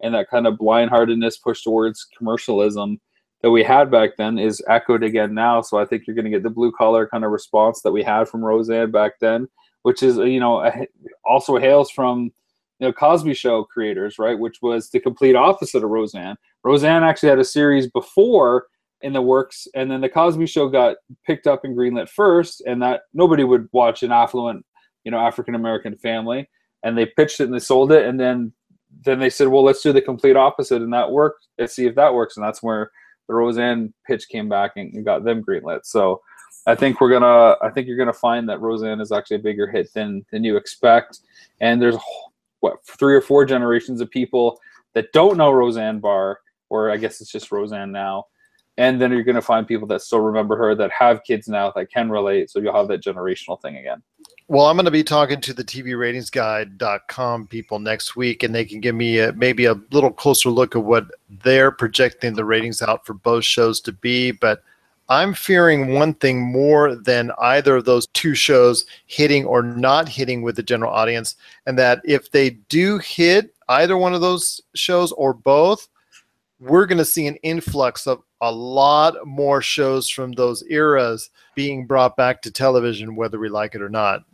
and 0.00 0.14
that 0.14 0.30
kind 0.30 0.46
of 0.46 0.54
blindheartedness 0.54 1.34
push 1.44 1.62
towards 1.62 2.06
commercialism 2.16 2.98
that 3.42 3.50
we 3.50 3.62
had 3.62 3.90
back 3.90 4.16
then 4.16 4.38
is 4.38 4.62
echoed 4.68 5.02
again 5.02 5.34
now. 5.34 5.60
So 5.60 5.78
I 5.78 5.84
think 5.84 6.06
you're 6.06 6.16
going 6.16 6.24
to 6.24 6.30
get 6.30 6.44
the 6.44 6.50
blue 6.50 6.72
collar 6.72 7.06
kind 7.06 7.24
of 7.24 7.30
response 7.30 7.82
that 7.82 7.92
we 7.92 8.02
had 8.02 8.28
from 8.28 8.42
Roseanne 8.42 8.90
back 8.90 9.18
then, 9.20 9.48
which 9.82 10.02
is 10.02 10.16
you 10.16 10.40
know 10.40 10.64
also 11.26 11.58
hails 11.58 11.90
from 11.90 12.32
you 12.78 12.86
know 12.86 12.92
Cosby 12.94 13.34
Show 13.34 13.64
creators, 13.64 14.18
right? 14.18 14.38
Which 14.38 14.62
was 14.62 14.88
the 14.88 15.00
complete 15.00 15.36
opposite 15.36 15.84
of 15.84 15.90
Roseanne. 15.90 16.36
Roseanne 16.64 17.02
actually 17.02 17.28
had 17.28 17.38
a 17.38 17.44
series 17.44 17.86
before 17.90 18.68
in 19.02 19.12
the 19.12 19.22
works, 19.22 19.66
and 19.74 19.90
then 19.90 20.00
the 20.00 20.08
Cosby 20.08 20.46
Show 20.46 20.68
got 20.68 20.96
picked 21.26 21.46
up 21.46 21.64
and 21.64 21.76
greenlit 21.76 22.08
first, 22.08 22.62
and 22.66 22.80
that 22.82 23.02
nobody 23.14 23.44
would 23.44 23.68
watch 23.72 24.02
an 24.02 24.12
affluent 24.12 24.64
you 25.04 25.10
know 25.10 25.18
African 25.18 25.54
American 25.54 25.96
family, 25.96 26.48
and 26.82 26.96
they 26.96 27.06
pitched 27.06 27.40
it 27.40 27.44
and 27.44 27.54
they 27.54 27.58
sold 27.58 27.92
it, 27.92 28.06
and 28.06 28.18
then 28.18 28.52
then 29.04 29.18
they 29.18 29.30
said, 29.30 29.48
well, 29.48 29.64
let's 29.64 29.82
do 29.82 29.92
the 29.92 30.02
complete 30.02 30.36
opposite, 30.36 30.82
and 30.82 30.92
that 30.92 31.10
worked. 31.10 31.46
Let's 31.58 31.74
see 31.74 31.86
if 31.86 31.94
that 31.94 32.12
works, 32.12 32.36
and 32.36 32.44
that's 32.44 32.62
where 32.62 32.90
the 33.26 33.34
Roseanne 33.34 33.92
pitch 34.06 34.28
came 34.28 34.48
back 34.48 34.72
and, 34.76 34.92
and 34.94 35.04
got 35.04 35.24
them 35.24 35.42
greenlit. 35.42 35.80
So 35.84 36.20
I 36.66 36.74
think 36.74 37.00
we're 37.00 37.10
gonna, 37.10 37.56
I 37.62 37.70
think 37.70 37.86
you're 37.86 37.96
gonna 37.96 38.12
find 38.12 38.48
that 38.48 38.60
Roseanne 38.60 39.00
is 39.00 39.12
actually 39.12 39.36
a 39.36 39.40
bigger 39.40 39.66
hit 39.66 39.92
than 39.94 40.24
than 40.30 40.44
you 40.44 40.56
expect. 40.56 41.20
And 41.60 41.80
there's 41.80 41.96
what 42.60 42.84
three 42.86 43.14
or 43.14 43.20
four 43.20 43.44
generations 43.44 44.00
of 44.00 44.10
people 44.10 44.60
that 44.94 45.12
don't 45.12 45.38
know 45.38 45.50
Roseanne 45.50 46.00
Barr, 46.00 46.40
or 46.68 46.90
I 46.90 46.96
guess 46.96 47.20
it's 47.20 47.32
just 47.32 47.50
Roseanne 47.50 47.92
now. 47.92 48.26
And 48.78 49.00
then 49.00 49.12
you're 49.12 49.22
gonna 49.22 49.42
find 49.42 49.66
people 49.66 49.86
that 49.88 50.02
still 50.02 50.20
remember 50.20 50.56
her 50.56 50.74
that 50.74 50.90
have 50.90 51.24
kids 51.24 51.48
now 51.48 51.70
that 51.72 51.90
can 51.90 52.10
relate. 52.10 52.50
So 52.50 52.60
you'll 52.60 52.74
have 52.74 52.88
that 52.88 53.02
generational 53.02 53.60
thing 53.60 53.76
again. 53.76 54.02
Well, 54.48 54.66
I'm 54.66 54.76
going 54.76 54.84
to 54.84 54.90
be 54.90 55.04
talking 55.04 55.40
to 55.40 55.54
the 55.54 55.64
TVRatingsGuide.com 55.64 57.46
people 57.46 57.78
next 57.78 58.16
week, 58.16 58.42
and 58.42 58.54
they 58.54 58.66
can 58.66 58.80
give 58.80 58.94
me 58.94 59.18
a, 59.18 59.32
maybe 59.32 59.64
a 59.64 59.80
little 59.92 60.10
closer 60.10 60.50
look 60.50 60.76
at 60.76 60.84
what 60.84 61.06
they're 61.42 61.70
projecting 61.70 62.34
the 62.34 62.44
ratings 62.44 62.82
out 62.82 63.06
for 63.06 63.14
both 63.14 63.44
shows 63.44 63.80
to 63.82 63.92
be. 63.92 64.30
But 64.32 64.62
I'm 65.08 65.32
fearing 65.32 65.94
one 65.94 66.14
thing 66.14 66.40
more 66.40 66.94
than 66.94 67.32
either 67.38 67.76
of 67.76 67.84
those 67.84 68.08
two 68.08 68.34
shows 68.34 68.84
hitting 69.06 69.46
or 69.46 69.62
not 69.62 70.08
hitting 70.08 70.42
with 70.42 70.56
the 70.56 70.62
general 70.62 70.92
audience, 70.92 71.36
and 71.66 71.78
that 71.78 72.02
if 72.04 72.30
they 72.30 72.50
do 72.50 72.98
hit 72.98 73.54
either 73.68 73.96
one 73.96 74.12
of 74.12 74.20
those 74.20 74.60
shows 74.74 75.12
or 75.12 75.32
both, 75.32 75.88
we're 76.60 76.86
going 76.86 76.98
to 76.98 77.04
see 77.04 77.26
an 77.26 77.36
influx 77.36 78.06
of 78.06 78.22
a 78.42 78.52
lot 78.52 79.14
more 79.24 79.62
shows 79.62 80.10
from 80.10 80.32
those 80.32 80.62
eras 80.68 81.30
being 81.54 81.86
brought 81.86 82.16
back 82.16 82.42
to 82.42 82.50
television, 82.50 83.16
whether 83.16 83.38
we 83.38 83.48
like 83.48 83.74
it 83.74 83.80
or 83.80 83.88
not. 83.88 84.24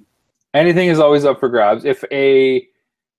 anything 0.54 0.88
is 0.88 0.98
always 0.98 1.24
up 1.24 1.38
for 1.38 1.48
grabs. 1.48 1.84
If 1.84 2.02
a 2.10 2.66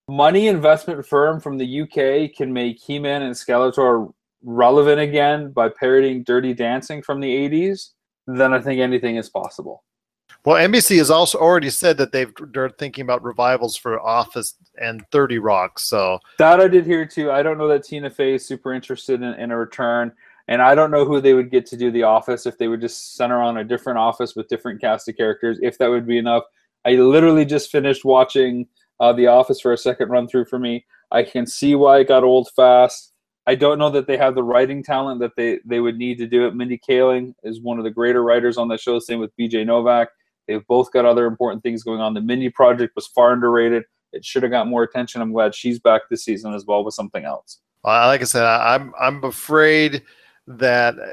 money 0.08 0.48
investment 0.48 1.06
firm 1.06 1.40
from 1.40 1.56
the 1.56 1.82
UK 1.82 2.36
can 2.36 2.52
make 2.52 2.78
He-Man 2.78 3.22
and 3.22 3.34
Skeletor 3.34 4.12
relevant 4.42 5.00
again 5.00 5.52
by 5.52 5.68
parodying 5.68 6.24
Dirty 6.24 6.52
Dancing 6.52 7.02
from 7.02 7.20
the 7.20 7.28
80s, 7.48 7.90
then 8.26 8.52
I 8.52 8.60
think 8.60 8.80
anything 8.80 9.16
is 9.16 9.28
possible. 9.30 9.84
Well, 10.44 10.56
NBC 10.56 10.96
has 10.98 11.10
also 11.10 11.38
already 11.38 11.68
said 11.70 11.98
that 11.98 12.12
they've 12.12 12.32
they're 12.52 12.70
thinking 12.70 13.02
about 13.02 13.22
revivals 13.22 13.76
for 13.76 14.00
Office 14.00 14.54
and 14.80 15.04
Thirty 15.10 15.38
Rock. 15.38 15.78
So 15.78 16.18
That 16.38 16.60
I 16.60 16.68
did 16.68 16.86
hear 16.86 17.04
too. 17.04 17.30
I 17.30 17.42
don't 17.42 17.58
know 17.58 17.68
that 17.68 17.84
Tina 17.84 18.08
Fey 18.08 18.34
is 18.34 18.46
super 18.46 18.72
interested 18.72 19.20
in, 19.20 19.34
in 19.34 19.50
a 19.50 19.56
return. 19.58 20.12
And 20.50 20.60
I 20.60 20.74
don't 20.74 20.90
know 20.90 21.04
who 21.04 21.20
they 21.20 21.32
would 21.32 21.50
get 21.50 21.64
to 21.66 21.76
do 21.76 21.92
the 21.92 22.02
office 22.02 22.44
if 22.44 22.58
they 22.58 22.66
would 22.66 22.80
just 22.80 23.14
center 23.14 23.40
on 23.40 23.58
a 23.58 23.64
different 23.64 24.00
office 24.00 24.34
with 24.34 24.48
different 24.48 24.80
cast 24.80 25.08
of 25.08 25.16
characters, 25.16 25.60
if 25.62 25.78
that 25.78 25.88
would 25.88 26.08
be 26.08 26.18
enough. 26.18 26.42
I 26.84 26.90
literally 26.94 27.44
just 27.44 27.70
finished 27.70 28.04
watching 28.04 28.66
uh, 28.98 29.12
The 29.12 29.28
Office 29.28 29.60
for 29.60 29.72
a 29.72 29.78
second 29.78 30.08
run 30.08 30.26
through 30.26 30.46
for 30.46 30.58
me. 30.58 30.84
I 31.12 31.22
can 31.22 31.46
see 31.46 31.76
why 31.76 32.00
it 32.00 32.08
got 32.08 32.24
old 32.24 32.48
fast. 32.56 33.12
I 33.46 33.54
don't 33.54 33.78
know 33.78 33.90
that 33.90 34.08
they 34.08 34.16
have 34.16 34.34
the 34.34 34.42
writing 34.42 34.82
talent 34.82 35.20
that 35.20 35.36
they, 35.36 35.60
they 35.64 35.78
would 35.78 35.96
need 35.96 36.18
to 36.18 36.26
do 36.26 36.46
it. 36.46 36.54
Mindy 36.56 36.78
Kaling 36.78 37.32
is 37.44 37.60
one 37.60 37.78
of 37.78 37.84
the 37.84 37.90
greater 37.90 38.22
writers 38.24 38.58
on 38.58 38.66
the 38.66 38.76
show, 38.76 38.98
same 38.98 39.20
with 39.20 39.30
BJ 39.40 39.64
Novak. 39.64 40.08
They've 40.48 40.66
both 40.66 40.90
got 40.90 41.04
other 41.04 41.26
important 41.26 41.62
things 41.62 41.84
going 41.84 42.00
on. 42.00 42.12
The 42.12 42.20
Mindy 42.20 42.50
project 42.50 42.96
was 42.96 43.06
far 43.06 43.32
underrated. 43.32 43.84
It 44.12 44.24
should 44.24 44.42
have 44.42 44.50
got 44.50 44.66
more 44.66 44.82
attention. 44.82 45.22
I'm 45.22 45.32
glad 45.32 45.54
she's 45.54 45.78
back 45.78 46.02
this 46.10 46.24
season 46.24 46.54
as 46.54 46.64
well 46.66 46.84
with 46.84 46.94
something 46.94 47.24
else. 47.24 47.60
Like 47.84 48.20
I 48.20 48.24
said, 48.24 48.44
I'm 48.44 48.92
I'm 49.00 49.24
afraid 49.24 50.02
that 50.58 50.98
uh, 50.98 51.12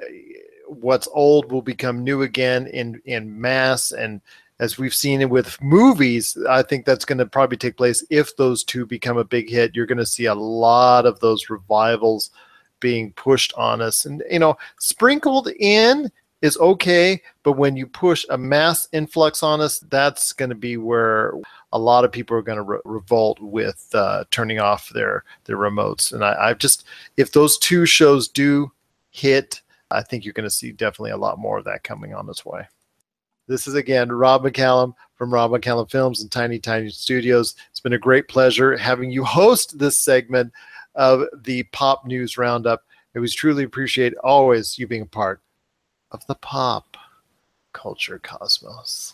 what's 0.68 1.08
old 1.14 1.52
will 1.52 1.62
become 1.62 2.04
new 2.04 2.24
again 2.24 2.68
in 2.68 3.02
in 3.06 3.40
mass, 3.40 3.92
and 3.92 4.22
as 4.60 4.78
we've 4.78 4.94
seen 4.94 5.22
it 5.22 5.30
with 5.30 5.62
movies, 5.62 6.38
I 6.50 6.64
think 6.64 6.86
that's 6.86 7.06
going 7.06 7.20
to 7.20 7.28
probably 7.28 7.58
take 7.58 7.78
place 7.78 8.04
if 8.10 8.36
those 8.38 8.64
two 8.64 8.86
become 8.86 9.18
a 9.18 9.24
big 9.24 9.50
hit. 9.50 9.76
You're 9.76 9.86
going 9.86 10.00
to 10.00 10.06
see 10.06 10.26
a 10.26 10.34
lot 10.34 11.06
of 11.06 11.20
those 11.20 11.50
revivals 11.50 12.32
being 12.80 13.12
pushed 13.14 13.54
on 13.54 13.82
us, 13.82 14.06
and 14.06 14.24
you 14.30 14.40
know, 14.40 14.58
sprinkled 14.80 15.50
in 15.60 16.12
is 16.42 16.58
okay, 16.58 17.20
but 17.42 17.54
when 17.54 17.76
you 17.76 17.88
push 17.88 18.26
a 18.30 18.38
mass 18.38 18.88
influx 18.92 19.42
on 19.42 19.60
us, 19.60 19.80
that's 19.90 20.32
going 20.32 20.50
to 20.50 20.56
be 20.56 20.78
where 20.78 21.34
a 21.72 21.80
lot 21.80 22.06
of 22.06 22.12
people 22.12 22.38
are 22.38 22.44
going 22.44 22.58
to 22.58 22.64
re- 22.64 22.80
revolt 22.86 23.40
with 23.40 23.90
uh, 23.94 24.24
turning 24.30 24.60
off 24.60 24.90
their 24.90 25.24
their 25.46 25.58
remotes. 25.58 26.14
And 26.14 26.24
I, 26.24 26.50
I 26.50 26.54
just, 26.54 26.86
if 27.18 27.32
those 27.32 27.58
two 27.58 27.86
shows 27.86 28.28
do 28.28 28.72
hit, 29.18 29.62
I 29.92 30.02
think 30.04 30.24
you're 30.24 30.34
going 30.34 30.44
to 30.44 30.50
see 30.50 30.72
definitely 30.72 31.12
a 31.12 31.18
lot 31.18 31.40
more 31.40 31.58
of 31.58 31.66
that 31.66 31.84
coming 31.84 32.14
on 32.14 32.30
its 32.30 32.46
way. 32.46 32.68
This 33.48 33.68
is 33.68 33.76
again 33.76 34.12
Rob 34.12 34.44
McCallum 34.44 34.94
from 35.16 35.34
Rob 35.34 35.52
McCallum 35.52 35.90
Films 35.90 36.22
and 36.22 36.32
Tiny 36.32 36.60
Tiny 36.60 36.90
Studios. 36.90 37.56
It's 37.70 37.80
been 37.80 37.94
a 37.94 37.98
great 37.98 38.28
pleasure 38.28 38.76
having 38.78 39.10
you 39.10 39.24
host 39.24 39.80
this 39.80 40.04
segment 40.04 40.52
of 40.96 41.24
the 41.44 41.64
Pop 41.72 42.06
News 42.06 42.38
Roundup. 42.38 42.84
It 43.14 43.20
was 43.20 43.34
truly 43.34 43.64
appreciate 43.64 44.14
always 44.24 44.78
you 44.78 44.86
being 44.86 45.04
a 45.04 45.06
part 45.06 45.42
of 46.12 46.26
the 46.28 46.36
pop 46.36 46.98
culture 47.74 48.20
cosmos. 48.20 49.14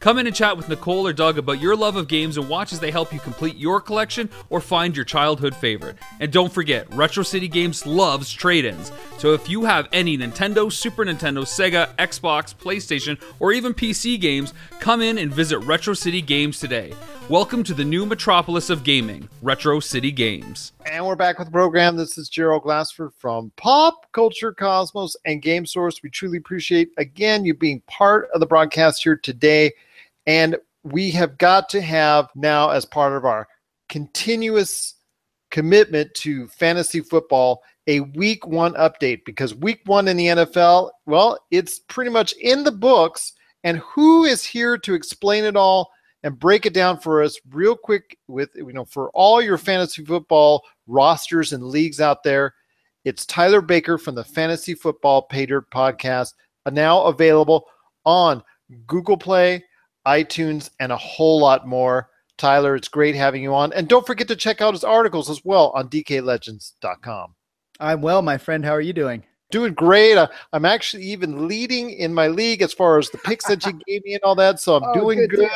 Come 0.00 0.16
in 0.16 0.26
and 0.26 0.34
chat 0.34 0.56
with 0.56 0.70
Nicole 0.70 1.06
or 1.06 1.12
Doug 1.12 1.36
about 1.36 1.60
your 1.60 1.76
love 1.76 1.94
of 1.94 2.08
games 2.08 2.38
and 2.38 2.48
watch 2.48 2.72
as 2.72 2.80
they 2.80 2.90
help 2.90 3.12
you 3.12 3.20
complete 3.20 3.56
your 3.56 3.82
collection 3.82 4.30
or 4.48 4.58
find 4.58 4.96
your 4.96 5.04
childhood 5.04 5.54
favorite. 5.54 5.98
And 6.20 6.32
don't 6.32 6.50
forget, 6.50 6.90
Retro 6.94 7.22
City 7.22 7.48
Games 7.48 7.84
loves 7.84 8.32
trade 8.32 8.64
ins. 8.64 8.90
So 9.18 9.34
if 9.34 9.50
you 9.50 9.66
have 9.66 9.88
any 9.92 10.16
Nintendo, 10.16 10.72
Super 10.72 11.04
Nintendo, 11.04 11.42
Sega, 11.42 11.94
Xbox, 11.96 12.54
PlayStation, 12.54 13.20
or 13.40 13.52
even 13.52 13.74
PC 13.74 14.18
games, 14.18 14.54
come 14.78 15.02
in 15.02 15.18
and 15.18 15.30
visit 15.30 15.58
Retro 15.58 15.92
City 15.92 16.22
Games 16.22 16.58
today. 16.58 16.94
Welcome 17.28 17.62
to 17.64 17.74
the 17.74 17.84
new 17.84 18.06
metropolis 18.06 18.70
of 18.70 18.82
gaming, 18.82 19.28
Retro 19.42 19.80
City 19.80 20.10
Games. 20.10 20.72
And 20.90 21.06
we're 21.06 21.14
back 21.14 21.38
with 21.38 21.48
the 21.48 21.52
program. 21.52 21.98
This 21.98 22.16
is 22.16 22.30
Gerald 22.30 22.62
Glassford 22.62 23.12
from 23.18 23.52
Pop 23.56 24.10
Culture 24.12 24.54
Cosmos 24.54 25.14
and 25.26 25.42
Game 25.42 25.66
Source. 25.66 26.02
We 26.02 26.08
truly 26.08 26.38
appreciate, 26.38 26.90
again, 26.96 27.44
you 27.44 27.52
being 27.52 27.82
part 27.86 28.30
of 28.32 28.40
the 28.40 28.46
broadcast 28.46 29.02
here 29.02 29.16
today. 29.16 29.72
And 30.30 30.56
we 30.84 31.10
have 31.10 31.38
got 31.38 31.68
to 31.70 31.80
have 31.80 32.28
now, 32.36 32.70
as 32.70 32.84
part 32.84 33.14
of 33.14 33.24
our 33.24 33.48
continuous 33.88 34.94
commitment 35.50 36.14
to 36.14 36.46
fantasy 36.46 37.00
football, 37.00 37.64
a 37.88 37.98
week 37.98 38.46
one 38.46 38.74
update 38.74 39.24
because 39.26 39.56
week 39.56 39.80
one 39.86 40.06
in 40.06 40.16
the 40.16 40.26
NFL, 40.26 40.92
well, 41.04 41.36
it's 41.50 41.80
pretty 41.80 42.12
much 42.12 42.32
in 42.34 42.62
the 42.62 42.70
books. 42.70 43.32
And 43.64 43.78
who 43.78 44.22
is 44.22 44.44
here 44.44 44.78
to 44.78 44.94
explain 44.94 45.42
it 45.42 45.56
all? 45.56 45.90
and 46.22 46.38
break 46.38 46.66
it 46.66 46.74
down 46.74 46.98
for 46.98 47.22
us 47.22 47.40
real 47.48 47.74
quick 47.74 48.18
with 48.28 48.50
you 48.54 48.74
know 48.74 48.84
for 48.84 49.08
all 49.12 49.40
your 49.40 49.56
fantasy 49.56 50.04
football 50.04 50.62
rosters 50.86 51.54
and 51.54 51.64
leagues 51.64 51.98
out 51.98 52.22
there 52.22 52.52
it's 53.06 53.24
tyler 53.24 53.62
baker 53.62 53.96
from 53.96 54.14
the 54.14 54.22
fantasy 54.22 54.74
football 54.74 55.26
dirt 55.30 55.70
podcast 55.70 56.34
uh, 56.66 56.70
now 56.70 57.04
available 57.04 57.64
on 58.04 58.42
google 58.86 59.16
play 59.16 59.64
itunes 60.18 60.70
and 60.80 60.92
a 60.92 60.96
whole 60.96 61.40
lot 61.40 61.66
more 61.66 62.08
tyler 62.38 62.74
it's 62.74 62.88
great 62.88 63.14
having 63.14 63.42
you 63.42 63.54
on 63.54 63.72
and 63.72 63.88
don't 63.88 64.06
forget 64.06 64.28
to 64.28 64.36
check 64.36 64.60
out 64.60 64.74
his 64.74 64.84
articles 64.84 65.28
as 65.28 65.44
well 65.44 65.70
on 65.74 65.88
dklegends.com 65.88 67.34
i'm 67.80 68.00
well 68.00 68.22
my 68.22 68.38
friend 68.38 68.64
how 68.64 68.72
are 68.72 68.80
you 68.80 68.92
doing 68.92 69.22
doing 69.50 69.74
great. 69.74 70.16
I, 70.16 70.28
am 70.52 70.64
actually 70.64 71.04
even 71.04 71.48
leading 71.48 71.90
in 71.90 72.14
my 72.14 72.28
league 72.28 72.62
as 72.62 72.72
far 72.72 72.98
as 72.98 73.10
the 73.10 73.18
picks 73.18 73.46
that 73.46 73.66
you 73.66 73.72
gave 73.86 74.04
me 74.04 74.14
and 74.14 74.22
all 74.22 74.34
that. 74.36 74.60
So 74.60 74.76
I'm 74.76 74.84
Oh, 74.84 74.94
doing 74.94 75.18
good 75.18 75.30
good. 75.30 75.50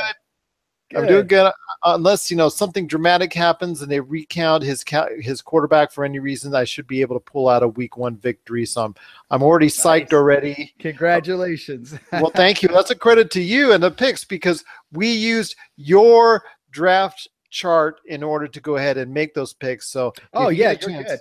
Deal. 0.91 1.01
I'm 1.01 1.07
doing 1.07 1.27
good, 1.27 1.47
uh, 1.47 1.53
unless 1.85 2.31
you 2.31 2.37
know 2.37 2.49
something 2.49 2.87
dramatic 2.87 3.33
happens 3.33 3.83
and 3.83 3.91
they 3.91 4.01
recount 4.01 4.63
his 4.63 4.85
ca- 4.85 5.09
his 5.21 5.41
quarterback 5.43 5.93
for 5.93 6.05
any 6.05 6.19
reason. 6.19 6.55
I 6.55 6.65
should 6.65 6.87
be 6.87 7.01
able 7.01 7.17
to 7.17 7.21
pull 7.31 7.49
out 7.49 7.63
a 7.63 7.69
week 7.69 7.97
one 7.97 8.17
victory. 8.17 8.67
So 8.67 8.85
I'm 8.85 8.95
I'm 9.31 9.43
already 9.43 9.69
psyched 9.69 10.13
already. 10.13 10.73
Congratulations. 10.79 11.95
well, 12.13 12.31
thank 12.35 12.63
you. 12.63 12.69
That's 12.73 12.91
a 12.91 12.95
credit 12.97 13.31
to 13.33 13.41
you 13.41 13.73
and 13.73 13.83
the 13.83 13.91
picks 13.91 14.25
because 14.25 14.65
we 14.93 15.11
used 15.13 15.57
your 15.77 16.43
draft 16.71 17.29
chart 17.51 18.01
in 18.07 18.23
order 18.23 18.49
to 18.49 18.61
go 18.61 18.77
ahead 18.77 18.97
and 18.99 19.13
make 19.13 19.33
those 19.35 19.53
picks. 19.55 19.89
So 19.89 20.13
Oh, 20.33 20.49
you 20.49 20.63
yeah, 20.65 20.71
you're 20.73 20.91
chance- 21.05 21.21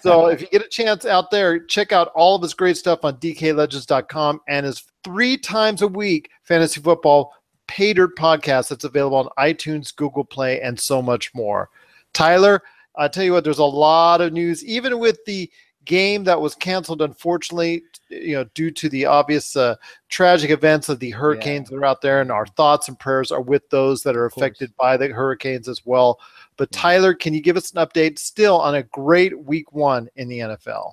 so 0.00 0.26
if 0.28 0.40
you 0.40 0.46
get 0.46 0.64
a 0.64 0.68
chance 0.68 1.04
out 1.04 1.30
there, 1.30 1.58
check 1.58 1.92
out 1.92 2.08
all 2.14 2.34
of 2.34 2.40
his 2.42 2.54
great 2.54 2.78
stuff 2.78 3.00
on 3.04 3.16
dklegends.com 3.18 4.40
and 4.48 4.64
his 4.66 4.82
three 5.04 5.36
times 5.36 5.82
a 5.82 5.88
week 5.88 6.30
fantasy 6.44 6.80
football 6.80 7.34
pay 7.66 7.92
dirt 7.92 8.16
podcast 8.16 8.68
that's 8.68 8.84
available 8.84 9.16
on 9.16 9.28
iTunes, 9.38 9.94
Google 9.94 10.24
Play, 10.24 10.60
and 10.60 10.78
so 10.78 11.00
much 11.02 11.34
more. 11.34 11.70
Tyler, 12.12 12.62
I 12.96 13.08
tell 13.08 13.24
you 13.24 13.32
what, 13.32 13.44
there's 13.44 13.58
a 13.58 13.64
lot 13.64 14.20
of 14.20 14.32
news, 14.32 14.64
even 14.64 14.98
with 14.98 15.24
the 15.24 15.50
game 15.84 16.24
that 16.24 16.40
was 16.40 16.54
canceled, 16.54 17.02
unfortunately, 17.02 17.82
you 18.08 18.34
know, 18.34 18.44
due 18.54 18.70
to 18.70 18.88
the 18.88 19.04
obvious 19.04 19.56
uh, 19.56 19.76
tragic 20.08 20.50
events 20.50 20.88
of 20.88 20.98
the 20.98 21.10
hurricanes 21.10 21.68
that 21.68 21.76
are 21.76 21.84
out 21.84 22.00
there, 22.00 22.20
and 22.20 22.30
our 22.30 22.46
thoughts 22.46 22.88
and 22.88 22.98
prayers 22.98 23.30
are 23.30 23.40
with 23.40 23.68
those 23.70 24.02
that 24.02 24.16
are 24.16 24.26
affected 24.26 24.72
by 24.76 24.96
the 24.96 25.08
hurricanes 25.08 25.68
as 25.68 25.84
well. 25.84 26.18
But 26.56 26.72
Tyler, 26.72 27.14
can 27.14 27.34
you 27.34 27.40
give 27.40 27.56
us 27.56 27.72
an 27.72 27.84
update 27.84 28.18
still 28.18 28.60
on 28.60 28.76
a 28.76 28.82
great 28.84 29.38
week 29.38 29.72
one 29.72 30.08
in 30.16 30.28
the 30.28 30.38
NFL? 30.40 30.92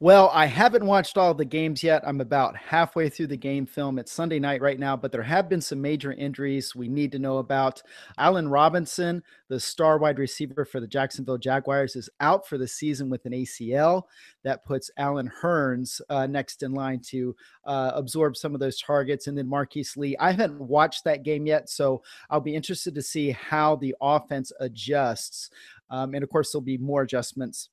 Well, 0.00 0.28
I 0.34 0.46
haven't 0.46 0.84
watched 0.84 1.16
all 1.16 1.34
the 1.34 1.44
games 1.44 1.84
yet. 1.84 2.02
I'm 2.04 2.20
about 2.20 2.56
halfway 2.56 3.08
through 3.08 3.28
the 3.28 3.36
game 3.36 3.64
film. 3.64 3.96
It's 4.00 4.10
Sunday 4.10 4.40
night 4.40 4.60
right 4.60 4.78
now, 4.78 4.96
but 4.96 5.12
there 5.12 5.22
have 5.22 5.48
been 5.48 5.60
some 5.60 5.80
major 5.80 6.12
injuries 6.12 6.74
we 6.74 6.88
need 6.88 7.12
to 7.12 7.20
know 7.20 7.38
about. 7.38 7.80
Allen 8.18 8.48
Robinson, 8.48 9.22
the 9.48 9.60
star 9.60 9.98
wide 9.98 10.18
receiver 10.18 10.64
for 10.64 10.80
the 10.80 10.88
Jacksonville 10.88 11.38
Jaguars, 11.38 11.94
is 11.94 12.10
out 12.18 12.46
for 12.46 12.58
the 12.58 12.66
season 12.66 13.08
with 13.08 13.24
an 13.24 13.32
ACL. 13.32 14.02
That 14.42 14.64
puts 14.64 14.90
Allen 14.98 15.30
Hurns 15.42 16.00
uh, 16.10 16.26
next 16.26 16.64
in 16.64 16.72
line 16.72 17.00
to 17.10 17.36
uh, 17.64 17.92
absorb 17.94 18.36
some 18.36 18.52
of 18.52 18.60
those 18.60 18.80
targets. 18.80 19.28
And 19.28 19.38
then 19.38 19.48
Marquise 19.48 19.96
Lee. 19.96 20.16
I 20.18 20.32
haven't 20.32 20.60
watched 20.60 21.04
that 21.04 21.22
game 21.22 21.46
yet, 21.46 21.70
so 21.70 22.02
I'll 22.30 22.40
be 22.40 22.56
interested 22.56 22.96
to 22.96 23.02
see 23.02 23.30
how 23.30 23.76
the 23.76 23.94
offense 24.00 24.50
adjusts. 24.58 25.50
Um, 25.88 26.14
and 26.14 26.24
of 26.24 26.30
course, 26.30 26.50
there'll 26.50 26.62
be 26.62 26.78
more 26.78 27.02
adjustments 27.02 27.68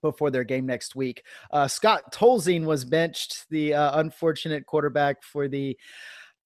before 0.00 0.30
their 0.30 0.44
game 0.44 0.66
next 0.66 0.96
week. 0.96 1.22
Uh, 1.50 1.68
Scott 1.68 2.12
Tolzien 2.12 2.64
was 2.64 2.84
benched, 2.84 3.46
the 3.50 3.74
uh, 3.74 4.00
unfortunate 4.00 4.66
quarterback 4.66 5.22
for 5.22 5.48
the 5.48 5.76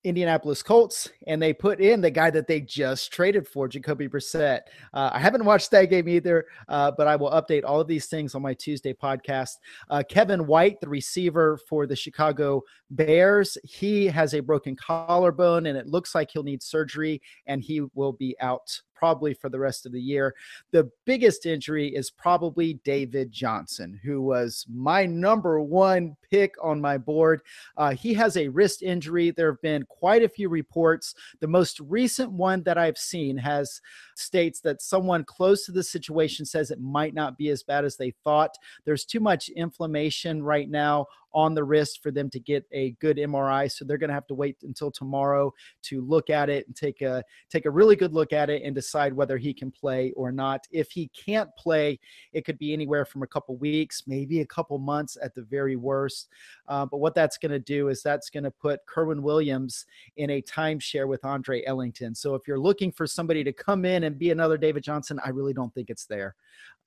Indianapolis 0.06 0.62
Colts, 0.62 1.10
and 1.26 1.42
they 1.42 1.52
put 1.52 1.80
in 1.80 2.00
the 2.00 2.10
guy 2.12 2.30
that 2.30 2.46
they 2.46 2.60
just 2.60 3.12
traded 3.12 3.46
for, 3.48 3.66
Jacoby 3.66 4.06
Brissett. 4.06 4.60
Uh, 4.94 5.10
I 5.12 5.18
haven't 5.18 5.44
watched 5.44 5.72
that 5.72 5.90
game 5.90 6.08
either, 6.08 6.46
uh, 6.68 6.92
but 6.96 7.08
I 7.08 7.16
will 7.16 7.32
update 7.32 7.64
all 7.64 7.80
of 7.80 7.88
these 7.88 8.06
things 8.06 8.36
on 8.36 8.40
my 8.40 8.54
Tuesday 8.54 8.94
podcast. 8.94 9.54
Uh, 9.90 10.04
Kevin 10.08 10.46
White, 10.46 10.80
the 10.80 10.88
receiver 10.88 11.58
for 11.68 11.88
the 11.88 11.96
Chicago 11.96 12.62
Bears, 12.90 13.58
he 13.64 14.06
has 14.06 14.34
a 14.34 14.40
broken 14.40 14.76
collarbone, 14.76 15.66
and 15.66 15.76
it 15.76 15.88
looks 15.88 16.14
like 16.14 16.30
he'll 16.30 16.44
need 16.44 16.62
surgery, 16.62 17.20
and 17.46 17.60
he 17.60 17.82
will 17.94 18.12
be 18.12 18.36
out 18.40 18.80
probably 18.96 19.34
for 19.34 19.48
the 19.48 19.58
rest 19.58 19.86
of 19.86 19.92
the 19.92 20.00
year. 20.00 20.34
The 20.72 20.90
biggest 21.04 21.46
injury 21.46 21.94
is 21.94 22.10
probably 22.10 22.74
David 22.84 23.30
Johnson, 23.30 24.00
who 24.02 24.22
was 24.22 24.66
my 24.72 25.06
number 25.06 25.60
one 25.60 26.16
pick 26.30 26.54
on 26.62 26.80
my 26.80 26.98
board. 26.98 27.42
Uh, 27.76 27.94
he 27.94 28.14
has 28.14 28.36
a 28.36 28.48
wrist 28.48 28.82
injury. 28.82 29.30
There 29.30 29.52
have 29.52 29.62
been 29.62 29.84
quite 29.88 30.22
a 30.22 30.28
few 30.28 30.48
reports. 30.48 31.14
The 31.40 31.46
most 31.46 31.80
recent 31.80 32.32
one 32.32 32.62
that 32.64 32.78
I've 32.78 32.98
seen 32.98 33.36
has 33.38 33.80
states 34.14 34.60
that 34.60 34.82
someone 34.82 35.24
close 35.24 35.64
to 35.66 35.72
the 35.72 35.82
situation 35.82 36.46
says 36.46 36.70
it 36.70 36.80
might 36.80 37.14
not 37.14 37.36
be 37.36 37.50
as 37.50 37.62
bad 37.62 37.84
as 37.84 37.96
they 37.96 38.12
thought. 38.24 38.56
There's 38.84 39.04
too 39.04 39.20
much 39.20 39.48
inflammation 39.50 40.42
right 40.42 40.68
now 40.68 41.06
on 41.36 41.54
the 41.54 41.62
wrist 41.62 42.02
for 42.02 42.10
them 42.10 42.30
to 42.30 42.40
get 42.40 42.64
a 42.72 42.92
good 42.92 43.18
MRI. 43.18 43.70
So 43.70 43.84
they're 43.84 43.98
going 43.98 44.08
to 44.08 44.14
have 44.14 44.26
to 44.28 44.34
wait 44.34 44.56
until 44.62 44.90
tomorrow 44.90 45.52
to 45.82 46.00
look 46.00 46.30
at 46.30 46.48
it 46.48 46.66
and 46.66 46.74
take 46.74 47.02
a 47.02 47.22
take 47.50 47.66
a 47.66 47.70
really 47.70 47.94
good 47.94 48.14
look 48.14 48.32
at 48.32 48.48
it 48.48 48.62
and 48.62 48.74
decide 48.74 49.12
whether 49.12 49.36
he 49.36 49.52
can 49.52 49.70
play 49.70 50.12
or 50.16 50.32
not. 50.32 50.66
If 50.72 50.90
he 50.90 51.08
can't 51.08 51.50
play, 51.58 52.00
it 52.32 52.46
could 52.46 52.58
be 52.58 52.72
anywhere 52.72 53.04
from 53.04 53.22
a 53.22 53.26
couple 53.26 53.54
weeks, 53.58 54.04
maybe 54.06 54.40
a 54.40 54.46
couple 54.46 54.78
months 54.78 55.18
at 55.22 55.34
the 55.34 55.42
very 55.42 55.76
worst. 55.76 56.28
Uh, 56.68 56.86
but 56.86 56.98
what 56.98 57.14
that's 57.14 57.36
going 57.36 57.52
to 57.52 57.58
do 57.58 57.88
is 57.88 58.02
that's 58.02 58.30
going 58.30 58.44
to 58.44 58.50
put 58.50 58.80
Kerwynn 58.86 59.20
Williams 59.20 59.84
in 60.16 60.30
a 60.30 60.40
timeshare 60.40 61.06
with 61.06 61.22
Andre 61.22 61.62
Ellington. 61.66 62.14
So 62.14 62.34
if 62.34 62.48
you're 62.48 62.58
looking 62.58 62.90
for 62.90 63.06
somebody 63.06 63.44
to 63.44 63.52
come 63.52 63.84
in 63.84 64.04
and 64.04 64.18
be 64.18 64.30
another 64.30 64.56
David 64.56 64.82
Johnson, 64.82 65.20
I 65.22 65.28
really 65.28 65.52
don't 65.52 65.74
think 65.74 65.90
it's 65.90 66.06
there. 66.06 66.34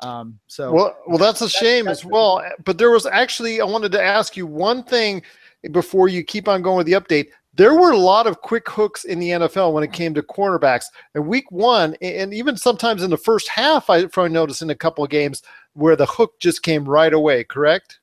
Um, 0.01 0.39
so 0.47 0.71
well, 0.71 0.97
well, 1.07 1.17
that's 1.17 1.41
a 1.41 1.49
shame 1.49 1.87
as 1.87 2.05
well. 2.05 2.41
But 2.63 2.77
there 2.77 2.89
was 2.89 3.05
actually, 3.05 3.59
I 3.59 3.65
wanted 3.65 3.91
to 3.93 4.01
ask 4.01 4.37
you 4.37 4.38
one 4.47 4.83
thing 4.83 5.21
before 5.71 6.07
you 6.07 6.23
keep 6.23 6.47
on 6.47 6.61
going 6.61 6.77
with 6.77 6.87
the 6.87 6.93
update. 6.93 7.27
There 7.55 7.75
were 7.75 7.91
a 7.91 7.97
lot 7.97 8.27
of 8.27 8.41
quick 8.41 8.69
hooks 8.69 9.03
in 9.03 9.19
the 9.19 9.29
NFL 9.29 9.73
when 9.73 9.83
it 9.83 9.91
came 9.91 10.13
to 10.13 10.23
cornerbacks. 10.23 10.85
And 11.13 11.27
week 11.27 11.51
one, 11.51 11.95
and 12.01 12.33
even 12.33 12.55
sometimes 12.55 13.03
in 13.03 13.09
the 13.09 13.17
first 13.17 13.49
half, 13.49 13.89
I 13.89 14.05
probably 14.05 14.31
noticed 14.31 14.61
in 14.61 14.69
a 14.69 14.75
couple 14.75 15.03
of 15.03 15.09
games 15.09 15.43
where 15.73 15.95
the 15.95 16.05
hook 16.05 16.39
just 16.39 16.63
came 16.63 16.87
right 16.87 17.13
away. 17.13 17.43
Correct? 17.43 17.99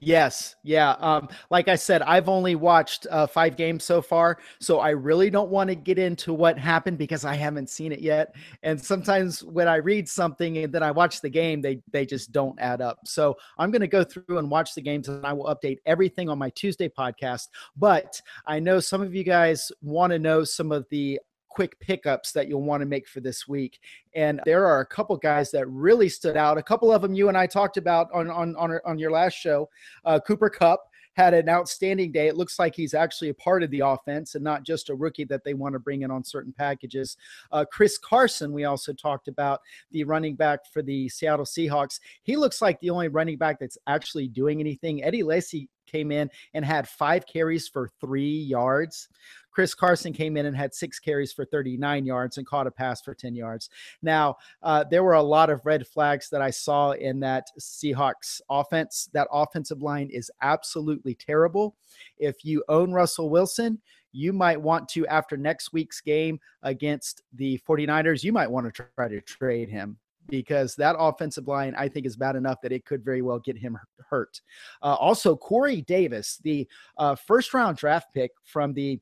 Yes, 0.00 0.56
yeah. 0.62 0.92
Um, 1.00 1.28
like 1.50 1.68
I 1.68 1.76
said, 1.76 2.02
I've 2.02 2.28
only 2.28 2.54
watched 2.54 3.06
uh, 3.10 3.26
five 3.26 3.56
games 3.56 3.84
so 3.84 4.02
far, 4.02 4.38
so 4.60 4.80
I 4.80 4.90
really 4.90 5.30
don't 5.30 5.50
want 5.50 5.68
to 5.68 5.74
get 5.74 5.98
into 5.98 6.32
what 6.32 6.58
happened 6.58 6.98
because 6.98 7.24
I 7.24 7.34
haven't 7.34 7.70
seen 7.70 7.92
it 7.92 8.00
yet. 8.00 8.34
And 8.62 8.80
sometimes 8.80 9.42
when 9.42 9.68
I 9.68 9.76
read 9.76 10.08
something 10.08 10.58
and 10.58 10.72
then 10.72 10.82
I 10.82 10.90
watch 10.90 11.20
the 11.20 11.30
game, 11.30 11.60
they 11.60 11.80
they 11.92 12.06
just 12.06 12.32
don't 12.32 12.58
add 12.60 12.80
up. 12.80 13.00
So 13.04 13.36
I'm 13.58 13.70
going 13.70 13.80
to 13.80 13.88
go 13.88 14.04
through 14.04 14.38
and 14.38 14.50
watch 14.50 14.74
the 14.74 14.82
games, 14.82 15.08
and 15.08 15.24
I 15.26 15.32
will 15.32 15.46
update 15.46 15.78
everything 15.86 16.28
on 16.28 16.38
my 16.38 16.50
Tuesday 16.50 16.88
podcast. 16.88 17.48
But 17.76 18.20
I 18.46 18.60
know 18.60 18.80
some 18.80 19.02
of 19.02 19.14
you 19.14 19.24
guys 19.24 19.70
want 19.82 20.12
to 20.12 20.18
know 20.18 20.44
some 20.44 20.72
of 20.72 20.86
the 20.90 21.20
quick 21.54 21.78
pickups 21.78 22.32
that 22.32 22.48
you'll 22.48 22.62
want 22.62 22.80
to 22.80 22.86
make 22.86 23.06
for 23.06 23.20
this 23.20 23.46
week. 23.46 23.78
And 24.14 24.40
there 24.44 24.66
are 24.66 24.80
a 24.80 24.86
couple 24.86 25.16
guys 25.16 25.50
that 25.52 25.68
really 25.68 26.08
stood 26.08 26.36
out. 26.36 26.58
A 26.58 26.62
couple 26.62 26.90
of 26.90 27.02
them 27.02 27.14
you 27.14 27.28
and 27.28 27.38
I 27.38 27.46
talked 27.46 27.76
about 27.76 28.08
on 28.12 28.28
on 28.28 28.56
on, 28.56 28.78
on 28.84 28.98
your 28.98 29.12
last 29.12 29.34
show. 29.34 29.68
Uh, 30.04 30.18
Cooper 30.18 30.50
Kupp 30.50 30.80
had 31.14 31.32
an 31.32 31.48
outstanding 31.48 32.12
day. 32.12 32.26
It 32.26 32.36
looks 32.36 32.58
like 32.58 32.74
he's 32.74 32.92
actually 32.92 33.28
a 33.28 33.34
part 33.34 33.62
of 33.62 33.70
the 33.70 33.80
offense 33.80 34.34
and 34.34 34.42
not 34.42 34.64
just 34.64 34.90
a 34.90 34.94
rookie 34.94 35.24
that 35.24 35.44
they 35.44 35.54
want 35.54 35.74
to 35.74 35.78
bring 35.78 36.02
in 36.02 36.10
on 36.10 36.24
certain 36.24 36.52
packages. 36.52 37.16
Uh, 37.52 37.64
Chris 37.70 37.98
Carson, 37.98 38.52
we 38.52 38.64
also 38.64 38.92
talked 38.92 39.28
about 39.28 39.60
the 39.92 40.04
running 40.04 40.34
back 40.34 40.66
for 40.72 40.82
the 40.82 41.08
Seattle 41.08 41.44
Seahawks. 41.44 42.00
He 42.24 42.36
looks 42.36 42.60
like 42.60 42.80
the 42.80 42.90
only 42.90 43.08
running 43.08 43.38
back 43.38 43.60
that's 43.60 43.78
actually 43.86 44.28
doing 44.28 44.60
anything. 44.60 45.04
Eddie 45.04 45.22
Lacy 45.22 45.68
came 45.94 46.10
in 46.10 46.28
and 46.54 46.64
had 46.64 46.88
five 46.88 47.26
carries 47.26 47.68
for 47.68 47.88
three 48.00 48.36
yards. 48.36 49.08
Chris 49.54 49.72
Carson 49.72 50.12
came 50.12 50.36
in 50.36 50.46
and 50.46 50.56
had 50.56 50.74
six 50.74 50.98
carries 50.98 51.32
for 51.32 51.44
39 51.44 52.04
yards 52.04 52.38
and 52.38 52.46
caught 52.46 52.66
a 52.66 52.70
pass 52.72 53.00
for 53.00 53.14
10 53.14 53.36
yards. 53.36 53.70
Now, 54.02 54.36
uh, 54.64 54.84
there 54.90 55.04
were 55.04 55.14
a 55.14 55.22
lot 55.22 55.48
of 55.48 55.64
red 55.64 55.86
flags 55.86 56.28
that 56.30 56.42
I 56.42 56.50
saw 56.50 56.90
in 56.90 57.20
that 57.20 57.46
Seahawks 57.60 58.40
offense. 58.50 59.08
That 59.12 59.28
offensive 59.30 59.80
line 59.80 60.10
is 60.10 60.30
absolutely 60.42 61.14
terrible. 61.14 61.76
If 62.18 62.44
you 62.44 62.64
own 62.68 62.92
Russell 62.92 63.30
Wilson, 63.30 63.80
you 64.10 64.32
might 64.32 64.60
want 64.60 64.88
to, 64.90 65.06
after 65.06 65.36
next 65.36 65.72
week's 65.72 66.00
game 66.00 66.40
against 66.64 67.22
the 67.32 67.60
49ers, 67.68 68.24
you 68.24 68.32
might 68.32 68.50
want 68.50 68.66
to 68.66 68.86
try 68.96 69.06
to 69.06 69.20
trade 69.20 69.68
him 69.68 69.98
because 70.28 70.74
that 70.76 70.96
offensive 70.98 71.48
line, 71.48 71.74
I 71.76 71.88
think, 71.88 72.06
is 72.06 72.16
bad 72.16 72.36
enough 72.36 72.60
that 72.62 72.72
it 72.72 72.84
could 72.84 73.04
very 73.04 73.22
well 73.22 73.38
get 73.38 73.56
him 73.58 73.78
hurt. 74.08 74.40
Uh, 74.82 74.94
also, 74.94 75.36
Corey 75.36 75.82
Davis, 75.82 76.38
the 76.42 76.66
uh, 76.98 77.14
first 77.14 77.54
round 77.54 77.76
draft 77.76 78.12
pick 78.12 78.30
from 78.44 78.72
the 78.72 79.00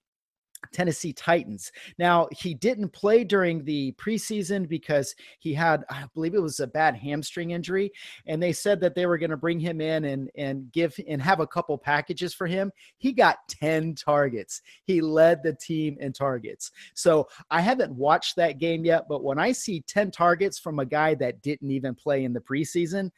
Tennessee 0.70 1.12
Titans. 1.12 1.72
Now, 1.98 2.28
he 2.30 2.54
didn't 2.54 2.90
play 2.90 3.24
during 3.24 3.64
the 3.64 3.92
preseason 3.92 4.68
because 4.68 5.14
he 5.38 5.52
had, 5.52 5.84
I 5.90 6.04
believe 6.14 6.34
it 6.34 6.42
was 6.42 6.60
a 6.60 6.66
bad 6.66 6.96
hamstring 6.96 7.50
injury. 7.50 7.92
And 8.26 8.42
they 8.42 8.52
said 8.52 8.80
that 8.80 8.94
they 8.94 9.06
were 9.06 9.18
going 9.18 9.30
to 9.30 9.36
bring 9.36 9.58
him 9.58 9.80
in 9.80 10.04
and, 10.04 10.30
and 10.36 10.70
give 10.72 10.94
and 11.08 11.20
have 11.20 11.40
a 11.40 11.46
couple 11.46 11.76
packages 11.78 12.34
for 12.34 12.46
him. 12.46 12.70
He 12.98 13.12
got 13.12 13.48
10 13.48 13.94
targets. 13.94 14.62
He 14.84 15.00
led 15.00 15.42
the 15.42 15.54
team 15.54 15.96
in 16.00 16.12
targets. 16.12 16.70
So 16.94 17.28
I 17.50 17.60
haven't 17.60 17.92
watched 17.92 18.36
that 18.36 18.58
game 18.58 18.84
yet, 18.84 19.08
but 19.08 19.24
when 19.24 19.38
I 19.38 19.52
see 19.52 19.80
10 19.82 20.10
targets 20.10 20.58
from 20.58 20.78
a 20.78 20.86
guy 20.86 21.14
that 21.16 21.42
didn't 21.42 21.70
even 21.70 21.94
play 21.94 22.24
in 22.24 22.32
the 22.32 22.40
preseason, 22.40 23.10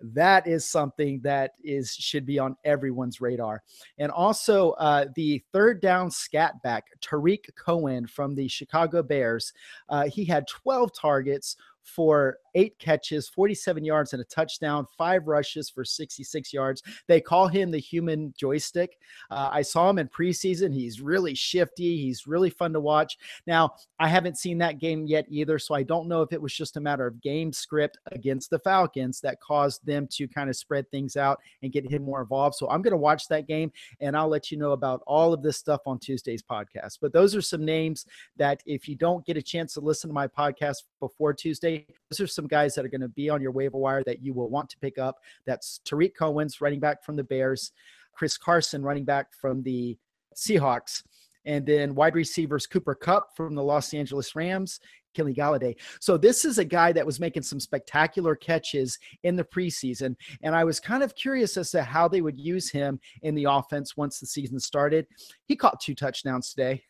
that 0.00 0.46
is 0.46 0.68
something 0.68 1.20
that 1.22 1.52
is 1.62 1.94
should 1.94 2.26
be 2.26 2.38
on 2.38 2.56
everyone's 2.64 3.20
radar. 3.20 3.62
And 3.98 4.10
also 4.10 4.70
uh, 4.72 5.06
the 5.14 5.42
third 5.52 5.80
down 5.80 6.10
scat 6.10 6.60
back, 6.62 6.84
Tarik 7.00 7.54
Cohen 7.56 8.06
from 8.06 8.34
the 8.34 8.48
Chicago 8.48 9.02
Bears. 9.02 9.52
Uh, 9.88 10.08
he 10.08 10.24
had 10.24 10.46
12 10.48 10.92
targets 10.94 11.56
for 11.82 12.38
eight 12.54 12.78
catches, 12.78 13.28
47 13.28 13.84
yards, 13.84 14.12
and 14.12 14.22
a 14.22 14.24
touchdown, 14.24 14.86
five 14.96 15.26
rushes 15.26 15.70
for 15.70 15.84
66 15.84 16.52
yards. 16.52 16.82
They 17.08 17.20
call 17.20 17.48
him 17.48 17.70
the 17.70 17.78
human 17.78 18.32
joystick. 18.36 18.98
Uh, 19.30 19.48
I 19.52 19.62
saw 19.62 19.90
him 19.90 19.98
in 19.98 20.08
preseason. 20.08 20.72
He's 20.72 21.00
really 21.00 21.34
shifty. 21.34 21.96
He's 21.96 22.26
really 22.26 22.50
fun 22.50 22.72
to 22.72 22.80
watch. 22.80 23.18
Now, 23.46 23.74
I 23.98 24.08
haven't 24.08 24.38
seen 24.38 24.58
that 24.58 24.78
game 24.78 25.06
yet 25.06 25.26
either, 25.28 25.58
so 25.58 25.74
I 25.74 25.82
don't 25.82 26.08
know 26.08 26.22
if 26.22 26.32
it 26.32 26.40
was 26.40 26.54
just 26.54 26.76
a 26.76 26.80
matter 26.80 27.06
of 27.06 27.20
game 27.20 27.52
script 27.52 27.98
against 28.12 28.50
the 28.50 28.58
Falcons 28.58 29.20
that 29.20 29.40
caused 29.40 29.84
them 29.84 30.06
to 30.12 30.28
kind 30.28 30.48
of 30.48 30.56
spread 30.56 30.90
things 30.90 31.16
out 31.16 31.40
and 31.62 31.72
get 31.72 31.90
him 31.90 32.02
more 32.02 32.20
involved. 32.20 32.56
So 32.56 32.68
I'm 32.70 32.82
going 32.82 32.92
to 32.92 32.96
watch 32.96 33.28
that 33.28 33.46
game 33.46 33.72
and 34.00 34.16
I'll 34.16 34.28
let 34.28 34.50
you 34.50 34.58
know 34.58 34.72
about 34.72 35.02
all 35.06 35.32
of 35.32 35.42
this 35.42 35.56
stuff 35.56 35.80
on 35.86 35.98
Tuesday's 35.98 36.42
podcast. 36.42 36.98
But 37.00 37.12
those 37.12 37.34
are 37.34 37.42
some 37.42 37.64
names 37.64 38.06
that 38.36 38.62
if 38.66 38.88
you 38.88 38.96
don't 38.96 39.24
get 39.24 39.36
a 39.36 39.42
chance 39.42 39.74
to 39.74 39.80
listen 39.80 40.08
to 40.10 40.14
my 40.14 40.26
podcast 40.26 40.84
before 41.00 41.32
Tuesday, 41.32 41.86
those 42.10 42.20
are 42.20 42.26
some 42.26 42.43
guys 42.46 42.74
that 42.74 42.84
are 42.84 42.88
going 42.88 43.00
to 43.00 43.08
be 43.08 43.28
on 43.28 43.42
your 43.42 43.52
waiver 43.52 43.78
wire 43.78 44.02
that 44.04 44.22
you 44.22 44.32
will 44.32 44.48
want 44.48 44.68
to 44.70 44.78
pick 44.78 44.98
up. 44.98 45.16
That's 45.46 45.80
Tarik 45.84 46.16
Cohen's 46.16 46.60
running 46.60 46.80
back 46.80 47.04
from 47.04 47.16
the 47.16 47.24
Bears, 47.24 47.72
Chris 48.12 48.36
Carson 48.36 48.82
running 48.82 49.04
back 49.04 49.34
from 49.34 49.62
the 49.62 49.96
Seahawks, 50.34 51.02
and 51.44 51.66
then 51.66 51.94
wide 51.94 52.14
receivers 52.14 52.66
Cooper 52.66 52.94
Kupp 52.94 53.36
from 53.36 53.54
the 53.54 53.62
Los 53.62 53.92
Angeles 53.94 54.34
Rams, 54.34 54.80
Kelly 55.14 55.34
Golladay. 55.34 55.76
So 56.00 56.16
this 56.16 56.44
is 56.44 56.58
a 56.58 56.64
guy 56.64 56.92
that 56.92 57.06
was 57.06 57.20
making 57.20 57.42
some 57.42 57.60
spectacular 57.60 58.34
catches 58.34 58.98
in 59.22 59.36
the 59.36 59.44
preseason, 59.44 60.16
and 60.42 60.54
I 60.54 60.64
was 60.64 60.80
kind 60.80 61.02
of 61.02 61.14
curious 61.14 61.56
as 61.56 61.70
to 61.72 61.82
how 61.82 62.08
they 62.08 62.20
would 62.20 62.38
use 62.38 62.70
him 62.70 62.98
in 63.22 63.34
the 63.34 63.44
offense 63.44 63.96
once 63.96 64.18
the 64.18 64.26
season 64.26 64.58
started. 64.58 65.06
He 65.46 65.56
caught 65.56 65.80
two 65.80 65.94
touchdowns 65.94 66.50
today 66.50 66.82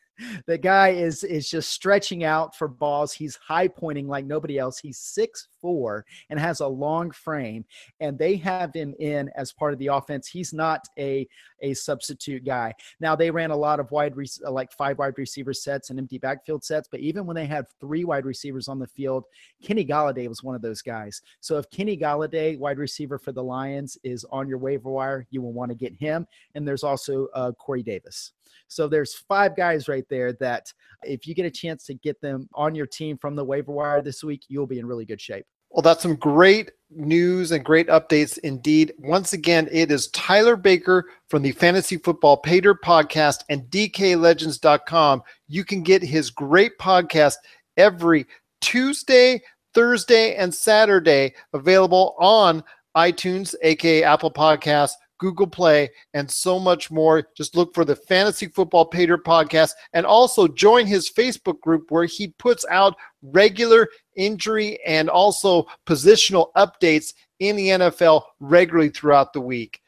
the 0.47 0.59
guy 0.59 0.91
is 0.91 1.25
is 1.25 1.49
just 1.49 1.71
stretching 1.71 2.25
out 2.25 2.55
for 2.57 2.69
balls. 2.69 3.13
He's 3.13 3.37
high 3.37 3.69
pointing 3.69 4.09
like 4.09 4.27
nobody 4.27 4.59
else. 4.59 4.79
He's 4.79 4.99
six 4.99 5.49
four 5.65 6.05
and 6.29 6.39
has 6.39 6.61
a 6.61 6.67
long 6.67 7.11
frame, 7.11 7.65
and 7.99 8.19
they 8.19 8.37
have 8.37 8.75
him 8.75 8.95
in 8.99 9.31
as 9.35 9.51
part 9.51 9.73
of 9.73 9.79
the 9.79 9.87
offense. 9.87 10.29
He's 10.29 10.53
not 10.53 10.81
a 10.99 11.27
a 11.63 11.73
substitute 11.73 12.45
guy. 12.45 12.75
Now 13.01 13.17
they 13.17 13.31
ran 13.31 13.51
a 13.51 13.57
lot 13.57 13.81
of 13.81 13.91
wide 13.91 14.15
re- 14.15 14.29
like 14.43 14.71
five 14.73 14.99
wide 14.99 15.15
receiver 15.17 15.55
sets 15.55 15.89
and 15.89 15.99
empty 15.99 16.19
backfield 16.19 16.63
sets, 16.63 16.87
but 16.91 17.01
even 17.01 17.25
when 17.25 17.35
they 17.35 17.47
had 17.47 17.65
three 17.81 18.05
wide 18.05 18.27
receivers 18.27 18.69
on 18.69 18.79
the 18.79 18.87
field, 18.87 19.25
Kenny 19.63 19.87
Golladay 19.87 20.29
was 20.29 20.43
one 20.43 20.55
of 20.55 20.61
those 20.61 20.83
guys. 20.83 21.23
So 21.41 21.57
if 21.57 21.71
Kenny 21.71 21.97
Golladay, 21.97 22.59
wide 22.59 22.77
receiver 22.77 23.19
for 23.19 23.33
the 23.33 23.43
Lions, 23.43 23.97
is 24.05 24.27
on 24.31 24.49
your 24.49 24.59
waiver 24.59 24.91
wire, 24.91 25.27
you 25.31 25.41
will 25.41 25.55
want 25.55 25.71
to 25.71 25.75
get 25.75 25.95
him. 25.95 26.27
And 26.55 26.69
there's 26.69 26.85
also 26.85 27.29
uh, 27.35 27.53
Corey 27.53 27.83
Davis. 27.83 28.33
So 28.69 28.89
there's 28.89 29.15
five 29.15 29.57
guys 29.57 29.89
right 29.89 30.05
there 30.09 30.33
that 30.35 30.73
if 31.03 31.27
you 31.27 31.35
get 31.35 31.47
a 31.47 31.51
chance 31.51 31.85
to 31.87 31.95
get 31.95 32.21
them 32.21 32.49
on 32.55 32.75
your 32.75 32.87
team 32.87 33.17
from 33.19 33.37
the 33.37 33.45
waiver 33.45 33.73
wire 33.73 34.03
this 34.03 34.25
week, 34.25 34.45
you'll 34.49 34.67
be 34.67 34.79
in 34.79 34.87
really 34.87 35.05
good 35.05 35.21
shape. 35.21 35.47
Well, 35.75 35.83
that's 35.83 36.03
some 36.05 36.15
great 36.15 36.71
news 36.89 37.51
and 37.51 37.65
great 37.65 37.89
updates 37.89 38.39
indeed. 38.39 38.93
Once 39.01 39.33
again, 39.33 39.69
it 39.73 39.91
is 39.91 40.07
Tyler 40.11 40.55
Baker 40.55 41.07
from 41.27 41.43
the 41.43 41.51
Fantasy 41.51 41.97
Football 41.97 42.37
Pay 42.37 42.61
Dirt 42.61 42.81
podcast 42.81 43.43
and 43.49 43.65
DKLegends.com. 43.71 45.25
You 45.49 45.65
can 45.65 45.83
get 45.83 46.01
his 46.01 46.31
great 46.31 46.79
podcast 46.79 47.35
every 47.77 48.25
Tuesday, 48.61 49.43
Thursday, 49.75 50.37
and 50.37 50.55
Saturday 50.55 51.35
available 51.53 52.15
on 52.21 52.63
iTunes, 52.97 53.57
aka 53.61 54.05
Apple 54.05 54.31
Podcasts, 54.31 54.95
Google 55.19 55.47
Play, 55.47 55.91
and 56.13 56.31
so 56.31 56.59
much 56.59 56.91
more. 56.91 57.29
Just 57.37 57.57
look 57.57 57.75
for 57.75 57.85
the 57.85 57.97
Fantasy 57.97 58.47
Football 58.47 58.87
Pay 58.87 59.07
Dirt 59.07 59.25
podcast 59.25 59.73
and 59.93 60.05
also 60.07 60.49
join 60.49 60.87
his 60.87 61.11
Facebook 61.11 61.61
group 61.61 61.91
where 61.91 62.05
he 62.05 62.29
puts 62.39 62.65
out 62.71 62.97
regular 63.23 63.89
injury 64.17 64.79
and 64.87 65.09
also 65.09 65.67
positional 65.87 66.53
updates 66.57 67.15
in 67.41 67.57
the 67.57 67.69
NFL 67.69 68.23
regularly 68.41 68.91
throughout 68.91 69.33
the 69.33 69.41
week. 69.41 69.81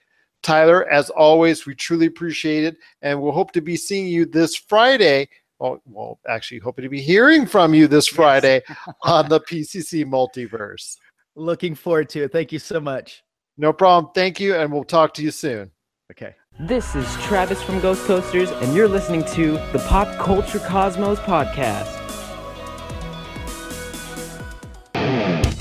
Tyler, 0.43 0.89
as 0.89 1.11
always, 1.11 1.67
we 1.67 1.75
truly 1.75 2.07
appreciate 2.07 2.65
it, 2.65 2.77
and 3.03 3.21
we'll 3.21 3.33
hope 3.33 3.53
to 3.53 3.61
be 3.61 3.77
seeing 3.77 4.07
you 4.07 4.27
this 4.27 4.55
Friday. 4.55 5.29
Well, 5.59 5.81
well 5.87 6.21
actually, 6.29 6.61
hoping 6.61 6.85
to 6.85 6.89
be 6.89 7.01
hearing 7.01 7.47
from 7.47 7.75
you 7.75 7.89
this 7.89 8.07
Friday 8.07 8.63
on 9.03 9.29
the 9.29 9.41
PCC 9.41 10.05
Multiverse. 10.05 10.99
Looking 11.35 11.75
forward 11.75 12.09
to 12.11 12.25
it. 12.25 12.33
Thank 12.33 12.53
you 12.53 12.59
so 12.59 12.81
much. 12.81 13.23
No 13.59 13.73
problem. 13.73 14.13
Thank 14.15 14.39
you, 14.39 14.55
and 14.55 14.73
we'll 14.73 14.85
talk 14.85 15.15
to 15.15 15.23
you 15.23 15.31
soon. 15.31 15.71
Okay. 16.13 16.35
This 16.61 16.95
is 16.95 17.13
Travis 17.23 17.63
from 17.63 17.81
Ghost 17.81 18.05
Coasters, 18.07 18.51
and 18.51 18.75
you're 18.75 18.89
listening 18.89 19.25
to 19.35 19.53
the 19.73 19.85
Pop 19.89 20.15
Culture 20.19 20.59
Cosmos 20.59 21.19
podcast. 21.21 22.03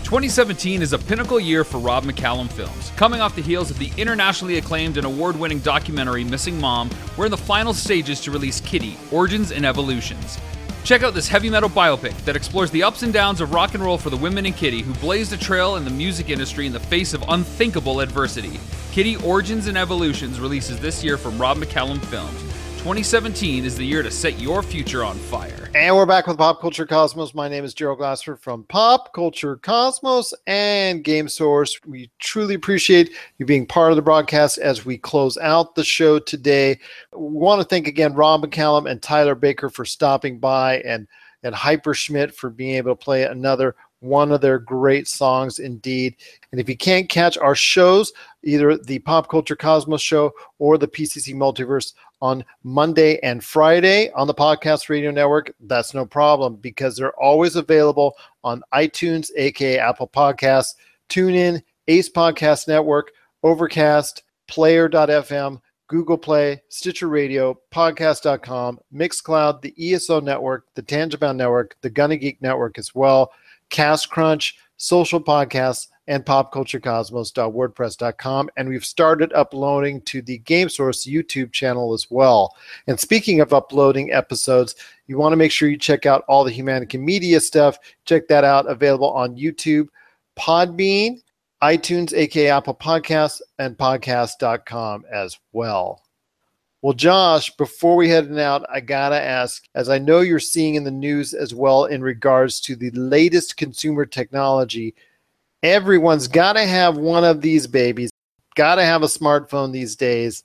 2017 0.05 0.81
is 0.81 0.93
a 0.93 0.99
pinnacle 0.99 1.39
year 1.39 1.63
for 1.63 1.77
Rob 1.77 2.03
McCallum 2.03 2.49
films. 2.49 2.91
Coming 2.95 3.21
off 3.21 3.35
the 3.35 3.41
heels 3.41 3.71
of 3.71 3.79
the 3.79 3.91
internationally 3.97 4.57
acclaimed 4.57 4.97
and 4.97 5.05
award 5.05 5.35
winning 5.35 5.59
documentary 5.59 6.23
Missing 6.23 6.59
Mom, 6.59 6.89
we're 7.17 7.25
in 7.25 7.31
the 7.31 7.37
final 7.37 7.73
stages 7.73 8.21
to 8.21 8.31
release 8.31 8.61
Kittie 8.61 8.97
Origins 9.11 9.51
and 9.51 9.65
Evolutions. 9.65 10.37
Check 10.85 11.01
out 11.01 11.15
this 11.15 11.27
heavy 11.27 11.49
metal 11.49 11.67
biopic 11.67 12.15
that 12.25 12.35
explores 12.35 12.69
the 12.69 12.83
ups 12.83 13.01
and 13.01 13.11
downs 13.11 13.41
of 13.41 13.51
rock 13.51 13.73
and 13.73 13.83
roll 13.83 13.97
for 13.97 14.11
the 14.11 14.17
women 14.17 14.45
and 14.45 14.55
Kittie 14.55 14.83
who 14.83 14.93
blazed 14.93 15.33
a 15.33 15.37
trail 15.37 15.77
in 15.77 15.83
the 15.83 15.89
music 15.89 16.29
industry 16.29 16.67
in 16.67 16.73
the 16.73 16.79
face 16.79 17.15
of 17.15 17.23
unthinkable 17.27 18.01
adversity. 18.01 18.59
Kittie 18.91 19.15
Origins 19.23 19.65
and 19.65 19.79
Evolutions 19.79 20.39
releases 20.39 20.79
this 20.79 21.03
year 21.03 21.17
from 21.17 21.39
Rob 21.39 21.57
McCallum 21.57 21.99
Films. 22.05 22.54
2017 22.85 23.65
is 23.65 23.75
the 23.75 23.83
year 23.83 24.03
to 24.03 24.11
set 24.11 24.39
your 24.39 24.61
future 24.61 25.03
on 25.03 25.17
fire. 25.17 25.71
And 25.73 25.95
we're 25.95 26.05
back 26.05 26.27
with 26.27 26.37
Pop 26.37 26.61
Culture 26.61 26.85
Cosmos. 26.85 27.33
My 27.33 27.49
name 27.49 27.63
is 27.63 27.73
Gerald 27.73 27.97
Glassford 27.97 28.39
from 28.39 28.63
Pop 28.65 29.11
Culture 29.11 29.55
Cosmos 29.55 30.35
and 30.45 31.03
Game 31.03 31.27
Source. 31.27 31.79
We 31.87 32.11
truly 32.19 32.53
appreciate 32.53 33.09
you 33.39 33.47
being 33.47 33.65
part 33.65 33.91
of 33.91 33.95
the 33.95 34.03
broadcast 34.03 34.59
as 34.59 34.85
we 34.85 34.99
close 34.99 35.35
out 35.39 35.73
the 35.73 35.83
show 35.83 36.19
today. 36.19 36.79
We 37.11 37.25
want 37.25 37.59
to 37.59 37.67
thank 37.67 37.87
again 37.87 38.13
Rob 38.13 38.43
McCallum 38.43 38.87
and 38.87 39.01
Tyler 39.01 39.33
Baker 39.33 39.71
for 39.71 39.83
stopping 39.83 40.37
by 40.37 40.81
and 40.81 41.07
and 41.41 41.55
Hyper 41.55 41.95
Schmidt 41.95 42.35
for 42.35 42.51
being 42.51 42.75
able 42.75 42.91
to 42.91 43.03
play 43.03 43.23
another 43.23 43.75
one 43.99 44.31
of 44.31 44.41
their 44.41 44.59
great 44.59 45.07
songs 45.07 45.59
indeed. 45.59 46.15
And 46.51 46.61
if 46.61 46.69
you 46.69 46.77
can't 46.77 47.09
catch 47.09 47.37
our 47.37 47.55
shows, 47.55 48.13
either 48.43 48.77
the 48.77 48.99
Pop 48.99 49.29
Culture 49.29 49.55
Cosmos 49.55 50.01
show 50.01 50.31
or 50.59 50.77
the 50.77 50.87
PCC 50.87 51.33
Multiverse 51.33 51.93
on 52.25 52.43
Monday 52.63 53.19
and 53.19 53.43
Friday 53.43 54.09
on 54.13 54.25
the 54.25 54.33
Podcast 54.33 54.89
Radio 54.89 55.11
Network, 55.11 55.53
that's 55.59 55.93
no 55.93 56.07
problem 56.07 56.55
because 56.55 56.95
they're 56.95 57.15
always 57.21 57.55
available 57.55 58.15
on 58.43 58.63
iTunes, 58.73 59.29
aka 59.35 59.77
Apple 59.77 60.07
Podcasts, 60.07 60.73
TuneIn, 61.07 61.61
Ace 61.87 62.09
Podcast 62.09 62.67
Network, 62.67 63.11
Overcast, 63.43 64.23
Player.fm, 64.47 65.61
Google 65.87 66.17
Play, 66.17 66.59
Stitcher 66.69 67.09
Radio, 67.09 67.59
Podcast.com, 67.71 68.79
Mixcloud, 68.91 69.61
the 69.61 69.93
ESO 69.93 70.19
Network, 70.19 70.65
the 70.73 70.81
Tangibound 70.81 71.35
Network, 71.35 71.77
the 71.81 71.91
Gunna 71.91 72.17
Geek 72.17 72.41
Network 72.41 72.79
as 72.79 72.95
well, 72.95 73.31
Cast 73.69 74.09
Crunch, 74.09 74.57
Social 74.77 75.21
Podcasts, 75.21 75.89
and 76.07 76.25
popculturecosmos.wordpress.com. 76.25 78.49
And 78.57 78.69
we've 78.69 78.85
started 78.85 79.33
uploading 79.33 80.01
to 80.01 80.21
the 80.21 80.37
Game 80.39 80.69
Source 80.69 81.05
YouTube 81.05 81.51
channel 81.51 81.93
as 81.93 82.07
well. 82.09 82.55
And 82.87 82.99
speaking 82.99 83.41
of 83.41 83.53
uploading 83.53 84.11
episodes, 84.11 84.75
you 85.07 85.17
want 85.17 85.33
to 85.33 85.37
make 85.37 85.51
sure 85.51 85.69
you 85.69 85.77
check 85.77 86.05
out 86.05 86.23
all 86.27 86.43
the 86.43 86.51
Humanica 86.51 86.99
Media 86.99 87.39
stuff. 87.39 87.79
Check 88.05 88.27
that 88.27 88.43
out, 88.43 88.69
available 88.69 89.11
on 89.11 89.35
YouTube, 89.35 89.87
Podbean, 90.37 91.21
iTunes, 91.63 92.13
aka 92.13 92.49
Apple 92.49 92.75
Podcasts, 92.75 93.41
and 93.59 93.77
podcast.com 93.77 95.05
as 95.11 95.37
well. 95.53 96.01
Well, 96.81 96.93
Josh, 96.93 97.49
before 97.55 97.95
we 97.95 98.09
head 98.09 98.31
out, 98.37 98.63
I 98.71 98.79
gotta 98.79 99.19
ask, 99.19 99.63
as 99.73 99.89
I 99.89 99.97
know 99.97 100.19
you're 100.19 100.37
seeing 100.37 100.75
in 100.75 100.83
the 100.83 100.91
news 100.91 101.33
as 101.33 101.55
well 101.55 101.85
in 101.85 102.03
regards 102.03 102.59
to 102.61 102.75
the 102.75 102.91
latest 102.91 103.57
consumer 103.57 104.05
technology, 104.05 104.93
everyone's 105.65 106.27
gotta 106.27 106.65
have 106.65 106.97
one 106.97 107.23
of 107.23 107.41
these 107.41 107.67
babies, 107.67 108.11
gotta 108.55 108.83
have 108.83 109.03
a 109.03 109.07
smartphone 109.07 109.71
these 109.71 109.95
days. 109.95 110.43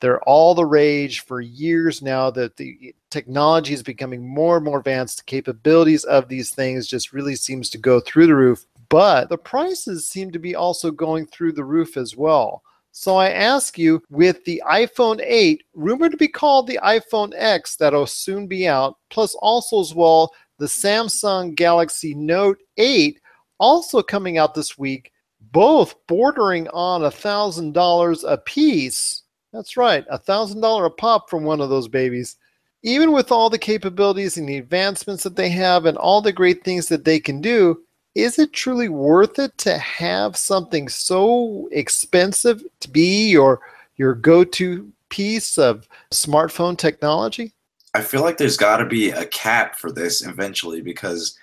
They're 0.00 0.22
all 0.24 0.54
the 0.54 0.66
rage 0.66 1.20
for 1.20 1.40
years 1.40 2.02
now 2.02 2.30
that 2.32 2.56
the 2.56 2.94
technology 3.10 3.72
is 3.72 3.82
becoming 3.82 4.28
more 4.28 4.56
and 4.56 4.64
more 4.64 4.78
advanced. 4.78 5.18
The 5.18 5.24
capabilities 5.24 6.04
of 6.04 6.28
these 6.28 6.50
things 6.50 6.86
just 6.86 7.14
really 7.14 7.34
seems 7.34 7.70
to 7.70 7.78
go 7.78 7.98
through 8.00 8.26
the 8.26 8.34
roof, 8.34 8.66
but 8.90 9.30
the 9.30 9.38
prices 9.38 10.08
seem 10.08 10.30
to 10.32 10.38
be 10.38 10.54
also 10.54 10.90
going 10.90 11.26
through 11.26 11.52
the 11.52 11.64
roof 11.64 11.96
as 11.96 12.14
well. 12.14 12.62
So 12.92 13.16
I 13.16 13.30
ask 13.30 13.78
you, 13.78 14.02
with 14.10 14.44
the 14.44 14.62
iPhone 14.66 15.20
8, 15.22 15.62
rumored 15.74 16.12
to 16.12 16.16
be 16.16 16.28
called 16.28 16.66
the 16.66 16.80
iPhone 16.82 17.32
X, 17.36 17.76
that'll 17.76 18.06
soon 18.06 18.46
be 18.46 18.66
out, 18.66 18.96
plus 19.10 19.34
also 19.36 19.80
as 19.80 19.94
well 19.94 20.32
the 20.58 20.66
Samsung 20.66 21.54
Galaxy 21.54 22.14
Note 22.14 22.58
8, 22.78 23.20
also 23.58 24.02
coming 24.02 24.38
out 24.38 24.54
this 24.54 24.78
week, 24.78 25.12
both 25.52 25.94
bordering 26.06 26.68
on 26.68 27.04
a 27.04 27.10
thousand 27.10 27.72
dollars 27.72 28.24
a 28.24 28.38
piece. 28.38 29.22
That's 29.52 29.76
right, 29.76 30.04
a 30.10 30.18
thousand 30.18 30.60
dollar 30.60 30.86
a 30.86 30.90
pop 30.90 31.30
from 31.30 31.44
one 31.44 31.60
of 31.60 31.70
those 31.70 31.88
babies. 31.88 32.36
Even 32.82 33.12
with 33.12 33.32
all 33.32 33.50
the 33.50 33.58
capabilities 33.58 34.36
and 34.36 34.48
the 34.48 34.58
advancements 34.58 35.22
that 35.24 35.36
they 35.36 35.48
have 35.48 35.86
and 35.86 35.98
all 35.98 36.20
the 36.20 36.32
great 36.32 36.62
things 36.62 36.88
that 36.88 37.04
they 37.04 37.18
can 37.18 37.40
do, 37.40 37.82
is 38.14 38.38
it 38.38 38.52
truly 38.52 38.88
worth 38.88 39.38
it 39.38 39.56
to 39.58 39.76
have 39.76 40.36
something 40.36 40.88
so 40.88 41.68
expensive 41.72 42.62
to 42.80 42.90
be 42.90 43.28
your 43.28 43.60
your 43.96 44.14
go-to 44.14 44.90
piece 45.08 45.58
of 45.58 45.88
smartphone 46.12 46.76
technology? 46.76 47.52
I 47.94 48.02
feel 48.02 48.20
like 48.20 48.36
there's 48.36 48.56
got 48.58 48.76
to 48.76 48.84
be 48.84 49.10
a 49.10 49.24
cap 49.26 49.76
for 49.76 49.90
this 49.90 50.24
eventually 50.26 50.82
because 50.82 51.38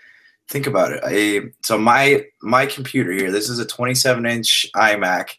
think 0.49 0.67
about 0.67 0.91
it. 0.91 1.01
I, 1.03 1.51
so 1.63 1.77
my 1.77 2.25
my 2.41 2.65
computer 2.65 3.11
here, 3.11 3.31
this 3.31 3.49
is 3.49 3.59
a 3.59 3.65
27 3.65 4.25
inch 4.25 4.65
iMac 4.75 5.29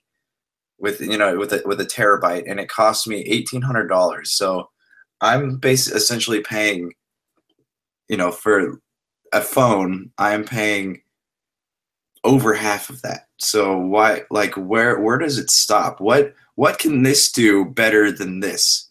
with 0.78 1.00
you 1.00 1.16
know 1.16 1.38
with 1.38 1.52
a 1.52 1.62
with 1.64 1.80
a 1.80 1.86
terabyte, 1.86 2.44
and 2.48 2.60
it 2.60 2.68
cost 2.68 3.06
me 3.06 3.20
eighteen 3.22 3.62
hundred 3.62 3.88
dollars. 3.88 4.32
So 4.32 4.68
I'm 5.20 5.56
basically 5.56 5.98
essentially 5.98 6.40
paying, 6.40 6.92
you 8.08 8.16
know, 8.16 8.30
for 8.30 8.80
a 9.32 9.40
phone, 9.40 10.10
I'm 10.18 10.44
paying 10.44 11.00
over 12.24 12.54
half 12.54 12.90
of 12.90 13.02
that. 13.02 13.28
So 13.38 13.76
why 13.78 14.22
like 14.30 14.54
where 14.54 15.00
where 15.00 15.18
does 15.18 15.38
it 15.38 15.50
stop? 15.50 16.00
What 16.00 16.34
what 16.56 16.78
can 16.78 17.02
this 17.02 17.30
do 17.30 17.64
better 17.64 18.10
than 18.10 18.40
this? 18.40 18.90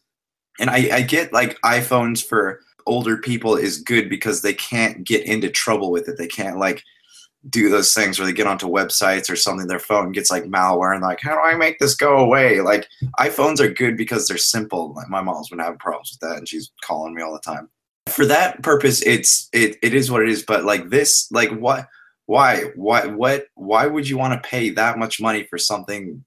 And 0.59 0.69
I, 0.69 0.89
I 0.97 1.01
get 1.01 1.33
like 1.33 1.59
iPhones 1.61 2.23
for 2.23 2.59
older 2.85 3.17
people 3.17 3.55
is 3.55 3.81
good 3.81 4.09
because 4.09 4.41
they 4.41 4.53
can't 4.53 5.03
get 5.03 5.25
into 5.25 5.49
trouble 5.49 5.91
with 5.91 6.07
it. 6.07 6.17
They 6.17 6.27
can't 6.27 6.57
like 6.57 6.83
do 7.49 7.69
those 7.69 7.93
things 7.93 8.17
where 8.17 8.25
they 8.25 8.33
get 8.33 8.47
onto 8.47 8.67
websites 8.67 9.29
or 9.29 9.35
something, 9.35 9.67
their 9.67 9.79
phone 9.79 10.11
gets 10.11 10.31
like 10.31 10.45
malware 10.45 10.93
and 10.93 11.01
like, 11.01 11.19
how 11.21 11.33
do 11.35 11.41
I 11.41 11.55
make 11.55 11.77
this 11.79 11.95
go 11.95 12.17
away? 12.17 12.61
Like 12.61 12.87
iPhones 13.19 13.59
are 13.59 13.67
good 13.67 13.97
because 13.97 14.27
they're 14.27 14.37
simple. 14.37 14.93
Like 14.93 15.09
my 15.09 15.21
mom's 15.21 15.49
been 15.49 15.59
having 15.59 15.79
problems 15.79 16.11
with 16.11 16.29
that 16.29 16.37
and 16.37 16.47
she's 16.47 16.71
calling 16.83 17.13
me 17.13 17.21
all 17.21 17.33
the 17.33 17.39
time. 17.39 17.69
For 18.07 18.25
that 18.25 18.61
purpose, 18.63 19.01
it's 19.01 19.49
it 19.53 19.77
it 19.81 19.93
is 19.93 20.11
what 20.11 20.21
it 20.21 20.29
is. 20.29 20.43
But 20.43 20.65
like 20.65 20.89
this, 20.89 21.29
like 21.31 21.51
what 21.51 21.87
why 22.25 22.71
why 22.75 23.07
what 23.07 23.47
why 23.55 23.87
would 23.87 24.07
you 24.07 24.17
want 24.17 24.33
to 24.33 24.49
pay 24.49 24.69
that 24.71 24.97
much 24.97 25.21
money 25.21 25.45
for 25.49 25.57
something 25.57 26.23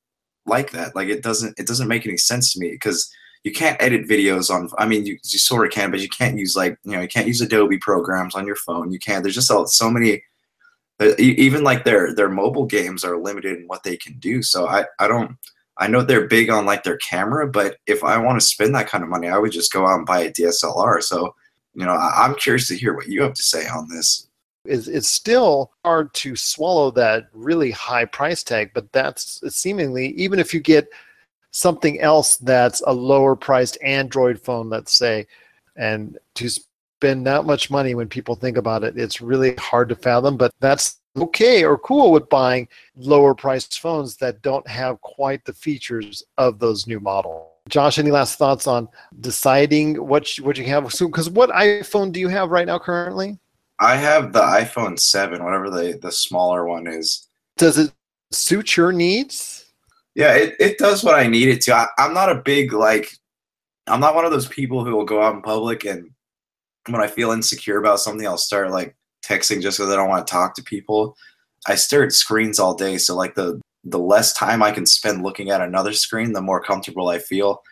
like 0.47 0.71
that 0.71 0.95
like 0.95 1.09
it 1.09 1.23
doesn't 1.23 1.59
it 1.59 1.67
doesn't 1.67 1.89
make 1.89 2.07
any 2.07 2.17
sense 2.17 2.53
to 2.53 2.61
me 2.61 2.71
because 2.71 3.11
you 3.47 3.53
can't 3.53 3.81
edit 3.81 4.09
videos 4.09 4.51
on 4.51 4.69
i 4.77 4.85
mean 4.85 5.07
you, 5.07 5.17
you 5.23 5.39
sort 5.39 5.65
of 5.65 5.73
can 5.73 5.93
but 5.93 6.01
you 6.01 6.09
can't 6.09 6.37
use 6.37 6.57
like 6.57 6.77
you 6.83 6.91
know 6.91 7.01
you 7.01 7.07
can't 7.07 7.29
use 7.29 7.41
adobe 7.41 7.79
programs 7.79 8.35
on 8.35 8.45
your 8.45 8.57
phone. 8.57 8.91
You 8.91 8.99
can't 8.99 9.23
there's 9.23 9.37
just 9.37 9.47
so, 9.47 9.65
so 9.67 9.89
many 9.89 10.25
uh, 10.99 11.13
even 11.19 11.63
like 11.63 11.85
their 11.85 12.13
their 12.13 12.29
mobile 12.29 12.67
games 12.67 13.05
are 13.05 13.17
limited 13.17 13.57
in 13.59 13.69
what 13.69 13.85
they 13.85 13.97
can 13.97 14.19
do. 14.19 14.43
So 14.43 14.67
i 14.67 14.85
i 14.99 15.07
don't 15.07 15.37
i 15.77 15.87
know 15.87 16.03
they're 16.03 16.27
big 16.27 16.51
on 16.51 16.67
like 16.67 16.83
their 16.83 16.97
camera 16.97 17.47
but 17.47 17.77
if 17.87 18.03
i 18.03 18.19
want 18.19 18.41
to 18.41 18.47
spend 18.47 18.75
that 18.75 18.89
kind 18.89 19.05
of 19.05 19.11
money 19.11 19.29
i 19.29 19.39
would 19.39 19.53
just 19.53 19.73
go 19.73 19.87
out 19.87 19.99
and 19.99 20.07
buy 20.07 20.21
a 20.21 20.33
dslr 20.33 21.03
so 21.03 21.35
you 21.75 21.85
know 21.85 21.93
I, 21.93 22.25
i'm 22.25 22.35
curious 22.35 22.67
to 22.69 22.77
hear 22.77 22.97
what 22.97 23.07
you 23.07 23.23
have 23.23 23.35
to 23.35 23.43
say 23.43 23.69
on 23.69 23.89
this. 23.89 24.27
Is 24.65 24.89
it's 24.89 25.09
still 25.09 25.71
hard 25.85 26.13
to 26.15 26.35
swallow 26.35 26.91
that 26.93 27.29
really 27.33 27.71
high 27.71 28.07
price 28.07 28.43
tag 28.43 28.73
but 28.75 28.91
that's 28.91 29.41
seemingly 29.55 30.09
even 30.25 30.41
if 30.41 30.53
you 30.53 30.59
get 30.59 30.89
something 31.57 31.99
else 32.01 32.37
that's 32.37 32.83
a 32.87 32.93
lower 32.93 33.35
priced 33.35 33.79
android 33.83 34.39
phone 34.39 34.69
let's 34.69 34.93
say 34.93 35.27
and 35.77 36.19
to 36.35 36.51
spend 36.51 37.27
that 37.27 37.47
much 37.47 37.71
money 37.71 37.95
when 37.95 38.09
people 38.09 38.35
think 38.35 38.59
about 38.59 38.85
it 38.85 38.99
it's 38.99 39.23
really 39.23 39.55
hard 39.55 39.89
to 39.89 39.97
fathom 39.97 40.37
but 40.37 40.53
that's 40.61 41.01
okay 41.17 41.65
or 41.65 41.79
cool 41.79 42.13
with 42.13 42.29
buying 42.29 42.69
lower 42.97 43.35
priced 43.35 43.81
phones 43.81 44.17
that 44.17 44.43
don't 44.43 44.69
have 44.69 45.01
quite 45.01 45.43
the 45.47 45.53
features 45.55 46.23
of 46.37 46.59
those 46.59 46.87
new 46.87 47.01
models 47.01 47.51
josh 47.71 47.99
any 47.99 48.11
last 48.11 48.37
thoughts 48.37 48.67
on 48.67 48.87
deciding 49.21 49.95
what 49.95 50.37
you, 50.37 50.45
what 50.45 50.59
you 50.59 50.65
have 50.65 50.85
because 50.85 51.31
what 51.31 51.49
iphone 51.51 52.13
do 52.13 52.21
you 52.21 52.29
have 52.29 52.51
right 52.51 52.67
now 52.67 52.79
currently 52.79 53.39
I 53.79 53.97
have 53.97 54.33
the 54.33 54.41
iPhone 54.41 54.99
7, 54.99 55.45
whatever 55.45 55.69
the, 55.69 55.99
the 56.01 56.11
smaller 56.11 56.65
one 56.65 56.87
is. 56.87 57.29
Does 57.59 57.77
it 57.77 57.93
suit 58.33 58.75
your 58.75 58.91
needs? 58.91 59.66
Yeah, 60.17 60.35
it, 60.35 60.57
it 60.59 60.79
does 60.79 61.05
what 61.05 61.15
I 61.15 61.27
need 61.27 61.49
it 61.49 61.61
to. 61.63 61.75
I, 61.75 61.87
I'm 61.99 62.15
not 62.15 62.33
a 62.33 62.43
big, 62.43 62.73
like, 62.73 63.13
I'm 63.87 64.01
not 64.01 64.15
one 64.15 64.25
of 64.25 64.33
those 64.33 64.49
people 64.49 64.83
who 64.83 64.97
will 64.97 65.05
go 65.05 65.23
out 65.23 65.35
in 65.35 65.43
public 65.43 65.85
and 65.85 66.11
when 66.89 67.03
I 67.03 67.07
feel 67.07 67.33
insecure 67.33 67.79
about 67.79 68.01
something, 68.01 68.27
I'll 68.27 68.39
start, 68.39 68.71
like, 68.71 68.97
texting 69.23 69.61
just 69.61 69.77
because 69.77 69.93
I 69.93 69.97
don't 69.97 70.09
want 70.09 70.27
to 70.27 70.31
talk 70.31 70.55
to 70.55 70.63
people. 70.63 71.17
I 71.67 71.75
stare 71.75 72.03
at 72.03 72.13
screens 72.13 72.59
all 72.59 72.75
day, 72.75 72.97
so, 72.97 73.15
like, 73.15 73.35
the, 73.35 73.61
the 73.85 73.99
less 73.99 74.33
time 74.33 74.63
I 74.63 74.71
can 74.71 74.87
spend 74.87 75.23
looking 75.23 75.51
at 75.51 75.61
another 75.61 75.93
screen, 75.93 76.33
the 76.33 76.41
more 76.41 76.63
comfortable 76.63 77.09
I 77.09 77.19
feel. 77.19 77.63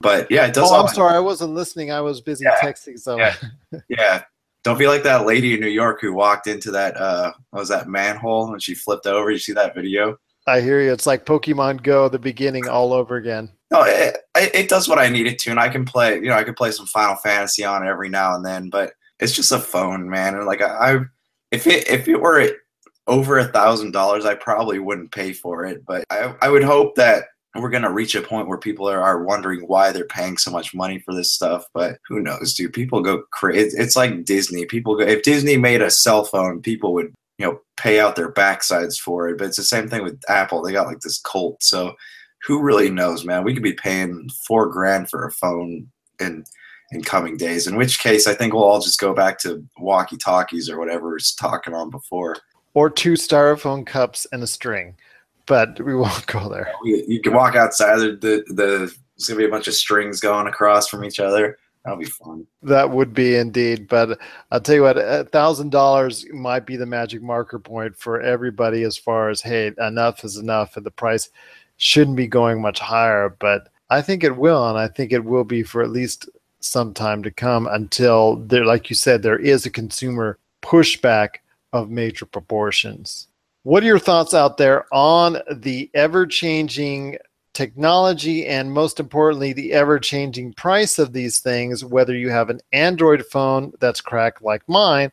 But 0.00 0.30
yeah, 0.30 0.46
it 0.46 0.54
does. 0.54 0.70
Oh, 0.70 0.80
I'm 0.80 0.94
sorry, 0.94 1.16
I 1.16 1.20
wasn't 1.20 1.54
listening. 1.54 1.90
I 1.90 2.00
was 2.00 2.20
busy 2.20 2.44
yeah, 2.44 2.60
texting. 2.60 2.96
So 2.98 3.18
yeah, 3.18 3.34
yeah, 3.88 4.22
don't 4.62 4.78
be 4.78 4.86
like 4.86 5.02
that 5.02 5.26
lady 5.26 5.54
in 5.54 5.60
New 5.60 5.66
York 5.66 6.00
who 6.00 6.12
walked 6.12 6.46
into 6.46 6.70
that 6.70 6.96
uh 6.96 7.32
what 7.50 7.60
was 7.60 7.68
that 7.70 7.88
manhole 7.88 8.52
and 8.52 8.62
she 8.62 8.74
flipped 8.74 9.06
over. 9.06 9.30
You 9.30 9.38
see 9.38 9.52
that 9.54 9.74
video? 9.74 10.16
I 10.48 10.60
hear 10.60 10.80
you. 10.80 10.92
It's 10.92 11.06
like 11.06 11.26
Pokemon 11.26 11.82
Go, 11.82 12.08
the 12.08 12.18
beginning 12.18 12.68
all 12.68 12.92
over 12.92 13.16
again. 13.16 13.50
No, 13.70 13.82
it, 13.82 14.16
it 14.34 14.68
does 14.68 14.88
what 14.88 14.98
I 14.98 15.08
need 15.08 15.26
it 15.26 15.38
to, 15.40 15.50
and 15.50 15.60
I 15.60 15.68
can 15.68 15.84
play. 15.84 16.16
You 16.16 16.28
know, 16.28 16.34
I 16.34 16.44
can 16.44 16.54
play 16.54 16.70
some 16.70 16.86
Final 16.86 17.16
Fantasy 17.16 17.64
on 17.64 17.86
it 17.86 17.90
every 17.90 18.08
now 18.08 18.34
and 18.34 18.44
then, 18.44 18.70
but 18.70 18.92
it's 19.20 19.34
just 19.34 19.52
a 19.52 19.58
phone, 19.58 20.08
man. 20.08 20.34
And 20.34 20.46
like 20.46 20.62
I, 20.62 20.94
I 20.94 21.00
if 21.50 21.66
it 21.66 21.88
if 21.88 22.08
it 22.08 22.20
were 22.20 22.48
over 23.06 23.38
a 23.38 23.44
thousand 23.44 23.92
dollars, 23.92 24.24
I 24.24 24.34
probably 24.34 24.78
wouldn't 24.78 25.12
pay 25.12 25.32
for 25.32 25.64
it. 25.64 25.84
But 25.84 26.04
I 26.10 26.34
I 26.40 26.48
would 26.48 26.64
hope 26.64 26.94
that 26.96 27.24
we're 27.54 27.70
gonna 27.70 27.92
reach 27.92 28.14
a 28.14 28.22
point 28.22 28.48
where 28.48 28.58
people 28.58 28.88
are, 28.88 29.00
are 29.00 29.24
wondering 29.24 29.60
why 29.66 29.92
they're 29.92 30.04
paying 30.04 30.38
so 30.38 30.50
much 30.50 30.74
money 30.74 30.98
for 31.00 31.14
this 31.14 31.32
stuff. 31.32 31.64
But 31.74 31.98
who 32.06 32.20
knows, 32.20 32.54
dude? 32.54 32.72
People 32.72 33.02
go 33.02 33.22
crazy. 33.32 33.76
It's 33.76 33.96
like 33.96 34.24
Disney. 34.24 34.66
People 34.66 34.96
go 34.96 35.04
if 35.04 35.22
Disney 35.22 35.56
made 35.56 35.82
a 35.82 35.90
cell 35.90 36.24
phone, 36.24 36.62
people 36.62 36.94
would 36.94 37.12
you 37.38 37.46
know 37.46 37.60
pay 37.76 38.00
out 38.00 38.16
their 38.16 38.32
backsides 38.32 38.98
for 38.98 39.28
it. 39.28 39.38
But 39.38 39.48
it's 39.48 39.56
the 39.56 39.62
same 39.62 39.88
thing 39.88 40.02
with 40.02 40.20
Apple. 40.28 40.62
They 40.62 40.72
got 40.72 40.86
like 40.86 41.00
this 41.00 41.20
cult. 41.20 41.62
So 41.62 41.94
who 42.46 42.62
really 42.62 42.90
knows, 42.90 43.24
man? 43.24 43.44
We 43.44 43.54
could 43.54 43.62
be 43.62 43.74
paying 43.74 44.28
four 44.46 44.66
grand 44.68 45.08
for 45.08 45.26
a 45.26 45.32
phone 45.32 45.88
in 46.20 46.44
in 46.90 47.02
coming 47.02 47.36
days. 47.36 47.66
In 47.66 47.76
which 47.76 47.98
case, 47.98 48.26
I 48.26 48.34
think 48.34 48.52
we'll 48.52 48.64
all 48.64 48.80
just 48.80 49.00
go 49.00 49.14
back 49.14 49.38
to 49.40 49.64
walkie 49.78 50.16
talkies 50.16 50.70
or 50.70 50.78
whatever 50.78 51.08
we 51.08 51.14
was 51.14 51.34
talking 51.34 51.74
on 51.74 51.90
before. 51.90 52.36
Or 52.74 52.90
two 52.90 53.14
styrofoam 53.14 53.86
cups 53.86 54.26
and 54.32 54.42
a 54.42 54.46
string 54.46 54.94
but 55.48 55.80
we 55.80 55.94
won't 55.96 56.26
go 56.26 56.48
there. 56.48 56.72
You 56.84 57.20
can 57.20 57.32
walk 57.32 57.56
outside. 57.56 57.98
The, 57.98 58.44
the 58.48 58.94
there's 59.16 59.26
gonna 59.26 59.38
be 59.38 59.46
a 59.46 59.50
bunch 59.50 59.66
of 59.66 59.74
strings 59.74 60.20
going 60.20 60.46
across 60.46 60.88
from 60.88 61.04
each 61.04 61.18
other. 61.18 61.58
That'll 61.84 61.98
be 61.98 62.06
fun. 62.06 62.46
That 62.62 62.90
would 62.90 63.14
be 63.14 63.36
indeed. 63.36 63.88
But 63.88 64.18
I'll 64.50 64.60
tell 64.60 64.74
you 64.74 64.82
what, 64.82 64.98
a 64.98 65.24
thousand 65.24 65.70
dollars 65.70 66.26
might 66.32 66.66
be 66.66 66.76
the 66.76 66.86
magic 66.86 67.22
marker 67.22 67.58
point 67.58 67.96
for 67.96 68.20
everybody 68.20 68.82
as 68.82 68.96
far 68.96 69.30
as 69.30 69.40
hey, 69.40 69.72
enough 69.78 70.24
is 70.24 70.36
enough, 70.36 70.76
and 70.76 70.84
the 70.84 70.90
price 70.90 71.30
shouldn't 71.76 72.16
be 72.16 72.26
going 72.26 72.60
much 72.60 72.78
higher. 72.78 73.30
But 73.38 73.68
I 73.90 74.02
think 74.02 74.24
it 74.24 74.36
will, 74.36 74.68
and 74.68 74.78
I 74.78 74.88
think 74.88 75.12
it 75.12 75.24
will 75.24 75.44
be 75.44 75.62
for 75.62 75.82
at 75.82 75.90
least 75.90 76.28
some 76.60 76.92
time 76.92 77.22
to 77.22 77.30
come 77.30 77.66
until 77.68 78.36
there, 78.36 78.64
like 78.64 78.90
you 78.90 78.96
said, 78.96 79.22
there 79.22 79.38
is 79.38 79.64
a 79.64 79.70
consumer 79.70 80.38
pushback 80.62 81.36
of 81.72 81.90
major 81.90 82.26
proportions. 82.26 83.28
What 83.62 83.82
are 83.82 83.86
your 83.86 83.98
thoughts 83.98 84.34
out 84.34 84.56
there 84.56 84.86
on 84.92 85.38
the 85.52 85.90
ever 85.94 86.26
changing 86.26 87.18
technology 87.54 88.46
and 88.46 88.72
most 88.72 89.00
importantly, 89.00 89.52
the 89.52 89.72
ever 89.72 89.98
changing 89.98 90.52
price 90.54 90.98
of 90.98 91.12
these 91.12 91.40
things? 91.40 91.84
Whether 91.84 92.14
you 92.14 92.30
have 92.30 92.50
an 92.50 92.60
Android 92.72 93.24
phone 93.26 93.72
that's 93.80 94.00
cracked 94.00 94.42
like 94.42 94.62
mine, 94.68 95.12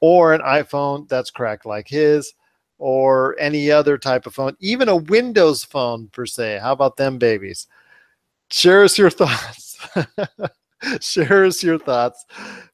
or 0.00 0.34
an 0.34 0.40
iPhone 0.42 1.08
that's 1.08 1.30
cracked 1.30 1.66
like 1.66 1.88
his, 1.88 2.34
or 2.78 3.36
any 3.38 3.70
other 3.70 3.96
type 3.96 4.26
of 4.26 4.34
phone, 4.34 4.56
even 4.60 4.88
a 4.88 4.96
Windows 4.96 5.64
phone 5.64 6.08
per 6.08 6.26
se. 6.26 6.58
How 6.60 6.72
about 6.72 6.96
them 6.96 7.18
babies? 7.18 7.66
Share 8.50 8.84
us 8.84 8.98
your 8.98 9.10
thoughts. 9.20 9.78
Share 11.00 11.46
us 11.46 11.62
your 11.62 11.78
thoughts. 11.78 12.24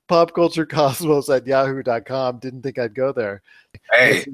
Popculturecosmos 0.08 1.34
at 1.34 1.46
yahoo.com. 1.46 2.38
Didn't 2.38 2.62
think 2.62 2.78
I'd 2.78 2.94
go 2.94 3.12
there. 3.12 3.42
Hey, 3.92 4.24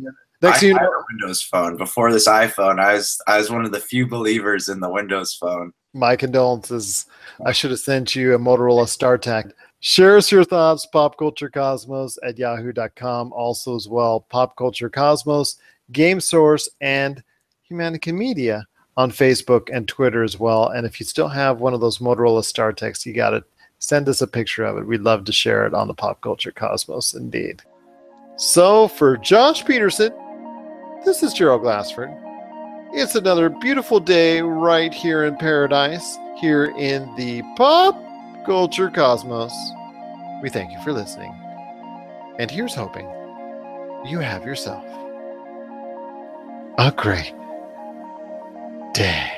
Next 0.43 0.63
I 0.63 0.67
you 0.67 0.73
had 0.75 0.83
know, 0.83 0.89
a 0.91 1.05
Windows 1.11 1.43
phone 1.43 1.77
before 1.77 2.13
this 2.13 2.29
iPhone. 2.29 2.79
I 2.79 2.95
was 2.95 3.21
I 3.27 3.39
was 3.39 3.51
one 3.51 3.65
of 3.65 3.73
the 3.73 3.81
few 3.81 4.07
believers 4.07 4.69
in 4.69 4.81
the 4.81 4.91
Windows 4.91 5.35
phone. 5.35 5.73
my 5.95 6.15
condolences. 6.17 7.07
I 7.45 7.53
should 7.53 7.71
have 7.71 7.81
sent 7.81 8.15
you 8.15 8.35
a 8.35 8.39
Motorola 8.39 8.85
StarTAC. 8.85 9.53
Share 9.81 10.17
us 10.17 10.33
your 10.33 10.45
thoughts, 10.45 10.87
popculturecosmos 10.93 12.17
at 12.23 12.39
yahoo.com. 12.39 13.33
Also, 13.33 13.77
as 13.77 13.89
well, 13.89 14.21
Pop 14.21 14.57
Culture 14.57 14.91
Cosmos, 14.91 15.57
Game 15.93 16.21
Source, 16.21 16.69
and 16.81 17.23
Humanica 17.71 18.13
Media 18.15 18.67
on 18.97 19.11
Facebook 19.11 19.69
and 19.73 19.87
Twitter 19.87 20.23
as 20.23 20.39
well. 20.41 20.69
And 20.69 20.87
if 20.87 20.99
you 20.99 21.07
still 21.07 21.29
have 21.29 21.61
one 21.61 21.75
of 21.75 21.81
those 21.81 21.99
Motorola 21.99 22.43
StarTACs, 22.43 23.05
you 23.07 23.13
got 23.13 23.31
to 23.31 23.45
send 23.79 24.09
us 24.09 24.23
a 24.23 24.27
picture 24.27 24.65
of 24.65 24.79
it. 24.79 24.87
We'd 24.87 25.03
love 25.03 25.25
to 25.25 25.33
share 25.33 25.67
it 25.67 25.75
on 25.75 25.89
the 25.89 25.95
Pop 25.95 26.21
Culture 26.23 26.53
Cosmos, 26.53 27.15
indeed. 27.15 27.63
So, 28.37 28.89
for 28.89 29.17
Josh 29.19 29.65
Peterson, 29.65 30.13
this 31.07 31.23
is 31.23 31.33
Gerald 31.33 31.63
Glassford. 31.63 32.11
It's 32.93 33.15
another 33.15 33.49
beautiful 33.49 34.01
day 34.01 34.41
right 34.41 34.93
here 34.93 35.23
in 35.25 35.37
paradise, 35.37 36.19
here 36.41 36.65
in 36.77 37.15
the 37.15 37.43
pop 37.57 37.97
culture 38.45 38.91
cosmos. 38.91 39.55
We 40.43 40.51
thank 40.51 40.73
you 40.73 40.83
for 40.83 40.93
listening. 40.93 41.33
And 42.41 42.51
here's 42.51 42.75
hoping 42.75 43.07
you 44.05 44.19
have 44.19 44.45
yourself 44.45 44.85
a 46.77 46.91
great 46.91 47.35
day. 48.93 49.31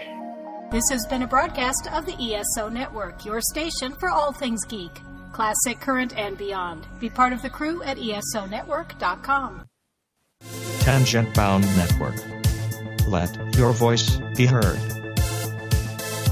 This 0.72 0.88
has 0.90 1.06
been 1.06 1.22
a 1.22 1.26
broadcast 1.26 1.86
of 1.92 2.06
the 2.06 2.34
ESO 2.34 2.70
Network, 2.70 3.26
your 3.26 3.42
station 3.42 3.94
for 4.00 4.08
all 4.08 4.32
things 4.32 4.64
geek, 4.64 5.02
classic, 5.34 5.80
current, 5.80 6.18
and 6.18 6.38
beyond. 6.38 6.86
Be 6.98 7.10
part 7.10 7.34
of 7.34 7.42
the 7.42 7.50
crew 7.50 7.82
at 7.82 7.98
ESONetwork.com. 7.98 9.66
Tangent 10.88 11.28
Bound 11.34 11.64
Network. 11.76 12.16
Let 13.06 13.36
your 13.58 13.74
voice 13.74 14.16
be 14.34 14.46
heard. 14.46 14.78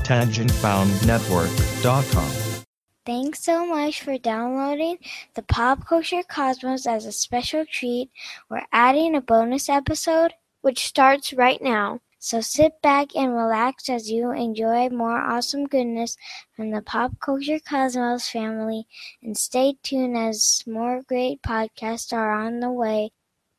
TangentBoundNetwork.com. 0.03 2.65
Thanks 3.05 3.45
so 3.45 3.67
much 3.67 4.01
for 4.01 4.17
downloading 4.17 4.97
the 5.35 5.43
Pop 5.43 5.87
Culture 5.87 6.23
Cosmos 6.27 6.87
as 6.87 7.05
a 7.05 7.13
special 7.13 7.67
treat. 7.67 8.09
We're 8.49 8.65
adding 8.73 9.15
a 9.15 9.21
bonus 9.21 9.69
episode, 9.69 10.33
which 10.63 10.87
starts 10.87 11.35
right 11.35 11.61
now. 11.61 12.01
So 12.19 12.41
sit 12.41 12.81
back 12.81 13.15
and 13.15 13.35
relax 13.35 13.91
as 13.91 14.11
you 14.11 14.33
enjoy 14.33 14.89
more 14.89 15.19
awesome 15.19 15.67
goodness 15.67 16.17
from 16.57 16.71
the 16.71 16.81
Pop 16.81 17.21
Culture 17.21 17.61
Cosmos 17.61 18.31
family, 18.31 18.87
and 19.23 19.37
stay 19.37 19.75
tuned 19.83 20.17
as 20.17 20.63
more 20.67 21.03
great 21.07 21.43
podcasts 21.43 22.15
are 22.15 22.33
on 22.33 22.61
the 22.61 22.73
way. 22.73 23.13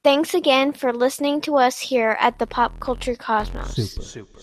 Thanks 0.08 0.34
again 0.34 0.72
for 0.72 0.94
listening 0.94 1.42
to 1.42 1.58
us 1.58 1.82
here 1.82 2.16
at 2.22 2.40
the 2.40 2.48
Pop 2.48 2.80
Culture 2.80 3.14
Cosmos. 3.14 3.76
Super. 3.76 4.02
Super. 4.02 4.40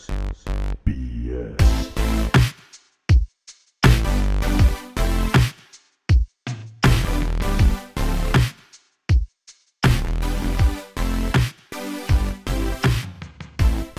BS. 0.84 1.58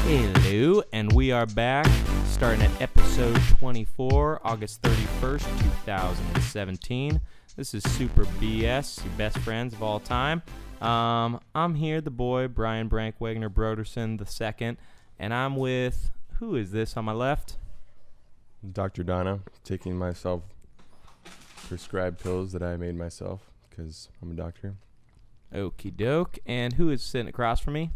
Hello, 0.03 0.84
and 0.93 1.11
we 1.13 1.32
are 1.32 1.47
back, 1.47 1.88
starting 2.28 2.61
at 2.61 2.80
episode 2.80 3.41
24, 3.57 4.41
August 4.43 4.84
31st, 4.84 5.61
2017. 5.86 7.20
This 7.58 7.74
is 7.74 7.84
Super 7.93 8.26
BS, 8.26 9.01
your 9.06 9.14
best 9.14 9.38
friends 9.38 9.74
of 9.74 9.82
all 9.82 10.01
time. 10.01 10.41
Um, 10.82 11.39
I'm 11.56 11.76
here, 11.76 12.01
the 12.01 12.12
boy, 12.12 12.49
Brian 12.49 12.89
Brank 12.89 13.16
Wagner 13.22 13.49
Broderson 13.49 14.18
the 14.18 14.26
second, 14.26 14.78
and 15.18 15.34
I'm 15.34 15.56
with, 15.56 16.12
who 16.39 16.58
is 16.58 16.72
this 16.72 16.97
on 16.97 17.06
my 17.06 17.14
left? 17.14 17.58
Dr. 18.74 19.03
Donna, 19.03 19.39
taking 19.64 19.97
myself 19.97 20.43
prescribed 21.70 22.20
pills 22.20 22.51
that 22.51 22.62
I 22.62 22.76
made 22.76 22.97
myself 22.97 23.49
because 23.70 24.10
I'm 24.22 24.32
a 24.32 24.36
doctor. 24.36 24.76
Okie 25.53 25.95
doke. 25.95 26.38
And 26.45 26.74
who 26.74 26.89
is 26.89 27.01
sitting 27.01 27.30
across 27.30 27.62
from 27.62 27.76
me? 27.76 27.91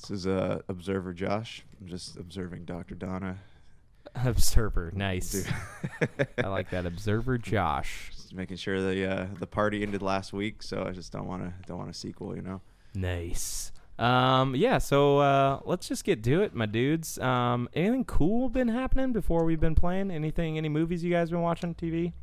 This 0.00 0.10
is 0.10 0.26
uh, 0.26 0.62
Observer 0.68 1.12
Josh. 1.12 1.64
I'm 1.80 1.86
just 1.86 2.16
observing 2.16 2.64
Dr. 2.64 2.96
Donna. 2.96 3.38
Observer, 4.16 4.90
nice. 4.96 5.48
I 6.38 6.48
like 6.48 6.70
that. 6.70 6.86
Observer 6.86 7.38
Josh. 7.38 8.10
Just 8.26 8.34
making 8.34 8.56
sure 8.56 8.82
the 8.82 9.06
uh, 9.08 9.26
the 9.38 9.46
party 9.46 9.84
ended 9.84 10.02
last 10.02 10.32
week, 10.32 10.60
so 10.60 10.84
I 10.84 10.90
just 10.90 11.12
don't 11.12 11.28
want 11.28 11.44
to 11.44 11.54
don't 11.68 11.78
want 11.78 11.90
a 11.90 11.94
sequel, 11.94 12.34
you 12.34 12.42
know. 12.42 12.60
Nice. 12.92 13.70
Um, 14.00 14.56
yeah, 14.56 14.78
so 14.78 15.18
uh, 15.18 15.60
let's 15.64 15.86
just 15.86 16.02
get 16.02 16.24
to 16.24 16.42
it, 16.42 16.52
my 16.52 16.66
dudes. 16.66 17.20
Um, 17.20 17.68
anything 17.72 18.04
cool 18.04 18.48
been 18.48 18.66
happening 18.66 19.12
before 19.12 19.44
we've 19.44 19.60
been 19.60 19.76
playing? 19.76 20.10
Anything? 20.10 20.58
Any 20.58 20.68
movies 20.68 21.04
you 21.04 21.10
guys 21.12 21.30
been 21.30 21.40
watching 21.40 21.72
TV? 21.76 22.14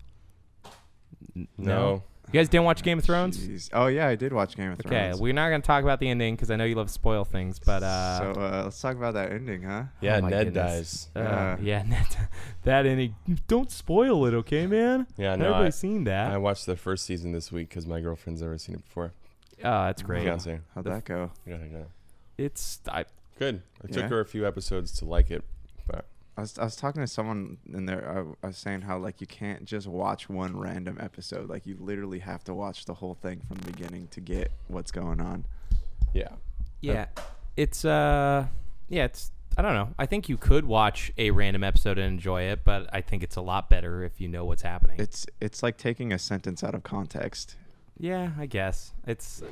N- 1.38 1.48
No. 1.58 2.04
You 2.28 2.40
guys 2.40 2.50
didn't 2.50 2.64
watch 2.66 2.82
Game 2.82 2.98
of 2.98 3.04
Thrones? 3.04 3.38
Jeez. 3.38 3.70
Oh 3.74 3.88
yeah, 3.88 4.08
I 4.08 4.16
did 4.16 4.34
watch 4.34 4.56
Game 4.56 4.72
of 4.72 4.80
Okay, 4.80 4.90
Thrones. 4.90 5.16
Okay, 5.16 5.22
we're 5.22 5.34
not 5.34 5.50
gonna 5.50 5.62
talk 5.62 5.84
about 5.84 6.00
the 6.00 6.10
ending 6.10 6.36
because 6.36 6.50
I 6.50 6.56
know 6.56 6.64
you 6.64 6.74
love 6.74 6.88
to 6.88 6.94
spoil 6.94 7.26
things, 7.26 7.60
but 7.60 7.84
uh, 7.84 8.34
so 8.34 8.42
uh, 8.42 8.62
let's 8.64 8.82
talk 8.82 8.96
about 8.96 9.14
that 9.14 9.32
ending, 9.32 9.64
huh? 9.64 9.84
Yeah, 10.02 10.20
oh 10.24 10.28
Ned 10.28 10.46
goodness. 10.54 11.10
dies. 11.14 11.24
Uh, 11.24 11.58
yeah, 11.62 11.84
Ned. 11.88 12.08
That 12.64 12.86
ending. 12.88 13.16
Don't 13.48 13.70
spoil 13.70 14.26
it, 14.26 14.34
okay, 14.34 14.66
man? 14.66 15.06
Yeah, 15.18 15.36
no, 15.36 15.46
Everybody's 15.46 15.76
I, 15.76 15.78
seen 15.78 16.04
that. 16.06 16.32
I 16.32 16.38
watched 16.38 16.66
the 16.66 16.76
first 16.76 17.06
season 17.06 17.34
this 17.34 17.52
week 17.52 17.70
because 17.70 17.86
my 17.86 18.00
girlfriend's 18.00 18.42
never 18.42 18.58
seen 18.58 18.76
it 18.76 18.84
before. 18.84 19.14
Oh, 19.60 19.86
that's 19.86 20.02
great. 20.02 20.24
Fiance. 20.24 20.60
How'd 20.74 20.86
that 20.86 21.06
go? 21.06 21.32
Yeah, 21.46 21.58
yeah. 21.72 21.84
It's 22.38 22.80
I. 22.88 23.06
Good. 23.38 23.62
It 23.84 23.94
took 23.94 24.06
her 24.06 24.20
a 24.20 24.26
few 24.26 24.48
episodes 24.48 24.92
to 25.00 25.06
like 25.06 25.30
it, 25.30 25.44
but 25.86 26.06
I 26.36 26.42
was, 26.42 26.58
I 26.58 26.64
was 26.64 26.76
talking 26.76 27.02
to 27.02 27.08
someone 27.08 27.58
in 27.72 27.86
there. 27.86 28.36
I, 28.42 28.46
I 28.46 28.48
was 28.48 28.58
saying 28.58 28.82
how 28.82 28.98
like 28.98 29.22
you 29.22 29.28
can't 29.28 29.66
just 29.66 29.88
watch 29.88 30.30
one 30.30 30.58
random 30.58 30.98
episode. 31.00 31.50
Like 31.50 31.66
you 31.68 31.78
literally 31.80 32.20
have 32.20 32.44
to 32.46 32.54
watch 32.54 32.86
the 32.86 32.96
whole 32.96 33.14
thing 33.14 33.42
from 33.48 33.58
the 33.58 33.72
beginning 33.72 34.08
to 34.12 34.22
get 34.22 34.52
what's 34.68 34.92
going 34.92 35.22
on. 35.22 35.46
yeah. 36.14 36.30
Yeah, 36.82 37.06
it's 37.56 37.86
uh, 37.86 38.48
yeah, 38.90 39.06
it's 39.06 39.32
I 39.58 39.62
don't 39.62 39.74
know. 39.74 39.94
I 40.00 40.06
think 40.06 40.28
you 40.28 40.38
could 40.38 40.66
watch 40.66 41.12
a 41.18 41.32
random 41.32 41.64
episode 41.64 41.98
and 41.98 42.08
enjoy 42.08 42.44
it, 42.44 42.64
but 42.64 42.90
I 42.92 43.02
think 43.02 43.24
it's 43.24 43.36
a 43.36 43.42
lot 43.42 43.70
better 43.70 44.04
if 44.04 44.20
you 44.20 44.28
know 44.28 44.46
what's 44.46 44.64
happening. 44.64 44.98
It's 45.00 45.26
it's 45.40 45.62
like 45.62 45.78
taking 45.78 46.12
a 46.12 46.20
sentence 46.20 46.64
out 46.64 46.74
of 46.76 46.84
context. 46.84 47.56
Yeah, 47.98 48.32
I 48.38 48.48
guess 48.48 48.94
it's. 49.06 49.44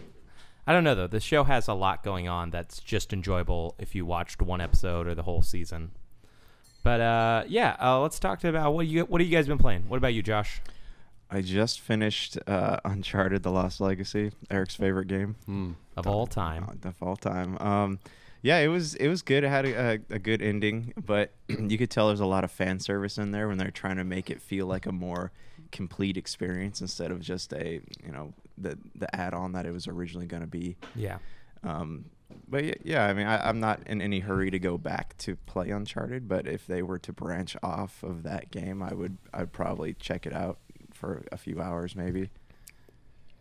I 0.65 0.73
don't 0.73 0.83
know 0.83 0.95
though. 0.95 1.07
The 1.07 1.19
show 1.19 1.43
has 1.43 1.67
a 1.67 1.73
lot 1.73 2.03
going 2.03 2.27
on 2.27 2.49
that's 2.49 2.79
just 2.79 3.13
enjoyable 3.13 3.75
if 3.79 3.95
you 3.95 4.05
watched 4.05 4.41
one 4.41 4.61
episode 4.61 5.07
or 5.07 5.15
the 5.15 5.23
whole 5.23 5.41
season. 5.41 5.91
But 6.83 7.01
uh, 7.01 7.43
yeah, 7.47 7.75
uh, 7.81 7.99
let's 8.01 8.19
talk 8.19 8.43
about 8.43 8.73
what 8.73 8.87
you 8.87 9.03
what 9.03 9.21
have 9.21 9.29
you 9.29 9.35
guys 9.35 9.47
been 9.47 9.57
playing? 9.57 9.83
What 9.87 9.97
about 9.97 10.13
you, 10.13 10.21
Josh? 10.23 10.61
I 11.29 11.41
just 11.41 11.79
finished 11.79 12.37
uh, 12.47 12.77
Uncharted: 12.83 13.43
The 13.43 13.51
Lost 13.51 13.79
Legacy, 13.79 14.31
Eric's 14.49 14.75
favorite 14.75 15.07
game 15.07 15.35
Hmm. 15.45 15.71
Of 15.95 16.07
all 16.07 16.27
time. 16.27 16.65
Uh, 16.83 16.89
of 16.89 16.95
all 17.01 17.15
time. 17.15 17.57
Um, 17.59 17.99
yeah, 18.41 18.57
it 18.57 18.67
was 18.67 18.95
it 18.95 19.07
was 19.07 19.21
good. 19.21 19.43
It 19.43 19.49
had 19.49 19.65
a, 19.65 19.73
a, 19.75 19.99
a 20.15 20.19
good 20.19 20.41
ending, 20.41 20.93
but 21.05 21.31
you 21.47 21.77
could 21.77 21.89
tell 21.91 22.07
there's 22.07 22.19
a 22.19 22.25
lot 22.25 22.43
of 22.43 22.51
fan 22.51 22.79
service 22.79 23.17
in 23.17 23.31
there 23.31 23.47
when 23.47 23.57
they're 23.57 23.69
trying 23.71 23.97
to 23.97 24.03
make 24.03 24.29
it 24.29 24.41
feel 24.41 24.65
like 24.65 24.85
a 24.87 24.91
more 24.91 25.31
complete 25.71 26.17
experience 26.17 26.81
instead 26.81 27.11
of 27.11 27.21
just 27.21 27.53
a 27.53 27.79
you 28.03 28.11
know 28.11 28.33
the 28.57 28.77
the 28.95 29.15
add-on 29.15 29.51
that 29.53 29.65
it 29.65 29.71
was 29.71 29.87
originally 29.87 30.25
going 30.25 30.41
to 30.41 30.47
be. 30.47 30.75
Yeah. 30.95 31.19
Um, 31.63 32.05
but 32.51 32.63
yeah, 32.65 32.73
yeah, 32.83 33.05
I 33.07 33.13
mean, 33.13 33.25
I, 33.25 33.47
I'm 33.49 33.59
not 33.59 33.79
in 33.87 34.01
any 34.01 34.19
hurry 34.19 34.51
to 34.51 34.59
go 34.59 34.77
back 34.77 35.17
to 35.19 35.35
play 35.47 35.69
Uncharted. 35.71 36.27
But 36.27 36.45
if 36.47 36.67
they 36.67 36.83
were 36.83 36.99
to 36.99 37.11
branch 37.13 37.55
off 37.63 38.03
of 38.03 38.21
that 38.23 38.51
game, 38.51 38.83
I 38.83 38.93
would 38.93 39.17
I'd 39.33 39.51
probably 39.53 39.93
check 39.95 40.27
it 40.27 40.33
out 40.33 40.59
for 40.93 41.23
a 41.31 41.37
few 41.37 41.59
hours 41.61 41.95
maybe. 41.95 42.29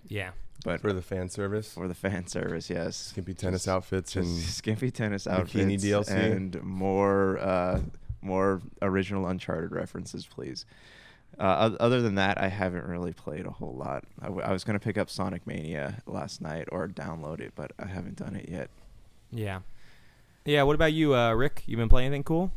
Yeah. 0.09 0.31
But 0.65 0.81
For 0.81 0.93
the 0.93 1.03
fan 1.03 1.29
service? 1.31 1.73
for 1.73 1.89
the 1.89 1.95
fan 1.95 2.27
service, 2.27 2.69
yes. 2.71 2.97
Skimpy 2.97 3.35
tennis 3.35 3.63
Just- 3.63 3.69
outfits 3.69 4.13
just 4.13 4.29
and 4.29 4.39
skimpy 4.41 4.91
tennis 4.91 5.25
bikini 5.27 5.93
outfits 5.93 6.11
DLC? 6.11 6.33
and 6.37 6.63
more 6.63 7.39
uh, 7.39 7.81
more 8.23 8.61
original 8.83 9.27
Uncharted 9.27 9.73
references, 9.73 10.27
please. 10.27 10.67
Uh, 11.39 11.71
other 11.81 12.03
than 12.03 12.17
that, 12.17 12.37
I 12.43 12.49
haven't 12.49 12.85
really 12.85 13.13
played 13.15 13.47
a 13.47 13.51
whole 13.51 13.75
lot. 13.75 14.05
I, 14.21 14.27
w- 14.27 14.43
I 14.45 14.53
was 14.53 14.63
gonna 14.65 14.79
pick 14.81 14.99
up 14.99 15.09
Sonic 15.09 15.47
Mania 15.47 16.03
last 16.07 16.43
night 16.43 16.69
or 16.71 16.87
download 16.89 17.41
it, 17.41 17.53
but 17.55 17.73
I 17.79 17.87
haven't 17.87 18.17
done 18.17 18.37
it 18.37 18.49
yet. 18.49 18.69
Yeah. 19.33 19.61
Yeah. 20.45 20.63
What 20.65 20.75
about 20.75 20.93
you, 20.93 21.15
uh, 21.15 21.33
Rick? 21.33 21.63
You 21.67 21.77
been 21.77 21.89
playing 21.89 22.07
anything 22.07 22.25
cool? 22.25 22.53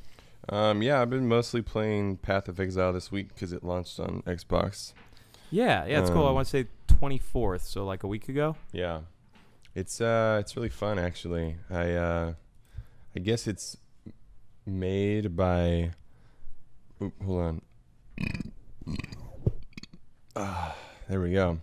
Um, 0.49 0.82
yeah, 0.82 1.01
I've 1.01 1.09
been 1.09 1.28
mostly 1.28 1.61
playing 1.61 2.17
Path 2.17 2.47
of 2.49 2.59
Exile 2.59 2.91
this 2.93 3.11
week 3.11 3.30
because 3.34 3.53
it 3.53 3.63
launched 3.63 3.99
on 3.99 4.21
Xbox. 4.24 4.93
Yeah. 5.51 5.86
Yeah. 5.86 6.01
It's 6.01 6.09
cool. 6.09 6.26
I 6.26 6.30
Um, 6.30 6.36
want 6.36 6.47
to 6.47 6.51
say 6.51 6.67
24th, 6.88 7.61
so 7.61 7.86
like 7.86 8.03
a 8.03 8.07
week 8.07 8.28
ago. 8.30 8.55
Yeah, 8.71 9.01
it's 9.76 9.99
uh, 10.01 10.38
it's 10.39 10.55
really 10.55 10.69
fun 10.69 10.99
actually. 10.99 11.57
I 11.69 11.91
uh, 11.93 12.34
I 13.15 13.19
guess 13.19 13.47
it's 13.47 13.78
made 14.65 15.36
by. 15.36 15.91
Oop, 17.01 17.13
hold 17.24 17.41
on. 17.41 17.61
Ah, 20.36 20.76
there 21.09 21.21
we 21.21 21.32
go. 21.32 21.59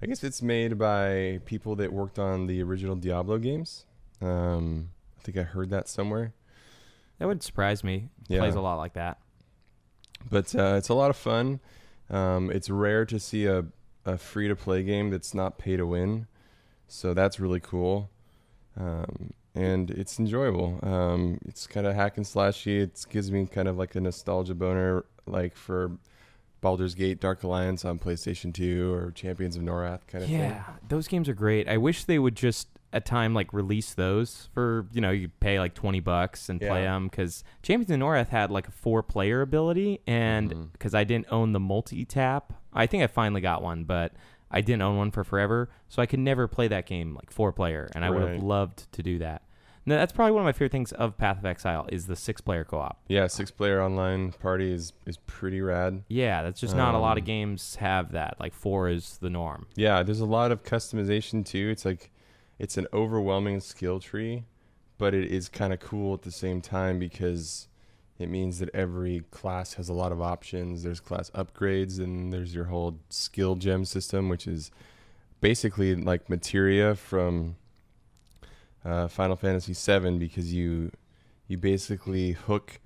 I 0.00 0.06
guess 0.06 0.24
it's 0.24 0.40
made 0.40 0.78
by 0.78 1.40
people 1.44 1.76
that 1.76 1.92
worked 1.92 2.18
on 2.18 2.46
the 2.46 2.62
original 2.62 2.96
Diablo 2.96 3.38
games. 3.38 3.84
Um, 4.20 4.90
I 5.18 5.22
think 5.22 5.36
I 5.36 5.42
heard 5.42 5.70
that 5.70 5.88
somewhere. 5.88 6.32
That 7.18 7.26
would 7.26 7.42
surprise 7.42 7.82
me. 7.82 8.10
Yeah. 8.28 8.38
Plays 8.40 8.54
a 8.54 8.60
lot 8.60 8.76
like 8.76 8.94
that. 8.94 9.18
but 10.30 10.54
uh, 10.54 10.74
it's 10.76 10.88
a 10.88 10.94
lot 10.94 11.10
of 11.10 11.16
fun. 11.16 11.60
Um, 12.10 12.50
it's 12.50 12.70
rare 12.70 13.04
to 13.06 13.18
see 13.18 13.46
a, 13.46 13.64
a 14.04 14.16
free 14.18 14.48
to 14.48 14.56
play 14.56 14.82
game 14.82 15.10
that's 15.10 15.34
not 15.34 15.58
pay 15.58 15.76
to 15.76 15.86
win, 15.86 16.26
so 16.86 17.12
that's 17.14 17.38
really 17.38 17.60
cool, 17.60 18.08
um, 18.78 19.32
and 19.54 19.90
it's 19.90 20.18
enjoyable. 20.18 20.78
Um, 20.82 21.38
it's 21.46 21.66
kind 21.66 21.86
of 21.86 21.94
hack 21.94 22.16
and 22.16 22.24
slashy. 22.24 22.80
It 22.80 23.04
gives 23.10 23.30
me 23.30 23.46
kind 23.46 23.68
of 23.68 23.76
like 23.76 23.94
a 23.94 24.00
nostalgia 24.00 24.54
boner, 24.54 25.04
like 25.26 25.54
for 25.54 25.92
Baldur's 26.62 26.94
Gate: 26.94 27.20
Dark 27.20 27.42
Alliance 27.42 27.84
on 27.84 27.98
PlayStation 27.98 28.54
2 28.54 28.90
or 28.92 29.10
Champions 29.10 29.56
of 29.56 29.62
Norrath 29.62 30.06
kind 30.06 30.24
of 30.24 30.30
thing. 30.30 30.38
Yeah, 30.40 30.62
those 30.88 31.08
games 31.08 31.28
are 31.28 31.34
great. 31.34 31.68
I 31.68 31.76
wish 31.76 32.04
they 32.04 32.18
would 32.18 32.36
just 32.36 32.68
at 32.92 33.04
time 33.04 33.34
like 33.34 33.52
release 33.52 33.92
those 33.94 34.48
for 34.54 34.86
you 34.92 35.00
know 35.00 35.10
you 35.10 35.28
pay 35.40 35.58
like 35.58 35.74
twenty 35.74 36.00
bucks 36.00 36.48
and 36.48 36.58
play 36.60 36.82
Yeah. 36.82 36.92
them 36.92 37.08
because 37.08 37.44
Champions 37.62 37.90
of 37.90 37.98
Norrath 38.00 38.28
had 38.28 38.50
like 38.50 38.66
a 38.68 38.70
four 38.72 39.02
player 39.02 39.42
ability 39.42 40.00
and 40.06 40.50
Mm-hmm. 40.50 40.62
because 40.72 40.94
I 40.94 41.04
didn't 41.04 41.26
own 41.30 41.52
the 41.52 41.60
multi 41.60 42.04
tap, 42.04 42.52
I 42.72 42.86
think 42.86 43.02
I 43.02 43.06
finally 43.06 43.40
got 43.42 43.62
one, 43.62 43.84
but 43.84 44.12
I 44.50 44.62
didn't 44.62 44.80
own 44.82 44.96
one 44.96 45.10
for 45.10 45.24
forever, 45.24 45.68
so 45.88 46.00
I 46.00 46.06
could 46.06 46.20
never 46.20 46.48
play 46.48 46.68
that 46.68 46.86
game 46.86 47.14
like 47.14 47.30
four 47.30 47.52
player, 47.52 47.90
and 47.94 48.04
I 48.04 48.10
would 48.10 48.22
have 48.26 48.42
loved 48.42 48.90
to 48.92 49.02
do 49.02 49.18
that. 49.18 49.42
No, 49.84 49.96
that's 49.96 50.12
probably 50.12 50.32
one 50.32 50.42
of 50.42 50.44
my 50.46 50.52
favorite 50.52 50.72
things 50.72 50.92
of 50.92 51.16
Path 51.16 51.38
of 51.38 51.46
Exile 51.46 51.86
is 51.90 52.06
the 52.06 52.16
six 52.16 52.40
player 52.42 52.62
co 52.64 52.78
op. 52.78 53.00
Yeah, 53.08 53.26
six 53.26 53.50
player 53.50 53.82
online 53.82 54.32
party 54.32 54.70
is 54.72 54.92
is 55.06 55.16
pretty 55.26 55.60
rad. 55.60 56.02
Yeah, 56.08 56.42
that's 56.42 56.60
just 56.60 56.74
not 56.76 56.94
a 56.94 56.98
lot 56.98 57.16
of 57.18 57.22
Um, 57.22 57.26
games 57.26 57.76
have 57.76 58.12
that. 58.12 58.36
Like 58.40 58.52
four 58.54 58.88
is 58.88 59.18
the 59.18 59.30
norm. 59.30 59.66
Yeah, 59.76 60.02
there's 60.02 60.20
a 60.20 60.26
lot 60.26 60.52
of 60.52 60.62
customization 60.62 61.44
too. 61.44 61.68
It's 61.70 61.84
like 61.86 62.10
it's 62.58 62.76
an 62.76 62.86
overwhelming 62.92 63.60
skill 63.60 64.00
tree, 64.00 64.44
but 64.98 65.14
it 65.14 65.30
is 65.30 65.48
kind 65.48 65.72
of 65.72 65.80
cool 65.80 66.14
at 66.14 66.22
the 66.22 66.32
same 66.32 66.60
time 66.60 66.98
because 66.98 67.68
it 68.18 68.28
means 68.28 68.58
that 68.58 68.68
every 68.74 69.20
class 69.30 69.74
has 69.74 69.88
a 69.88 69.92
lot 69.92 70.10
of 70.10 70.20
options. 70.20 70.82
There's 70.82 71.00
class 71.00 71.30
upgrades 71.30 71.98
and 71.98 72.32
there's 72.32 72.54
your 72.54 72.64
whole 72.64 72.98
skill 73.10 73.54
gem 73.54 73.84
system, 73.84 74.28
which 74.28 74.46
is 74.46 74.70
basically 75.40 75.94
like 75.94 76.28
materia 76.28 76.96
from 76.96 77.56
uh, 78.84 79.08
Final 79.08 79.36
Fantasy 79.36 79.72
VII 79.72 80.18
because 80.18 80.52
you 80.52 80.90
you 81.46 81.56
basically 81.56 82.32
hook 82.32 82.80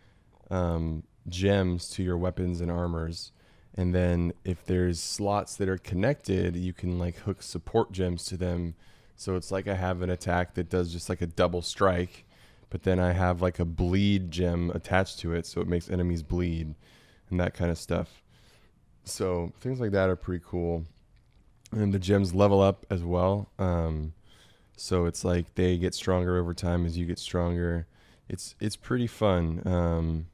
um, 0.50 1.02
gems 1.28 1.88
to 1.90 2.02
your 2.02 2.16
weapons 2.16 2.60
and 2.60 2.70
armors, 2.70 3.32
and 3.74 3.94
then 3.94 4.32
if 4.44 4.64
there's 4.64 5.00
slots 5.00 5.56
that 5.56 5.68
are 5.68 5.78
connected, 5.78 6.56
you 6.56 6.72
can 6.72 6.98
like 6.98 7.16
hook 7.18 7.42
support 7.42 7.92
gems 7.92 8.24
to 8.26 8.36
them. 8.36 8.74
So 9.22 9.36
it's 9.36 9.52
like 9.52 9.68
I 9.68 9.74
have 9.74 10.02
an 10.02 10.10
attack 10.10 10.54
that 10.54 10.68
does 10.68 10.92
just 10.92 11.08
like 11.08 11.22
a 11.22 11.28
double 11.28 11.62
strike, 11.62 12.24
but 12.70 12.82
then 12.82 12.98
I 12.98 13.12
have 13.12 13.40
like 13.40 13.60
a 13.60 13.64
bleed 13.64 14.32
gem 14.32 14.72
attached 14.74 15.20
to 15.20 15.32
it, 15.32 15.46
so 15.46 15.60
it 15.60 15.68
makes 15.68 15.88
enemies 15.88 16.24
bleed, 16.24 16.74
and 17.30 17.38
that 17.38 17.54
kind 17.54 17.70
of 17.70 17.78
stuff. 17.78 18.20
So 19.04 19.52
things 19.60 19.78
like 19.78 19.92
that 19.92 20.08
are 20.08 20.16
pretty 20.16 20.44
cool, 20.44 20.86
and 21.70 21.94
the 21.94 22.00
gems 22.00 22.34
level 22.34 22.60
up 22.60 22.84
as 22.90 23.04
well. 23.04 23.48
Um, 23.60 24.12
so 24.76 25.06
it's 25.06 25.24
like 25.24 25.54
they 25.54 25.78
get 25.78 25.94
stronger 25.94 26.36
over 26.36 26.52
time 26.52 26.84
as 26.84 26.98
you 26.98 27.06
get 27.06 27.20
stronger. 27.20 27.86
It's 28.28 28.56
it's 28.58 28.74
pretty 28.74 29.06
fun. 29.06 29.62
Um, 29.64 30.26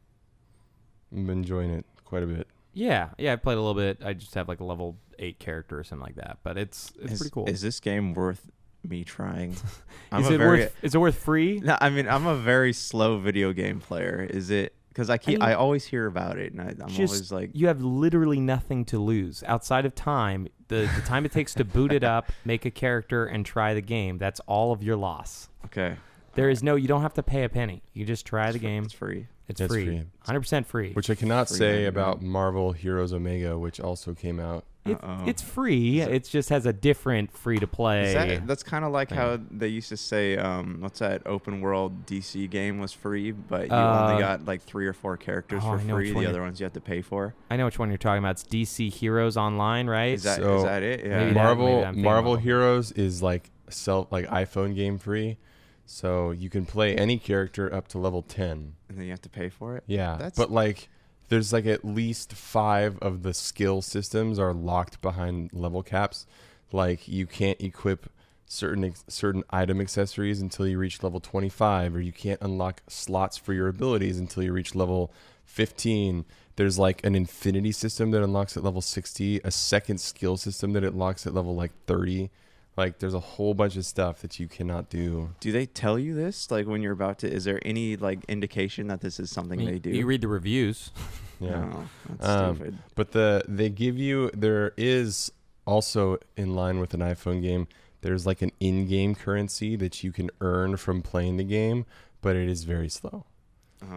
I'm 1.13 1.29
enjoying 1.29 1.73
it 1.73 1.85
quite 2.07 2.23
a 2.23 2.27
bit. 2.27 2.49
Yeah, 2.73 3.11
yeah, 3.19 3.35
I 3.35 3.37
played 3.37 3.59
a 3.59 3.61
little 3.61 3.75
bit. 3.75 3.99
I 4.03 4.15
just 4.15 4.35
have 4.35 4.49
like 4.49 4.61
a 4.61 4.65
level 4.65 4.97
eight 5.19 5.39
character 5.39 5.79
or 5.79 5.85
something 5.85 6.07
like 6.07 6.15
that, 6.15 6.39
but 6.43 6.57
it's 6.57 6.91
it's 7.03 7.13
is, 7.13 7.19
pretty 7.19 7.33
cool. 7.35 7.47
Is 7.47 7.61
this 7.61 7.81
game 7.81 8.15
worth 8.15 8.51
me 8.87 9.05
trying? 9.05 9.53
Is 10.17 10.31
it 10.31 10.41
worth- 10.41 10.75
is 10.83 10.95
it 10.95 10.99
worth 10.99 11.19
free? 11.19 11.61
No, 11.63 11.77
I 11.81 11.91
mean 11.91 12.09
I'm 12.09 12.27
a 12.27 12.35
very 12.37 12.73
slow 12.73 13.19
video 13.19 13.53
game 13.53 13.81
player. 13.81 14.27
Is 14.29 14.51
it? 14.51 14.75
Because 14.89 15.11
I 15.11 15.19
keep 15.19 15.41
I, 15.43 15.49
mean, 15.49 15.57
always 15.57 15.85
hear 15.85 16.07
about 16.07 16.39
it, 16.39 16.53
and 16.53 16.61
I, 16.61 16.75
I'm 16.83 16.89
just 16.89 17.13
always 17.13 17.31
like, 17.33 17.51
you 17.53 17.69
have 17.69 17.81
literally 17.83 18.41
nothing 18.41 18.85
to 18.87 18.99
lose 18.99 19.45
outside 19.47 19.85
of 19.87 19.95
time. 19.95 20.49
The 20.69 20.91
the 20.97 21.03
time 21.03 21.25
it 21.25 21.31
takes 21.33 21.55
to 21.55 21.65
boot 21.65 21.93
it 21.93 22.03
up, 22.03 22.33
make 22.45 22.65
a 22.65 22.71
character, 22.71 23.27
and 23.27 23.45
try 23.47 23.75
the 23.75 23.81
game. 23.83 24.19
That's 24.19 24.41
all 24.41 24.73
of 24.73 24.83
your 24.83 24.97
loss. 24.97 25.51
okay, 25.67 25.97
There 26.35 26.49
is 26.51 26.63
no. 26.63 26.75
You 26.75 26.89
don't 26.89 27.03
have 27.03 27.15
to 27.15 27.23
pay 27.23 27.45
a 27.45 27.49
penny. 27.49 27.83
You 27.93 28.05
just 28.07 28.27
try 28.27 28.51
the 28.51 28.59
game. 28.59 28.85
It's 28.85 28.93
free. 28.95 29.27
It's 29.47 29.61
It's 29.61 29.73
free. 29.73 29.85
free. 29.87 30.03
Hundred 30.21 30.41
percent 30.41 30.67
free. 30.67 30.93
Which 30.95 31.11
I 31.11 31.15
cannot 31.15 31.49
Free 31.49 31.59
say 31.59 31.71
ninety 31.73 31.85
about 31.87 32.23
Marvel 32.23 32.73
Heroes 32.73 33.13
Omega, 33.13 33.57
which 33.59 33.79
also 33.81 34.15
came 34.15 34.41
out. 34.41 34.65
It, 34.93 35.29
it's 35.29 35.43
free. 35.43 36.01
It 36.01 36.25
just 36.25 36.49
has 36.51 36.67
a 36.67 36.73
different 36.73 37.33
free 37.37 37.59
to 37.59 37.67
play. 37.67 38.13
That, 38.15 38.47
that's 38.47 38.63
kind 38.63 38.85
of 38.85 38.93
like 38.93 39.09
thing. 39.11 39.19
how 39.19 39.39
they 39.51 39.69
used 39.69 39.89
to 39.91 39.97
say, 39.97 40.37
um, 40.37 40.79
what's 40.81 40.99
that 41.01 41.23
open 41.27 41.61
world 41.61 42.07
DC 42.07 42.49
game 42.51 42.79
was 42.79 42.93
free, 42.93 43.33
but 43.33 43.67
you 43.69 43.73
Uh, 43.75 44.09
only 44.11 44.23
got 44.23 44.45
like 44.45 44.63
three 44.63 44.87
or 44.87 44.93
four 44.93 45.17
characters 45.17 45.63
oh, 45.65 45.71
for 45.73 45.79
I 45.79 45.83
know 45.85 45.97
which 45.97 46.13
free. 46.13 46.21
The 46.25 46.29
other 46.31 46.43
ones 46.43 46.61
you 46.61 46.65
have 46.65 46.73
to 46.75 46.81
pay 46.81 47.03
for. 47.03 47.35
I 47.51 47.57
know 47.57 47.65
which 47.67 47.79
one 47.79 47.89
you're 47.89 47.99
talking 47.99 48.19
about. 48.19 48.33
It's 48.33 48.45
DC 48.45 48.91
Heroes 48.93 49.37
Online, 49.37 49.87
right? 49.87 50.15
Is 50.15 50.23
that- 50.25 50.39
is 50.41 50.45
So 50.45 50.63
that 50.65 50.83
it? 50.83 51.01
Yeah. 51.05 51.19
Maybe 51.19 51.35
that- 51.35 51.35
Marvel 51.35 51.85
maybe 51.87 52.03
Marvel 52.03 52.33
about- 52.35 52.43
Heroes 52.45 52.93
is 52.93 53.23
like 53.23 53.51
self 53.71 54.11
like 54.11 54.27
iPhone 54.29 54.75
game 54.75 54.99
free, 54.99 55.37
so 55.85 56.31
you 56.31 56.49
can 56.51 56.67
play 56.67 56.95
any 56.97 57.19
character 57.19 57.73
up 57.75 57.89
to 57.89 57.99
level 57.99 58.23
ten. 58.23 58.75
And 58.89 58.99
then 58.99 59.05
you 59.05 59.11
have 59.11 59.23
to 59.23 59.29
pay 59.29 59.49
for 59.49 59.77
it. 59.77 59.85
Yeah, 59.87 60.17
That's 60.19 60.39
but 60.39 60.51
like 60.51 60.89
there's 61.29 61.53
like 61.53 61.67
at 61.67 61.85
least 61.85 62.33
five 62.33 62.99
of 63.01 63.23
the 63.23 63.35
skill 63.35 63.83
systems 63.83 64.39
are 64.39 64.53
locked 64.53 65.01
behind 65.01 65.53
level 65.53 65.83
caps. 65.83 66.27
Like 66.73 67.09
you 67.09 67.27
can't 67.27 67.61
equip 67.61 68.11
certain 68.47 68.95
certain 69.09 69.45
item 69.51 69.81
accessories 69.81 70.41
until 70.41 70.67
you 70.67 70.79
reach 70.79 71.03
level 71.03 71.21
25 71.21 71.95
or 71.95 72.01
you 72.01 72.13
can't 72.13 72.41
unlock 72.41 72.83
slots 72.89 73.37
for 73.37 73.53
your 73.53 73.69
abilities 73.69 74.19
until 74.19 74.43
you 74.43 74.53
reach 74.53 74.75
level 74.75 75.13
15 75.45 76.25
there's 76.57 76.79
like 76.79 77.05
an 77.05 77.15
infinity 77.15 77.73
system 77.73 78.11
that 78.11 78.23
unlocks 78.23 78.57
at 78.57 78.65
level 78.65 78.81
60 78.81 79.41
a 79.45 79.51
second 79.51 79.99
skill 79.99 80.39
system 80.39 80.73
that 80.73 80.83
it 80.83 80.95
locks 80.95 81.27
at 81.27 81.35
level 81.35 81.55
like 81.55 81.73
30 81.87 82.31
like 82.79 82.99
there's 83.01 83.13
a 83.15 83.21
whole 83.21 83.53
bunch 83.53 83.77
of 83.77 83.85
stuff 83.85 84.21
that 84.23 84.39
you 84.41 84.49
cannot 84.49 84.89
do 84.89 85.31
Do 85.41 85.53
they 85.53 85.67
tell 85.67 85.99
you 85.99 86.15
this? 86.15 86.51
Like 86.51 86.67
when 86.67 86.81
you're 86.81 86.93
about 86.95 87.19
to? 87.19 87.31
Is 87.31 87.45
there 87.45 87.61
any 87.63 87.97
like 87.97 88.25
indication 88.29 88.87
that 88.87 89.01
this 89.03 89.21
is 89.21 89.31
something 89.31 89.61
You- 89.61 89.71
they 89.73 89.79
do? 89.79 89.91
You 89.91 90.07
read 90.07 90.21
the 90.23 90.29
reviews. 90.29 90.91
Yeah, 91.41 91.51
No, 91.61 91.89
that's 92.09 92.27
Um, 92.29 92.57
stupid. 92.57 92.79
But 92.97 93.13
the 93.13 93.43
they 93.47 93.69
give 93.69 93.97
you 93.97 94.29
there 94.35 94.73
is 94.77 95.31
also 95.67 96.19
in 96.37 96.57
line 96.57 96.81
with 96.81 96.95
an 96.95 97.01
iPhone 97.01 97.43
game. 97.43 97.69
There's 98.01 98.27
like 98.27 98.43
an 98.43 98.51
in-game 98.59 99.15
currency 99.15 99.77
that 99.77 100.03
you 100.03 100.11
can 100.11 100.31
earn 100.41 100.77
from 100.79 101.01
playing 101.03 101.37
the 101.37 101.45
game, 101.45 101.85
but 102.23 102.35
it 102.35 102.49
is 102.49 102.65
very 102.65 102.89
slow. 102.89 103.25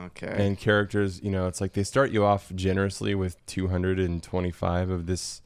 Okay. 0.08 0.36
And 0.38 0.56
characters, 0.56 1.20
you 1.24 1.32
know, 1.32 1.48
it's 1.48 1.60
like 1.60 1.74
they 1.74 1.82
start 1.84 2.12
you 2.12 2.24
off 2.24 2.52
generously 2.54 3.16
with 3.16 3.44
225 3.48 4.90
of 4.92 5.06
this 5.08 5.42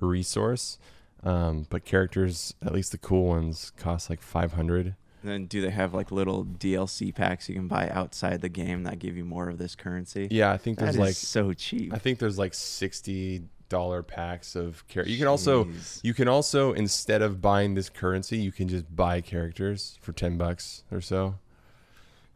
resource, 0.00 0.78
um, 1.24 1.66
but 1.68 1.84
characters, 1.84 2.54
at 2.64 2.72
least 2.72 2.92
the 2.92 2.98
cool 2.98 3.26
ones, 3.26 3.72
cost 3.76 4.10
like 4.10 4.22
500. 4.22 4.94
And 5.22 5.32
then 5.32 5.46
do 5.46 5.60
they 5.60 5.70
have 5.70 5.94
like 5.94 6.12
little 6.12 6.44
DLC 6.44 7.14
packs 7.14 7.48
you 7.48 7.54
can 7.56 7.66
buy 7.66 7.88
outside 7.88 8.40
the 8.40 8.48
game 8.48 8.84
that 8.84 8.98
give 9.00 9.16
you 9.16 9.24
more 9.24 9.48
of 9.48 9.58
this 9.58 9.74
currency? 9.74 10.28
Yeah, 10.30 10.52
I 10.52 10.56
think 10.56 10.78
That 10.78 10.84
there's 10.84 10.94
is 10.94 11.00
like 11.00 11.14
so 11.14 11.52
cheap. 11.52 11.92
I 11.92 11.98
think 11.98 12.20
there's 12.20 12.38
like 12.38 12.54
sixty 12.54 13.42
dollar 13.68 14.02
packs 14.02 14.54
of 14.56 14.86
characters. 14.88 15.12
You 15.12 15.18
can 15.18 15.26
also 15.26 15.64
Jeez. 15.64 16.00
you 16.02 16.14
can 16.14 16.28
also 16.28 16.72
instead 16.72 17.20
of 17.20 17.42
buying 17.42 17.74
this 17.74 17.88
currency, 17.88 18.38
you 18.38 18.52
can 18.52 18.68
just 18.68 18.94
buy 18.94 19.20
characters 19.20 19.98
for 20.00 20.12
ten 20.12 20.38
bucks 20.38 20.84
or 20.92 21.00
so. 21.00 21.34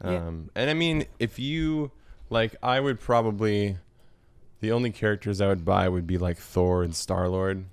Yeah. 0.04 0.16
Um, 0.16 0.50
and 0.56 0.68
I 0.68 0.74
mean, 0.74 1.06
if 1.20 1.38
you 1.38 1.92
like, 2.30 2.56
I 2.62 2.80
would 2.80 2.98
probably 2.98 3.76
the 4.60 4.72
only 4.72 4.90
characters 4.90 5.40
I 5.40 5.46
would 5.46 5.64
buy 5.64 5.88
would 5.88 6.06
be 6.06 6.18
like 6.18 6.38
Thor 6.38 6.82
and 6.82 6.94
Star 6.94 7.28
Lord. 7.28 7.64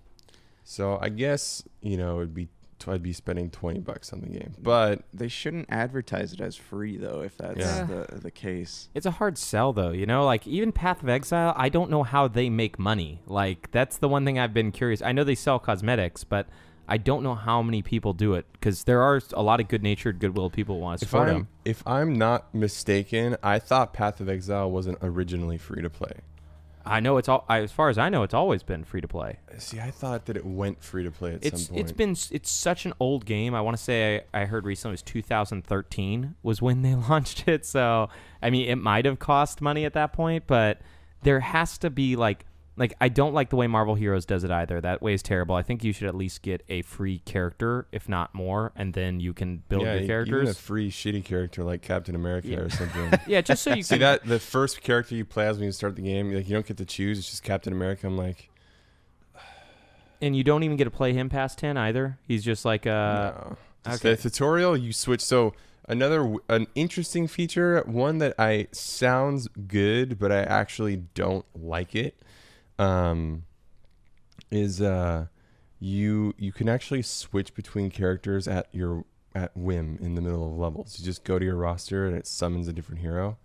So 0.70 1.00
I 1.02 1.10
guess 1.10 1.64
you 1.82 1.98
know 1.98 2.18
it'd 2.18 2.36
be 2.36 2.48
I'd 2.88 3.02
be 3.04 3.12
spending 3.12 3.50
twenty 3.50 3.80
bucks 3.80 4.14
on 4.14 4.22
the 4.22 4.28
game, 4.28 4.54
but 4.62 5.02
they 5.14 5.28
shouldn't 5.28 5.66
advertise 5.70 6.32
it 6.32 6.40
as 6.41 6.56
free 6.56 6.96
though. 6.96 7.22
If 7.22 7.38
that's 7.38 7.60
Yeah. 7.60 7.84
the 7.84 8.20
the 8.22 8.32
case. 8.32 8.90
It's 8.94 9.06
a 9.08 9.12
hard 9.12 9.38
sell 9.38 9.74
though, 9.74 9.91
you 9.91 10.06
know. 10.06 10.24
Like 10.26 10.46
even 10.48 10.72
Path 10.72 11.02
of 11.04 11.10
Exile, 11.10 11.54
I 11.58 11.70
don't 11.70 11.90
know 11.90 12.04
how 12.04 12.28
they 12.28 12.50
make 12.50 12.78
money. 12.78 13.22
Like 13.26 13.72
that's 13.72 13.98
the 13.98 14.08
one 14.08 14.26
thing 14.26 14.38
I've 14.38 14.54
been 14.54 14.72
curious. 14.72 15.02
I 15.02 15.12
know 15.12 15.24
they 15.24 15.36
sell 15.36 15.58
cosmetics, 15.60 16.24
but 16.24 16.48
I 16.88 16.98
don't 16.98 17.22
know 17.24 17.36
how 17.36 17.62
many 17.62 17.82
people 17.82 18.14
do 18.14 18.36
it 18.36 18.46
because 18.54 18.86
there 18.86 19.02
are 19.02 19.22
a 19.34 19.44
lot 19.44 19.60
of 19.60 19.68
good-natured, 19.68 20.20
goodwill 20.20 20.50
people 20.50 20.76
who 20.76 20.82
want 20.82 21.00
to 21.00 21.06
If 21.06 21.10
support 21.12 21.30
I'm, 21.30 21.36
him. 21.36 21.48
if 21.66 21.86
I'm 21.88 22.14
not 22.14 22.54
mistaken, 22.56 23.38
I 23.44 23.60
thought 23.60 23.94
Path 23.94 24.20
of 24.22 24.28
Exile 24.30 24.72
wasn't 24.72 24.98
originally 25.02 25.58
free 25.58 25.82
to 25.84 25.90
play. 25.90 26.14
I 26.86 27.00
know 27.00 27.18
it's 27.18 27.30
all. 27.30 27.46
I, 27.50 27.60
as 27.62 27.72
far 27.72 27.90
as 27.90 27.98
I 27.98 28.10
know, 28.10 28.24
it's 28.24 28.34
always 28.34 28.64
been 28.64 28.84
free 28.84 29.02
to 29.02 29.08
play. 29.08 29.38
See, 29.58 29.80
I 29.80 29.92
thought 29.92 30.26
that 30.26 30.38
it 30.38 30.46
went 30.46 30.84
free 30.84 31.04
to 31.04 31.12
play 31.12 31.34
at 31.36 31.46
It's 31.46 31.66
some 31.66 31.76
point. 31.76 31.82
it's 31.82 31.92
been 31.92 32.12
it's 32.32 32.50
such 32.50 32.86
an 32.86 32.94
old 33.00 33.26
game. 33.26 33.54
I 33.54 33.62
want 33.62 33.78
to 33.78 33.84
say 33.84 34.24
I, 34.34 34.42
I 34.42 34.46
heard 34.46 34.66
recently 34.66 34.94
it 34.94 34.94
was 34.94 35.02
2013 35.04 36.36
was 36.44 36.62
when 36.62 36.82
they 36.82 36.96
launched 37.10 37.48
it. 37.48 37.66
So 37.66 38.10
I 38.42 38.50
mean, 38.50 38.68
it 38.70 38.76
might 38.78 39.06
have 39.06 39.20
cost 39.20 39.62
money 39.62 39.86
at 39.86 39.94
that 39.94 40.14
point, 40.14 40.46
but 40.48 40.80
there 41.24 41.42
has 41.42 41.78
to 41.80 41.90
be 41.90 42.16
like 42.16 42.46
like 42.80 42.94
I 43.02 43.10
don't 43.10 43.34
like 43.34 43.50
the 43.50 43.58
way 43.58 43.68
Marvel 43.68 43.94
Heroes 43.94 44.26
does 44.26 44.44
it 44.44 44.50
either. 44.52 44.80
That 44.80 45.02
way 45.02 45.14
is 45.14 45.22
terrible. 45.22 45.54
I 45.54 45.62
think 45.62 45.84
you 45.84 45.92
should 45.94 46.08
at 46.08 46.16
least 46.16 46.42
get 46.42 46.64
a 46.70 46.82
free 46.82 47.20
character, 47.20 47.86
if 47.92 48.08
not 48.08 48.34
more, 48.34 48.72
and 48.76 48.94
then 48.94 49.20
you 49.20 49.34
can 49.34 49.64
build 49.68 49.84
yeah, 49.84 49.96
your 49.96 50.08
characters. 50.08 50.42
Even 50.44 50.48
a 50.52 50.54
free 50.56 50.90
shitty 50.90 51.24
character 51.26 51.64
like 51.64 51.82
Captain 51.82 52.16
America 52.16 52.48
Yeah. 52.48 52.60
or 52.60 52.70
something. 52.70 53.12
Yeah, 53.28 53.42
just 53.42 53.62
so 53.64 53.74
you 53.76 53.84
see 53.84 53.96
can- 53.96 54.00
that 54.00 54.26
the 54.26 54.40
first 54.40 54.82
character 54.82 55.14
you 55.14 55.26
play 55.26 55.46
as 55.46 55.58
when 55.58 55.66
you 55.66 55.72
start 55.74 55.96
the 55.98 56.02
game, 56.02 56.34
like 56.34 56.48
you 56.48 56.54
don't 56.56 56.66
get 56.66 56.78
to 56.78 56.86
choose. 56.86 57.20
It's 57.20 57.30
just 57.30 57.44
Captain 57.44 57.74
America. 57.74 58.08
I'm 58.08 58.18
like, 58.18 58.50
and 60.22 60.36
you 60.36 60.44
don't 60.44 60.64
even 60.64 60.78
get 60.78 60.86
to 60.86 60.92
play 60.92 61.14
him 61.14 61.30
past 61.30 61.60
10 61.60 61.78
either. 61.78 62.18
He's 62.28 62.44
just 62.44 62.66
like 62.66 62.88
uh 62.88 63.34
no. 63.36 63.58
Okay. 63.88 64.16
The 64.16 64.30
tutorial 64.30 64.76
you 64.78 64.94
switch. 64.94 65.22
So 65.22 65.54
another 65.88 66.36
an 66.50 66.68
interesting 66.76 67.28
feature, 67.28 67.82
one 67.86 68.20
that 68.20 68.36
I 68.40 68.68
sounds 68.72 69.48
good, 69.68 70.18
but 70.20 70.32
I 70.32 70.44
actually 70.44 70.98
don't 71.14 71.46
like 71.56 71.96
it, 71.96 72.18
um, 72.80 73.44
is 74.50 74.82
uh, 74.82 75.28
you 75.80 76.34
you 76.38 76.52
can 76.52 76.68
actually 76.68 77.02
switch 77.04 77.54
between 77.54 77.92
characters 77.92 78.48
at 78.48 78.68
your 78.72 79.06
at 79.36 79.56
whim 79.56 79.98
in 80.02 80.16
the 80.16 80.22
middle 80.22 80.48
of 80.48 80.58
levels. 80.58 80.98
You 81.00 81.06
just 81.06 81.24
go 81.24 81.38
to 81.38 81.46
your 81.46 81.56
roster 81.56 82.08
and 82.08 82.16
it 82.18 82.26
summons 82.26 82.68
a 82.68 82.74
different 82.74 83.02
hero. 83.02 83.38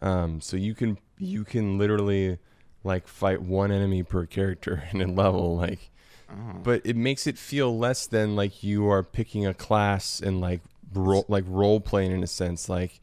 Um, 0.00 0.40
so 0.40 0.56
you 0.56 0.74
can 0.74 0.98
you 1.18 1.44
can 1.44 1.76
literally 1.76 2.38
like 2.84 3.08
fight 3.08 3.42
one 3.42 3.70
enemy 3.72 4.02
per 4.02 4.24
character 4.24 4.84
in 4.92 5.02
a 5.02 5.06
level 5.06 5.56
like 5.56 5.90
Oh. 6.30 6.58
but 6.62 6.82
it 6.84 6.94
makes 6.94 7.26
it 7.26 7.38
feel 7.38 7.78
less 7.78 8.06
than 8.06 8.36
like 8.36 8.62
you 8.62 8.86
are 8.90 9.02
picking 9.02 9.46
a 9.46 9.54
class 9.54 10.20
and 10.20 10.42
like 10.42 10.60
role 10.92 11.24
like 11.26 11.44
role 11.48 11.80
playing 11.80 12.10
in 12.12 12.22
a 12.22 12.26
sense 12.26 12.68
like 12.68 13.00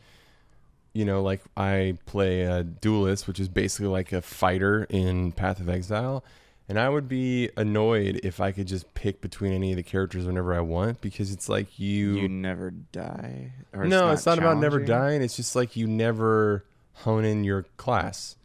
you 0.96 1.06
know 1.06 1.22
like 1.22 1.42
I 1.56 1.98
play 2.08 2.42
a 2.42 2.64
duelist 2.64 3.28
which 3.28 3.40
is 3.40 3.50
basically 3.50 3.88
like 3.88 4.12
a 4.12 4.22
fighter 4.22 4.88
in 4.90 5.34
Path 5.34 5.60
of 5.60 5.70
Exile 5.70 6.24
and 6.68 6.80
I 6.80 6.90
would 6.90 7.08
be 7.08 7.50
annoyed 7.56 8.22
if 8.24 8.42
I 8.42 8.52
could 8.52 8.66
just 8.68 8.94
pick 8.96 9.22
between 9.22 9.54
any 9.54 9.72
of 9.72 9.78
the 9.78 9.84
characters 9.84 10.26
whenever 10.26 10.54
I 10.54 10.62
want 10.62 11.00
because 11.00 11.32
it's 11.32 11.48
like 11.48 11.78
you 11.78 12.16
You 12.16 12.28
never 12.28 12.72
die. 12.72 13.54
Or 13.72 13.86
no, 13.86 14.10
it's 14.10 14.26
not 14.26 14.40
about 14.40 14.58
never 14.58 14.80
dying. 14.80 15.22
It's 15.22 15.36
just 15.36 15.56
like 15.56 15.76
you 15.76 15.86
never 15.86 16.66
hone 16.94 17.24
in 17.24 17.44
your 17.44 17.64
class. 17.78 18.36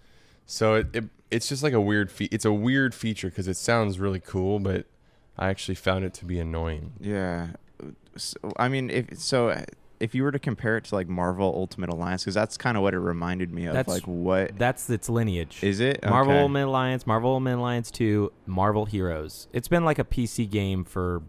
So 0.44 0.74
it, 0.74 0.89
it 0.94 1.05
it's 1.31 1.48
just 1.48 1.62
like 1.62 1.72
a 1.72 1.81
weird 1.81 2.10
fe- 2.10 2.28
it's 2.31 2.44
a 2.44 2.52
weird 2.52 2.94
feature 2.94 3.28
because 3.28 3.48
it 3.48 3.56
sounds 3.56 3.98
really 3.98 4.20
cool, 4.20 4.59
but 4.59 4.85
I 5.39 5.48
actually 5.48 5.77
found 5.77 6.05
it 6.05 6.12
to 6.14 6.27
be 6.27 6.39
annoying. 6.39 6.93
Yeah. 7.01 7.48
So, 8.16 8.36
I 8.59 8.68
mean, 8.68 8.90
if 8.90 9.18
so, 9.18 9.64
if 10.01 10.14
you 10.14 10.22
were 10.22 10.32
to 10.32 10.39
compare 10.39 10.77
it 10.78 10.85
to 10.85 10.94
like 10.94 11.09
Marvel 11.09 11.47
Ultimate 11.55 11.90
Alliance, 11.90 12.22
because 12.24 12.35
that's 12.35 12.56
kind 12.56 12.77
of 12.77 12.82
what 12.82 12.94
it 12.94 12.98
reminded 12.98 13.52
me 13.52 13.66
of. 13.66 13.74
That's 13.74 13.89
like 13.89 14.05
what 14.05 14.59
That's 14.59 14.89
its 14.90 15.09
lineage. 15.09 15.62
is 15.62 15.78
it? 15.81 16.02
Marvel 16.02 16.32
Okay. 16.32 16.40
Ultimate 16.40 16.66
Alliance, 16.66 17.06
Marvel 17.06 17.31
Ultimate 17.32 17.59
Alliance 17.59 17.90
2, 17.90 18.32
Marvel 18.47 18.86
Heroes. 18.86 19.47
It's 19.52 19.68
been 19.68 19.85
like 19.85 19.98
a 19.98 20.05
PC 20.05 20.51
game 20.51 20.85
for 20.85 21.22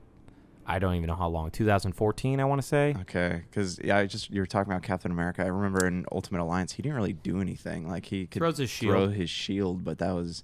I 0.66 0.80
don't 0.80 0.96
even 0.96 1.08
know 1.08 1.16
how 1.16 1.28
long. 1.28 1.52
2014, 1.52 2.40
I 2.40 2.46
want 2.46 2.62
to 2.62 2.68
say. 2.68 2.96
Okay, 3.02 3.44
because 3.50 3.78
yeah, 3.84 3.98
I 3.98 4.06
just 4.06 4.30
you 4.30 4.40
were 4.40 4.46
talking 4.46 4.72
about 4.72 4.84
Captain 4.84 5.12
America. 5.12 5.44
I 5.44 5.48
remember 5.48 5.86
in 5.86 6.06
Ultimate 6.12 6.42
Alliance, 6.42 6.72
he 6.74 6.82
didn't 6.82 6.96
really 6.96 7.14
do 7.14 7.42
anything. 7.42 7.90
Like 7.90 8.06
he 8.06 8.26
could 8.28 8.40
Throws 8.40 8.58
his 8.58 8.74
throw 8.74 9.00
shield. 9.08 9.14
his 9.16 9.30
shield, 9.30 9.84
but 9.84 9.98
that 9.98 10.12
was 10.12 10.44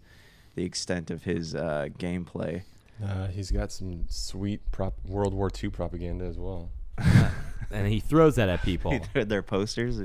the 0.55 0.65
extent 0.65 1.11
of 1.11 1.23
his 1.23 1.55
uh, 1.55 1.87
gameplay. 1.97 2.63
Uh, 3.01 3.27
he's 3.27 3.51
got 3.51 3.71
some 3.71 4.05
sweet 4.09 4.59
prop 4.71 4.95
World 5.05 5.33
War 5.33 5.49
II 5.63 5.69
propaganda 5.69 6.25
as 6.25 6.37
well. 6.39 6.71
and 7.71 7.87
he 7.87 7.99
throws 7.99 8.35
that 8.35 8.49
at 8.49 8.61
people. 8.63 8.99
Their 9.13 9.41
posters. 9.41 9.99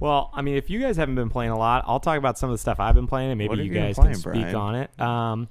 Well, 0.00 0.30
I 0.34 0.42
mean, 0.42 0.56
if 0.56 0.68
you 0.68 0.80
guys 0.80 0.96
haven't 0.96 1.14
been 1.14 1.30
playing 1.30 1.52
a 1.52 1.58
lot, 1.58 1.84
I'll 1.86 2.00
talk 2.00 2.18
about 2.18 2.36
some 2.38 2.50
of 2.50 2.54
the 2.54 2.58
stuff 2.58 2.80
I've 2.80 2.94
been 2.94 3.06
playing, 3.06 3.30
and 3.30 3.38
maybe 3.38 3.48
What 3.50 3.58
have 3.58 3.66
you 3.66 3.72
you 3.72 3.78
been 3.78 3.88
guys 3.88 3.94
playing, 3.96 4.12
can 4.14 4.20
speak 4.20 4.32
Brian? 4.50 4.54
on 4.56 4.74
it. 4.74 5.00
Um, 5.00 5.48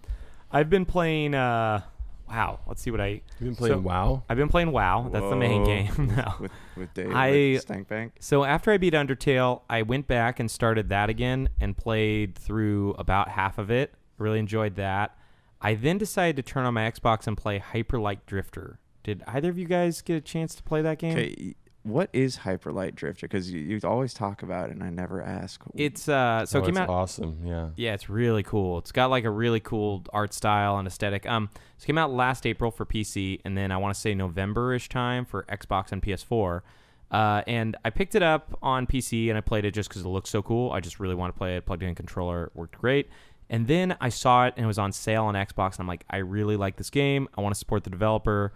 I've 0.51 0.69
been 0.69 0.85
playing. 0.85 1.33
Uh, 1.35 1.81
wow, 2.27 2.59
let's 2.67 2.81
see 2.81 2.91
what 2.91 2.99
I. 2.99 3.07
You've 3.39 3.39
been 3.39 3.55
playing 3.55 3.83
WoW? 3.83 4.23
I've 4.27 4.35
been 4.35 4.49
playing 4.49 4.71
WoW. 4.73 5.09
That's 5.09 5.29
the 5.29 5.37
main 5.37 5.61
Whoa. 5.61 5.65
game 5.65 6.07
now. 6.17 6.35
With- 6.39 6.51
with 6.75 6.93
Dave, 6.93 7.11
I 7.13 7.31
with 7.53 7.61
Stank 7.61 7.87
Bank? 7.87 8.13
So 8.19 8.43
after 8.43 8.71
I 8.71 8.77
beat 8.77 8.93
Undertale, 8.93 9.61
I 9.69 9.83
went 9.83 10.07
back 10.07 10.39
and 10.39 10.49
started 10.51 10.89
that 10.89 11.09
again 11.09 11.47
and 11.61 11.77
played 11.77 12.35
through 12.37 12.91
about 12.97 13.29
half 13.29 13.57
of 13.57 13.69
it. 13.71 13.93
Really 14.17 14.39
enjoyed 14.39 14.75
that. 14.75 15.15
I 15.61 15.75
then 15.75 15.97
decided 15.97 16.35
to 16.37 16.41
turn 16.43 16.65
on 16.65 16.73
my 16.73 16.89
Xbox 16.91 17.25
and 17.27 17.37
play 17.37 17.59
Hyper 17.59 17.99
Light 17.99 18.25
Drifter. 18.25 18.79
Did 19.03 19.23
either 19.27 19.49
of 19.49 19.57
you 19.57 19.65
guys 19.65 20.01
get 20.01 20.15
a 20.15 20.21
chance 20.21 20.55
to 20.55 20.63
play 20.63 20.81
that 20.81 20.99
game? 20.99 21.17
Okay, 21.17 21.55
what 21.83 22.09
is 22.13 22.37
Hyper 22.37 22.71
Light 22.71 22.93
Drifter? 22.95 23.27
Because 23.27 23.51
you, 23.51 23.59
you 23.59 23.79
always 23.83 24.13
talk 24.13 24.43
about 24.43 24.69
it, 24.69 24.73
and 24.73 24.83
I 24.83 24.89
never 24.89 25.21
ask. 25.21 25.61
It's 25.73 26.07
uh 26.07 26.45
so 26.45 26.59
Oh, 26.59 26.61
it 26.61 26.65
came 26.65 26.77
it's 26.77 26.81
out 26.81 26.89
awesome, 26.89 27.39
yeah. 27.43 27.69
Yeah, 27.75 27.93
it's 27.93 28.09
really 28.09 28.43
cool. 28.43 28.77
It's 28.77 28.91
got 28.91 29.09
like 29.09 29.23
a 29.23 29.31
really 29.31 29.59
cool 29.59 30.03
art 30.13 30.33
style 30.33 30.77
and 30.77 30.87
aesthetic. 30.87 31.25
Um 31.27 31.49
so 31.77 31.85
it 31.85 31.87
came 31.87 31.97
out 31.97 32.11
last 32.11 32.45
April 32.45 32.69
for 32.69 32.85
PC 32.85 33.41
and 33.43 33.57
then 33.57 33.71
I 33.71 33.77
want 33.77 33.95
to 33.95 33.99
say 33.99 34.13
November-ish 34.13 34.89
time 34.89 35.25
for 35.25 35.43
Xbox 35.43 35.91
and 35.91 36.01
PS4. 36.01 36.61
Uh, 37.09 37.41
and 37.45 37.75
I 37.83 37.89
picked 37.89 38.15
it 38.15 38.23
up 38.23 38.57
on 38.61 38.87
PC 38.87 39.27
and 39.27 39.37
I 39.37 39.41
played 39.41 39.65
it 39.65 39.73
just 39.73 39.89
because 39.89 40.03
it 40.03 40.07
looks 40.07 40.29
so 40.29 40.41
cool. 40.41 40.71
I 40.71 40.79
just 40.79 40.99
really 40.99 41.15
want 41.15 41.33
to 41.33 41.37
play 41.37 41.57
it. 41.57 41.65
Plugged 41.65 41.83
in 41.83 41.89
a 41.89 41.95
controller, 41.95 42.45
it 42.45 42.51
worked 42.55 42.77
great. 42.77 43.09
And 43.49 43.67
then 43.67 43.97
I 43.99 44.07
saw 44.07 44.45
it 44.45 44.53
and 44.55 44.63
it 44.63 44.67
was 44.67 44.79
on 44.79 44.93
sale 44.93 45.25
on 45.25 45.33
Xbox. 45.33 45.73
And 45.73 45.81
I'm 45.81 45.87
like, 45.87 46.05
I 46.09 46.17
really 46.17 46.55
like 46.55 46.77
this 46.77 46.89
game. 46.89 47.27
I 47.37 47.41
want 47.41 47.53
to 47.53 47.59
support 47.59 47.83
the 47.83 47.89
developer. 47.89 48.53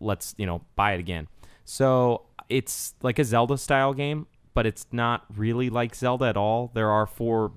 Let's 0.00 0.34
you 0.38 0.46
know 0.46 0.62
buy 0.76 0.92
it 0.94 1.00
again. 1.00 1.28
So 1.64 2.22
it's 2.48 2.94
like 3.02 3.18
a 3.18 3.24
Zelda 3.24 3.56
style 3.58 3.94
game, 3.94 4.26
but 4.54 4.66
it's 4.66 4.86
not 4.92 5.24
really 5.36 5.70
like 5.70 5.94
Zelda 5.94 6.26
at 6.26 6.36
all. 6.36 6.70
There 6.74 6.90
are 6.90 7.06
four 7.06 7.52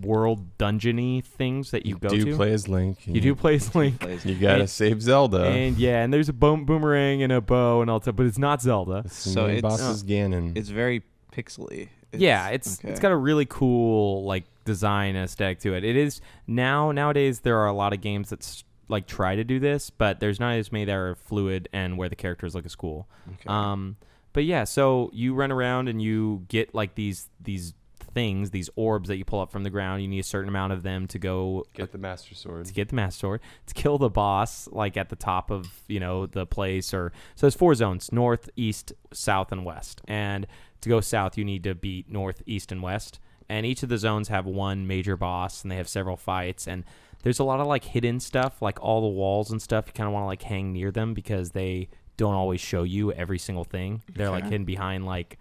world 0.00 0.56
dungeony 0.56 1.22
things 1.24 1.72
that 1.72 1.84
you, 1.84 1.98
go 1.98 2.08
to. 2.08 2.16
You 2.16 2.24
do 2.24 2.30
to. 2.30 2.36
play 2.36 2.52
as 2.52 2.68
Link. 2.68 2.98
You 3.06 3.20
do 3.20 3.34
play 3.34 3.56
as 3.56 3.74
Link. 3.74 4.02
You 4.24 4.36
gotta 4.36 4.60
And- 4.60 4.70
save 4.70 5.02
Zelda. 5.02 5.44
And 5.44 5.76
yeah, 5.76 6.02
and 6.02 6.12
there's 6.14 6.28
a 6.28 6.32
boom, 6.32 6.64
boomerang 6.64 7.22
and 7.22 7.32
a 7.32 7.40
bow 7.40 7.80
and 7.82 7.90
all 7.90 7.98
that, 8.00 8.12
but 8.14 8.24
it's 8.26 8.38
not 8.38 8.62
Zelda. 8.62 9.04
So 9.08 9.48
main 9.48 9.60
boss 9.60 9.80
is 9.80 10.02
uh, 10.02 10.06
Ganon. 10.06 10.56
It's 10.56 10.68
very 10.68 11.02
pixely. 11.32 11.88
yeah, 12.12 12.48
it's 12.48 12.78
okay. 12.80 12.88
it's 12.90 13.00
got 13.00 13.12
a 13.12 13.16
really 13.16 13.46
cool 13.46 14.24
like 14.24 14.44
design 14.64 15.16
aesthetic 15.16 15.58
to 15.60 15.74
it. 15.74 15.84
It 15.84 15.96
is 15.96 16.20
now 16.46 16.92
nowadays 16.92 17.40
there 17.40 17.58
are 17.58 17.66
a 17.66 17.72
lot 17.72 17.92
of 17.92 18.00
games 18.00 18.30
that 18.30 18.42
s- 18.42 18.64
like 18.90 19.06
try 19.06 19.36
to 19.36 19.44
do 19.44 19.58
this, 19.58 19.88
but 19.90 20.20
there's 20.20 20.38
not 20.40 20.54
as 20.54 20.70
many 20.72 20.84
that 20.84 20.94
are 20.94 21.14
fluid 21.14 21.68
and 21.72 21.96
where 21.96 22.08
the 22.08 22.16
characters 22.16 22.54
look 22.54 22.66
as 22.66 22.74
cool. 22.74 23.08
Okay. 23.34 23.48
Um, 23.48 23.96
but 24.32 24.44
yeah, 24.44 24.64
so 24.64 25.10
you 25.12 25.34
run 25.34 25.50
around 25.50 25.88
and 25.88 26.00
you 26.02 26.44
get 26.48 26.74
like 26.74 26.94
these 26.94 27.28
these 27.40 27.74
things, 28.12 28.50
these 28.50 28.68
orbs 28.76 29.08
that 29.08 29.16
you 29.16 29.24
pull 29.24 29.40
up 29.40 29.52
from 29.52 29.62
the 29.62 29.70
ground. 29.70 30.02
You 30.02 30.08
need 30.08 30.18
a 30.18 30.24
certain 30.24 30.48
amount 30.48 30.72
of 30.72 30.82
them 30.82 31.06
to 31.08 31.18
go 31.18 31.64
Get 31.74 31.92
the 31.92 31.98
Master 31.98 32.34
Sword. 32.34 32.66
to 32.66 32.72
get 32.72 32.88
the 32.88 32.96
master 32.96 33.18
sword 33.20 33.40
to 33.66 33.74
kill 33.74 33.98
the 33.98 34.10
boss 34.10 34.68
like 34.72 34.96
at 34.96 35.08
the 35.10 35.16
top 35.16 35.50
of 35.50 35.68
you 35.86 36.00
know 36.00 36.26
the 36.26 36.44
place 36.46 36.92
or 36.92 37.12
so 37.36 37.46
there's 37.46 37.54
four 37.54 37.74
zones 37.74 38.10
north 38.12 38.50
east 38.56 38.92
south 39.12 39.52
and 39.52 39.64
west 39.64 40.00
and 40.08 40.46
to 40.80 40.88
go 40.88 41.00
south 41.00 41.38
you 41.38 41.44
need 41.44 41.62
to 41.62 41.74
beat 41.74 42.10
north 42.10 42.42
east 42.46 42.72
and 42.72 42.82
west 42.82 43.20
and 43.48 43.64
each 43.66 43.82
of 43.82 43.88
the 43.88 43.98
zones 43.98 44.28
have 44.28 44.46
one 44.46 44.86
major 44.86 45.16
boss 45.16 45.62
and 45.62 45.70
they 45.70 45.76
have 45.76 45.88
several 45.88 46.16
fights 46.16 46.66
and 46.66 46.84
there's 47.22 47.38
a 47.38 47.44
lot 47.44 47.60
of 47.60 47.66
like 47.66 47.84
hidden 47.84 48.20
stuff 48.20 48.62
like 48.62 48.80
all 48.82 49.00
the 49.00 49.08
walls 49.08 49.50
and 49.50 49.60
stuff 49.60 49.86
you 49.86 49.92
kind 49.92 50.06
of 50.06 50.12
want 50.12 50.22
to 50.22 50.26
like 50.26 50.42
hang 50.42 50.72
near 50.72 50.90
them 50.90 51.14
because 51.14 51.50
they 51.50 51.88
don't 52.16 52.34
always 52.34 52.60
show 52.60 52.82
you 52.82 53.12
every 53.12 53.38
single 53.38 53.64
thing. 53.64 54.02
They're 54.14 54.30
like 54.30 54.44
hidden 54.44 54.64
behind 54.64 55.06
like 55.06 55.38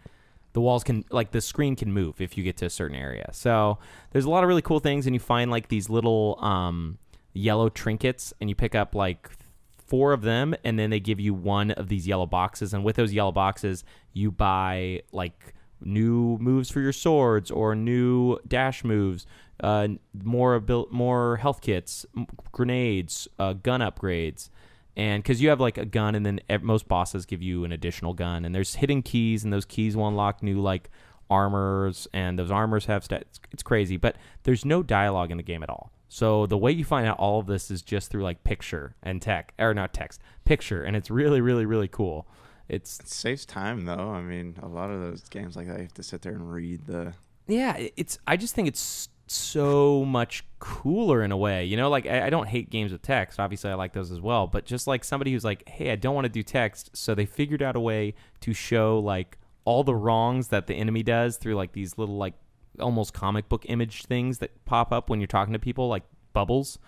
the 0.53 0.61
walls 0.61 0.83
can 0.83 1.03
like 1.11 1.31
the 1.31 1.41
screen 1.41 1.75
can 1.75 1.91
move 1.91 2.21
if 2.21 2.37
you 2.37 2.43
get 2.43 2.57
to 2.57 2.65
a 2.65 2.69
certain 2.69 2.97
area. 2.97 3.29
So 3.33 3.77
there's 4.11 4.25
a 4.25 4.29
lot 4.29 4.43
of 4.43 4.47
really 4.47 4.61
cool 4.61 4.79
things 4.79 5.05
and 5.05 5.13
you 5.13 5.19
find 5.19 5.51
like 5.51 5.67
these 5.67 5.89
little 5.89 6.37
um 6.43 6.97
yellow 7.33 7.69
trinkets 7.69 8.33
and 8.39 8.49
you 8.49 8.55
pick 8.55 8.75
up 8.75 8.95
like 8.95 9.29
four 9.85 10.13
of 10.13 10.21
them 10.21 10.55
and 10.63 10.77
then 10.77 10.89
they 10.89 10.99
give 10.99 11.19
you 11.19 11.33
one 11.33 11.71
of 11.71 11.89
these 11.89 12.07
yellow 12.07 12.25
boxes 12.25 12.73
and 12.73 12.83
with 12.83 12.95
those 12.95 13.11
yellow 13.11 13.31
boxes 13.31 13.83
you 14.13 14.31
buy 14.31 15.01
like 15.11 15.53
new 15.81 16.37
moves 16.39 16.69
for 16.69 16.79
your 16.79 16.91
swords 16.93 17.49
or 17.49 17.75
new 17.75 18.37
dash 18.47 18.83
moves 18.83 19.25
uh, 19.61 19.87
more 20.23 20.55
abil- 20.55 20.87
more 20.91 21.37
health 21.37 21.61
kits 21.61 22.05
m- 22.15 22.27
grenades 22.51 23.27
uh, 23.39 23.53
gun 23.53 23.81
upgrades 23.81 24.49
and 24.97 25.21
because 25.23 25.41
you 25.41 25.49
have 25.49 25.59
like 25.59 25.77
a 25.77 25.85
gun 25.85 26.15
and 26.15 26.25
then 26.25 26.39
ev- 26.49 26.63
most 26.63 26.87
bosses 26.87 27.25
give 27.25 27.41
you 27.41 27.63
an 27.65 27.71
additional 27.71 28.13
gun 28.13 28.45
and 28.45 28.53
there's 28.55 28.75
hidden 28.75 29.01
keys 29.01 29.43
and 29.43 29.51
those 29.53 29.65
keys 29.65 29.95
will 29.95 30.07
unlock 30.07 30.41
new 30.43 30.59
like 30.59 30.89
armors 31.29 32.07
and 32.13 32.39
those 32.39 32.51
armors 32.51 32.85
have 32.85 33.03
stats 33.07 33.21
it's, 33.21 33.39
it's 33.51 33.63
crazy 33.63 33.97
but 33.97 34.15
there's 34.43 34.65
no 34.65 34.81
dialogue 34.81 35.31
in 35.31 35.37
the 35.37 35.43
game 35.43 35.61
at 35.63 35.69
all 35.69 35.91
So 36.07 36.47
the 36.47 36.57
way 36.57 36.71
you 36.71 36.83
find 36.83 37.05
out 37.07 37.19
all 37.19 37.39
of 37.39 37.45
this 37.45 37.69
is 37.69 37.81
just 37.83 38.09
through 38.09 38.23
like 38.23 38.43
picture 38.43 38.95
and 39.03 39.21
tech, 39.21 39.53
or 39.59 39.75
not 39.75 39.93
text, 39.93 40.19
picture, 40.43 40.81
and 40.83 40.95
it's 40.97 41.11
really, 41.11 41.39
really, 41.39 41.67
really 41.67 41.87
cool. 41.87 42.25
It's 42.67 42.99
It 42.99 43.07
saves 43.07 43.45
time 43.45 43.85
though. 43.85 44.09
I 44.09 44.21
mean, 44.21 44.57
a 44.63 44.67
lot 44.67 44.89
of 44.89 44.99
those 45.01 45.21
games 45.29 45.55
like 45.55 45.67
that, 45.67 45.77
you 45.77 45.83
have 45.83 45.93
to 45.93 46.03
sit 46.03 46.23
there 46.23 46.33
and 46.33 46.51
read 46.51 46.87
the. 46.87 47.13
yeah, 47.47 47.77
it's. 47.95 48.17
I 48.25 48.37
just 48.37 48.55
think 48.55 48.67
it's 48.67 49.09
so 49.31 50.05
much 50.05 50.43
cooler 50.59 51.23
in 51.23 51.31
a 51.31 51.37
way. 51.37 51.65
You 51.65 51.77
know, 51.77 51.89
like 51.89 52.05
I, 52.05 52.27
I 52.27 52.29
don't 52.29 52.47
hate 52.47 52.69
games 52.69 52.91
with 52.91 53.01
text. 53.01 53.39
Obviously, 53.39 53.69
I 53.69 53.75
like 53.75 53.93
those 53.93 54.11
as 54.11 54.21
well. 54.21 54.47
But 54.47 54.65
just 54.65 54.87
like 54.87 55.03
somebody 55.03 55.31
who's 55.31 55.43
like, 55.43 55.67
hey, 55.67 55.91
I 55.91 55.95
don't 55.95 56.15
want 56.15 56.25
to 56.25 56.29
do 56.29 56.43
text, 56.43 56.91
so 56.93 57.15
they 57.15 57.25
figured 57.25 57.61
out 57.61 57.75
a 57.75 57.79
way 57.79 58.15
to 58.41 58.53
show 58.53 58.99
like 58.99 59.37
all 59.65 59.83
the 59.83 59.95
wrongs 59.95 60.47
that 60.47 60.67
the 60.67 60.73
enemy 60.75 61.03
does 61.03 61.37
through 61.37 61.55
like 61.55 61.73
these 61.73 61.97
little 61.97 62.17
like 62.17 62.33
almost 62.79 63.13
comic 63.13 63.49
book 63.49 63.65
image 63.67 64.05
things 64.05 64.39
that 64.39 64.65
pop 64.65 64.91
up 64.91 65.09
when 65.09 65.19
you're 65.19 65.27
talking 65.27 65.53
to 65.53 65.59
people, 65.59 65.87
like 65.87 66.03
bubbles. 66.33 66.79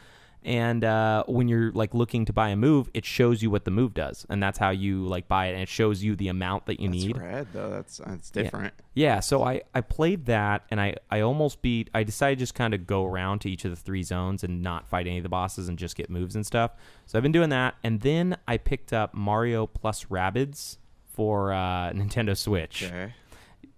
And 0.44 0.84
uh, 0.84 1.24
when 1.28 1.48
you're 1.48 1.72
like 1.72 1.94
looking 1.94 2.26
to 2.26 2.34
buy 2.34 2.50
a 2.50 2.56
move, 2.56 2.90
it 2.96 3.06
shows 3.06 3.44
you 3.44 3.52
what 3.52 3.64
the 3.64 3.70
move 3.70 3.94
does, 3.94 4.26
and 4.28 4.42
that's 4.42 4.58
how 4.58 4.72
you 4.72 5.06
like 5.06 5.28
buy 5.28 5.48
it, 5.48 5.54
and 5.54 5.62
it 5.62 5.70
shows 5.70 6.04
you 6.04 6.16
the 6.16 6.30
amount 6.30 6.66
that 6.66 6.80
you 6.80 6.90
That's 6.90 7.04
need. 7.06 7.18
rad 7.18 7.48
though. 7.54 7.70
That's 7.70 7.98
that's 7.98 8.32
Yeah. 8.36 8.42
different. 8.44 8.74
Yeah, 8.96 9.20
so 9.20 9.44
I, 9.44 9.62
I 9.76 9.82
played 9.82 10.26
that 10.26 10.64
and 10.72 10.82
I, 10.82 10.96
I 11.12 11.22
almost 11.22 11.62
beat 11.62 11.90
I 11.94 12.04
decided 12.04 12.40
just 12.40 12.56
kind 12.56 12.74
of 12.74 12.86
go 12.88 13.06
around 13.06 13.40
to 13.42 13.50
each 13.52 13.64
of 13.66 13.72
the 13.72 13.78
three 13.78 14.04
zones 14.04 14.44
and 14.44 14.62
not 14.64 14.88
fight 14.90 15.06
any 15.08 15.18
of 15.18 15.24
the 15.24 15.30
bosses 15.30 15.70
and 15.70 15.78
just 15.78 15.96
get 15.96 16.10
moves 16.10 16.36
and 16.36 16.46
stuff. 16.46 16.72
So 17.06 17.18
I've 17.18 17.24
been 17.24 17.32
doing 17.32 17.50
that 17.52 17.76
and 17.84 18.02
then 18.02 18.36
I 18.48 18.58
picked 18.58 18.92
up 18.92 19.14
Mario 19.14 19.66
plus 19.68 20.06
Rabbids 20.06 20.78
for 21.08 21.54
uh, 21.54 21.92
Nintendo 21.94 22.36
Switch. 22.36 22.84
Okay. 22.84 23.14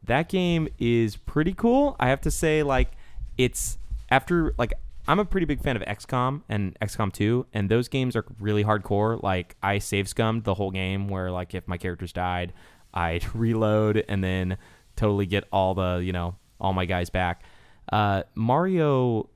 That 0.05 0.29
game 0.29 0.67
is 0.79 1.15
pretty 1.17 1.53
cool. 1.53 1.95
I 1.99 2.07
have 2.09 2.21
to 2.21 2.31
say 2.31 2.63
like 2.63 2.91
it's 3.37 3.77
after 4.09 4.55
like 4.57 4.73
I'm 5.07 5.19
a 5.19 5.25
pretty 5.25 5.45
big 5.45 5.61
fan 5.61 5.75
of 5.75 5.81
XCOM 5.83 6.43
and 6.47 6.77
XCOM 6.81 7.11
2 7.11 7.47
and 7.53 7.69
those 7.69 7.89
games 7.89 8.15
are 8.15 8.25
really 8.39 8.63
hardcore. 8.63 9.21
Like 9.21 9.55
I 9.61 9.79
save 9.79 10.07
scummed 10.07 10.45
the 10.45 10.53
whole 10.53 10.71
game 10.71 11.09
where 11.09 11.29
like 11.29 11.53
if 11.53 11.67
my 11.67 11.77
characters 11.77 12.13
died, 12.13 12.53
I'd 12.93 13.23
reload 13.35 14.03
and 14.07 14.23
then 14.23 14.57
totally 14.95 15.25
get 15.25 15.45
all 15.51 15.73
the, 15.73 15.97
you 15.97 16.13
know, 16.13 16.35
all 16.59 16.73
my 16.73 16.85
guys 16.85 17.09
back. 17.09 17.43
Uh, 17.91 18.23
Mario 18.33 19.29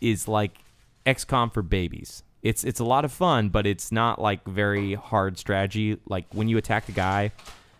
is 0.00 0.26
like 0.26 0.58
XCOM 1.06 1.52
for 1.52 1.62
babies. 1.62 2.24
It's 2.42 2.64
it's 2.64 2.80
a 2.80 2.84
lot 2.84 3.04
of 3.04 3.12
fun, 3.12 3.48
but 3.48 3.66
it's 3.66 3.92
not 3.92 4.20
like 4.20 4.44
very 4.46 4.94
hard 4.94 5.38
strategy. 5.38 5.98
Like 6.06 6.26
when 6.32 6.48
you 6.48 6.58
attack 6.58 6.86
the 6.86 6.92
guy 6.92 7.30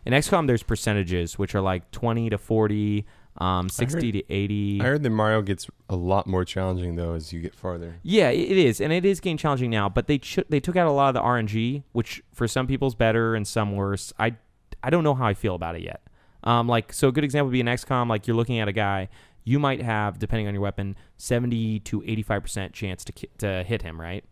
in 0.07 0.13
XCOM, 0.13 0.47
there's 0.47 0.63
percentages 0.63 1.39
which 1.39 1.55
are 1.55 1.61
like 1.61 1.91
20 1.91 2.31
to 2.31 2.39
40, 2.39 3.05
um, 3.39 3.69
60 3.69 3.97
heard- 4.07 4.13
to 4.13 4.33
80. 4.33 4.81
I 4.81 4.85
heard 4.85 5.03
that 5.03 5.11
Mario 5.11 5.43
gets 5.43 5.69
a 5.89 5.97
lot 5.97 6.27
more 6.27 6.45
challenging 6.45 6.97
though 6.97 7.15
as 7.15 7.33
you 7.33 7.41
get 7.41 7.55
farther. 7.55 7.97
Yeah, 8.03 8.31
it 8.31 8.57
is, 8.57 8.81
and 8.81 8.93
it 8.93 9.05
is 9.05 9.21
game 9.21 9.37
challenging 9.37 9.71
now. 9.71 9.89
But 9.89 10.07
they 10.07 10.19
ch- 10.19 10.41
they 10.49 10.61
took 10.61 10.77
out 10.77 10.87
a 10.87 10.93
lot 10.93 11.09
of 11.09 11.15
the 11.15 11.21
RNG, 11.21 11.83
which 11.93 12.23
for 12.33 12.47
some 12.47 12.67
people's 12.67 12.95
better 12.95 13.35
and 13.35 13.47
some 13.47 13.75
worse. 13.75 14.13
I 14.19 14.37
I 14.83 14.91
don't 14.91 15.03
know 15.05 15.15
how 15.15 15.27
I 15.27 15.35
feel 15.35 15.55
about 15.55 15.75
it 15.77 15.83
yet. 15.83 16.03
Um, 16.45 16.69
like 16.69 16.93
so, 16.93 17.09
a 17.09 17.13
good 17.13 17.25
example 17.25 17.47
would 17.47 17.53
be 17.53 17.61
an 17.61 17.67
XCOM. 17.67 18.09
Like 18.09 18.27
you're 18.27 18.37
looking 18.37 18.59
at 18.61 18.69
a 18.69 18.73
guy, 18.73 19.09
you 19.45 19.59
might 19.59 19.81
have, 19.83 20.19
depending 20.19 20.47
on 20.47 20.55
your 20.55 20.63
weapon, 20.63 20.95
seventy 21.17 21.81
to 21.81 22.03
eighty 22.07 22.23
five 22.23 22.43
percent 22.43 22.73
chance 22.73 23.03
to 23.05 23.13
ki- 23.13 23.31
to 23.39 23.63
hit 23.65 23.83
him, 23.83 24.01
right? 24.01 24.25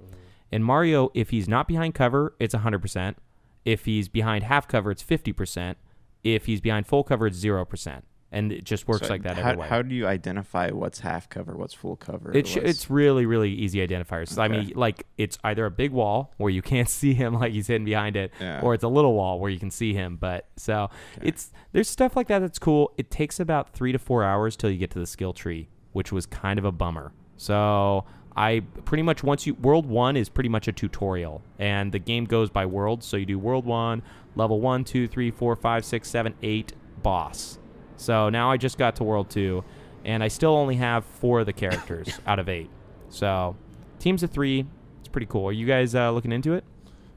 And 0.53 0.65
Mario, 0.65 1.11
if 1.15 1.31
he's 1.31 1.49
not 1.49 1.67
behind 1.67 1.95
cover, 1.95 2.35
it's 2.39 2.55
hundred 2.55 2.83
percent. 2.83 3.17
If 3.65 3.87
he's 3.87 4.09
behind 4.09 4.45
half 4.45 4.69
cover, 4.69 4.91
it's 4.91 5.03
fifty 5.03 5.33
percent. 5.33 5.79
If 6.23 6.47
he's 6.47 6.61
behind 6.61 6.87
full 6.87 7.03
cover, 7.03 7.27
it's 7.27 7.39
zero 7.39 7.65
percent. 7.65 8.05
And 8.35 8.51
it 8.51 8.65
just 8.65 8.89
works 8.89 9.07
So 9.07 9.13
like 9.13 9.25
that 9.25 9.37
How, 9.37 9.61
how 9.61 9.83
do 9.83 9.95
you 9.95 10.07
identify 10.07 10.71
what's 10.71 11.01
half 11.01 11.29
cover, 11.29 11.55
what's 11.55 11.75
full 11.75 11.97
cover? 11.97 12.35
It 12.35 12.47
sh- 12.47 12.57
what's- 12.57 12.71
it's 12.71 12.91
really 12.91 13.27
really 13.27 13.51
easy 13.51 13.87
identifiers. 13.87 14.39
I 14.39 14.49
mean, 14.49 14.73
like 14.75 15.07
it's 15.19 15.37
either 15.45 15.67
a 15.67 15.71
big 15.71 15.93
wall 15.93 16.33
where 16.39 16.49
you 16.51 16.63
can't 16.63 16.89
see 17.01 17.13
him, 17.13 17.35
like 17.35 17.53
he's 17.53 17.67
hidden 17.67 17.85
behind 17.85 18.17
it, 18.17 18.33
Yeah. 18.41 18.61
or 18.63 18.73
it's 18.73 18.85
a 18.85 18.89
little 18.89 19.13
wall 19.15 19.39
where 19.39 19.51
you 19.51 19.59
can 19.59 19.71
see 19.71 19.93
him. 19.93 20.17
But 20.17 20.49
so 20.57 20.89
it's 21.21 21.53
there's 21.73 21.91
stuff 21.91 22.17
like 22.17 22.29
that 22.29 22.39
that's 22.39 22.59
cool. 22.59 22.93
It 22.97 23.11
takes 23.11 23.39
about 23.39 23.75
three 23.75 23.93
to 23.93 23.99
four 23.99 24.25
hours 24.25 24.57
till 24.57 24.71
you 24.71 24.79
get 24.79 24.91
to 24.93 24.99
the 24.99 25.07
skill 25.07 25.35
tree, 25.35 25.69
which 25.93 26.11
was 26.11 26.25
kind 26.25 26.59
of 26.59 26.65
a 26.65 26.73
bummer. 26.73 27.13
So 27.37 28.05
I 28.35 28.63
pretty 28.87 29.03
much 29.03 29.23
once 29.23 29.47
you 29.47 29.53
world 29.57 29.85
one 29.85 30.17
is 30.17 30.31
pretty 30.31 30.49
much 30.49 30.69
a 30.69 30.73
tutorial, 30.73 31.43
and 31.59 31.93
the 31.93 31.99
game 31.99 32.25
goes 32.25 32.49
by 32.49 32.65
worlds. 32.65 33.05
So 33.05 33.19
you 33.19 33.27
do 33.27 33.39
world 33.39 33.67
one, 33.67 34.03
level 34.37 34.59
one, 34.59 34.85
two, 34.85 35.07
three, 35.07 35.31
four, 35.31 35.55
five, 35.55 35.85
six, 35.85 36.09
seven, 36.09 36.33
eight, 36.43 36.73
boss. 37.03 37.59
So 37.97 38.29
now 38.29 38.51
I 38.51 38.57
just 38.57 38.79
got 38.79 38.97
to 38.97 39.05
world 39.05 39.31
two, 39.31 39.65
and 40.05 40.23
I 40.23 40.29
still 40.29 40.55
only 40.55 40.77
have 40.77 41.05
four 41.05 41.41
of 41.41 41.47
the 41.47 41.53
characters 41.53 42.09
out 42.27 42.39
of 42.39 42.49
eight. 42.49 42.71
So 43.09 43.57
teams 43.99 44.23
of 44.23 44.31
three, 44.31 44.67
it's 45.01 45.09
pretty 45.09 45.27
cool. 45.27 45.47
Are 45.47 45.53
you 45.53 45.67
guys 45.67 45.95
uh, 45.95 46.11
looking 46.11 46.33
into 46.33 46.55
it? 46.55 46.65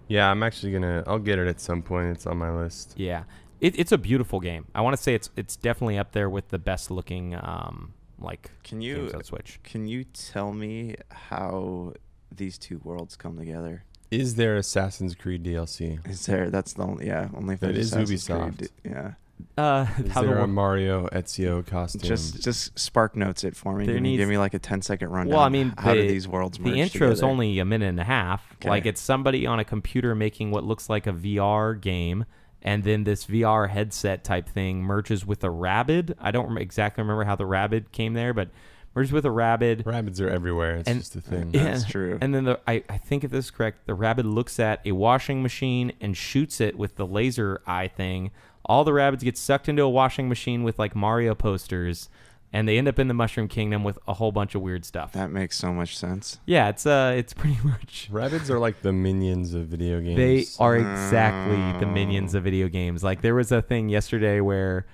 Yeah, 0.07 0.29
I'm 0.29 0.43
actually 0.43 0.71
gonna. 0.71 1.03
I'll 1.07 1.19
get 1.19 1.39
it 1.39 1.47
at 1.47 1.59
some 1.59 1.81
point. 1.81 2.07
It's 2.09 2.27
on 2.27 2.37
my 2.37 2.51
list. 2.51 2.93
Yeah, 2.95 3.23
it, 3.59 3.77
it's 3.79 3.91
a 3.91 3.97
beautiful 3.97 4.39
game. 4.39 4.67
I 4.75 4.81
want 4.81 4.95
to 4.95 5.01
say 5.01 5.15
it's 5.15 5.29
it's 5.35 5.55
definitely 5.55 5.97
up 5.97 6.11
there 6.11 6.29
with 6.29 6.49
the 6.49 6.59
best 6.59 6.91
looking 6.91 7.35
um 7.35 7.93
like 8.19 8.51
Can 8.63 8.81
you 8.81 8.95
games 8.97 9.13
on 9.13 9.23
Switch. 9.23 9.59
Can 9.63 9.87
you 9.87 10.03
tell 10.03 10.53
me 10.53 10.95
how 11.09 11.93
these 12.31 12.57
two 12.57 12.79
worlds 12.83 13.15
come 13.15 13.37
together? 13.37 13.83
Is 14.11 14.35
there 14.35 14.55
Assassin's 14.55 15.15
Creed 15.15 15.43
DLC? 15.43 16.07
Is 16.07 16.25
there? 16.27 16.49
That's 16.49 16.73
the 16.73 16.83
only. 16.83 17.07
Yeah, 17.07 17.29
only 17.35 17.55
if 17.55 17.59
That 17.61 17.73
there's 17.73 17.87
is 17.87 17.93
Assassin's 17.93 18.27
Creed, 18.27 18.39
Ubisoft. 18.53 18.69
Yeah. 18.83 19.11
Uh, 19.57 19.85
Is 19.99 20.11
how 20.11 20.21
the 20.21 20.27
there 20.27 20.37
a 20.37 20.39
wor- 20.39 20.47
Mario 20.47 21.07
Ezio 21.07 21.65
costume? 21.65 22.01
Just 22.01 22.41
just 22.43 22.77
spark 22.77 23.15
notes 23.15 23.43
it 23.43 23.55
for 23.55 23.73
me. 23.75 23.85
There 23.85 23.95
Give, 23.95 24.03
me. 24.03 24.09
needs- 24.11 24.21
give 24.21 24.29
me 24.29 24.37
like 24.37 24.53
a 24.53 24.59
10 24.59 24.81
second 24.81 25.09
rundown. 25.09 25.35
Well, 25.35 25.43
I 25.43 25.49
mean, 25.49 25.73
how 25.77 25.93
the, 25.93 26.01
do 26.01 26.07
these 26.07 26.27
worlds 26.27 26.59
merge 26.59 26.73
The 26.73 26.81
intro 26.81 27.09
together? 27.09 27.25
only 27.27 27.59
a 27.59 27.65
minute 27.65 27.87
and 27.89 27.99
a 27.99 28.03
half. 28.05 28.45
Okay. 28.55 28.69
Like 28.69 28.85
it's 28.85 29.01
somebody 29.01 29.45
on 29.45 29.59
a 29.59 29.63
computer 29.65 30.15
making 30.15 30.51
what 30.51 30.63
looks 30.63 30.89
like 30.89 31.07
a 31.07 31.13
VR 31.13 31.79
game, 31.79 32.25
and 32.61 32.83
then 32.83 33.03
this 33.03 33.25
VR 33.25 33.69
headset 33.69 34.23
type 34.23 34.47
thing 34.49 34.81
merges 34.81 35.25
with 35.25 35.43
a 35.43 35.49
rabbit. 35.49 36.17
I 36.19 36.31
don't 36.31 36.57
exactly 36.57 37.01
remember 37.01 37.23
how 37.23 37.35
the 37.35 37.45
rabbit 37.45 37.91
came 37.91 38.13
there, 38.13 38.33
but 38.33 38.49
merges 38.93 39.11
with 39.11 39.25
a 39.25 39.31
rabbit. 39.31 39.83
Rabbits 39.85 40.19
are 40.21 40.29
everywhere. 40.29 40.77
It's 40.77 40.89
and, 40.89 40.99
just 40.99 41.15
a 41.15 41.21
thing. 41.21 41.51
That's 41.51 41.85
true. 41.85 42.17
And 42.21 42.33
then 42.33 42.45
the, 42.45 42.59
I, 42.67 42.83
I 42.89 42.97
think 42.97 43.23
if 43.23 43.31
this 43.31 43.45
is 43.45 43.51
correct, 43.51 43.85
the 43.85 43.93
rabbit 43.93 44.25
looks 44.25 44.59
at 44.59 44.81
a 44.85 44.93
washing 44.93 45.41
machine 45.43 45.91
and 46.01 46.15
shoots 46.15 46.59
it 46.61 46.77
with 46.77 46.95
the 46.95 47.05
laser 47.05 47.61
eye 47.67 47.87
thing. 47.89 48.31
All 48.65 48.83
the 48.83 48.93
rabbits 48.93 49.23
get 49.23 49.37
sucked 49.37 49.69
into 49.69 49.83
a 49.83 49.89
washing 49.89 50.27
machine 50.29 50.63
with 50.63 50.77
like 50.79 50.95
Mario 50.95 51.35
posters, 51.35 52.09
and 52.53 52.67
they 52.67 52.77
end 52.77 52.87
up 52.87 52.99
in 52.99 53.07
the 53.07 53.13
Mushroom 53.13 53.47
Kingdom 53.47 53.83
with 53.83 53.99
a 54.07 54.13
whole 54.13 54.31
bunch 54.31 54.55
of 54.55 54.61
weird 54.61 54.85
stuff. 54.85 55.11
That 55.13 55.29
makes 55.31 55.57
so 55.57 55.73
much 55.73 55.97
sense. 55.97 56.39
Yeah, 56.45 56.69
it's 56.69 56.85
uh, 56.85 57.13
it's 57.17 57.33
pretty 57.33 57.59
much. 57.63 58.07
Rabbits 58.11 58.49
are 58.49 58.59
like 58.59 58.81
the 58.81 58.93
minions 58.93 59.53
of 59.53 59.67
video 59.67 59.99
games. 60.01 60.17
They 60.17 60.45
are 60.63 60.75
exactly 60.77 61.79
the 61.79 61.85
minions 61.91 62.33
of 62.35 62.43
video 62.43 62.67
games. 62.67 63.03
Like 63.03 63.21
there 63.21 63.35
was 63.35 63.51
a 63.51 63.61
thing 63.61 63.89
yesterday 63.89 64.39
where 64.39 64.85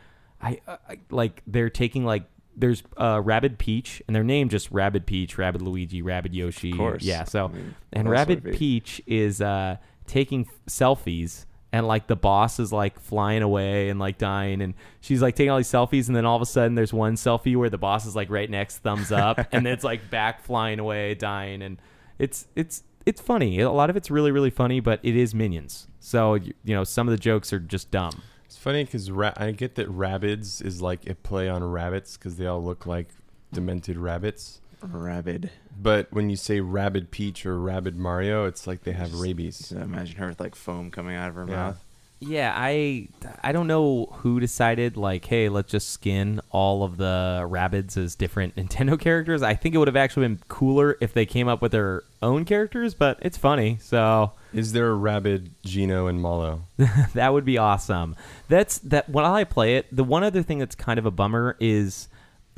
I, 0.41 0.59
uh, 0.67 0.77
I 0.89 0.99
like 1.09 1.43
they're 1.47 1.69
taking 1.69 2.03
like 2.05 2.23
there's 2.55 2.83
uh 2.97 3.21
Rabid 3.23 3.57
Peach 3.57 4.01
and 4.07 4.15
their 4.15 4.23
name 4.23 4.49
just 4.49 4.69
Rabid 4.71 5.05
Peach, 5.05 5.37
Rabid 5.37 5.61
Luigi, 5.61 6.01
Rabid 6.01 6.33
Yoshi. 6.33 6.71
Of 6.71 6.77
course. 6.77 7.03
Yeah, 7.03 7.23
so 7.23 7.45
I 7.45 7.47
mean, 7.49 7.75
and 7.93 8.09
what 8.09 8.17
else 8.17 8.27
would 8.27 8.43
Rabid? 8.45 8.59
Peach 8.59 9.01
is 9.05 9.39
uh 9.41 9.77
taking 10.07 10.41
f- 10.49 10.53
selfies 10.67 11.45
and 11.73 11.87
like 11.87 12.07
the 12.07 12.15
boss 12.15 12.59
is 12.59 12.71
like 12.73 12.99
flying 12.99 13.41
away 13.41 13.89
and 13.89 13.99
like 13.99 14.17
dying 14.17 14.61
and 14.61 14.73
she's 14.99 15.21
like 15.21 15.35
taking 15.35 15.49
all 15.49 15.57
these 15.57 15.71
selfies 15.71 16.07
and 16.07 16.15
then 16.15 16.25
all 16.25 16.35
of 16.35 16.41
a 16.41 16.45
sudden 16.45 16.75
there's 16.75 16.93
one 16.93 17.15
selfie 17.15 17.55
where 17.55 17.69
the 17.69 17.77
boss 17.77 18.05
is 18.05 18.15
like 18.15 18.29
right 18.29 18.49
next 18.49 18.79
thumbs 18.79 19.11
up 19.11 19.37
and 19.51 19.65
then 19.65 19.73
it's 19.73 19.83
like 19.83 20.09
back 20.09 20.41
flying 20.43 20.79
away 20.79 21.13
dying 21.15 21.61
and 21.61 21.81
it's 22.19 22.47
it's 22.55 22.83
it's 23.03 23.19
funny. 23.19 23.59
A 23.59 23.71
lot 23.71 23.89
of 23.89 23.97
it's 23.97 24.11
really 24.11 24.31
really 24.31 24.49
funny 24.49 24.79
but 24.79 24.99
it 25.03 25.15
is 25.15 25.33
minions. 25.33 25.87
So 25.99 26.35
you, 26.35 26.53
you 26.63 26.75
know 26.75 26.83
some 26.83 27.07
of 27.07 27.11
the 27.11 27.19
jokes 27.19 27.53
are 27.53 27.59
just 27.59 27.91
dumb. 27.91 28.21
It's 28.45 28.57
funny 28.57 28.83
because 28.83 29.09
ra- 29.09 29.33
I 29.37 29.51
get 29.51 29.75
that 29.75 29.87
Rabbids 29.89 30.63
is 30.63 30.81
like 30.81 31.09
a 31.09 31.15
play 31.15 31.47
on 31.47 31.63
rabbits 31.63 32.17
because 32.17 32.35
they 32.35 32.45
all 32.45 32.63
look 32.63 32.85
like 32.85 33.09
demented 33.53 33.97
rabbits. 33.97 34.60
Rabid. 34.81 35.49
But 35.81 36.07
when 36.11 36.29
you 36.29 36.35
say 36.35 36.59
Rabid 36.59 37.11
Peach 37.11 37.45
or 37.45 37.59
Rabid 37.59 37.95
Mario, 37.95 38.45
it's 38.45 38.67
like 38.67 38.83
they 38.83 38.91
have 38.91 39.13
rabies. 39.19 39.57
Just 39.57 39.71
imagine 39.71 40.17
her 40.17 40.27
with 40.29 40.39
like 40.39 40.55
foam 40.55 40.91
coming 40.91 41.15
out 41.15 41.29
of 41.29 41.35
her 41.35 41.45
Yeah. 41.47 41.55
mouth. 41.55 41.83
yeah 42.23 42.53
i 42.55 43.07
i 43.41 43.51
don't 43.51 43.65
know 43.65 44.05
who 44.21 44.39
decided 44.39 44.95
like 44.95 45.25
hey 45.25 45.49
let's 45.49 45.71
just 45.71 45.89
skin 45.89 46.39
all 46.51 46.83
of 46.83 46.97
the 46.97 47.43
rabbits 47.49 47.97
as 47.97 48.13
different 48.13 48.55
nintendo 48.59 48.99
characters 48.99 49.41
i 49.41 49.55
think 49.55 49.73
it 49.73 49.79
would 49.79 49.87
have 49.87 49.95
actually 49.95 50.27
been 50.27 50.39
cooler 50.47 50.95
if 51.01 51.13
they 51.13 51.25
came 51.25 51.47
up 51.47 51.63
with 51.63 51.71
their 51.71 52.03
own 52.21 52.45
characters 52.45 52.93
but 52.93 53.17
it's 53.23 53.37
funny 53.39 53.75
so 53.81 54.31
Is 54.53 54.71
there 54.73 54.91
a 54.91 54.93
Rabid 54.93 55.49
Geno 55.63 56.05
and 56.05 56.21
Mallow? 56.21 56.61
that 57.15 57.33
would 57.33 57.45
be 57.45 57.57
awesome. 57.57 58.15
That's 58.49 58.77
that 58.79 59.09
while 59.09 59.33
I 59.33 59.43
play 59.43 59.77
it, 59.77 59.87
the 59.91 60.03
one 60.03 60.23
other 60.23 60.43
thing 60.43 60.59
that's 60.59 60.75
kind 60.75 60.99
of 60.99 61.05
a 61.07 61.11
bummer 61.11 61.55
is 61.59 62.07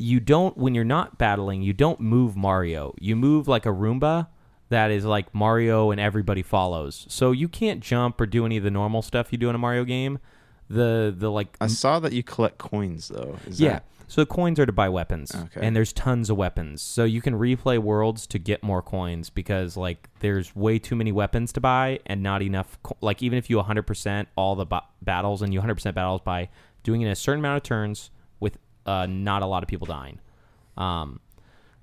you 0.04 0.20
don't 0.20 0.58
when 0.58 0.76
you're 0.76 0.84
not 0.98 1.18
battling, 1.18 1.62
you 1.62 1.74
don't 1.74 2.00
move 2.00 2.36
Mario. 2.36 2.94
You 3.00 3.16
move 3.16 3.48
like 3.48 3.66
a 3.66 3.70
Roomba 3.70 4.28
that 4.70 4.92
is 4.92 5.06
like 5.06 5.34
Mario 5.34 5.92
and 5.92 6.00
everybody 6.02 6.42
follows. 6.42 7.06
So 7.10 7.32
you 7.32 7.48
can't 7.48 7.80
jump 7.80 8.20
or 8.20 8.26
do 8.26 8.46
any 8.46 8.58
of 8.58 8.64
the 8.64 8.72
normal 8.72 9.02
stuff 9.02 9.32
you 9.32 9.38
do 9.38 9.50
in 9.50 9.56
a 9.56 9.60
Mario 9.60 9.84
game. 9.86 10.20
the 10.70 11.14
the 11.16 11.30
like 11.32 11.56
I 11.62 11.68
saw 11.68 12.00
that 12.00 12.14
you 12.14 12.24
collect 12.24 12.58
coins 12.58 13.08
though. 13.08 13.38
Is 13.48 13.60
yeah. 13.62 13.74
that- 13.74 13.86
So 14.08 14.22
the 14.22 14.26
coins 14.26 14.60
are 14.60 14.66
to 14.66 14.72
buy 14.72 14.90
weapons. 14.90 15.34
Okay. 15.34 15.66
And 15.66 15.76
there's 15.76 15.94
tons 15.94 16.30
of 16.30 16.36
weapons. 16.38 16.82
So 16.82 17.04
you 17.06 17.22
can 17.22 17.34
replay 17.36 17.78
worlds 17.80 18.28
to 18.28 18.38
get 18.40 18.62
more 18.62 18.82
coins 18.82 19.30
because 19.30 19.78
like 19.78 20.10
there's 20.20 20.56
way 20.56 20.80
too 20.80 20.96
many 20.96 21.12
weapons 21.12 21.52
to 21.54 21.62
buy 21.62 22.00
and 22.06 22.22
not 22.22 22.42
enough 22.42 22.78
co- 22.84 22.98
like 23.02 23.24
even 23.24 23.38
if 23.38 23.50
you 23.50 23.58
100% 23.58 24.28
all 24.36 24.56
the 24.56 24.66
ba- 24.66 24.84
battles 25.02 25.42
and 25.42 25.54
you 25.54 25.62
100% 25.62 25.94
battles 25.96 26.22
by 26.22 26.50
doing 26.84 27.02
it 27.02 27.10
a 27.10 27.16
certain 27.16 27.40
amount 27.40 27.58
of 27.58 27.64
turns 27.64 28.12
uh, 28.86 29.06
not 29.06 29.42
a 29.42 29.46
lot 29.46 29.64
of 29.64 29.70
people 29.70 29.88
dying. 29.88 30.20
Um 30.78 31.20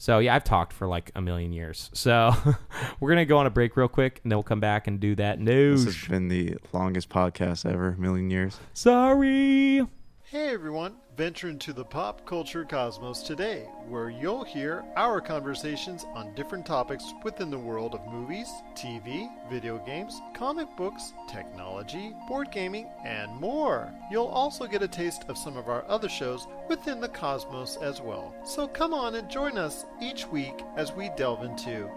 so 0.00 0.18
yeah, 0.18 0.34
I've 0.34 0.44
talked 0.44 0.72
for 0.72 0.88
like 0.88 1.12
a 1.14 1.20
million 1.20 1.52
years. 1.52 1.90
So 1.92 2.32
we're 3.00 3.10
gonna 3.10 3.26
go 3.26 3.36
on 3.36 3.46
a 3.46 3.50
break 3.50 3.76
real 3.76 3.86
quick, 3.86 4.20
and 4.22 4.32
then 4.32 4.38
we'll 4.38 4.44
come 4.44 4.58
back 4.60 4.86
and 4.86 4.98
do 4.98 5.14
that 5.16 5.38
news. 5.40 5.84
This 5.84 5.94
has 5.94 6.08
been 6.08 6.28
the 6.28 6.56
longest 6.72 7.10
podcast 7.10 7.70
ever, 7.70 7.94
million 7.98 8.30
years. 8.30 8.58
Sorry. 8.72 9.86
Hey 10.24 10.48
everyone, 10.54 10.94
venture 11.20 11.50
into 11.50 11.74
the 11.74 11.84
pop 11.84 12.24
culture 12.24 12.64
cosmos 12.64 13.22
today, 13.22 13.68
where 13.90 14.08
you'll 14.08 14.42
hear 14.42 14.82
our 14.96 15.20
conversations 15.20 16.06
on 16.14 16.34
different 16.34 16.64
topics 16.64 17.12
within 17.22 17.50
the 17.50 17.58
world 17.58 17.94
of 17.94 18.10
movies, 18.10 18.48
TV, 18.74 19.28
video 19.50 19.76
games, 19.84 20.18
comic 20.32 20.66
books, 20.78 21.12
technology, 21.28 22.14
board 22.26 22.50
gaming, 22.50 22.88
and 23.04 23.30
more. 23.38 23.92
You'll 24.10 24.28
also 24.28 24.66
get 24.66 24.82
a 24.82 24.88
taste 24.88 25.26
of 25.28 25.36
some 25.36 25.58
of 25.58 25.68
our 25.68 25.84
other 25.88 26.08
shows 26.08 26.46
within 26.70 27.02
the 27.02 27.08
cosmos 27.08 27.76
as 27.76 28.00
well. 28.00 28.34
So 28.42 28.66
come 28.66 28.94
on 28.94 29.14
and 29.16 29.28
join 29.28 29.58
us 29.58 29.84
each 30.00 30.26
week 30.26 30.62
as 30.78 30.90
we 30.90 31.10
delve 31.18 31.44
into 31.44 31.90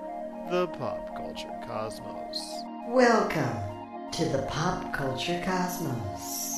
the 0.50 0.68
pop 0.68 1.16
culture 1.16 1.62
cosmos. 1.66 2.42
Welcome 2.90 4.12
to 4.12 4.26
the 4.26 4.46
Pop 4.50 4.92
Culture 4.92 5.42
Cosmos. 5.46 6.53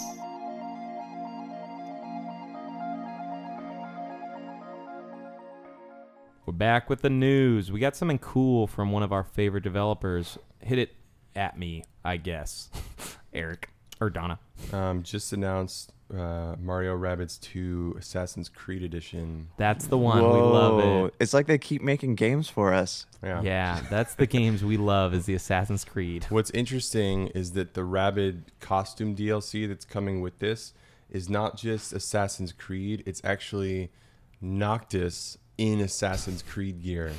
We're 6.46 6.54
back 6.54 6.92
with 6.92 7.02
the 7.02 7.10
news. 7.10 7.72
We 7.72 7.80
got 7.80 7.96
something 7.96 8.20
cool 8.20 8.68
from 8.68 8.92
one 8.92 9.02
of 9.02 9.12
our 9.12 9.24
favorite 9.24 9.64
developers. 9.64 10.38
Hit 10.60 10.78
it 10.78 10.94
at 11.36 11.58
me, 11.58 11.86
I 12.04 12.18
guess. 12.18 12.70
Eric 13.34 13.72
or 14.00 14.12
Donna. 14.12 14.38
Um, 14.72 15.02
just 15.02 15.34
announced 15.34 15.92
uh, 16.14 16.56
Mario 16.62 16.96
Rabbids 16.96 17.42
2 17.42 17.96
Assassin's 17.98 18.48
Creed 18.48 18.84
Edition. 18.84 19.48
That's 19.58 19.88
the 19.88 19.98
one. 19.98 20.20
We 20.20 20.40
love 20.40 20.76
Whoa. 20.76 21.06
it. 21.06 21.16
It's 21.20 21.34
like 21.34 21.48
they 21.48 21.58
keep 21.58 21.82
making 21.82 22.14
games 22.14 22.48
for 22.48 22.76
us. 22.76 23.08
Yeah. 23.24 23.42
Yeah, 23.42 23.82
that's 23.90 24.14
the 24.14 24.28
games 24.28 24.64
we 24.64 24.78
love 24.78 25.16
is 25.16 25.26
the 25.26 25.34
Assassin's 25.34 25.84
Creed. 25.84 26.28
What's 26.30 26.52
interesting 26.52 27.30
is 27.30 27.54
that 27.54 27.74
the 27.74 27.84
Rabid 27.84 28.52
costume 28.60 29.16
DLC 29.16 29.68
that's 29.68 29.84
coming 29.84 30.22
with 30.22 30.38
this 30.38 30.74
is 31.10 31.28
not 31.28 31.58
just 31.58 31.92
Assassin's 31.92 32.52
Creed, 32.52 33.02
it's 33.08 33.22
actually 33.24 33.92
Noctis 34.40 35.40
in 35.58 35.82
Assassin's 35.82 36.42
Creed 36.44 36.82
gear. 36.84 37.12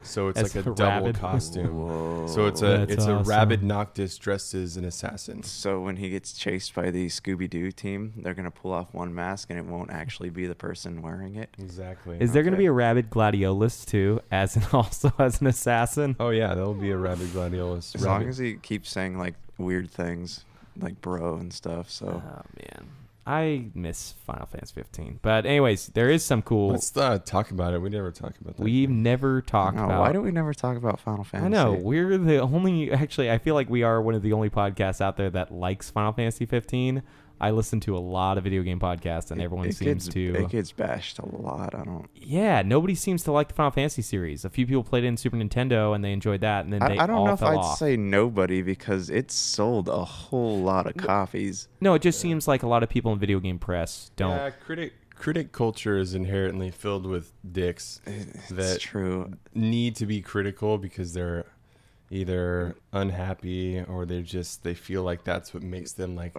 So 0.00 0.28
it's 0.28 0.38
As 0.38 0.54
like 0.54 0.64
a 0.64 0.70
a 0.70 0.74
double 0.74 1.06
rabbit. 1.06 1.16
costume. 1.20 2.28
So 2.28 2.46
it's 2.46 2.62
a 2.62 2.66
That's 2.78 2.92
it's 2.92 3.04
awesome. 3.04 3.18
a 3.18 3.22
rabid 3.24 3.62
Noctis 3.64 4.16
dressed 4.16 4.54
as 4.54 4.76
an 4.76 4.84
assassin. 4.84 5.42
So 5.42 5.80
when 5.80 5.96
he 5.96 6.08
gets 6.08 6.32
chased 6.34 6.72
by 6.72 6.90
the 6.92 7.08
Scooby 7.08 7.50
Doo 7.50 7.72
team, 7.72 8.12
they're 8.16 8.32
gonna 8.34 8.52
pull 8.52 8.72
off 8.72 8.94
one 8.94 9.12
mask 9.12 9.50
and 9.50 9.58
it 9.58 9.64
won't 9.66 9.90
actually 9.90 10.30
be 10.30 10.46
the 10.46 10.54
person 10.54 11.02
wearing 11.02 11.34
it. 11.34 11.50
Exactly. 11.58 12.16
Is 12.20 12.32
there 12.32 12.44
going 12.44 12.52
to 12.52 12.58
be 12.58 12.66
a 12.66 12.72
rabid 12.72 13.10
gladiolus 13.10 13.84
too, 13.84 14.20
as 14.30 14.54
an 14.56 14.62
also 14.72 15.12
as 15.18 15.40
an 15.40 15.48
assassin? 15.48 16.14
Oh 16.20 16.30
yeah, 16.30 16.54
there'll 16.54 16.74
be 16.74 16.92
a 16.92 16.96
rabid 16.96 17.26
gladiolus. 17.28 17.94
As 17.96 18.06
long 18.06 18.28
as 18.28 18.38
he 18.38 18.54
keeps 18.54 18.88
saying 18.90 19.18
like 19.18 19.34
weird 19.58 19.90
things, 19.90 20.44
like 20.78 21.00
bro 21.00 21.34
and 21.36 21.52
stuff. 21.52 21.90
So 21.90 22.22
Oh 22.24 22.42
man, 22.56 22.88
I 23.28 23.66
miss 23.74 24.14
Final 24.24 24.46
Fantasy 24.46 24.72
15. 24.74 25.20
But 25.20 25.44
anyways, 25.44 25.88
there 25.88 26.08
is 26.08 26.24
some 26.24 26.40
cool. 26.40 26.70
Let's 26.70 26.96
uh, 26.96 27.18
talk 27.18 27.50
about 27.50 27.74
it. 27.74 27.82
We 27.82 27.90
never 27.90 28.10
talk 28.10 28.32
about 28.40 28.56
that. 28.56 28.62
We've 28.62 28.88
never 28.88 29.42
talked 29.42 29.76
No, 29.76 29.84
about. 29.84 30.00
why 30.00 30.12
don't 30.12 30.24
we 30.24 30.30
never 30.30 30.54
talk 30.54 30.78
about 30.78 30.98
Final 30.98 31.24
Fantasy? 31.24 31.44
I 31.46 31.48
know 31.50 31.72
we're 31.74 32.16
the 32.16 32.40
only. 32.40 32.90
Actually, 32.90 33.30
I 33.30 33.36
feel 33.36 33.54
like 33.54 33.68
we 33.68 33.82
are 33.82 34.00
one 34.00 34.14
of 34.14 34.22
the 34.22 34.32
only 34.32 34.48
podcasts 34.48 35.02
out 35.02 35.18
there 35.18 35.28
that 35.30 35.52
likes 35.52 35.90
Final 35.90 36.12
Fantasy 36.12 36.46
15. 36.46 37.02
I 37.40 37.50
listen 37.50 37.80
to 37.80 37.96
a 37.96 38.00
lot 38.00 38.38
of 38.38 38.44
video 38.44 38.62
game 38.62 38.80
podcasts, 38.80 39.30
and 39.30 39.40
everyone 39.40 39.68
it 39.68 39.76
seems 39.76 40.04
gets, 40.04 40.14
to. 40.14 40.34
It 40.34 40.48
gets 40.50 40.72
bashed 40.72 41.18
a 41.18 41.26
lot. 41.26 41.74
I 41.74 41.84
don't. 41.84 42.08
yeah, 42.14 42.62
nobody 42.62 42.94
seems 42.94 43.22
to 43.24 43.32
like 43.32 43.48
the 43.48 43.54
Final 43.54 43.70
Fantasy 43.70 44.02
series. 44.02 44.44
A 44.44 44.50
few 44.50 44.66
people 44.66 44.82
played 44.82 45.04
it 45.04 45.08
in 45.08 45.16
Super 45.16 45.36
Nintendo, 45.36 45.94
and 45.94 46.04
they 46.04 46.12
enjoyed 46.12 46.40
that, 46.40 46.64
and 46.64 46.72
then 46.72 46.80
they 46.80 46.98
I, 46.98 47.04
I 47.04 47.06
don't 47.06 47.16
all 47.16 47.26
know 47.26 47.32
if 47.32 47.42
I'd 47.42 47.56
off. 47.56 47.78
say 47.78 47.96
nobody 47.96 48.62
because 48.62 49.10
it 49.10 49.30
sold 49.30 49.88
a 49.88 50.04
whole 50.04 50.58
lot 50.58 50.86
of 50.86 50.96
copies. 50.96 51.68
no, 51.80 51.94
it 51.94 52.02
just 52.02 52.20
seems 52.20 52.48
like 52.48 52.62
a 52.62 52.68
lot 52.68 52.82
of 52.82 52.88
people 52.88 53.12
in 53.12 53.18
video 53.18 53.40
game 53.40 53.58
press 53.58 54.10
don't. 54.16 54.30
Yeah, 54.30 54.50
critic 54.50 54.94
critic 55.14 55.50
culture 55.52 55.98
is 55.98 56.14
inherently 56.14 56.70
filled 56.70 57.04
with 57.04 57.32
dicks 57.50 58.00
that 58.50 58.80
true. 58.80 59.32
need 59.52 59.96
to 59.96 60.06
be 60.06 60.20
critical 60.20 60.78
because 60.78 61.12
they're 61.12 61.44
either 62.10 62.76
unhappy 62.92 63.82
or 63.82 64.06
they 64.06 64.22
just 64.22 64.62
they 64.64 64.74
feel 64.74 65.02
like 65.02 65.24
that's 65.24 65.52
what 65.52 65.62
makes 65.62 65.92
them 65.92 66.14
like 66.14 66.34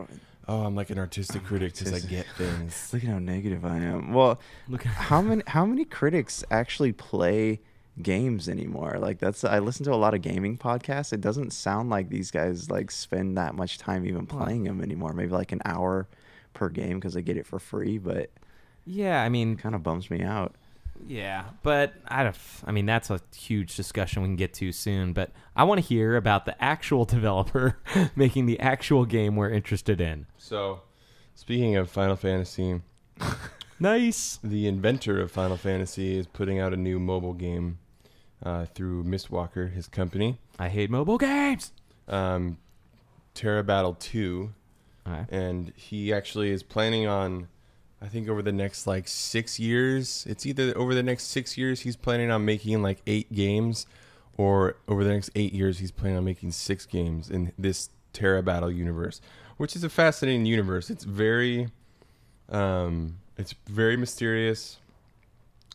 oh 0.49 0.65
I'm 0.65 0.75
like 0.75 0.89
an 0.89 0.97
artistic 0.99 1.43
critic 1.43 1.73
because 1.75 1.93
I 1.93 1.99
get 1.99 2.27
things. 2.37 2.89
Look 2.93 3.03
at 3.03 3.09
how 3.09 3.19
negative 3.19 3.63
I 3.65 3.77
am. 3.77 4.13
Well, 4.13 4.39
Look 4.67 4.83
how 4.83 5.21
many 5.29 5.43
how 5.47 5.65
many 5.65 5.85
critics 5.85 6.43
actually 6.51 6.91
play 6.93 7.61
games 8.01 8.49
anymore? 8.49 8.97
Like 8.99 9.19
that's 9.19 9.43
I 9.43 9.59
listen 9.59 9.85
to 9.85 9.93
a 9.93 9.95
lot 9.95 10.13
of 10.13 10.21
gaming 10.21 10.57
podcasts. 10.57 11.13
It 11.13 11.21
doesn't 11.21 11.51
sound 11.51 11.89
like 11.89 12.09
these 12.09 12.31
guys 12.31 12.69
like 12.69 12.91
spend 12.91 13.37
that 13.37 13.55
much 13.55 13.77
time 13.77 14.05
even 14.05 14.27
playing 14.27 14.63
them 14.65 14.81
anymore. 14.81 15.13
Maybe 15.13 15.31
like 15.31 15.51
an 15.51 15.61
hour 15.65 16.09
per 16.53 16.69
game 16.69 16.99
because 16.99 17.13
they 17.13 17.21
get 17.21 17.37
it 17.37 17.45
for 17.47 17.59
free, 17.59 17.97
but 17.97 18.31
Yeah, 18.85 19.23
I 19.23 19.29
mean, 19.29 19.57
kind 19.57 19.75
of 19.75 19.83
bums 19.83 20.09
me 20.11 20.23
out. 20.23 20.55
Yeah, 21.07 21.45
but 21.63 21.93
I 22.07 22.23
don't. 22.23 22.37
I 22.65 22.71
mean, 22.71 22.85
that's 22.85 23.09
a 23.09 23.19
huge 23.35 23.75
discussion 23.75 24.21
we 24.21 24.27
can 24.27 24.35
get 24.35 24.53
to 24.55 24.71
soon. 24.71 25.13
But 25.13 25.31
I 25.55 25.63
want 25.63 25.81
to 25.81 25.85
hear 25.87 26.15
about 26.15 26.45
the 26.45 26.61
actual 26.63 27.05
developer 27.15 27.77
making 28.15 28.45
the 28.45 28.59
actual 28.59 29.05
game 29.05 29.35
we're 29.35 29.49
interested 29.49 29.99
in. 30.01 30.27
So, 30.37 30.81
speaking 31.35 31.75
of 31.77 31.89
Final 31.89 32.15
Fantasy, 32.15 32.81
nice. 33.79 34.39
The 34.43 34.67
inventor 34.67 35.19
of 35.21 35.31
Final 35.31 35.57
Fantasy 35.57 36.17
is 36.17 36.27
putting 36.27 36.59
out 36.59 36.73
a 36.73 36.77
new 36.77 36.99
mobile 36.99 37.33
game 37.33 37.79
uh, 38.43 38.65
through 38.65 39.03
Mistwalker, 39.03 39.71
his 39.71 39.87
company. 39.87 40.37
I 40.59 40.69
hate 40.69 40.89
mobile 40.89 41.17
games. 41.17 41.71
Um, 42.07 42.57
Terra 43.33 43.63
Battle 43.63 43.93
Two, 43.93 44.53
Okay. 45.07 45.25
and 45.29 45.71
he 45.75 46.11
actually 46.13 46.49
is 46.51 46.61
planning 46.63 47.07
on. 47.07 47.47
I 48.01 48.07
think 48.07 48.29
over 48.29 48.41
the 48.41 48.51
next 48.51 48.87
like 48.87 49.07
six 49.07 49.59
years, 49.59 50.25
it's 50.29 50.45
either 50.45 50.77
over 50.77 50.95
the 50.95 51.03
next 51.03 51.25
six 51.25 51.57
years 51.57 51.81
he's 51.81 51.95
planning 51.95 52.31
on 52.31 52.45
making 52.45 52.81
like 52.81 53.01
eight 53.05 53.31
games, 53.33 53.85
or 54.37 54.77
over 54.87 55.03
the 55.03 55.11
next 55.11 55.31
eight 55.35 55.53
years 55.53 55.79
he's 55.79 55.91
planning 55.91 56.17
on 56.17 56.23
making 56.23 56.51
six 56.51 56.85
games 56.85 57.29
in 57.29 57.51
this 57.57 57.89
Terra 58.13 58.41
Battle 58.41 58.71
universe, 58.71 59.19
which 59.57 59.75
is 59.75 59.83
a 59.83 59.89
fascinating 59.89 60.45
universe. 60.45 60.89
It's 60.89 61.03
very, 61.03 61.67
um, 62.47 63.17
it's 63.37 63.53
very 63.67 63.97
mysterious. 63.97 64.77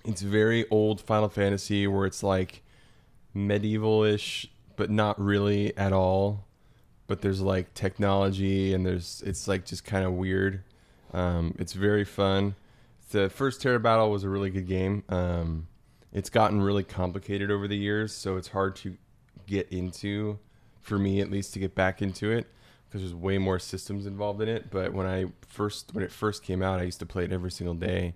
It's 0.05 0.22
very 0.22 0.68
old 0.70 1.01
Final 1.01 1.28
Fantasy 1.28 1.86
where 1.86 2.06
it's 2.06 2.22
like 2.22 2.62
medieval-ish, 3.34 4.51
but 4.76 4.90
not 4.90 5.20
really 5.20 5.76
at 5.76 5.92
all. 5.92 6.44
But 7.06 7.20
there's 7.20 7.42
like 7.42 7.74
technology 7.74 8.72
and 8.72 8.86
there's 8.86 9.22
it's 9.26 9.46
like 9.46 9.66
just 9.66 9.84
kind 9.84 10.06
of 10.06 10.14
weird. 10.14 10.62
Um, 11.14 11.54
it's 11.58 11.72
very 11.72 12.04
fun. 12.04 12.56
The 13.12 13.30
first 13.30 13.62
Terra 13.62 13.78
Battle 13.78 14.10
was 14.10 14.24
a 14.24 14.28
really 14.28 14.50
good 14.50 14.66
game. 14.66 15.04
Um, 15.08 15.68
it's 16.12 16.28
gotten 16.28 16.60
really 16.60 16.82
complicated 16.82 17.50
over 17.50 17.68
the 17.68 17.76
years, 17.76 18.12
so 18.12 18.36
it's 18.36 18.48
hard 18.48 18.76
to 18.76 18.96
get 19.46 19.68
into, 19.70 20.38
for 20.80 20.98
me 20.98 21.20
at 21.20 21.30
least, 21.30 21.52
to 21.54 21.58
get 21.60 21.74
back 21.74 22.02
into 22.02 22.30
it 22.30 22.46
because 22.88 23.02
there's 23.02 23.14
way 23.14 23.38
more 23.38 23.58
systems 23.58 24.06
involved 24.06 24.40
in 24.42 24.48
it. 24.48 24.70
But 24.70 24.92
when 24.92 25.06
I 25.06 25.26
first 25.46 25.94
when 25.94 26.02
it 26.04 26.10
first 26.10 26.42
came 26.42 26.62
out, 26.62 26.80
I 26.80 26.84
used 26.84 27.00
to 27.00 27.06
play 27.06 27.24
it 27.24 27.32
every 27.32 27.50
single 27.50 27.74
day, 27.74 28.14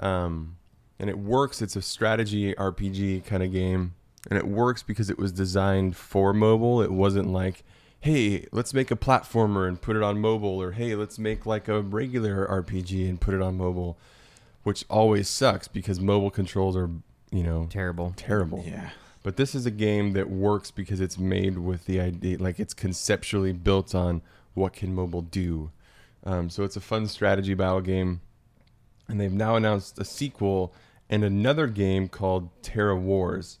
um, 0.00 0.56
and 0.98 1.10
it 1.10 1.18
works. 1.18 1.60
It's 1.60 1.76
a 1.76 1.82
strategy 1.82 2.54
RPG 2.54 3.26
kind 3.26 3.42
of 3.42 3.52
game, 3.52 3.94
and 4.30 4.38
it 4.38 4.46
works 4.46 4.82
because 4.82 5.10
it 5.10 5.18
was 5.18 5.32
designed 5.32 5.96
for 5.96 6.32
mobile. 6.32 6.80
It 6.80 6.92
wasn't 6.92 7.32
like 7.32 7.64
hey, 8.02 8.46
let's 8.50 8.74
make 8.74 8.90
a 8.90 8.96
platformer 8.96 9.66
and 9.66 9.80
put 9.80 9.96
it 9.96 10.02
on 10.02 10.20
mobile, 10.20 10.60
or 10.60 10.72
hey, 10.72 10.96
let's 10.96 11.20
make 11.20 11.46
like 11.46 11.68
a 11.68 11.80
regular 11.80 12.46
RPG 12.48 13.08
and 13.08 13.20
put 13.20 13.32
it 13.32 13.40
on 13.40 13.56
mobile, 13.56 13.96
which 14.64 14.84
always 14.90 15.28
sucks 15.28 15.68
because 15.68 16.00
mobile 16.00 16.30
controls 16.30 16.76
are, 16.76 16.90
you 17.30 17.44
know, 17.44 17.68
terrible. 17.70 18.12
Terrible. 18.16 18.64
Yeah. 18.66 18.90
But 19.22 19.36
this 19.36 19.54
is 19.54 19.66
a 19.66 19.70
game 19.70 20.14
that 20.14 20.28
works 20.28 20.72
because 20.72 21.00
it's 21.00 21.16
made 21.16 21.58
with 21.58 21.86
the 21.86 22.00
idea, 22.00 22.38
like 22.38 22.58
it's 22.58 22.74
conceptually 22.74 23.52
built 23.52 23.94
on 23.94 24.20
what 24.54 24.72
can 24.72 24.92
mobile 24.92 25.22
do. 25.22 25.70
Um, 26.24 26.50
so 26.50 26.64
it's 26.64 26.76
a 26.76 26.80
fun 26.80 27.06
strategy 27.06 27.54
battle 27.54 27.80
game, 27.80 28.20
and 29.06 29.20
they've 29.20 29.32
now 29.32 29.54
announced 29.54 30.00
a 30.00 30.04
sequel 30.04 30.74
and 31.08 31.22
another 31.22 31.68
game 31.68 32.08
called 32.08 32.48
Terra 32.62 32.96
Wars. 32.96 33.60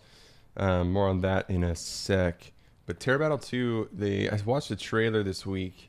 Um, 0.56 0.92
more 0.92 1.08
on 1.08 1.20
that 1.20 1.48
in 1.48 1.62
a 1.62 1.76
sec. 1.76 2.52
But 2.92 3.00
Terra 3.00 3.18
Battle 3.18 3.38
2, 3.38 3.88
they 3.90 4.28
I 4.28 4.38
watched 4.44 4.68
the 4.68 4.76
trailer 4.76 5.22
this 5.22 5.46
week 5.46 5.88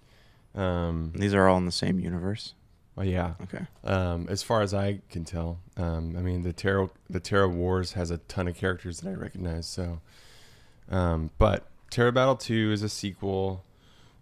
Um, 0.55 1.11
These 1.13 1.33
are 1.33 1.49
all 1.49 1.57
in 1.57 1.65
the 1.65 1.71
same 1.71 1.99
universe. 1.99 2.53
Oh 2.97 3.01
yeah. 3.01 3.33
Okay. 3.41 3.65
Um, 3.83 4.27
as 4.29 4.41
far 4.41 4.61
as 4.61 4.73
I 4.73 5.01
can 5.09 5.25
tell, 5.25 5.59
um, 5.75 6.15
I 6.17 6.21
mean 6.21 6.43
the 6.43 6.53
Terra 6.53 6.89
the 7.09 7.19
Terra 7.19 7.49
Wars 7.49 7.91
has 7.93 8.09
a 8.09 8.19
ton 8.19 8.47
of 8.47 8.55
characters 8.55 9.01
that 9.01 9.09
I 9.09 9.15
recognize. 9.15 9.67
So, 9.67 9.99
um, 10.89 11.29
but 11.37 11.67
Terra 11.89 12.13
Battle 12.13 12.37
Two 12.37 12.71
is 12.71 12.83
a 12.83 12.89
sequel, 12.89 13.65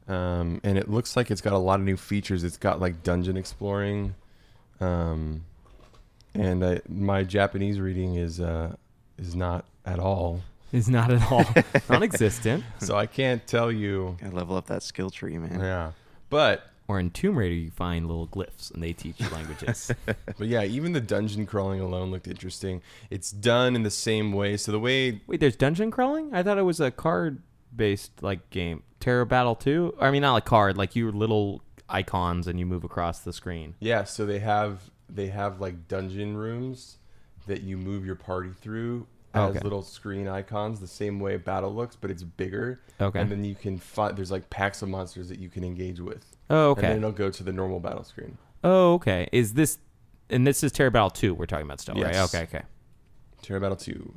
um, 0.08 0.60
and 0.64 0.80
it 0.80 0.90
looks 0.90 1.16
like 1.16 1.30
it's 1.30 1.42
got 1.42 1.54
a 1.54 1.60
lot 1.60 1.80
of 1.80 1.86
new 1.86 1.98
features. 1.98 2.44
It's 2.44 2.58
got 2.58 2.80
like 2.80 3.04
dungeon 3.04 3.38
exploring, 3.38 4.16
um, 4.80 5.44
and 6.34 6.66
I, 6.66 6.82
my 6.90 7.24
Japanese 7.26 7.80
reading 7.80 8.16
is 8.16 8.40
uh, 8.40 8.76
is 9.20 9.36
not 9.36 9.66
at 9.86 10.00
all. 10.00 10.42
Is 10.72 10.90
not 10.90 11.12
at 11.12 11.32
all 11.32 11.46
non-existent. 11.90 12.64
So 12.80 12.96
I 12.96 13.06
can't 13.06 13.46
tell 13.46 13.72
you. 13.72 14.18
Gotta 14.22 14.36
level 14.36 14.56
up 14.56 14.68
that 14.68 14.84
skill 14.84 15.10
tree, 15.10 15.38
man. 15.38 15.60
Yeah, 15.60 15.92
but 16.30 16.64
or 16.88 17.00
in 17.00 17.10
Tomb 17.10 17.38
Raider, 17.38 17.56
you 17.56 17.72
find 17.72 18.06
little 18.06 18.28
glyphs 18.28 18.70
and 18.74 18.84
they 18.84 18.92
teach 18.92 19.20
you 19.20 19.30
languages. 19.30 19.92
but 20.06 20.48
yeah, 20.48 20.64
even 20.64 20.92
the 20.92 21.00
dungeon 21.00 21.46
crawling 21.46 21.80
alone 21.80 22.12
looked 22.12 22.28
interesting. 22.28 22.82
It's 23.10 23.32
done 23.32 23.76
in 23.76 23.84
the 23.84 23.90
same 23.90 24.34
way. 24.34 24.58
So 24.58 24.74
the 24.74 24.80
way 24.80 25.22
Wait, 25.26 25.40
there's 25.40 25.56
dungeon 25.56 25.90
crawling? 25.90 26.34
I 26.34 26.44
thought 26.44 26.58
it 26.58 26.64
was 26.64 26.82
a 26.82 26.92
card-based 26.92 28.22
like 28.22 28.50
game. 28.50 28.84
Terra 29.00 29.26
Battle 29.26 29.56
2? 29.56 29.96
I 30.02 30.12
mean, 30.12 30.22
not 30.22 30.34
like 30.34 30.46
card, 30.46 30.78
like 30.78 30.94
you 30.96 31.10
little 31.12 31.64
icons 31.88 32.48
and 32.48 32.60
you 32.60 32.66
move 32.66 32.84
across 32.84 33.20
the 33.20 33.32
screen. 33.32 33.76
Yeah, 33.80 34.04
so 34.04 34.26
they 34.26 34.40
have 34.40 34.92
they 35.10 35.28
have 35.28 35.62
like 35.62 35.88
dungeon 35.88 36.36
rooms 36.36 36.98
that 37.48 37.62
you 37.62 37.78
move 37.78 38.06
your 38.06 38.16
party 38.16 38.52
through 38.52 39.08
Oh, 39.34 39.46
as 39.46 39.52
okay. 39.52 39.60
little 39.64 39.82
screen 39.82 40.28
icons, 40.28 40.80
the 40.80 40.88
same 40.88 41.20
way 41.20 41.38
battle 41.38 41.74
looks, 41.74 41.96
but 41.96 42.12
it's 42.12 42.24
bigger. 42.24 42.82
Okay. 43.00 43.20
And 43.20 43.32
then 43.32 43.46
you 43.46 43.56
can 43.56 43.78
find 43.78 44.18
there's 44.18 44.32
like 44.32 44.50
packs 44.50 44.82
of 44.82 44.90
monsters 44.90 45.30
that 45.30 45.40
you 45.40 45.50
can 45.50 45.64
engage 45.64 46.00
with. 46.00 46.26
Oh, 46.50 46.72
okay. 46.72 46.82
And 46.82 46.90
then 46.90 46.98
it'll 46.98 47.12
go 47.12 47.30
to 47.30 47.44
the 47.44 47.54
normal 47.54 47.80
battle 47.80 48.04
screen. 48.04 48.38
Oh, 48.64 48.96
okay. 48.96 49.30
Is 49.32 49.54
this 49.54 49.78
and 50.30 50.46
this 50.46 50.64
is 50.64 50.72
Terra 50.72 50.92
Battle 50.92 51.10
2 51.10 51.34
we're 51.34 51.46
talking 51.46 51.66
about 51.66 51.80
still, 51.80 51.96
right? 51.96 52.16
Okay, 52.16 52.44
okay. 52.44 52.62
Terra 53.42 53.60
Battle 53.60 53.78
2. 53.78 54.14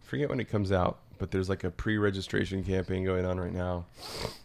Forget 0.00 0.28
when 0.28 0.40
it 0.40 0.48
comes 0.48 0.72
out, 0.72 1.00
but 1.18 1.30
there's 1.30 1.48
like 1.48 1.64
a 1.64 1.70
pre-registration 1.70 2.64
campaign 2.64 3.04
going 3.04 3.24
on 3.24 3.38
right 3.38 3.52
now. 3.52 3.86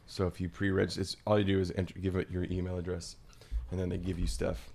So 0.07 0.27
if 0.27 0.39
you 0.39 0.49
pre-register, 0.49 1.01
it's 1.01 1.17
all 1.25 1.39
you 1.39 1.45
do 1.45 1.59
is 1.59 1.73
enter, 1.75 1.97
give 1.99 2.15
it 2.15 2.29
your 2.29 2.43
email 2.45 2.77
address, 2.77 3.15
and 3.71 3.79
then 3.79 3.89
they 3.89 3.97
give 3.97 4.19
you 4.19 4.27
stuff. 4.27 4.69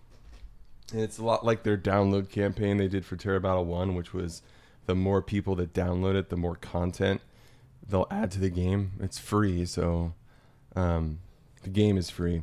And 0.92 1.00
it's 1.00 1.18
a 1.18 1.24
lot 1.24 1.44
like 1.44 1.62
their 1.62 1.76
download 1.76 2.30
campaign 2.30 2.76
they 2.76 2.88
did 2.88 3.04
for 3.04 3.16
Terra 3.16 3.40
Battle 3.40 3.64
1, 3.64 3.94
which 3.94 4.12
was 4.12 4.42
the 4.86 4.94
more 4.94 5.22
people 5.22 5.54
that 5.56 5.72
download 5.72 6.14
it, 6.14 6.30
the 6.30 6.36
more 6.36 6.56
content 6.56 7.20
they'll 7.90 8.06
add 8.10 8.30
to 8.32 8.40
the 8.40 8.50
game. 8.50 8.92
It's 9.00 9.18
free, 9.18 9.64
so 9.66 10.14
um, 10.76 11.18
the 11.62 11.70
game 11.70 11.96
is 11.96 12.10
free. 12.10 12.42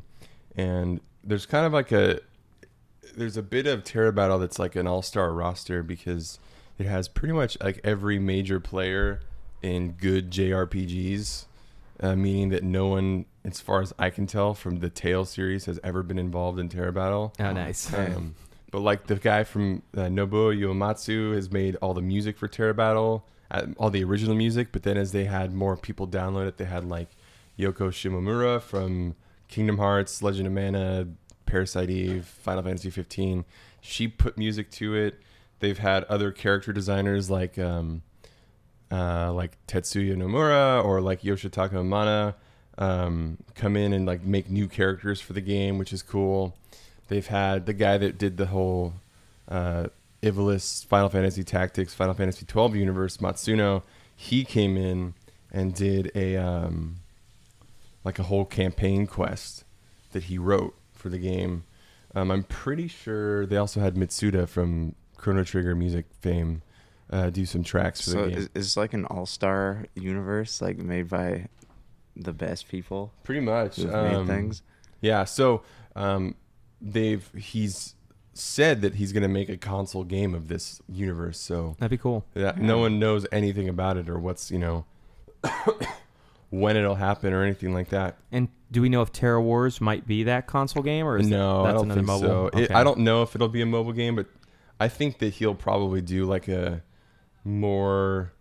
And 0.55 0.99
there's 1.23 1.45
kind 1.45 1.65
of 1.65 1.73
like 1.73 1.91
a 1.91 2.19
there's 3.15 3.37
a 3.37 3.43
bit 3.43 3.65
of 3.65 3.83
Terra 3.83 4.11
Battle 4.11 4.37
that's 4.37 4.59
like 4.59 4.75
an 4.75 4.85
all-star 4.85 5.31
roster 5.33 5.81
because 5.81 6.39
it 6.77 6.85
has 6.85 7.07
pretty 7.07 7.33
much 7.33 7.57
like 7.61 7.79
every 7.83 8.19
major 8.19 8.59
player 8.59 9.21
in 9.63 9.93
good 9.93 10.29
JRPGs, 10.29 11.45
uh, 12.01 12.15
meaning 12.15 12.49
that 12.49 12.63
no 12.63 12.87
one, 12.87 13.25
as 13.43 13.59
far 13.59 13.81
as 13.81 13.93
I 13.97 14.11
can 14.11 14.27
tell, 14.27 14.53
from 14.53 14.79
the 14.79 14.89
Tale 14.89 15.25
series 15.25 15.65
has 15.65 15.79
ever 15.83 16.03
been 16.03 16.19
involved 16.19 16.59
in 16.59 16.69
Terra 16.69 16.91
Battle. 16.91 17.33
Oh, 17.39 17.51
nice. 17.53 17.91
Um, 17.91 18.35
but 18.71 18.79
like 18.79 19.07
the 19.07 19.15
guy 19.15 19.43
from 19.43 19.81
uh, 19.95 20.01
Nobuo 20.01 20.57
Uematsu 20.57 21.33
has 21.35 21.51
made 21.51 21.75
all 21.77 21.93
the 21.93 22.01
music 22.01 22.37
for 22.37 22.47
Terra 22.47 22.73
Battle, 22.73 23.25
uh, 23.49 23.67
all 23.77 23.89
the 23.89 24.03
original 24.03 24.35
music. 24.35 24.69
But 24.71 24.83
then 24.83 24.97
as 24.97 25.11
they 25.11 25.25
had 25.25 25.53
more 25.53 25.77
people 25.77 26.07
download 26.07 26.47
it, 26.47 26.57
they 26.57 26.65
had 26.65 26.87
like 26.87 27.09
Yoko 27.57 27.89
Shimomura 27.89 28.61
from 28.61 29.15
Kingdom 29.47 29.77
Hearts, 29.77 30.21
Legend 30.21 30.47
of 30.47 30.53
Mana, 30.53 31.07
Parasite 31.45 31.89
Eve, 31.89 32.25
Final 32.25 32.63
Fantasy 32.63 32.89
15. 32.89 33.45
She 33.81 34.07
put 34.07 34.37
music 34.37 34.69
to 34.71 34.95
it. 34.95 35.21
They've 35.59 35.77
had 35.77 36.03
other 36.05 36.31
character 36.31 36.73
designers 36.73 37.29
like 37.29 37.57
um, 37.57 38.03
uh, 38.91 39.31
like 39.33 39.57
Tetsuya 39.67 40.15
Nomura 40.15 40.83
or 40.83 41.01
like 41.01 41.21
Yoshitaka 41.21 41.73
Amano 41.73 42.35
um, 42.77 43.37
come 43.55 43.75
in 43.75 43.93
and 43.93 44.05
like 44.05 44.23
make 44.23 44.49
new 44.49 44.67
characters 44.67 45.19
for 45.19 45.33
the 45.33 45.41
game, 45.41 45.77
which 45.77 45.91
is 45.91 46.03
cool. 46.03 46.55
They've 47.07 47.25
had 47.25 47.65
the 47.65 47.73
guy 47.73 47.97
that 47.97 48.17
did 48.17 48.37
the 48.37 48.47
whole 48.47 48.93
uh, 49.47 49.87
Ivalice 50.21 50.85
Final 50.85 51.09
Fantasy 51.09 51.43
Tactics, 51.43 51.93
Final 51.93 52.13
Fantasy 52.13 52.45
12 52.45 52.75
universe, 52.75 53.17
Matsuno. 53.17 53.83
He 54.15 54.43
came 54.43 54.77
in 54.77 55.13
and 55.51 55.73
did 55.73 56.11
a 56.15 56.35
um, 56.37 56.97
like 58.03 58.19
a 58.19 58.23
whole 58.23 58.45
campaign 58.45 59.07
quest 59.07 59.63
that 60.11 60.23
he 60.23 60.37
wrote 60.37 60.75
for 60.93 61.09
the 61.09 61.19
game. 61.19 61.63
Um, 62.15 62.31
I'm 62.31 62.43
pretty 62.43 62.87
sure 62.87 63.45
they 63.45 63.57
also 63.57 63.79
had 63.79 63.95
Mitsuda 63.95 64.47
from 64.47 64.95
Chrono 65.17 65.43
Trigger 65.43 65.75
music 65.75 66.05
fame 66.21 66.61
uh, 67.09 67.29
do 67.29 67.45
some 67.45 67.63
tracks 67.63 68.01
for 68.01 68.09
So 68.11 68.23
the 68.25 68.29
game. 68.29 68.37
is, 68.37 68.49
is 68.55 68.77
like 68.77 68.93
an 68.93 69.05
all-star 69.05 69.85
universe, 69.95 70.61
like 70.61 70.77
made 70.77 71.09
by 71.09 71.47
the 72.15 72.33
best 72.33 72.67
people. 72.69 73.13
Pretty 73.23 73.41
much 73.41 73.79
um, 73.79 74.27
things. 74.27 74.61
Yeah, 75.01 75.23
so 75.23 75.63
um, 75.95 76.35
they've 76.81 77.29
he's 77.35 77.95
said 78.33 78.81
that 78.81 78.95
he's 78.95 79.11
going 79.11 79.23
to 79.23 79.29
make 79.29 79.49
a 79.49 79.57
console 79.57 80.03
game 80.03 80.35
of 80.35 80.47
this 80.47 80.79
universe. 80.87 81.39
So 81.39 81.75
That'd 81.79 81.91
be 81.91 81.97
cool. 82.01 82.23
Yeah. 82.35 82.53
no 82.57 82.77
one 82.77 82.99
knows 82.99 83.25
anything 83.31 83.67
about 83.67 83.97
it 83.97 84.09
or 84.09 84.19
what's 84.19 84.51
you 84.51 84.59
know 84.59 84.85
when 86.49 86.77
it'll 86.77 86.95
happen 86.95 87.33
or 87.33 87.43
anything 87.43 87.73
like 87.73 87.89
that. 87.89 88.17
And 88.31 88.49
do 88.71 88.81
we 88.81 88.89
know 88.89 89.01
if 89.01 89.11
Terra 89.11 89.41
Wars 89.41 89.81
might 89.81 90.05
be 90.05 90.23
that 90.23 90.47
console 90.47 90.83
game 90.83 91.05
or 91.07 91.17
is 91.17 91.27
no, 91.27 91.63
that's 91.63 91.69
I 91.69 91.73
don't 91.73 91.85
another 91.85 91.99
think 92.01 92.07
mobile? 92.07 92.49
so. 92.53 92.59
It, 92.59 92.71
I 92.71 92.83
don't 92.83 92.99
know 92.99 93.21
if 93.23 93.35
it'll 93.35 93.47
be 93.47 93.61
a 93.61 93.65
mobile 93.65 93.93
game, 93.93 94.15
but 94.15 94.27
I 94.79 94.87
think 94.87 95.19
that 95.19 95.33
he'll 95.33 95.55
probably 95.55 96.01
do 96.01 96.25
like 96.25 96.47
a 96.47 96.83
more 97.43 98.33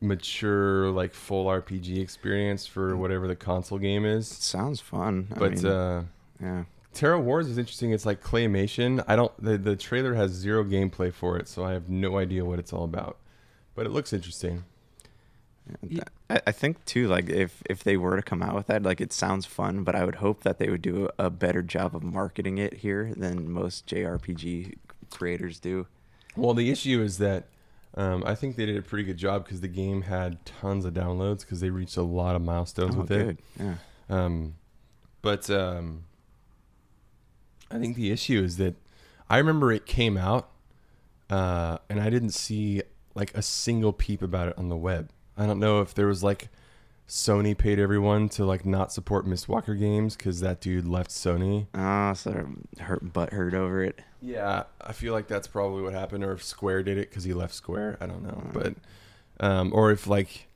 mature, 0.00 0.90
like 0.90 1.14
full 1.14 1.46
RPG 1.46 1.98
experience 1.98 2.66
for 2.66 2.96
whatever 2.96 3.26
the 3.26 3.36
console 3.36 3.78
game 3.78 4.04
is. 4.04 4.28
sounds 4.28 4.80
fun. 4.80 5.28
I 5.34 5.38
but 5.38 5.52
mean, 5.52 5.66
uh, 5.66 6.04
yeah. 6.40 6.64
Terra 6.94 7.20
Wars 7.20 7.46
is 7.48 7.58
interesting. 7.58 7.92
It's 7.92 8.06
like 8.06 8.22
claymation. 8.22 9.04
I 9.06 9.16
don't. 9.16 9.32
The, 9.42 9.58
the 9.58 9.76
trailer 9.76 10.14
has 10.14 10.30
zero 10.30 10.64
gameplay 10.64 11.12
for 11.12 11.36
it, 11.36 11.46
so 11.48 11.62
I 11.64 11.72
have 11.72 11.88
no 11.90 12.16
idea 12.16 12.44
what 12.44 12.58
it's 12.58 12.72
all 12.72 12.84
about. 12.84 13.18
But 13.74 13.84
it 13.86 13.90
looks 13.90 14.12
interesting. 14.14 14.64
I, 16.30 16.40
I 16.46 16.52
think 16.52 16.84
too, 16.84 17.08
like 17.08 17.28
if 17.28 17.62
if 17.68 17.82
they 17.82 17.96
were 17.96 18.16
to 18.16 18.22
come 18.22 18.42
out 18.42 18.54
with 18.54 18.68
that, 18.68 18.82
like 18.82 19.00
it 19.00 19.12
sounds 19.12 19.46
fun, 19.46 19.82
but 19.82 19.94
I 19.94 20.04
would 20.04 20.16
hope 20.16 20.42
that 20.44 20.58
they 20.58 20.70
would 20.70 20.82
do 20.82 21.08
a 21.18 21.28
better 21.28 21.60
job 21.62 21.94
of 21.96 22.02
marketing 22.02 22.58
it 22.58 22.74
here 22.74 23.12
than 23.16 23.50
most 23.50 23.86
JRPG 23.86 24.74
creators 25.10 25.58
do. 25.58 25.86
Well, 26.36 26.54
the 26.54 26.70
issue 26.70 27.02
is 27.02 27.18
that 27.18 27.48
um, 27.94 28.22
I 28.24 28.34
think 28.36 28.56
they 28.56 28.64
did 28.66 28.76
a 28.76 28.82
pretty 28.82 29.04
good 29.04 29.16
job 29.16 29.44
because 29.44 29.60
the 29.60 29.68
game 29.68 30.02
had 30.02 30.44
tons 30.46 30.84
of 30.84 30.94
downloads 30.94 31.40
because 31.40 31.60
they 31.60 31.70
reached 31.70 31.96
a 31.96 32.02
lot 32.02 32.36
of 32.36 32.42
milestones 32.42 32.94
Oh, 32.94 33.00
with 33.00 33.08
good. 33.08 33.28
it. 33.28 33.38
Yeah. 33.58 33.74
Um, 34.08 34.54
but 35.22 35.50
um, 35.50 36.04
I 37.70 37.78
think 37.78 37.96
the 37.96 38.10
issue 38.10 38.42
is 38.42 38.56
that 38.58 38.74
I 39.28 39.38
remember 39.38 39.72
it 39.72 39.86
came 39.86 40.16
out, 40.16 40.50
uh, 41.30 41.78
and 41.88 42.00
I 42.00 42.10
didn't 42.10 42.30
see 42.30 42.82
like 43.14 43.34
a 43.34 43.42
single 43.42 43.92
peep 43.92 44.22
about 44.22 44.48
it 44.48 44.58
on 44.58 44.68
the 44.68 44.76
web. 44.76 45.10
I 45.36 45.46
don't 45.46 45.58
know 45.58 45.80
if 45.80 45.94
there 45.94 46.06
was 46.06 46.22
like 46.22 46.48
Sony 47.08 47.56
paid 47.56 47.78
everyone 47.78 48.28
to 48.30 48.44
like 48.44 48.64
not 48.64 48.92
support 48.92 49.26
Mistwalker 49.26 49.78
games 49.78 50.16
because 50.16 50.40
that 50.40 50.60
dude 50.60 50.86
left 50.86 51.10
Sony. 51.10 51.66
Ah, 51.74 52.12
so 52.12 52.30
they're 52.30 52.86
hurt 52.86 53.12
butt 53.12 53.32
hurt 53.32 53.54
over 53.54 53.82
it. 53.82 54.00
Yeah, 54.20 54.64
I 54.80 54.92
feel 54.92 55.12
like 55.12 55.28
that's 55.28 55.46
probably 55.46 55.82
what 55.82 55.92
happened, 55.92 56.24
or 56.24 56.32
if 56.32 56.42
Square 56.42 56.84
did 56.84 56.98
it 56.98 57.10
because 57.10 57.24
he 57.24 57.32
left 57.32 57.54
Square. 57.54 57.98
I 58.00 58.06
don't 58.06 58.22
know, 58.22 58.42
but 58.52 58.74
um, 59.40 59.72
or 59.74 59.90
if 59.90 60.06
like 60.06 60.48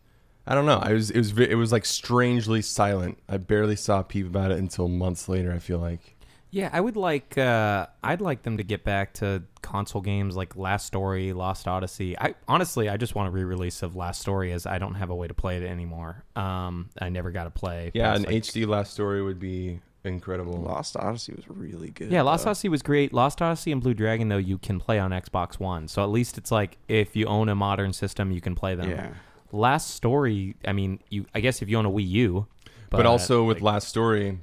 I 0.47 0.55
don't 0.55 0.66
know. 0.66 0.78
I 0.78 0.93
was 0.93 1.11
it 1.11 1.19
was 1.19 1.39
it 1.39 1.55
was 1.57 1.73
like 1.73 1.85
strangely 1.85 2.62
silent. 2.62 3.19
I 3.28 3.37
barely 3.37 3.77
saw 3.77 4.03
peep 4.03 4.27
about 4.27 4.51
it 4.51 4.59
until 4.59 4.89
months 4.89 5.28
later. 5.28 5.53
I 5.53 5.59
feel 5.59 5.78
like. 5.78 6.16
Yeah, 6.51 6.68
I 6.72 6.81
would 6.81 6.97
like. 6.97 7.39
Uh, 7.39 7.86
I'd 8.02 8.20
like 8.20 8.43
them 8.43 8.56
to 8.56 8.64
get 8.64 8.82
back 8.85 9.14
to 9.14 9.43
console 9.62 10.02
games 10.02 10.36
like 10.36 10.56
Last 10.56 10.86
Story, 10.86 11.32
Lost 11.32 11.68
Odyssey. 11.68 12.18
I 12.18 12.35
honestly, 12.48 12.89
I 12.89 12.97
just 12.97 13.14
want 13.14 13.28
a 13.28 13.31
re-release 13.31 13.82
of 13.82 13.94
Last 13.94 14.20
Story, 14.20 14.52
as 14.52 14.66
I 14.66 14.78
don't 14.78 14.94
have 14.94 15.10
a 15.10 15.14
way 15.14 15.28
to 15.28 15.35
play 15.35 15.56
it 15.59 15.62
anymore. 15.62 16.24
Um, 16.35 16.90
I 17.01 17.09
never 17.09 17.31
got 17.31 17.44
to 17.44 17.51
play. 17.51 17.93
Yeah, 17.94 18.10
past, 18.12 18.24
an 18.24 18.32
like- 18.32 18.43
HD 18.43 18.66
last 18.66 18.93
story 18.93 19.22
would 19.22 19.39
be 19.39 19.81
incredible. 20.02 20.55
Lost 20.60 20.97
Odyssey 20.97 21.35
was 21.35 21.44
really 21.48 21.90
good. 21.90 22.10
Yeah, 22.10 22.22
Lost 22.22 22.44
though. 22.44 22.51
Odyssey 22.51 22.68
was 22.68 22.82
great. 22.82 23.12
Lost 23.12 23.40
Odyssey 23.40 23.70
and 23.70 23.81
Blue 23.81 23.94
Dragon, 23.94 24.28
though, 24.28 24.36
you 24.39 24.59
can 24.59 24.81
play 24.81 24.98
on 24.98 25.12
Xbox 25.12 25.60
One. 25.60 25.86
So 25.86 26.02
at 26.02 26.10
least 26.10 26.36
it's 26.36 26.51
like 26.51 26.78
if 26.89 27.14
you 27.14 27.27
own 27.27 27.48
a 27.48 27.55
modern 27.55 27.93
system, 27.93 28.32
you 28.32 28.40
can 28.40 28.55
play 28.56 28.74
them. 28.74 28.90
Yeah. 28.90 29.10
Last 29.52 29.90
Story, 29.94 30.56
I 30.66 30.72
mean, 30.72 31.01
you. 31.10 31.27
I 31.35 31.40
guess 31.40 31.60
if 31.62 31.68
you 31.68 31.77
own 31.77 31.86
a 31.86 31.90
Wii 31.90 32.09
U, 32.09 32.47
But, 32.89 33.06
also 33.06 33.44
with 33.44 33.60
last 33.60 33.89
story, 33.89 34.39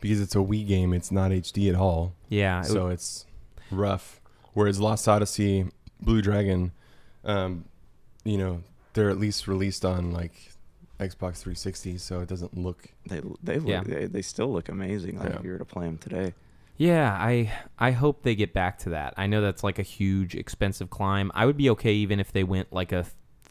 because 0.00 0.20
it's 0.20 0.34
a 0.34 0.38
Wii 0.38 0.66
game, 0.66 0.92
it's 0.92 1.10
not 1.10 1.30
HD 1.30 1.68
at 1.68 1.74
all. 1.74 2.14
Yeah, 2.28 2.60
it 2.60 2.66
so 2.66 2.84
would- 2.84 2.92
it's 2.94 3.26
rough. 3.70 4.20
Whereas 4.54 4.80
Lost 4.80 5.06
Odyssey, 5.08 5.66
Blue 6.00 6.22
Dragon, 6.22 6.72
um, 7.24 7.64
you 8.24 8.38
know, 8.38 8.62
they're 8.94 9.10
at 9.10 9.18
least 9.18 9.46
released 9.46 9.84
on 9.84 10.10
like 10.12 10.32
Xbox 10.98 11.38
360, 11.42 11.98
so 11.98 12.20
it 12.20 12.28
doesn't 12.28 12.56
look. 12.56 12.88
They 13.08 13.20
they 13.42 13.58
look, 13.58 13.68
Yeah. 13.68 13.82
they, 13.82 14.06
they 14.06 14.22
still 14.22 14.50
look 14.50 14.68
amazing. 14.68 15.18
Like 15.18 15.28
Yeah. 15.30 15.36
if 15.38 15.44
you 15.44 15.50
were 15.52 15.58
to 15.58 15.64
play 15.64 15.84
them 15.86 15.98
today. 15.98 16.32
Yeah, 16.78 17.12
I 17.12 17.52
I 17.78 17.90
hope 17.92 18.22
they 18.22 18.34
get 18.34 18.52
back 18.54 18.78
to 18.80 18.90
that. 18.90 19.14
I 19.16 19.26
know 19.26 19.40
that's 19.42 19.62
like 19.64 19.78
a 19.78 19.82
huge 19.82 20.34
expensive 20.34 20.88
climb. 20.90 21.30
I 21.34 21.44
would 21.46 21.56
be 21.56 21.68
okay 21.70 21.92
even 21.94 22.18
if 22.20 22.32
they 22.32 22.44
went 22.44 22.72
like 22.72 22.92
a 22.92 23.06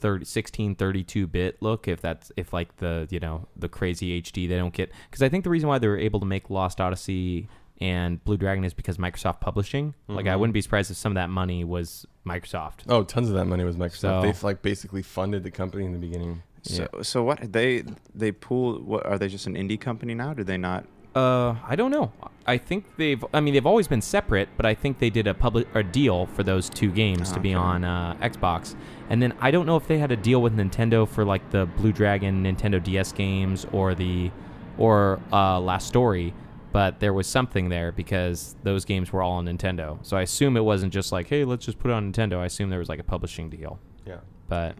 30, 0.05 0.23
16 0.23 0.75
32 0.75 1.25
bit 1.25 1.59
look 1.63 1.87
if 1.87 1.99
that's 1.99 2.31
if 2.37 2.53
like 2.53 2.77
the, 2.77 3.07
you 3.09 3.19
know, 3.19 3.47
the 3.57 3.67
crazy 3.67 4.21
HD 4.21 4.47
they 4.47 4.55
don't 4.55 4.71
get 4.73 4.91
cuz 5.09 5.23
I 5.23 5.29
think 5.29 5.43
the 5.43 5.49
reason 5.49 5.67
why 5.67 5.79
they 5.79 5.87
were 5.87 5.97
able 5.97 6.19
to 6.19 6.27
make 6.27 6.51
Lost 6.51 6.79
Odyssey 6.79 7.47
and 7.81 8.23
Blue 8.23 8.37
Dragon 8.37 8.63
is 8.63 8.75
because 8.75 8.97
Microsoft 8.99 9.39
Publishing. 9.41 9.95
Like 10.07 10.27
I 10.27 10.35
Mhm. 10.35 10.39
wouldn't 10.41 10.53
be 10.53 10.61
surprised 10.61 10.91
if 10.91 10.97
some 10.97 11.11
of 11.11 11.15
that 11.15 11.31
money 11.31 11.63
was 11.63 12.05
Microsoft. 12.23 12.81
Oh, 12.87 13.01
tons 13.03 13.29
of 13.29 13.33
that 13.35 13.45
money 13.45 13.63
was 13.63 13.77
Microsoft. 13.77 13.97
So- 13.97 14.21
They've 14.21 14.43
like 14.43 14.61
basically 14.61 15.01
funded 15.01 15.41
the 15.43 15.49
company 15.51 15.85
in 15.85 15.91
the 15.91 15.97
beginning. 15.97 16.43
So 16.61 16.87
so 17.01 17.23
what 17.23 17.51
they 17.51 17.83
they 18.13 18.31
pool? 18.31 18.79
What 18.83 19.07
are 19.07 19.17
they 19.17 19.27
just 19.27 19.47
an 19.47 19.55
indie 19.55 19.81
company 19.81 20.13
now? 20.13 20.35
Do 20.35 20.43
they 20.43 20.57
not? 20.57 20.85
Uh, 21.15 21.55
I 21.65 21.75
don't 21.75 21.91
know. 21.91 22.11
I 22.45 22.57
think 22.57 22.85
they've. 22.97 23.23
I 23.33 23.39
mean, 23.39 23.53
they've 23.53 23.65
always 23.65 23.87
been 23.87 24.01
separate, 24.01 24.49
but 24.57 24.65
I 24.65 24.73
think 24.75 24.99
they 24.99 25.09
did 25.09 25.25
a 25.27 25.33
public 25.33 25.67
a 25.73 25.81
deal 25.81 26.25
for 26.27 26.43
those 26.43 26.69
two 26.69 26.91
games 26.91 27.31
to 27.31 27.39
be 27.39 27.49
Okay. 27.49 27.55
on 27.55 27.83
uh, 27.83 28.15
Xbox. 28.21 28.75
And 29.09 29.21
then 29.21 29.33
I 29.39 29.49
don't 29.51 29.65
know 29.65 29.77
if 29.77 29.87
they 29.87 29.97
had 29.97 30.11
a 30.11 30.15
deal 30.17 30.41
with 30.41 30.55
Nintendo 30.55 31.07
for 31.07 31.23
like 31.25 31.49
the 31.51 31.65
Blue 31.77 31.91
Dragon 31.91 32.43
Nintendo 32.43 32.83
DS 32.83 33.13
games 33.13 33.65
or 33.71 33.95
the 33.95 34.29
or 34.77 35.19
uh, 35.31 35.59
Last 35.59 35.87
Story, 35.87 36.33
but 36.73 36.99
there 36.99 37.13
was 37.13 37.25
something 37.27 37.69
there 37.69 37.91
because 37.93 38.55
those 38.63 38.83
games 38.83 39.11
were 39.13 39.21
all 39.23 39.33
on 39.33 39.45
Nintendo. 39.45 39.97
So 40.05 40.17
I 40.17 40.21
assume 40.23 40.57
it 40.57 40.65
wasn't 40.65 40.91
just 40.93 41.11
like, 41.13 41.27
hey, 41.27 41.45
let's 41.45 41.65
just 41.65 41.79
put 41.79 41.89
it 41.91 41.93
on 41.93 42.11
Nintendo. 42.11 42.39
I 42.39 42.45
assume 42.45 42.69
there 42.69 42.79
was 42.79 42.89
like 42.89 42.99
a 42.99 43.03
publishing 43.03 43.49
deal. 43.49 43.79
Yeah. 44.05 44.17
But 44.49 44.75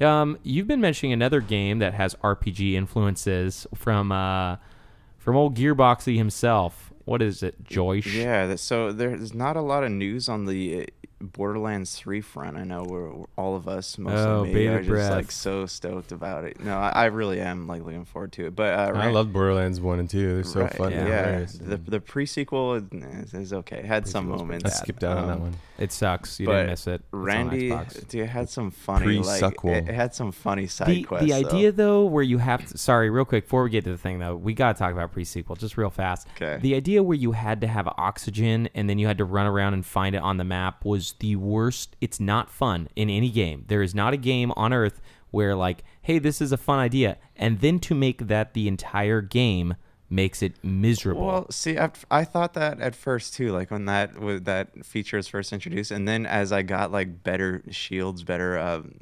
um, 0.00 0.38
you've 0.42 0.66
been 0.68 0.80
mentioning 0.82 1.12
another 1.14 1.40
game 1.40 1.78
that 1.78 1.94
has 1.94 2.14
RPG 2.16 2.74
influences 2.74 3.66
from 3.74 4.12
uh, 4.12 4.56
from 5.22 5.36
old 5.36 5.56
Gearboxy 5.56 6.16
himself. 6.16 6.92
What 7.04 7.22
is 7.22 7.42
it, 7.42 7.62
Joyce? 7.62 8.06
Yeah. 8.06 8.56
So 8.56 8.92
there's 8.92 9.32
not 9.32 9.56
a 9.56 9.60
lot 9.60 9.84
of 9.84 9.92
news 9.92 10.28
on 10.28 10.46
the 10.46 10.88
Borderlands 11.22 11.96
3 11.96 12.20
front. 12.20 12.56
I 12.56 12.64
know 12.64 12.84
we're, 12.84 13.08
we're- 13.10 13.24
all 13.36 13.56
of 13.56 13.68
us, 13.68 13.96
most 13.98 14.18
Oh, 14.18 14.44
me, 14.44 14.66
are 14.66 14.78
just 14.78 14.88
breath. 14.88 15.10
like 15.10 15.30
so 15.30 15.66
stoked 15.66 16.12
about 16.12 16.44
it. 16.44 16.60
No, 16.60 16.76
I, 16.76 16.88
I 16.90 17.04
really 17.06 17.40
am 17.40 17.66
like 17.66 17.82
looking 17.84 18.04
forward 18.04 18.32
to 18.32 18.46
it. 18.46 18.56
But 18.56 18.74
uh, 18.74 18.82
I 18.82 18.90
Ran- 18.90 19.12
love 19.14 19.32
Borderlands 19.32 19.80
1 19.80 19.98
and 20.00 20.10
2. 20.10 20.34
They're 20.34 20.44
so 20.44 20.60
Right, 20.62 20.74
fun. 20.74 20.92
and 20.92 21.08
Yeah, 21.08 21.46
the 21.68 21.76
the 21.76 22.00
pre-sequel 22.00 22.74
is, 22.74 23.34
is 23.34 23.52
okay. 23.52 23.78
It 23.78 23.84
had 23.84 24.06
some 24.08 24.24
Pre-sequel's 24.26 24.42
moments. 24.42 24.64
I 24.64 24.68
skipped 24.70 25.04
out 25.04 25.16
on 25.18 25.26
that 25.28 25.32
Um, 25.34 25.40
one. 25.42 25.54
It 25.78 25.90
sucks. 25.92 26.38
You 26.38 26.46
but 26.46 26.52
didn't 26.52 26.70
miss 26.70 26.86
it. 26.86 26.94
It's 26.94 27.04
Randy, 27.12 27.68
dude, 28.08 28.14
it 28.22 28.26
had 28.28 28.48
some 28.48 28.70
funny 28.70 29.18
like 29.18 29.40
Pre-sequel. 29.40 29.70
it, 29.72 29.88
it 29.88 29.94
had 29.94 30.14
some 30.14 30.30
funny 30.30 30.66
side 30.68 30.88
the, 30.88 31.02
quests. 31.02 31.26
the 31.26 31.42
though. 31.42 31.48
idea 31.48 31.72
though 31.72 32.04
where 32.04 32.22
you 32.22 32.38
have 32.38 32.64
to 32.66 32.78
sorry 32.78 33.10
real 33.10 33.24
quick 33.24 33.44
before 33.44 33.64
we 33.64 33.70
get 33.70 33.82
to 33.84 33.90
the 33.90 33.98
thing 33.98 34.18
though 34.20 34.36
we 34.36 34.54
gotta 34.54 34.78
talk 34.78 34.92
about 34.92 35.10
pre-sequel 35.12 35.56
just 35.56 35.76
real 35.76 35.90
fast 35.90 36.28
Okay. 36.36 36.58
the 36.60 36.74
idea 36.76 37.02
where 37.02 37.16
you 37.16 37.32
had 37.32 37.60
to 37.62 37.66
have 37.66 37.88
oxygen 37.98 38.68
and 38.74 38.88
then 38.88 38.98
you 38.98 39.06
had 39.08 39.18
to 39.18 39.24
run 39.24 39.46
around 39.46 39.74
and 39.74 39.84
find 39.84 40.14
it 40.14 40.18
on 40.22 40.36
the 40.36 40.44
map 40.44 40.84
was 40.84 41.11
the 41.14 41.36
worst. 41.36 41.96
It's 42.00 42.20
not 42.20 42.50
fun 42.50 42.88
in 42.96 43.10
any 43.10 43.30
game. 43.30 43.64
There 43.68 43.82
is 43.82 43.94
not 43.94 44.14
a 44.14 44.18
game 44.18 44.52
on 44.56 44.72
earth 44.72 45.00
where 45.32 45.56
like 45.56 45.82
hey 46.02 46.18
this 46.18 46.40
is 46.40 46.52
a 46.52 46.56
fun 46.56 46.78
idea 46.78 47.16
and 47.34 47.60
then 47.60 47.80
to 47.80 47.94
make 47.94 48.28
that 48.28 48.54
the 48.54 48.68
entire 48.68 49.20
game 49.20 49.74
makes 50.12 50.42
it 50.42 50.52
miserable 50.62 51.24
Well, 51.26 51.50
see, 51.50 51.78
I, 51.78 51.90
I 52.10 52.24
thought 52.24 52.52
that 52.54 52.80
at 52.80 52.94
first 52.94 53.32
too, 53.34 53.50
like 53.50 53.70
when 53.70 53.86
that 53.86 54.10
that 54.44 54.84
feature 54.84 55.16
was 55.16 55.26
first 55.26 55.52
introduced, 55.52 55.90
and 55.90 56.06
then 56.06 56.26
as 56.26 56.52
I 56.52 56.60
got 56.62 56.92
like 56.92 57.22
better 57.24 57.62
shields, 57.70 58.22
better 58.22 58.58
um, 58.58 58.94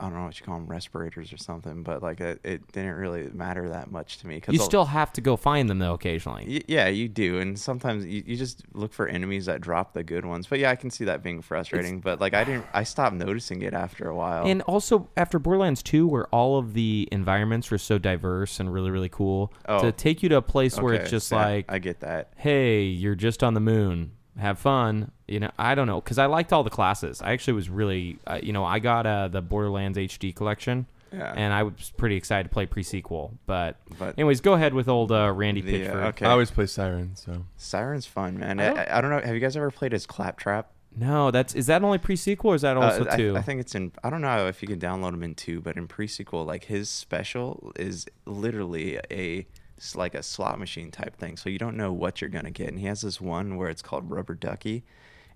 I 0.00 0.04
don't 0.08 0.14
know 0.18 0.24
what 0.24 0.38
you 0.40 0.44
call 0.44 0.56
them, 0.56 0.66
respirators 0.66 1.32
or 1.32 1.36
something, 1.36 1.82
but 1.82 2.02
like 2.02 2.20
it, 2.20 2.40
it 2.42 2.72
didn't 2.72 2.96
really 2.96 3.30
matter 3.32 3.68
that 3.68 3.90
much 3.92 4.18
to 4.18 4.26
me. 4.26 4.42
you 4.48 4.58
still 4.58 4.86
have 4.86 5.12
to 5.12 5.20
go 5.20 5.36
find 5.36 5.70
them 5.70 5.78
though 5.78 5.94
occasionally 5.94 6.44
Y- 6.48 6.62
yeah, 6.66 6.88
you 6.88 7.08
do, 7.08 7.38
and 7.38 7.58
sometimes 7.58 8.04
you, 8.04 8.22
you 8.26 8.36
just 8.36 8.62
look 8.74 8.92
for 8.92 9.06
enemies 9.06 9.46
that 9.46 9.60
drop 9.60 9.92
the 9.92 10.02
good 10.02 10.24
ones. 10.24 10.46
But 10.48 10.58
yeah, 10.58 10.70
I 10.70 10.76
can 10.76 10.90
see 10.90 11.04
that 11.04 11.22
being 11.22 11.40
frustrating. 11.40 12.00
but 12.00 12.20
like 12.20 12.34
I 12.34 12.42
didn't, 12.42 12.66
I 12.74 12.82
stopped 12.82 13.14
noticing 13.14 13.62
it 13.62 13.74
after 13.74 14.08
a 14.08 14.14
while. 14.16 14.44
And 14.46 14.62
also 14.62 15.08
after 15.16 15.38
Borderlands 15.38 15.82
2, 15.84 16.06
where 16.08 16.26
all 16.28 16.58
of 16.58 16.74
the 16.74 17.08
environments 17.12 17.70
were 17.70 17.78
so 17.78 17.98
diverse 17.98 18.58
and 18.58 18.72
really, 18.72 18.90
really 18.90 19.08
cool, 19.08 19.52
Oh. 19.66 19.80
to 19.82 19.92
take 19.92 20.22
you 20.22 20.28
to 20.30 20.36
a 20.36 20.42
place 20.48 20.78
where 20.78 20.94
Okay, 20.94 21.02
it's 21.02 21.10
just 21.10 21.30
yeah, 21.30 21.38
like, 21.46 21.66
I 21.68 21.78
get 21.78 22.00
that. 22.00 22.32
Hey, 22.36 22.82
you're 22.84 23.14
just 23.14 23.42
on 23.44 23.54
the 23.54 23.60
moon. 23.60 24.12
Have 24.38 24.58
fun. 24.58 25.10
You 25.26 25.40
know, 25.40 25.50
I 25.58 25.74
don't 25.74 25.86
know, 25.86 26.00
because 26.00 26.18
I 26.18 26.26
liked 26.26 26.52
all 26.52 26.62
the 26.64 26.70
classes. 26.70 27.20
I 27.22 27.32
actually 27.32 27.54
was 27.54 27.68
really, 27.68 28.18
uh, 28.26 28.38
you 28.42 28.52
know, 28.52 28.64
I 28.64 28.78
got 28.78 29.06
uh, 29.06 29.28
the 29.28 29.42
Borderlands 29.42 29.98
HD 29.98 30.34
collection. 30.34 30.86
Yeah. 31.12 31.32
And 31.34 31.54
I 31.54 31.62
was 31.62 31.90
pretty 31.96 32.16
excited 32.16 32.44
to 32.44 32.48
play 32.50 32.66
pre-sequel, 32.66 33.32
but, 33.46 33.76
But- 33.98 34.18
anyways, 34.18 34.42
go 34.42 34.52
ahead 34.52 34.74
with 34.74 34.88
old 34.88 35.10
uh, 35.10 35.32
Randy 35.34 35.62
The, 35.62 35.86
uh, 35.86 35.90
Pitchford. 35.94 36.04
okay. 36.08 36.26
I 36.26 36.30
always 36.32 36.50
play 36.50 36.66
Siren, 36.66 37.16
so. 37.16 37.46
Siren's 37.56 38.04
fun, 38.04 38.38
man. 38.38 38.60
I 38.60 38.64
I 38.64 38.66
don't- 38.66 38.76
don't, 38.76 38.88
I, 38.90 39.00
don't 39.00 39.10
know. 39.12 39.20
Have 39.20 39.34
you 39.34 39.40
guys 39.40 39.56
ever 39.56 39.70
played 39.70 39.94
as 39.94 40.04
Claptrap? 40.06 40.70
No, 40.94 41.30
that's 41.30 41.54
is 41.54 41.66
that 41.66 41.82
only 41.82 41.96
pre-sequel 41.98 42.50
or 42.52 42.54
is 42.56 42.62
that 42.62 42.76
also 42.76 43.04
Uh, 43.04 43.10
I, 43.12 43.16
two? 43.16 43.36
I 43.36 43.42
think 43.42 43.60
it's 43.60 43.74
in. 43.74 43.92
I 44.02 44.10
don't 44.10 44.20
know 44.20 44.48
if 44.48 44.60
you 44.62 44.68
can 44.68 44.80
download 44.80 45.12
them 45.12 45.22
in 45.22 45.34
two, 45.34 45.60
but 45.60 45.76
in 45.76 45.86
pre-sequel, 45.88 46.44
like 46.44 46.64
his 46.64 46.88
special 46.90 47.72
is 47.76 48.06
literally 48.26 48.98
a 49.10 49.46
it's 49.78 49.96
like 49.96 50.14
a 50.14 50.22
slot 50.22 50.58
machine 50.58 50.90
type 50.90 51.16
thing. 51.16 51.36
So 51.38 51.48
you 51.48 51.58
don't 51.58 51.76
know 51.76 51.92
what 51.92 52.20
you're 52.20 52.28
gonna 52.30 52.50
get. 52.50 52.68
And 52.68 52.78
he 52.78 52.86
has 52.86 53.00
this 53.00 53.20
one 53.20 53.56
where 53.56 53.70
it's 53.70 53.80
called 53.80 54.10
Rubber 54.10 54.34
Ducky, 54.34 54.84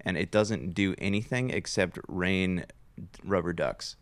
and 0.00 0.16
it 0.18 0.30
doesn't 0.30 0.74
do 0.74 0.94
anything 0.98 1.48
except 1.50 1.98
rain 2.08 2.66
rubber 3.24 3.52
ducks. 3.54 3.96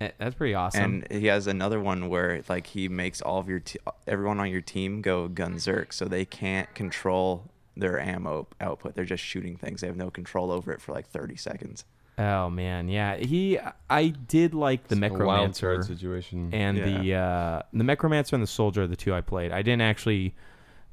Eh, 0.00 0.10
That's 0.18 0.34
pretty 0.34 0.54
awesome. 0.54 1.04
And 1.10 1.20
he 1.20 1.26
has 1.26 1.46
another 1.46 1.80
one 1.80 2.08
where 2.08 2.42
like 2.48 2.68
he 2.68 2.88
makes 2.88 3.20
all 3.20 3.38
of 3.38 3.48
your 3.48 3.60
te- 3.60 3.78
everyone 4.06 4.40
on 4.40 4.50
your 4.50 4.60
team 4.62 5.02
go 5.02 5.28
gunzerk, 5.28 5.92
so 5.92 6.06
they 6.06 6.24
can't 6.24 6.72
control 6.74 7.50
their 7.76 7.98
ammo 8.00 8.46
output. 8.60 8.94
They're 8.94 9.04
just 9.04 9.22
shooting 9.24 9.56
things. 9.56 9.80
They 9.82 9.86
have 9.86 9.96
no 9.96 10.10
control 10.10 10.50
over 10.50 10.72
it 10.72 10.80
for 10.80 10.92
like 10.92 11.06
30 11.08 11.36
seconds. 11.36 11.84
Oh 12.18 12.48
man, 12.48 12.88
yeah. 12.88 13.16
He, 13.16 13.58
I 13.90 14.08
did 14.08 14.54
like 14.54 14.88
the 14.88 14.96
It's 14.96 15.14
a 15.14 15.24
wild 15.24 15.48
Necromancer 15.50 15.82
situation. 15.82 16.50
and 16.52 16.78
the 16.78 17.14
uh, 17.14 17.62
the 17.72 17.84
Necromancer 17.84 18.34
and 18.36 18.42
the 18.42 18.46
Soldier 18.48 18.82
are 18.84 18.86
the 18.86 18.96
two 18.96 19.14
I 19.14 19.20
played. 19.20 19.52
I 19.52 19.62
didn't 19.62 19.82
actually. 19.82 20.34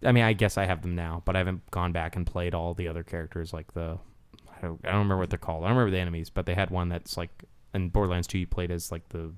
I 0.05 0.11
mean, 0.11 0.25
I 0.25 0.33
guess 0.33 0.57
I 0.57 0.65
have 0.65 0.81
them 0.81 0.95
now, 0.95 1.21
but 1.23 1.35
I 1.35 1.39
haven't 1.39 1.69
gone 1.71 1.93
back 1.93 2.17
and 2.17 2.27
played 2.27 2.53
all 2.53 2.73
the 2.73 2.89
other 2.89 3.03
characters 3.03 3.53
like 3.53 3.73
the. 3.73 3.97
I 4.57 4.61
don't, 4.61 4.81
I 4.83 4.87
don't 4.89 4.99
remember 4.99 5.17
what 5.19 5.29
they're 5.29 5.39
called. 5.39 5.63
I 5.63 5.67
don't 5.67 5.77
remember 5.77 5.95
the 5.95 6.01
enemies, 6.01 6.29
but 6.29 6.45
they 6.45 6.53
had 6.55 6.69
one 6.69 6.89
that's 6.89 7.15
like 7.15 7.29
in 7.73 7.87
Borderlands 7.89 8.27
2. 8.27 8.39
You 8.39 8.47
played 8.47 8.69
as 8.71 8.91
like 8.91 9.07
the, 9.09 9.31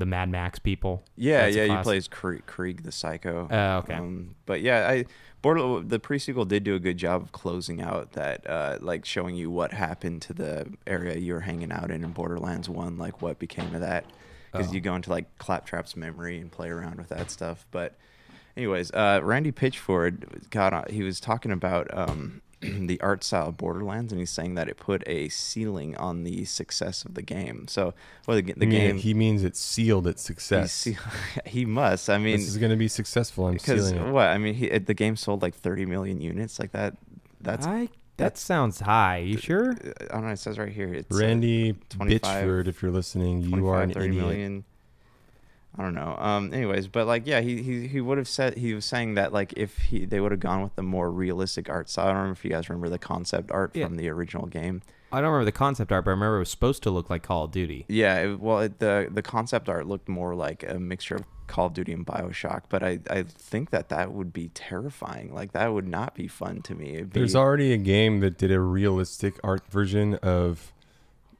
the 0.00 0.06
Mad 0.06 0.28
Max 0.28 0.58
people. 0.58 1.04
Yeah, 1.14 1.42
That's 1.44 1.56
yeah, 1.56 1.64
you 1.76 1.82
plays 1.82 2.08
Krieg, 2.08 2.44
Krieg 2.46 2.82
the 2.82 2.90
Psycho. 2.90 3.46
Oh, 3.50 3.76
okay. 3.78 3.94
Um, 3.94 4.34
but 4.46 4.60
yeah, 4.62 4.88
I 4.88 5.04
Border 5.42 5.80
the 5.86 5.98
pre-sequel 5.98 6.44
did 6.46 6.64
do 6.64 6.74
a 6.74 6.78
good 6.80 6.98
job 6.98 7.22
of 7.22 7.32
closing 7.32 7.80
out 7.80 8.12
that, 8.12 8.48
uh, 8.48 8.78
like 8.80 9.04
showing 9.04 9.36
you 9.36 9.50
what 9.50 9.72
happened 9.72 10.20
to 10.22 10.32
the 10.34 10.66
area 10.86 11.16
you 11.16 11.32
were 11.34 11.40
hanging 11.40 11.70
out 11.72 11.90
in 11.90 12.02
in 12.04 12.10
Borderlands 12.10 12.68
One, 12.68 12.98
like 12.98 13.22
what 13.22 13.38
became 13.38 13.74
of 13.74 13.80
that, 13.80 14.04
because 14.52 14.68
Oh. 14.68 14.72
you 14.72 14.80
go 14.80 14.94
into 14.96 15.08
like 15.10 15.38
Claptrap's 15.38 15.96
memory 15.96 16.38
and 16.38 16.50
play 16.52 16.68
around 16.68 16.96
with 16.96 17.08
that 17.08 17.30
stuff. 17.30 17.64
But, 17.70 17.96
anyways, 18.56 18.90
uh, 18.92 19.20
Randy 19.22 19.52
Pitchford 19.52 20.50
got 20.50 20.74
on, 20.74 20.84
he 20.90 21.02
was 21.02 21.20
talking 21.20 21.52
about 21.52 21.88
um, 21.96 22.42
the 22.86 23.00
art 23.00 23.24
style 23.24 23.48
of 23.48 23.56
Borderlands, 23.56 24.12
and 24.12 24.18
he's 24.20 24.30
saying 24.30 24.54
that 24.54 24.68
it 24.68 24.76
put 24.76 25.02
a 25.06 25.28
ceiling 25.30 25.96
on 25.96 26.24
the 26.24 26.44
success 26.44 27.04
of 27.04 27.14
the 27.14 27.22
game. 27.22 27.66
So, 27.68 27.94
well, 28.26 28.36
the, 28.40 28.52
the 28.52 28.66
game 28.66 28.98
He 28.98 29.14
means 29.14 29.42
it 29.44 29.56
sealed 29.56 30.06
its 30.06 30.22
success. 30.22 30.84
He, 30.84 30.92
seal- 30.92 31.02
he 31.46 31.64
must. 31.64 32.10
I 32.10 32.18
mean, 32.18 32.36
this 32.36 32.48
is 32.48 32.58
going 32.58 32.70
to 32.70 32.76
be 32.76 32.88
successful. 32.88 33.46
I'm 33.46 33.54
because 33.54 33.88
sealing 33.88 34.08
it. 34.08 34.10
what? 34.12 34.26
I 34.28 34.38
mean, 34.38 34.54
he, 34.54 34.66
it- 34.66 34.86
the 34.86 34.94
game 34.94 35.16
sold 35.16 35.42
like 35.42 35.54
30 35.54 35.86
million 35.86 36.20
units. 36.20 36.58
Like 36.58 36.72
that. 36.72 36.96
That's 37.40 37.66
I, 37.66 37.88
that 38.18 38.36
sounds 38.36 38.80
high. 38.80 39.18
You 39.18 39.38
sure? 39.38 39.74
I 40.10 40.14
don't 40.14 40.26
know. 40.26 40.32
It 40.32 40.38
says 40.38 40.58
right 40.58 40.70
here. 40.70 40.92
It's 40.92 41.14
uh, 41.14 41.18
Randy 41.18 41.74
25 41.88 42.20
Bitchford, 42.44 42.66
if 42.68 42.82
you're 42.82 42.90
listening, 42.90 43.40
you 43.40 43.66
are 43.68 43.80
an 43.82 43.92
25, 43.92 43.94
30 43.94 44.06
idiot. 44.08 44.22
million. 44.26 44.64
I 45.80 45.84
don't 45.84 45.94
know. 45.94 46.14
Um. 46.18 46.52
Anyways, 46.52 46.88
but 46.88 47.06
like, 47.06 47.26
yeah, 47.26 47.40
he 47.40 47.62
he, 47.62 47.86
he 47.88 48.00
would 48.02 48.18
have 48.18 48.28
said 48.28 48.58
he 48.58 48.74
was 48.74 48.84
saying 48.84 49.14
that 49.14 49.32
like 49.32 49.54
if 49.56 49.78
he 49.78 50.04
they 50.04 50.20
would 50.20 50.30
have 50.30 50.40
gone 50.40 50.62
with 50.62 50.76
the 50.76 50.82
more 50.82 51.10
realistic 51.10 51.70
art 51.70 51.88
style. 51.88 52.08
I 52.08 52.12
don't 52.12 52.26
know 52.26 52.32
if 52.32 52.44
you 52.44 52.50
guys 52.50 52.68
remember 52.68 52.90
the 52.90 52.98
concept 52.98 53.50
art 53.50 53.74
Yeah. 53.74 53.86
from 53.86 53.96
the 53.96 54.08
original 54.10 54.46
game. 54.46 54.82
I 55.12 55.20
don't 55.20 55.30
remember 55.30 55.46
the 55.46 55.52
concept 55.52 55.90
art, 55.90 56.04
but 56.04 56.10
I 56.10 56.12
remember 56.12 56.36
it 56.36 56.40
was 56.40 56.50
supposed 56.50 56.82
to 56.84 56.90
look 56.90 57.08
like 57.10 57.22
Call 57.22 57.44
of 57.44 57.50
Duty. 57.50 57.84
Yeah, 57.88 58.16
it, 58.18 58.40
well, 58.40 58.60
it, 58.60 58.78
the 58.78 59.08
the 59.10 59.22
concept 59.22 59.68
art 59.70 59.86
looked 59.86 60.08
more 60.08 60.34
like 60.34 60.64
a 60.68 60.78
mixture 60.78 61.16
of 61.16 61.24
Call 61.46 61.66
of 61.66 61.74
Duty 61.74 61.92
and 61.92 62.06
Bioshock, 62.06 62.64
but 62.68 62.82
I, 62.84 63.00
I 63.10 63.22
think 63.24 63.70
that 63.70 63.88
that 63.88 64.12
would 64.12 64.32
be 64.32 64.50
terrifying. 64.54 65.34
Like 65.34 65.50
that 65.52 65.72
would 65.72 65.88
not 65.88 66.14
be 66.14 66.28
fun 66.28 66.62
to 66.62 66.74
me. 66.76 66.98
Be, 66.98 67.04
There's 67.04 67.34
already 67.34 67.72
a 67.72 67.76
game 67.78 68.20
that 68.20 68.38
did 68.38 68.52
a 68.52 68.60
realistic 68.60 69.34
art 69.42 69.66
version 69.68 70.14
of 70.16 70.72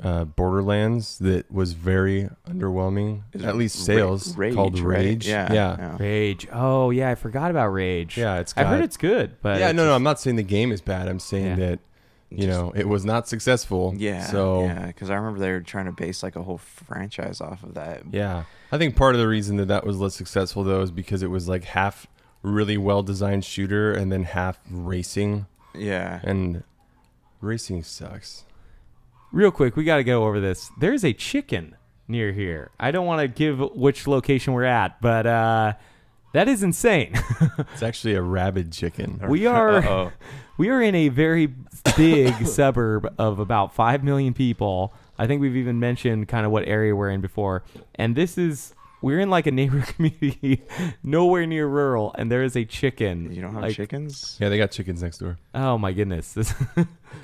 uh, 0.03 0.25
Borderlands 0.25 1.19
that 1.19 1.51
was 1.53 1.73
very 1.75 2.29
underwhelming. 2.49 3.23
Is 3.33 3.45
At 3.45 3.57
least 3.57 3.79
Ra- 3.81 3.85
sales 3.85 4.37
Rage, 4.37 4.55
called 4.55 4.79
right? 4.79 4.99
Rage. 4.99 5.29
Yeah, 5.29 5.53
yeah, 5.53 5.77
yeah. 5.79 5.97
Rage. 5.99 6.49
Oh 6.53 6.91
yeah, 6.91 7.11
I 7.11 7.15
forgot 7.15 7.51
about 7.51 7.69
Rage. 7.69 8.17
Yeah, 8.17 8.39
it's. 8.41 8.55
I've 8.57 8.67
heard 8.69 8.83
it's 8.85 8.97
good, 8.97 9.37
but 9.43 9.59
yeah, 9.61 9.69
it's 9.69 9.77
no, 9.77 9.85
no, 9.85 9.95
I'm 9.95 10.03
not 10.03 10.19
saying 10.21 10.37
the 10.37 10.43
game 10.43 10.73
is 10.73 10.81
bad. 10.81 11.09
I'm 11.09 11.19
saying 11.21 11.59
Yeah. 11.59 11.67
that 11.67 11.79
you 12.33 12.47
know, 12.47 12.73
it 12.77 12.89
was 12.89 13.05
not 13.05 13.27
successful. 13.29 13.93
Yeah. 13.97 14.25
So 14.25 14.63
yeah, 14.65 14.87
because 14.87 15.11
I 15.11 15.17
remember 15.17 15.41
they 15.41 15.51
were 15.51 15.61
trying 15.61 15.87
to 15.87 15.93
base 15.93 16.23
like 16.23 16.37
a 16.37 16.43
whole 16.45 16.59
franchise 16.59 17.41
off 17.41 17.63
of 17.65 17.75
that. 17.75 18.03
Yeah. 18.13 18.45
I 18.71 18.79
think 18.79 18.95
part 18.95 19.17
of 19.17 19.21
the 19.21 19.27
reason 19.27 19.57
that 19.57 19.67
that 19.67 19.85
was 19.85 19.99
less 19.99 20.15
successful 20.15 20.63
though 20.63 20.81
is 20.81 20.93
because 20.93 21.23
it 21.25 21.27
was 21.31 21.49
like 21.49 21.65
half 21.65 22.07
really 22.43 22.79
well 22.79 23.03
designed 23.03 23.45
shooter 23.45 23.93
and 23.93 24.13
then 24.13 24.23
half 24.23 24.61
racing. 24.71 25.47
Yeah. 25.75 26.21
And 26.23 26.63
racing 27.41 27.83
sucks. 27.83 28.45
Real 29.33 29.53
quick, 29.53 29.77
we 29.77 29.85
got 29.85 29.99
to 29.99 30.05
go 30.05 30.25
over 30.25 30.41
this. 30.41 30.71
There's 30.81 31.05
a 31.05 31.13
chicken 31.13 31.77
near 32.09 32.33
here. 32.33 32.73
I 32.81 32.91
don't 32.91 33.07
want 33.07 33.21
to 33.21 33.29
give 33.29 33.61
which 33.77 34.09
location 34.09 34.53
we're 34.55 34.65
at, 34.65 35.01
but 35.01 35.25
uh, 35.25 35.75
that 36.33 36.49
is 36.49 36.63
insane. 36.63 37.15
It's 37.73 37.83
actually 37.83 38.15
a 38.15 38.23
rabid 38.23 38.73
chicken. 38.73 39.21
we 39.29 39.47
are 39.47 39.77
Uh-oh. 39.77 40.13
we 40.59 40.69
are 40.71 40.83
in 40.83 40.95
a 40.95 41.09
very 41.09 41.55
big 41.97 42.47
suburb 42.47 43.15
of 43.19 43.39
about 43.39 43.75
5 43.75 44.03
million 44.03 44.35
people. 44.35 44.93
I 45.19 45.27
think 45.27 45.41
we've 45.41 45.57
even 45.57 45.79
mentioned 45.79 46.27
kind 46.29 46.45
of 46.45 46.51
what 46.53 46.67
area 46.67 46.97
we're 46.97 47.11
in 47.11 47.21
before. 47.21 47.63
And 47.95 48.17
this 48.17 48.37
is 48.37 48.75
we're 49.03 49.21
in 49.21 49.31
like 49.31 49.47
a 49.47 49.51
neighbor 49.51 49.81
community 49.83 50.63
nowhere 51.03 51.47
near 51.47 51.67
rural 51.67 52.15
and 52.19 52.31
there 52.31 52.43
is 52.43 52.57
a 52.57 52.65
chicken. 52.65 53.33
You 53.33 53.43
don't 53.43 53.55
have 53.55 53.63
like, 53.63 53.77
chickens? 53.77 54.37
Yeah, 54.41 54.49
they 54.49 54.59
got 54.59 54.73
chickens 54.73 55.03
next 55.03 55.19
door. 55.19 55.39
Oh 55.55 55.79
my 55.79 55.93
goodness. 55.93 56.33
This 56.33 56.53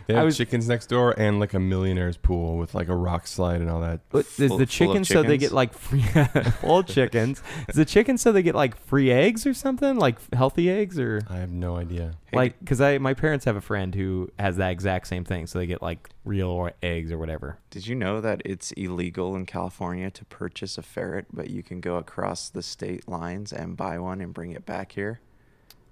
They 0.06 0.14
I 0.14 0.18
have 0.18 0.26
was 0.26 0.36
chickens 0.36 0.68
next 0.68 0.86
door 0.86 1.14
and 1.18 1.40
like 1.40 1.54
a 1.54 1.58
millionaire's 1.58 2.16
pool 2.16 2.56
with 2.56 2.74
like 2.74 2.88
a 2.88 2.96
rock 2.96 3.26
slide 3.26 3.60
and 3.60 3.70
all 3.70 3.80
that. 3.80 4.00
But 4.10 4.26
is 4.38 4.56
the 4.56 4.66
chicken 4.66 5.04
so 5.04 5.22
they 5.22 5.38
get 5.38 5.52
like 5.52 5.72
free 5.74 6.02
full 6.60 6.82
chickens? 6.82 7.42
Is 7.68 7.76
the 7.76 7.84
chicken 7.84 8.18
so 8.18 8.32
they 8.32 8.42
get 8.42 8.54
like 8.54 8.76
free 8.76 9.10
eggs 9.10 9.46
or 9.46 9.54
something, 9.54 9.96
like 9.96 10.18
healthy 10.32 10.70
eggs, 10.70 10.98
or 10.98 11.22
I 11.28 11.36
have 11.36 11.50
no 11.50 11.76
idea. 11.76 12.12
like 12.32 12.58
because 12.60 12.80
I 12.80 12.98
my 12.98 13.14
parents 13.14 13.44
have 13.44 13.56
a 13.56 13.60
friend 13.60 13.94
who 13.94 14.30
has 14.38 14.56
that 14.58 14.70
exact 14.70 15.08
same 15.08 15.24
thing, 15.24 15.46
so 15.46 15.58
they 15.58 15.66
get 15.66 15.82
like 15.82 16.10
real 16.24 16.48
or 16.48 16.72
eggs 16.82 17.10
or 17.10 17.18
whatever. 17.18 17.58
Did 17.70 17.86
you 17.86 17.94
know 17.94 18.20
that 18.20 18.42
it's 18.44 18.72
illegal 18.72 19.34
in 19.34 19.46
California 19.46 20.10
to 20.10 20.24
purchase 20.26 20.78
a 20.78 20.82
ferret, 20.82 21.26
but 21.32 21.50
you 21.50 21.62
can 21.62 21.80
go 21.80 21.96
across 21.96 22.48
the 22.48 22.62
state 22.62 23.08
lines 23.08 23.52
and 23.52 23.76
buy 23.76 23.98
one 23.98 24.20
and 24.20 24.32
bring 24.32 24.52
it 24.52 24.64
back 24.66 24.92
here? 24.92 25.20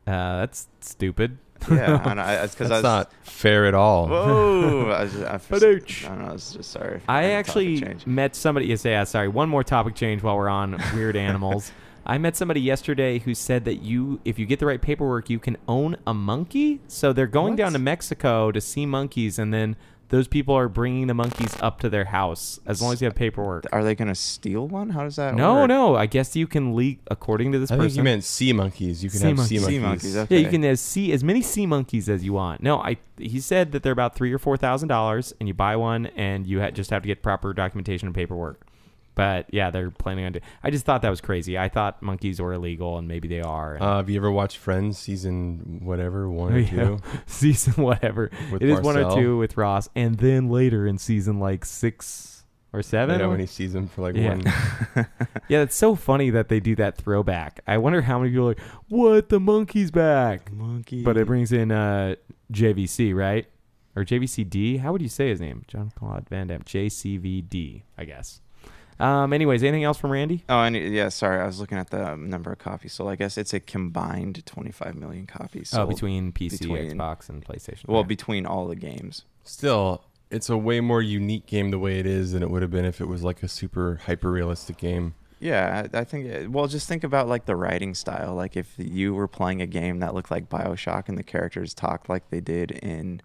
Uh, 0.07 0.39
that's 0.39 0.69
stupid. 0.81 1.39
Yeah, 1.71 2.01
I 2.05 2.15
know, 2.15 2.23
I- 2.23 2.35
it's 2.45 2.55
'cause 2.55 2.67
I 2.71 2.81
That's 2.81 2.83
was- 2.83 2.83
not 2.85 3.13
fair 3.23 3.67
at 3.67 3.75
all. 3.75 4.09
Whoa! 4.09 4.91
I, 4.91 5.03
was 5.05 5.13
just, 5.13 5.25
I, 5.25 5.37
Badooch. 5.39 6.05
I 6.05 6.09
don't 6.09 6.19
know. 6.21 6.29
I 6.29 6.33
was 6.33 6.53
just 6.53 6.71
sorry. 6.71 7.01
for 7.01 7.11
I 7.11 7.31
actually 7.33 7.97
met 8.07 8.35
somebody. 8.37 8.67
Yes, 8.67 8.85
yeah, 8.85 9.03
uh, 9.03 9.05
sorry. 9.05 9.29
One 9.29 9.49
more 9.49 9.65
topic 9.65 9.95
change 9.95 10.23
while 10.23 10.37
we're 10.37 10.49
on 10.49 10.81
weird 10.95 11.17
animals. 11.17 11.73
I 12.07 12.19
met 12.19 12.37
somebody 12.37 12.61
yesterday 12.61 13.19
who 13.19 13.35
said 13.35 13.65
that 13.65 13.77
you, 13.77 14.21
if 14.27 14.39
you 14.39 14.45
get 14.45 14.59
the 14.59 14.67
right 14.67 14.81
paperwork, 14.83 15.31
you 15.31 15.39
can 15.39 15.57
own 15.67 15.97
a 16.07 16.13
monkey. 16.13 16.81
So 16.87 17.15
they're 17.15 17.27
going 17.27 17.57
down 17.57 17.73
to 17.73 17.79
Mexico 17.79 18.53
to 18.53 18.61
see 18.61 18.85
monkeys, 18.85 19.39
and 19.39 19.55
then 19.55 19.77
those 20.15 20.29
people 20.29 20.55
are 20.55 20.69
bringing 20.69 21.09
the 21.09 21.15
monkeys 21.15 21.57
up 21.61 21.81
to 21.81 21.89
their 21.89 22.05
house 22.05 22.61
as 22.67 22.81
long 22.81 22.93
as 22.93 23.01
you 23.01 23.07
have 23.07 23.17
paperwork. 23.17 23.65
Are 23.73 23.83
they 23.83 23.97
going 23.97 24.07
to 24.07 24.15
steal 24.15 24.69
one? 24.69 24.91
How 24.91 25.03
does 25.03 25.17
that 25.17 25.35
No, 25.35 25.55
work? 25.55 25.69
no. 25.69 25.97
I 25.97 26.07
guess 26.07 26.37
you 26.37 26.47
can 26.47 26.77
leak 26.77 27.01
according 27.11 27.51
to 27.51 27.59
this 27.59 27.73
I 27.73 27.77
person. 27.77 27.89
think 27.89 27.97
you 27.97 28.03
meant 28.05 28.23
sea 28.23 28.53
monkeys. 28.53 29.03
You 29.03 29.11
can 29.11 29.19
Sea 29.19 29.27
have 29.27 29.37
monkeys. 29.39 29.49
sea 29.49 29.67
Sea 29.71 29.79
monkeys. 29.81 30.15
monkeys, 30.15 30.31
Yeah, 30.31 30.39
you 30.39 30.49
can 30.51 30.63
have 30.63 30.79
sea 30.79 31.13
as 31.13 31.25
many 31.25 31.43
sea 31.43 31.67
monkeys 31.67 32.09
as 32.09 32.23
you 32.23 32.33
want. 32.33 32.63
No, 32.63 32.79
I 32.79 32.97
he 33.19 33.41
said 33.41 33.73
that 33.73 33.83
they're 33.83 33.93
about 33.93 34.15
three 34.15 34.33
or 34.33 34.39
four 34.39 34.57
thousand 34.57 34.87
dollars, 34.89 35.35
and 35.41 35.49
you 35.49 35.55
buy 35.55 35.75
one, 35.75 36.07
and 36.15 36.47
you 36.47 36.61
ha- 36.61 36.71
just 36.71 36.91
have 36.91 37.03
to 37.03 37.07
get 37.09 37.21
proper 37.23 37.53
documentation 37.53 38.07
and 38.07 38.15
paperwork. 38.15 38.65
But 39.15 39.47
yeah, 39.53 39.71
they're 39.71 39.91
planning 39.91 40.25
on. 40.25 40.33
Do- 40.33 40.41
I 40.63 40.71
just 40.71 40.85
thought 40.85 41.03
that 41.03 41.11
was 41.11 41.21
crazy. 41.21 41.57
I 41.57 41.69
thought 41.69 42.03
monkeys 42.03 42.41
were 42.41 42.53
illegal, 42.53 42.99
and 42.99 43.07
maybe 43.07 43.29
they 43.29 43.41
are. 43.41 43.81
Uh, 43.81 43.97
have 43.97 44.11
you 44.11 44.17
ever 44.17 44.31
watched 44.31 44.57
Friends 44.57 44.99
season 44.99 45.81
whatever 45.85 46.29
one 46.29 46.53
or 46.53 46.65
two? 46.65 46.99
season 47.27 47.83
whatever. 47.83 48.31
With 48.51 48.63
it 48.63 48.69
is 48.69 48.81
one 48.81 48.97
or 48.97 49.15
two 49.15 49.39
with 49.39 49.57
Ross, 49.57 49.89
and 49.95 50.17
then 50.17 50.49
later 50.49 50.87
in 50.87 50.99
season 50.99 51.39
like 51.39 51.65
six 51.65 52.35
or 52.75 52.83
seven. 52.83 53.15
I 53.15 53.19
know 53.19 53.31
when 53.31 53.41
he 53.41 53.47
sees 53.47 53.73
them 53.73 53.87
for 53.87 54.03
like 54.03 54.17
yeah. 54.17 54.31
one. 54.31 54.43
yeah, 55.49 55.61
it's 55.61 55.77
so 55.77 55.95
funny 55.95 56.31
that 56.31 56.49
they 56.49 56.59
do 56.59 56.75
that 56.77 56.97
throwback. 56.97 57.61
I 57.69 57.79
wonder 57.79 58.03
how 58.03 58.19
many 58.19 58.33
people 58.33 58.47
are 58.47 58.49
like, 58.49 58.61
"What 58.89 59.29
the 59.29 59.39
monkey's 59.39 59.93
back?" 59.93 60.53
Monkey. 60.53 61.05
But 61.05 61.17
it 61.17 61.27
brings 61.27 61.53
in 61.53 61.71
uh, 61.71 62.17
JVC, 62.53 63.15
right? 63.15 63.47
Or 63.95 64.05
JVCD? 64.05 64.81
How 64.81 64.91
would 64.91 65.03
you 65.03 65.09
say 65.09 65.29
his 65.29 65.41
name? 65.41 65.63
John 65.69 65.93
Claude 65.95 66.29
Van 66.29 66.49
Damme. 66.49 66.63
JCVD, 66.63 67.83
I 67.97 68.05
guess. 68.05 68.41
Um. 69.01 69.33
Anyways, 69.33 69.63
anything 69.63 69.85
else 69.85 69.99
from 69.99 70.11
Randy? 70.13 70.45
Oh, 70.49 70.61
and 70.61 70.77
yeah, 70.77 71.09
sorry, 71.09 71.41
I 71.41 71.47
was 71.47 71.59
looking 71.61 71.79
at 71.79 71.91
the 71.91 72.13
um, 72.13 72.31
number 72.31 72.53
of 72.53 72.59
copies. 72.59 72.93
So 72.93 73.09
I 73.09 73.17
guess 73.17 73.37
it's 73.37 73.53
a 73.53 73.61
combined 73.61 74.45
25 74.47 74.95
million 74.95 75.27
copies. 75.27 75.75
Oh, 75.75 75.87
between 75.87 76.33
PC, 76.33 76.61
between- 76.61 76.93
Xbox, 76.93 77.29
and 77.29 77.45
PlayStation. 77.45 77.89
Well, 77.89 78.03
Yeah. 78.03 78.07
between 78.07 78.47
all 78.47 78.67
the 78.69 78.77
games. 78.77 79.25
Still, 79.43 80.05
it's 80.31 80.49
a 80.49 80.57
way 80.57 80.81
more 80.81 81.03
unique 81.03 81.47
game 81.47 81.71
the 81.71 81.79
way 81.79 81.99
it 81.99 82.07
is 82.07 82.33
than 82.33 82.43
it 82.43 82.51
would 82.51 82.63
have 82.63 82.71
been 82.71 82.85
if 82.85 83.01
it 83.01 83.09
was 83.09 83.23
like 83.23 83.43
a 83.43 83.49
super 83.49 84.01
hyper 84.07 84.31
realistic 84.31 84.77
game. 84.77 85.15
Yeah, 85.41 85.87
I 85.93 85.99
I 85.99 86.05
think. 86.05 86.55
Well, 86.55 86.69
just 86.69 86.89
think 86.89 87.05
about 87.05 87.29
like 87.29 87.45
the 87.45 87.57
writing 87.57 87.95
style. 87.95 88.35
Like 88.35 88.57
if 88.57 88.73
you 88.79 89.13
were 89.13 89.29
playing 89.29 89.61
a 89.61 89.67
game 89.67 89.99
that 89.99 90.15
looked 90.15 90.31
like 90.31 90.49
Bioshock 90.49 91.09
and 91.09 91.19
the 91.19 91.23
characters 91.23 91.75
talked 91.75 92.09
like 92.09 92.31
they 92.31 92.41
did 92.41 92.71
in 92.71 93.21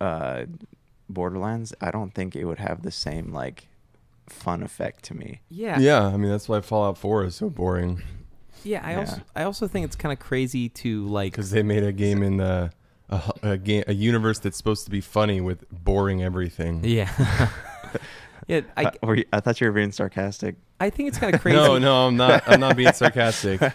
uh, 0.00 0.44
Borderlands, 1.08 1.74
I 1.80 1.90
don't 1.90 2.14
think 2.14 2.36
it 2.36 2.44
would 2.44 2.58
have 2.58 2.82
the 2.82 2.90
same 2.90 3.32
like 3.32 3.66
fun 4.28 4.62
effect 4.62 5.04
to 5.04 5.14
me. 5.16 5.40
Yeah. 5.48 5.78
Yeah, 5.78 6.06
I 6.06 6.16
mean 6.16 6.30
that's 6.30 6.48
why 6.48 6.60
Fallout 6.60 6.96
4 6.98 7.24
is 7.24 7.36
so 7.36 7.50
boring 7.50 8.02
Yeah. 8.62 8.80
I 8.84 8.92
Yeah. 8.92 8.98
also 9.00 9.20
I 9.36 9.42
also 9.44 9.68
think 9.68 9.84
it's 9.84 9.96
kind 9.96 10.12
of 10.12 10.18
crazy 10.18 10.68
to 10.70 11.06
like. 11.06 11.32
because 11.32 11.50
they 11.50 11.62
made 11.62 11.82
a 11.82 11.92
game 11.92 12.22
in 12.22 12.36
the 12.38 12.72
a, 13.10 13.32
a 13.42 13.56
game 13.58 13.84
a 13.86 13.92
universe 13.94 14.38
that's 14.38 14.56
supposed 14.56 14.84
to 14.86 14.90
be 14.90 15.00
funny 15.02 15.40
with 15.40 15.68
boring 15.70 16.22
everything. 16.22 16.82
Yeah. 16.84 17.10
yeah. 18.46 18.60
I 18.76 18.84
Uh, 18.86 18.90
were 19.02 19.16
you- 19.16 19.24
I 19.32 19.40
thought 19.40 19.60
you 19.60 19.66
were 19.66 19.72
being 19.72 19.92
sarcastic. 19.92 20.56
I 20.80 20.90
think 20.90 21.08
it's 21.08 21.18
kind 21.18 21.34
of 21.34 21.40
crazy. 21.42 21.56
No, 21.56 21.78
no, 21.78 22.06
I'm 22.06 22.16
not. 22.16 22.42
I'm 22.46 22.60
not 22.60 22.76
being 22.76 22.92
sarcastic. 22.92 23.62
I 23.62 23.72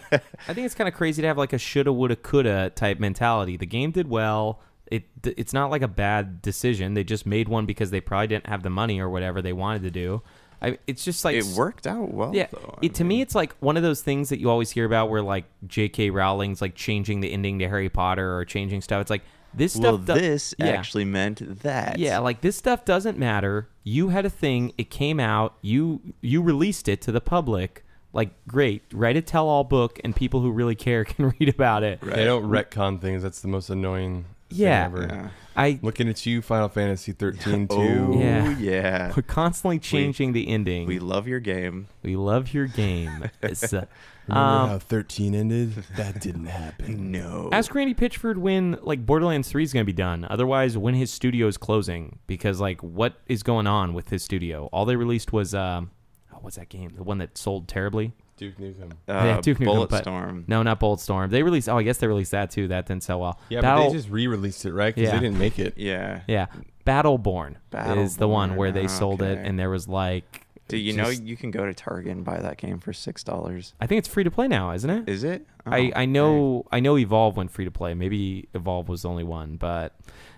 think 0.54 0.66
it's 0.66 0.74
kind 0.74 0.86
of 0.88 0.94
crazy 0.94 1.22
to 1.22 1.28
have 1.28 1.38
like 1.38 1.52
a 1.52 1.58
shoulda, 1.58 1.92
woulda, 1.92 2.16
coulda 2.16 2.70
type 2.74 2.98
mentality. 3.00 3.56
The 3.56 3.66
game 3.66 3.90
did 3.90 4.08
well. 4.08 4.60
It 4.90 5.04
it's 5.24 5.52
not 5.52 5.70
like 5.70 5.82
a 5.82 5.88
bad 5.88 6.42
decision. 6.42 6.94
They 6.94 7.04
just 7.04 7.24
made 7.24 7.48
one 7.48 7.64
because 7.64 7.90
they 7.92 8.00
probably 8.00 8.26
didn't 8.26 8.48
have 8.48 8.62
the 8.64 8.70
money 8.70 8.98
or 9.00 9.08
whatever 9.08 9.40
they 9.40 9.52
wanted 9.52 9.82
to 9.84 9.90
do. 9.92 10.22
I 10.62 10.78
it's 10.86 11.04
just 11.04 11.24
like 11.24 11.36
It 11.36 11.44
worked 11.56 11.86
out 11.86 12.12
well. 12.12 12.34
Yeah, 12.34 12.48
though. 12.52 12.78
It, 12.82 12.94
to 12.96 13.04
me, 13.04 13.20
it's 13.20 13.34
like 13.34 13.54
one 13.60 13.76
of 13.76 13.82
those 13.82 14.02
things 14.02 14.28
that 14.28 14.40
you 14.40 14.50
always 14.50 14.70
hear 14.70 14.84
about, 14.84 15.10
where 15.10 15.22
like 15.22 15.44
J.K. 15.66 16.10
Rowling's 16.10 16.60
like 16.60 16.74
changing 16.74 17.20
the 17.20 17.32
ending 17.32 17.58
to 17.60 17.68
Harry 17.68 17.88
Potter 17.88 18.36
or 18.36 18.44
changing 18.44 18.82
stuff. 18.82 19.00
It's 19.00 19.10
like 19.10 19.22
this 19.54 19.76
well, 19.76 20.02
stuff. 20.02 20.16
do- 20.16 20.20
this 20.20 20.54
yeah. 20.58 20.66
actually 20.66 21.04
meant 21.04 21.60
that. 21.62 21.98
Yeah, 21.98 22.18
like 22.18 22.40
this 22.40 22.56
stuff 22.56 22.84
doesn't 22.84 23.18
matter. 23.18 23.68
You 23.84 24.08
had 24.08 24.26
a 24.26 24.30
thing, 24.30 24.72
it 24.76 24.90
came 24.90 25.18
out, 25.18 25.56
you 25.62 26.00
you 26.20 26.42
released 26.42 26.88
it 26.88 27.00
to 27.02 27.12
the 27.12 27.20
public. 27.20 27.84
Like 28.12 28.30
great, 28.48 28.82
write 28.92 29.16
a 29.16 29.22
tell-all 29.22 29.62
book, 29.62 30.00
and 30.02 30.16
people 30.16 30.40
who 30.40 30.50
really 30.50 30.74
care 30.74 31.04
can 31.06 31.32
read 31.38 31.48
about 31.48 31.84
it. 31.84 32.00
They 32.00 32.24
don't 32.24 32.44
retcon 32.44 33.00
things. 33.00 33.22
That's 33.22 33.40
the 33.40 33.48
most 33.48 33.70
annoying. 33.70 34.24
Yeah. 34.50 34.84
ever. 34.86 35.06
Yeah. 35.10 35.28
I 35.56 35.78
looking 35.82 36.08
at 36.08 36.24
you, 36.26 36.42
Final 36.42 36.68
Fantasy 36.68 37.12
13 37.12 37.68
too. 37.68 37.74
Oh 37.78 38.18
Yeah. 38.18 38.56
yeah. 38.58 39.12
We're 39.16 39.22
constantly 39.22 39.78
changing 39.78 40.32
the 40.32 40.48
ending. 40.48 40.86
We 40.86 40.98
love 40.98 41.26
your 41.28 41.40
game. 41.40 41.88
We 42.02 42.16
love 42.16 42.52
your 42.54 42.66
game. 42.66 43.30
It's, 43.42 43.72
uh, 43.72 43.86
Remember 44.28 44.48
um, 44.48 44.68
how 44.70 44.78
13 44.78 45.34
ended? 45.34 45.72
That 45.96 46.20
didn't 46.20 46.46
happen. 46.46 47.10
No. 47.10 47.48
Ask 47.52 47.74
Randy 47.74 47.94
Pitchford 47.94 48.36
when 48.36 48.78
like 48.82 49.04
Borderlands 49.04 49.48
3 49.48 49.62
is 49.64 49.72
going 49.72 49.84
to 49.84 49.92
be 49.92 49.96
done. 49.96 50.26
Otherwise, 50.30 50.78
when 50.78 50.94
his 50.94 51.10
studio 51.12 51.48
is 51.48 51.56
closing, 51.56 52.20
because 52.28 52.60
like 52.60 52.80
what 52.82 53.14
is 53.26 53.42
going 53.42 53.66
on 53.66 53.92
with 53.92 54.10
his 54.10 54.22
studio? 54.22 54.68
All 54.72 54.84
they 54.84 54.96
released 54.96 55.32
was 55.32 55.52
um, 55.54 55.90
oh, 56.32 56.38
what's 56.42 56.56
that 56.56 56.68
game? 56.68 56.92
The 56.96 57.02
one 57.02 57.18
that 57.18 57.36
sold 57.36 57.66
terribly. 57.66 58.12
Duke 58.40 58.56
Nukem. 58.58 58.90
Uh, 59.06 59.12
yeah, 59.12 59.40
Duke 59.42 59.58
Nukem, 59.58 59.86
but- 59.90 60.02
Bulletstorm. 60.04 60.48
No, 60.48 60.62
not 60.62 60.80
Bulletstorm. 60.80 61.28
They 61.28 61.42
released. 61.42 61.68
Oh, 61.68 61.76
I 61.76 61.82
guess 61.82 61.98
they 61.98 62.06
released 62.06 62.30
that 62.30 62.50
too. 62.50 62.68
That 62.68 62.86
didn't 62.86 63.02
sell 63.02 63.20
well. 63.20 63.38
Yeah, 63.50 63.60
Battle, 63.60 63.84
but 63.84 63.90
they 63.90 63.96
just 63.98 64.08
re-released 64.08 64.64
it, 64.64 64.72
right? 64.72 64.94
Because 64.94 65.10
Yeah. 65.10 65.16
they 65.18 65.26
didn't 65.26 65.38
make 65.38 65.58
it. 65.58 65.74
Yeah. 65.76 66.22
yeah, 66.26 66.46
Battleborn, 66.86 67.56
is 67.98 68.16
the 68.16 68.28
one 68.28 68.56
where 68.56 68.72
they 68.72 68.86
sold 68.88 69.20
it, 69.22 69.38
and 69.38 69.58
there 69.58 69.70
was 69.70 69.86
like. 69.88 70.46
Do 70.68 70.76
you 70.78 70.92
know 70.92 71.08
you 71.08 71.36
can 71.36 71.50
go 71.50 71.66
to 71.66 71.74
Target 71.74 72.12
and 72.12 72.24
buy 72.24 72.38
that 72.38 72.56
game 72.56 72.78
for 72.78 72.92
six 72.92 73.24
dollars? 73.24 73.74
I 73.80 73.86
think 73.88 73.98
it's 73.98 74.08
free 74.08 74.22
to 74.24 74.30
play 74.30 74.46
now, 74.46 74.70
isn't 74.70 74.88
it? 74.88 75.08
Is 75.08 75.24
it? 75.24 75.44
I, 75.66 75.88
Oh, 75.88 75.90
I 75.96 76.04
know 76.06 76.64
I 76.70 76.78
know 76.80 76.96
Evolve 76.96 77.36
went 77.36 77.50
free 77.50 77.64
to 77.64 77.70
play. 77.72 77.92
Maybe 77.94 78.48
Evolve 78.54 78.88
was 78.88 79.02
the 79.02 79.08
only 79.08 79.24
one, 79.24 79.56
but 79.56 79.96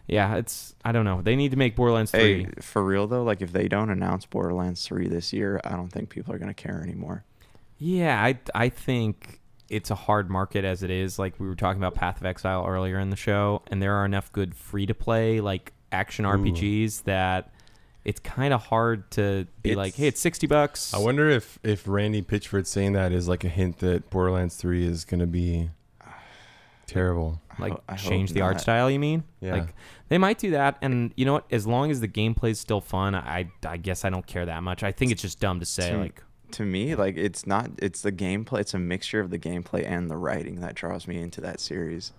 yeah, 0.09 0.37
it's 0.37 0.75
I 0.87 0.93
don't 0.93 1.05
know. 1.05 1.21
They 1.21 1.37
need 1.37 1.51
to 1.51 1.59
make 1.59 1.77
Borderlands 1.77 2.13
Hey, 2.13 2.45
three. 2.45 2.53
for 2.63 2.83
real 2.83 3.07
though, 3.07 3.23
like 3.23 3.43
if 3.43 3.53
they 3.53 3.69
don't 3.69 3.91
announce 3.91 4.25
Borderlands 4.25 4.85
3 4.87 5.07
this 5.07 5.33
year, 5.35 5.61
I 5.65 5.77
don't 5.77 5.91
think 5.93 6.09
people 6.09 6.33
are 6.35 6.39
going 6.39 6.53
to 6.53 6.55
care 6.55 6.81
anymore. 6.83 7.25
Yeah, 7.83 8.23
I 8.23 8.39
I 8.55 8.69
think 8.69 9.41
it's 9.69 9.91
a 9.91 9.95
hard 9.95 10.31
market 10.31 10.65
as 10.65 10.83
it 10.83 10.91
is. 10.91 11.19
Like 11.19 11.41
we 11.41 11.49
were 11.49 11.57
talking 11.57 11.81
about 11.81 11.95
Path 11.95 12.21
of 12.21 12.27
Exile 12.27 12.65
earlier 12.67 12.99
in 12.99 13.11
the 13.11 13.17
show, 13.17 13.63
and 13.69 13.83
there 13.83 13.95
are 13.95 14.05
enough 14.05 14.31
good 14.33 14.55
free 14.55 14.87
to 14.87 14.95
play 14.95 15.41
like 15.41 15.73
action 15.91 16.25
RPGs 16.25 17.05
that 17.05 17.53
it's 18.05 18.21
kind 18.21 18.55
of 18.55 18.63
hard 18.67 19.11
to 19.13 19.49
be 19.63 19.75
like, 19.75 19.97
hey, 19.97 20.07
it's 20.07 20.21
sixty 20.21 20.47
bucks. 20.47 20.95
I 20.95 20.99
wonder 20.99 21.29
if 21.29 21.59
if 21.65 21.89
Randy 21.89 22.23
Pitchford 22.23 22.67
saying 22.67 22.93
that 22.93 23.11
is 23.11 23.27
like 23.27 23.43
a 23.43 23.49
hint 23.49 23.79
that 23.79 24.11
Borderlands 24.11 24.57
3 24.57 24.87
is 24.87 25.05
going 25.05 25.21
to 25.21 25.27
be 25.27 25.71
Terrible. 26.87 27.41
Like 27.59 27.75
I 27.89 27.93
hope 27.93 28.11
change 28.11 28.33
the 28.33 28.43
art 28.43 28.61
style, 28.61 28.91
you 28.91 28.99
mean? 28.99 29.25
Yeah. 29.41 29.55
Like 29.55 29.75
they 30.09 30.19
might 30.19 30.39
do 30.39 30.51
that, 30.51 30.79
and 30.83 31.13
you 31.17 31.25
know 31.25 31.35
what? 31.35 31.47
As 31.51 31.67
long 31.67 31.91
as 31.91 32.01
the 32.01 32.09
gameplay's 32.09 32.61
still 32.61 32.81
fun, 32.81 33.15
I 33.15 33.51
I 33.67 33.77
guess 33.77 34.05
I 34.05 34.11
don't 34.11 34.27
care 34.27 34.47
that 34.47 34.63
much. 34.63 34.83
I 34.83 34.93
think 34.93 35.11
it's 35.11 35.23
just 35.23 35.41
dumb 35.41 35.61
to 35.61 35.67
say 35.67 35.91
to, 35.93 35.99
like 35.99 36.23
to 36.55 36.63
me, 36.65 36.95
like 36.95 37.17
it's 37.17 37.47
not. 37.47 37.71
It's 37.79 38.03
the 38.03 38.13
gameplay. 38.13 38.61
It's 38.61 38.75
a 38.75 38.79
mixture 38.79 39.21
of 39.21 39.31
the 39.31 39.39
gameplay 39.39 39.87
and 39.87 40.11
the 40.11 40.17
writing 40.17 40.61
that 40.61 40.75
draws 40.75 41.07
me 41.07 41.21
into 41.21 41.41
that 41.41 41.61
series. 41.61 42.13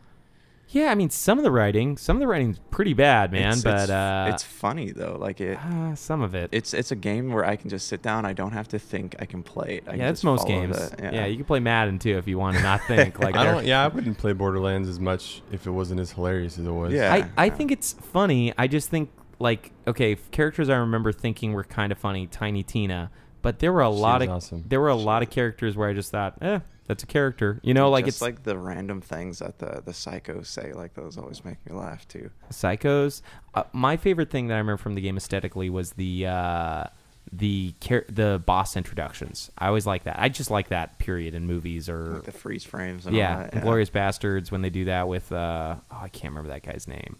Yeah, 0.70 0.90
I 0.90 0.96
mean 0.96 1.10
some 1.12 1.38
of 1.38 1.44
the 1.44 1.52
writing, 1.52 1.98
some 1.98 2.16
of 2.16 2.20
the 2.20 2.28
writing's 2.28 2.58
pretty 2.72 2.94
bad, 2.94 3.32
man. 3.32 3.50
It's- 3.50 3.64
but 3.64 3.82
it's, 3.82 3.90
uh, 3.92 4.32
it's 4.34 4.44
funny 4.44 4.92
though. 4.92 5.18
Like 5.20 5.40
it. 5.40 5.60
uh, 5.60 5.94
some 5.94 6.22
of 6.22 6.34
it. 6.34 6.50
It's 6.52 6.74
it's 6.74 6.92
a 6.92 6.96
game 6.96 7.32
where 7.32 7.46
I 7.46 7.58
can 7.58 7.70
just 7.70 7.88
sit 7.88 8.02
down. 8.02 8.26
I 8.26 8.34
don't 8.34 8.54
have 8.54 8.68
to 8.70 8.80
think. 8.80 9.16
I 9.20 9.26
can 9.26 9.44
play 9.44 9.76
it. 9.78 9.84
I 9.86 9.92
yeah, 9.92 9.98
can 9.98 10.00
that's 10.00 10.22
just 10.22 10.24
most 10.24 10.48
games. 10.48 10.90
the- 10.92 11.04
yeah. 11.04 11.26
you 11.26 11.36
can 11.36 11.46
play 11.46 11.60
Madden 11.60 12.00
too 12.00 12.18
if 12.18 12.28
you 12.28 12.40
want 12.40 12.58
to 12.58 12.64
not 12.64 12.82
think. 12.86 13.20
Like 13.24 13.36
I 13.36 13.44
don't. 13.44 13.66
Yeah, 13.66 13.84
I 13.84 13.88
wouldn't 13.88 14.18
play 14.18 14.34
Borderlands 14.34 14.90
as 14.90 15.00
much 15.00 15.42
if 15.52 15.68
it 15.68 15.72
wasn't 15.72 16.00
as 16.00 16.12
hilarious 16.12 16.58
as 16.58 16.66
it 16.66 16.72
was. 16.72 16.92
Yeah, 16.92 17.14
I, 17.14 17.46
I 17.46 17.50
think 17.50 17.72
it's 17.72 17.94
funny. 17.94 18.54
I 18.58 18.68
just 18.68 18.90
think 18.90 19.12
like 19.40 19.72
okay, 19.86 20.16
characters 20.32 20.70
I 20.70 20.78
remember 20.78 21.12
thinking 21.12 21.54
were 21.54 21.64
kind 21.64 21.92
of 21.92 21.98
funny, 22.00 22.26
Tiny 22.26 22.64
Tina, 22.64 23.12
but 23.44 23.60
there 23.60 23.72
were 23.72 23.84
a 23.84 23.92
She 23.94 24.00
lot 24.00 24.22
of 24.24 24.30
awesome. 24.30 24.64
there 24.68 24.80
were 24.82 24.88
a 24.90 24.96
lot 24.96 25.22
of 25.22 25.30
characters 25.30 25.78
where 25.78 25.88
I 25.88 25.94
just 25.94 26.10
thought, 26.10 26.40
eh, 26.42 26.60
that's 26.88 27.04
a 27.04 27.06
character. 27.08 27.60
You 27.64 27.74
know, 27.76 27.90
like 27.92 28.06
just 28.06 28.18
it's 28.18 28.22
like 28.24 28.42
the 28.44 28.58
random 28.58 29.00
things 29.02 29.40
that 29.40 29.60
the 29.60 29.84
the 29.86 29.92
psychos 29.92 30.48
say. 30.48 30.74
Like 30.74 30.96
those 30.96 31.18
always 31.18 31.46
make 31.46 31.64
me 31.70 31.76
laugh 31.76 32.08
too. 32.08 32.32
Psychos. 32.52 33.22
Uh, 33.54 33.64
my 33.72 33.96
favorite 33.98 34.32
thing 34.32 34.48
that 34.48 34.56
I 34.56 34.58
remember 34.58 34.82
from 34.82 34.96
the 34.96 35.02
game 35.02 35.16
aesthetically 35.18 35.70
was 35.70 35.92
the 35.94 36.26
uh, 36.26 36.84
the 37.32 37.74
char- 37.80 38.06
the 38.10 38.42
boss 38.46 38.76
introductions. 38.76 39.50
I 39.58 39.68
always 39.68 39.86
like 39.86 40.04
that. 40.04 40.18
I 40.20 40.30
just 40.30 40.52
like 40.52 40.70
that 40.70 41.00
period 41.00 41.34
in 41.36 41.46
movies 41.48 41.88
or 41.90 42.16
Like 42.16 42.24
the 42.24 42.32
freeze 42.32 42.64
frames 42.64 43.06
and 43.06 43.16
all 43.16 43.20
yeah, 43.20 43.44
that, 43.44 43.54
yeah. 43.56 43.62
Glorious 43.62 43.90
Bastards 43.90 44.52
when 44.52 44.62
they 44.62 44.70
do 44.70 44.86
that 44.86 45.08
with 45.08 45.32
uh, 45.32 45.76
oh 45.92 46.00
I 46.02 46.10
can't 46.10 46.32
remember 46.34 46.50
that 46.50 46.64
guy's 46.64 46.88
name. 46.88 47.18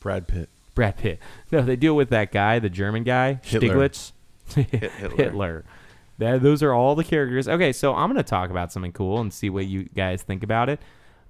Brad 0.00 0.28
Pitt. 0.28 0.48
Brad 0.74 0.96
Pitt. 0.98 1.18
No, 1.50 1.62
they 1.62 1.74
do 1.76 1.92
it 1.92 1.96
with 1.96 2.10
that 2.10 2.32
guy, 2.32 2.58
the 2.58 2.68
German 2.68 3.02
guy, 3.02 3.40
Hitler. 3.42 3.68
Stiglitz. 3.88 4.12
Hitler. 4.54 5.16
Hitler. 5.16 5.64
That, 6.18 6.42
those 6.42 6.62
are 6.62 6.72
all 6.72 6.94
the 6.94 7.04
characters. 7.04 7.46
Okay, 7.46 7.72
so 7.72 7.94
I'm 7.94 8.08
gonna 8.08 8.22
talk 8.22 8.50
about 8.50 8.72
something 8.72 8.92
cool 8.92 9.20
and 9.20 9.32
see 9.32 9.50
what 9.50 9.66
you 9.66 9.84
guys 9.84 10.22
think 10.22 10.42
about 10.42 10.68
it. 10.68 10.80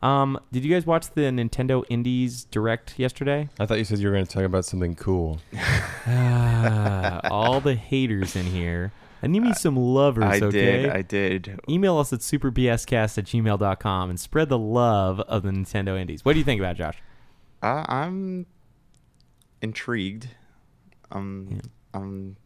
Um, 0.02 0.38
did 0.52 0.64
you 0.64 0.72
guys 0.72 0.86
watch 0.86 1.10
the 1.12 1.22
Nintendo 1.22 1.84
Indies 1.88 2.44
Direct 2.44 2.98
yesterday? 2.98 3.48
I 3.58 3.66
thought 3.66 3.78
you 3.78 3.84
said 3.84 3.98
you 3.98 4.08
were 4.08 4.14
going 4.14 4.26
to 4.26 4.32
talk 4.32 4.44
about 4.44 4.64
something 4.64 4.94
cool. 4.94 5.40
Ah, 6.08 7.20
all 7.32 7.60
the 7.60 7.74
haters 7.74 8.36
in 8.36 8.46
here. 8.46 8.92
I 9.20 9.26
need 9.26 9.40
me 9.40 9.52
some 9.54 9.76
lovers, 9.76 10.22
I 10.24 10.36
okay? 10.36 10.82
did, 10.82 10.90
I 10.90 11.02
did. 11.02 11.60
Email 11.68 11.98
us 11.98 12.12
at 12.12 12.20
superbscast 12.20 13.18
at 13.18 13.24
gmail.com 13.24 14.10
and 14.10 14.20
spread 14.20 14.48
the 14.48 14.58
love 14.58 15.18
of 15.20 15.42
the 15.42 15.50
Nintendo 15.50 15.98
Indies. 15.98 16.24
What 16.24 16.34
do 16.34 16.38
you 16.38 16.44
think 16.44 16.60
about 16.60 16.76
it, 16.76 16.78
Josh? 16.78 16.98
Uh, 17.60 17.84
I'm 17.88 18.46
intrigued. 19.62 20.28
Um, 21.10 21.60
um, 21.92 22.36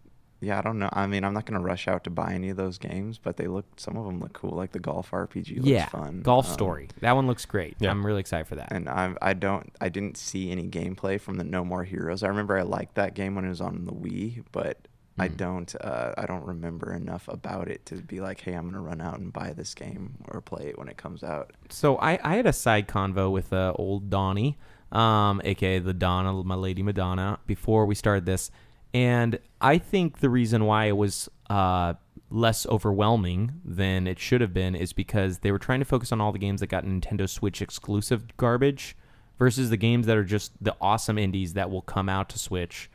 yeah, 0.40 0.58
I 0.58 0.62
don't 0.62 0.78
know. 0.78 0.88
I 0.92 1.06
mean, 1.06 1.22
I'm 1.24 1.34
not 1.34 1.46
gonna 1.46 1.60
rush 1.60 1.86
out 1.88 2.04
to 2.04 2.10
buy 2.10 2.32
any 2.34 2.48
of 2.50 2.56
those 2.56 2.78
games, 2.78 3.18
but 3.18 3.36
they 3.36 3.46
look. 3.46 3.66
Some 3.76 3.96
of 3.96 4.04
them 4.06 4.20
look 4.20 4.32
cool, 4.32 4.50
like 4.56 4.72
the 4.72 4.78
golf 4.78 5.10
RPG 5.10 5.56
looks 5.56 5.68
yeah, 5.68 5.86
fun. 5.86 6.22
Golf 6.22 6.46
Um, 6.46 6.52
Story. 6.52 6.88
That 7.00 7.12
one 7.12 7.26
looks 7.26 7.44
great. 7.44 7.76
Yeah. 7.78 7.90
I'm 7.90 8.04
really 8.04 8.20
excited 8.20 8.46
for 8.46 8.56
that. 8.56 8.72
And 8.72 8.88
I, 8.88 9.14
I 9.20 9.32
don't, 9.34 9.70
I 9.80 9.88
didn't 9.88 10.16
see 10.16 10.50
any 10.50 10.68
gameplay 10.68 11.20
from 11.20 11.36
the 11.36 11.44
No 11.44 11.64
More 11.64 11.84
Heroes. 11.84 12.22
I 12.22 12.28
remember 12.28 12.58
I 12.58 12.62
liked 12.62 12.94
that 12.94 13.14
game 13.14 13.34
when 13.34 13.44
it 13.44 13.48
was 13.50 13.60
on 13.60 13.84
the 13.84 13.92
Wii, 13.92 14.44
but 14.52 14.78
I 15.18 15.28
Hmm. 15.28 15.36
don't, 15.36 15.74
uh, 15.82 16.14
I 16.16 16.24
don't 16.24 16.46
remember 16.46 16.94
enough 16.94 17.28
about 17.28 17.68
it 17.68 17.84
to 17.86 17.96
be 17.96 18.20
like, 18.20 18.40
hey, 18.40 18.54
I'm 18.54 18.64
gonna 18.70 18.80
run 18.80 19.00
out 19.02 19.18
and 19.18 19.30
buy 19.32 19.52
this 19.52 19.74
game 19.74 20.14
or 20.28 20.40
play 20.40 20.68
it 20.68 20.78
when 20.78 20.88
it 20.88 20.96
comes 20.96 21.22
out. 21.22 21.52
So 21.68 21.96
I, 21.98 22.18
I 22.24 22.36
had 22.36 22.46
a 22.46 22.52
side 22.54 22.88
convo 22.88 23.30
with 23.30 23.52
uh, 23.52 23.74
old 23.76 24.08
Donnie, 24.08 24.56
um, 24.92 25.40
aka 25.44 25.78
the 25.80 25.92
Donna, 25.92 26.32
my 26.44 26.54
lady 26.54 26.82
Madonna, 26.82 27.38
before 27.46 27.84
we 27.84 27.94
started 27.94 28.24
this, 28.24 28.50
and 28.92 29.38
I 29.60 29.78
think 29.78 30.18
the 30.20 30.30
reason 30.30 30.64
why 30.64 30.86
it 30.86 30.96
was 30.96 31.28
uh, 31.48 31.94
less 32.30 32.66
overwhelming 32.66 33.60
than 33.64 34.06
it 34.06 34.18
should 34.18 34.40
have 34.40 34.54
been 34.54 34.74
is 34.74 34.92
because 34.92 35.38
they 35.38 35.52
were 35.52 35.58
trying 35.58 35.80
to 35.80 35.84
focus 35.84 36.12
on 36.12 36.20
all 36.20 36.32
the 36.32 36.38
games 36.38 36.60
that 36.60 36.68
got 36.68 36.84
Nintendo 36.84 37.28
Switch 37.28 37.60
exclusive 37.60 38.36
garbage 38.36 38.96
versus 39.38 39.70
the 39.70 39.76
games 39.76 40.06
that 40.06 40.16
are 40.16 40.24
just 40.24 40.52
the 40.62 40.76
awesome 40.80 41.18
indies 41.18 41.54
that 41.54 41.70
will 41.70 41.82
come 41.82 42.08
out 42.08 42.28
to 42.30 42.38
Switch 42.38 42.90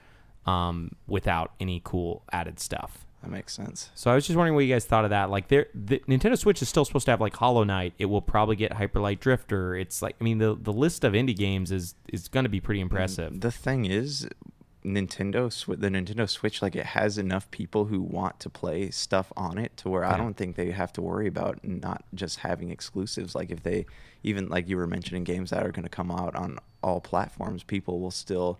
um, 0.45 0.91
without 1.07 1.53
any 1.59 1.81
cool 1.83 2.23
added 2.31 2.59
stuff. 2.59 3.05
That 3.25 3.31
makes 3.31 3.53
sense. 3.53 3.89
So 3.95 4.11
I 4.11 4.15
was 4.15 4.27
just 4.27 4.37
wondering 4.37 4.53
what 4.53 4.65
you 4.65 4.73
guys 4.73 4.85
thought 4.85 5.03
of 5.03 5.09
that. 5.09 5.31
Like, 5.31 5.47
there, 5.47 5.65
the 5.73 5.97
Nintendo 6.07 6.37
Switch 6.37 6.61
is 6.61 6.69
still 6.69 6.85
supposed 6.85 7.05
to 7.05 7.11
have 7.11 7.19
like 7.19 7.35
Hollow 7.35 7.63
Knight. 7.63 7.93
It 7.97 8.05
will 8.05 8.21
probably 8.21 8.55
get 8.55 8.73
Hyper 8.73 8.99
Light 8.99 9.19
Drifter. 9.19 9.75
It's 9.75 10.03
like, 10.03 10.15
I 10.21 10.23
mean, 10.23 10.37
the 10.37 10.55
the 10.55 10.71
list 10.71 11.03
of 11.03 11.13
indie 11.13 11.35
games 11.35 11.71
is 11.71 11.95
is 12.13 12.27
going 12.27 12.43
to 12.43 12.49
be 12.49 12.61
pretty 12.61 12.81
impressive. 12.81 13.41
The 13.41 13.51
thing 13.51 13.85
is, 13.85 14.29
Nintendo 14.85 15.47
Swi- 15.49 15.79
the 15.79 15.89
Nintendo 15.89 16.29
Switch, 16.29 16.61
like 16.61 16.75
it 16.75 16.85
has 16.85 17.17
enough 17.17 17.49
people 17.51 17.85
who 17.85 17.99
want 18.01 18.39
to 18.41 18.49
play 18.49 18.91
stuff 18.91 19.33
on 19.35 19.57
it 19.57 19.75
to 19.77 19.89
where 19.89 20.05
I 20.05 20.15
don't 20.17 20.35
think 20.37 20.55
they 20.55 20.71
have 20.71 20.93
to 20.93 21.01
worry 21.01 21.27
about 21.27 21.63
not 21.63 22.03
just 22.13 22.39
having 22.39 22.69
exclusives. 22.69 23.33
Like 23.35 23.49
if 23.51 23.63
they 23.63 23.85
even 24.23 24.47
like 24.47 24.69
you 24.69 24.77
were 24.77 24.87
mentioning 24.87 25.23
games 25.23 25.49
that 25.49 25.65
are 25.65 25.71
going 25.71 25.83
to 25.83 25.89
come 25.89 26.11
out 26.11 26.35
on 26.35 26.59
all 26.83 27.01
platforms, 27.01 27.63
people 27.63 27.99
will 27.99 28.11
still 28.11 28.59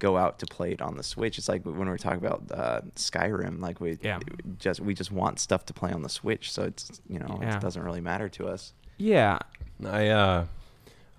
go 0.00 0.16
out 0.16 0.38
to 0.40 0.46
play 0.46 0.72
it 0.72 0.80
on 0.82 0.96
the 0.96 1.02
Switch. 1.02 1.38
It's 1.38 1.48
like 1.48 1.64
when 1.64 1.76
we 1.76 1.84
were 1.84 1.98
talking 1.98 2.24
about 2.24 2.42
uh, 2.50 2.80
Skyrim, 2.96 3.60
like 3.60 3.80
we 3.80 3.98
Yeah. 4.02 4.18
just 4.58 4.80
we 4.80 4.92
just 4.94 5.12
want 5.12 5.38
stuff 5.38 5.64
to 5.66 5.72
play 5.74 5.92
on 5.92 6.02
the 6.02 6.08
Switch, 6.08 6.50
so 6.52 6.62
it's 6.64 7.00
you 7.08 7.18
know 7.20 7.38
Yeah. 7.40 7.56
it 7.56 7.60
doesn't 7.60 7.82
really 7.82 8.00
matter 8.00 8.28
to 8.30 8.48
us. 8.48 8.72
Yeah, 8.96 9.38
I 9.86 10.08
uh, 10.08 10.46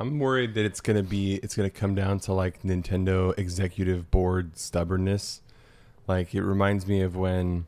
I'm 0.01 0.19
worried 0.19 0.53
that 0.55 0.65
it's 0.65 0.81
gonna 0.81 1.03
be 1.03 1.35
it's 1.35 1.55
gonna 1.55 1.69
come 1.69 1.95
down 1.95 2.19
to 2.21 2.33
like 2.33 2.63
Nintendo 2.63 3.37
executive 3.37 4.11
board 4.11 4.57
stubbornness. 4.57 5.41
Like 6.07 6.33
it 6.35 6.43
reminds 6.43 6.87
me 6.87 7.01
of 7.01 7.15
when 7.15 7.65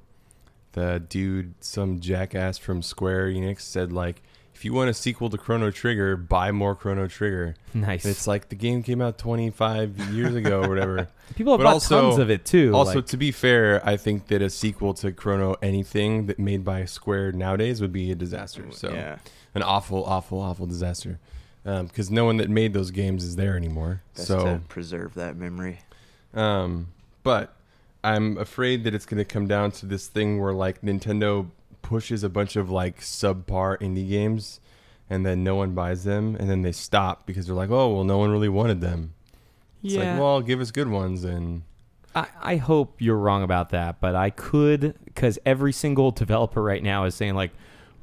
the 0.73 1.03
dude, 1.07 1.53
some 1.59 1.99
jackass 1.99 2.57
from 2.57 2.81
Square 2.81 3.27
Enix, 3.27 3.61
said 3.61 3.91
like, 3.93 4.23
if 4.55 4.65
you 4.65 4.73
want 4.73 4.89
a 4.89 4.93
sequel 4.93 5.29
to 5.29 5.37
Chrono 5.37 5.69
Trigger, 5.69 6.17
buy 6.17 6.51
more 6.51 6.75
Chrono 6.75 7.07
Trigger. 7.07 7.55
Nice. 7.75 8.05
And 8.05 8.11
it's 8.11 8.25
like 8.27 8.49
the 8.49 8.55
game 8.55 8.81
came 8.81 8.99
out 9.01 9.17
25 9.19 10.13
years 10.13 10.33
ago 10.35 10.61
or 10.63 10.69
whatever. 10.69 11.07
People 11.35 11.53
have 11.57 11.63
bought 11.63 11.81
tons 11.81 12.17
of 12.17 12.29
it, 12.31 12.43
too, 12.45 12.71
Also, 12.75 12.95
like- 12.95 13.05
to 13.07 13.17
be 13.17 13.31
fair, 13.31 13.81
I 13.87 13.97
think 13.97 14.27
that 14.27 14.41
a 14.41 14.49
sequel 14.49 14.93
to 14.95 15.11
Chrono 15.11 15.55
anything 15.61 16.25
that 16.27 16.39
made 16.39 16.63
by 16.63 16.85
Square 16.85 17.33
nowadays 17.33 17.79
would 17.81 17.91
be 17.93 18.11
a 18.11 18.15
disaster. 18.15 18.65
So 18.71 18.91
Yeah. 18.93 19.17
an 19.53 19.61
awful, 19.63 20.03
awful, 20.05 20.39
awful 20.39 20.65
disaster. 20.65 21.19
Because 21.63 22.11
no 22.11 22.25
one 22.25 22.37
that 22.37 22.49
made 22.49 22.73
those 22.73 22.91
games 22.91 23.23
is 23.23 23.35
there 23.37 23.55
anymore. 23.55 24.01
Best 24.15 24.27
so 24.27 24.43
to 24.43 24.61
preserve 24.67 25.13
that 25.15 25.35
memory. 25.37 25.79
um, 26.33 26.87
but 27.23 27.55
I'm 28.03 28.37
afraid 28.37 28.83
that 28.83 28.93
it's 28.93 29.05
going 29.05 29.19
to 29.19 29.25
come 29.25 29.47
down 29.47 29.71
to 29.71 29.85
this 29.85 30.07
thing 30.07 30.41
where 30.41 30.51
like 30.53 30.81
Nintendo 30.81 31.49
pushes 31.81 32.23
a 32.23 32.29
bunch 32.29 32.55
of 32.57 32.69
like 32.69 32.99
subpar 32.99 33.77
indie 33.79 34.07
games, 34.09 34.59
and 35.09 35.25
then 35.25 35.43
no 35.43 35.55
one 35.55 35.73
buys 35.73 36.03
them, 36.03 36.35
and 36.35 36.49
then 36.49 36.63
they 36.63 36.71
stop 36.73 37.25
because 37.25 37.45
they're 37.47 37.55
like, 37.55 37.69
oh 37.69 37.93
well, 37.93 38.03
no 38.03 38.17
one 38.17 38.29
really 38.31 38.49
wanted 38.49 38.81
them. 38.81 39.13
It's 39.83 39.93
Yeah. 39.93 39.99
like, 40.13 40.19
well, 40.19 40.41
give 40.41 40.59
us 40.59 40.71
good 40.71 40.89
ones, 40.89 41.23
and 41.23 41.61
I, 42.15 42.27
I 42.41 42.55
hope 42.57 43.01
you're 43.01 43.17
wrong 43.17 43.41
about 43.41 43.69
that, 43.69 44.01
but 44.01 44.15
I 44.15 44.29
could 44.31 44.95
because 45.05 45.39
every 45.45 45.71
single 45.71 46.11
developer 46.11 46.61
right 46.61 46.83
now 46.83 47.05
is 47.05 47.15
saying 47.15 47.35
like, 47.35 47.51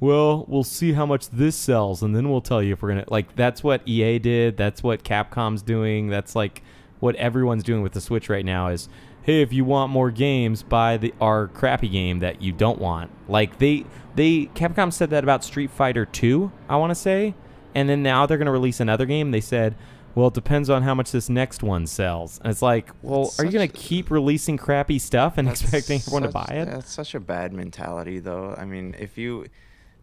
well, 0.01 0.47
we'll 0.49 0.65
see 0.65 0.95
how 0.95 1.05
much 1.05 1.29
this 1.29 1.55
sells, 1.55 2.03
and 2.03 2.17
then 2.17 2.31
we'll 2.31 2.41
tell 2.41 2.63
you 2.63 2.73
if 2.73 2.83
we're 2.83 2.89
gonna 2.89 3.05
like. 3.09 3.37
That's 3.37 3.63
what 3.63 3.87
EA 3.87 4.19
did. 4.19 4.57
That's 4.57 4.83
what 4.83 5.05
Capcom's 5.05 5.61
doing. 5.61 6.09
That's 6.09 6.35
like 6.35 6.63
what 7.01 7.15
everyone's 7.17 7.63
doing 7.63 7.83
with 7.83 7.93
the 7.93 8.01
Switch 8.01 8.31
right 8.31 8.45
now. 8.45 8.69
Is 8.69 8.89
hey, 9.23 9.43
if 9.43 9.53
you 9.53 9.65
want 9.67 9.93
more 9.93 10.11
games, 10.11 10.63
buy 10.63 10.97
the 10.97 11.13
our 11.21 11.49
crappy 11.49 11.89
game 11.89 12.21
that 12.21 12.41
you 12.41 12.53
don't 12.53 12.79
want. 12.79 13.11
Like 13.29 13.59
they 13.59 13.85
they 14.15 14.47
Capcom 14.55 14.91
said 14.91 15.11
that 15.11 15.23
about 15.23 15.45
Street 15.45 15.71
Fighter 15.71 16.07
Two, 16.07 16.51
I 16.67 16.77
want 16.77 16.93
to 16.93 16.95
say, 16.95 17.35
and 17.75 17.87
then 17.87 18.03
now 18.03 18.25
they're 18.25 18.39
gonna 18.39 18.53
release 18.53 18.81
another 18.81 19.07
game. 19.07 19.31
They 19.31 19.43
said. 19.43 19.77
Well, 20.13 20.27
it 20.27 20.35
depends 20.35 20.69
on 20.69 20.83
how 20.83 20.93
much 20.97 21.13
this 21.13 21.29
next 21.29 21.63
one 21.63 21.87
sells. 21.87 22.41
And 22.41 22.51
it's 22.51 22.63
like, 22.63 22.91
well, 23.01 23.27
That's 23.27 23.39
are 23.39 23.45
you 23.45 23.53
going 23.53 23.71
to 23.71 23.73
keep 23.73 24.11
releasing 24.11 24.57
crappy 24.57 24.99
stuff 24.99 25.39
and 25.39 25.49
expecting 25.49 26.01
everyone 26.01 26.23
to 26.23 26.31
buy 26.31 26.49
it? 26.51 26.65
That's 26.65 26.93
such 26.93 27.15
a 27.15 27.21
bad 27.21 27.53
mentality, 27.53 28.19
though. 28.19 28.57
I 28.59 28.65
mean, 28.65 28.97
if 28.99 29.17
you, 29.17 29.47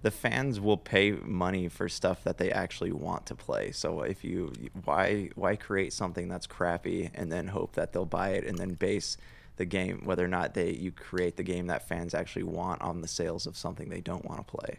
the 0.02 0.12
fans 0.12 0.60
will 0.60 0.78
pay 0.78 1.12
money 1.12 1.68
for 1.68 1.90
stuff 1.90 2.24
that 2.24 2.38
they 2.38 2.52
actually 2.52 2.92
want 2.92 3.26
to 3.26 3.36
play. 3.36 3.72
So 3.72 4.02
if 4.02 4.24
you, 4.24 4.54
why, 4.86 5.30
why 5.36 5.56
create 5.56 5.92
something 5.94 6.28
that's 6.30 6.46
crappy 6.48 7.10
and 7.16 7.32
then 7.32 7.48
hope 7.48 7.74
that 7.74 7.94
they'll 7.94 8.06
buy 8.06 8.30
it 8.30 8.46
and 8.46 8.58
then 8.58 8.74
base 8.76 9.18
the 9.56 9.66
game 9.66 10.02
whether 10.06 10.24
or 10.24 10.28
not 10.28 10.54
they 10.54 10.72
you 10.72 10.92
create 10.92 11.36
the 11.36 11.42
game 11.44 11.66
that 11.68 11.88
fans 11.88 12.14
actually 12.14 12.44
want 12.44 12.80
on 12.82 13.02
the 13.02 13.08
sales 13.08 13.48
of 13.48 13.58
something 13.58 13.90
they 13.90 14.02
don't 14.02 14.24
want 14.24 14.38
to 14.40 14.44
play. 14.56 14.78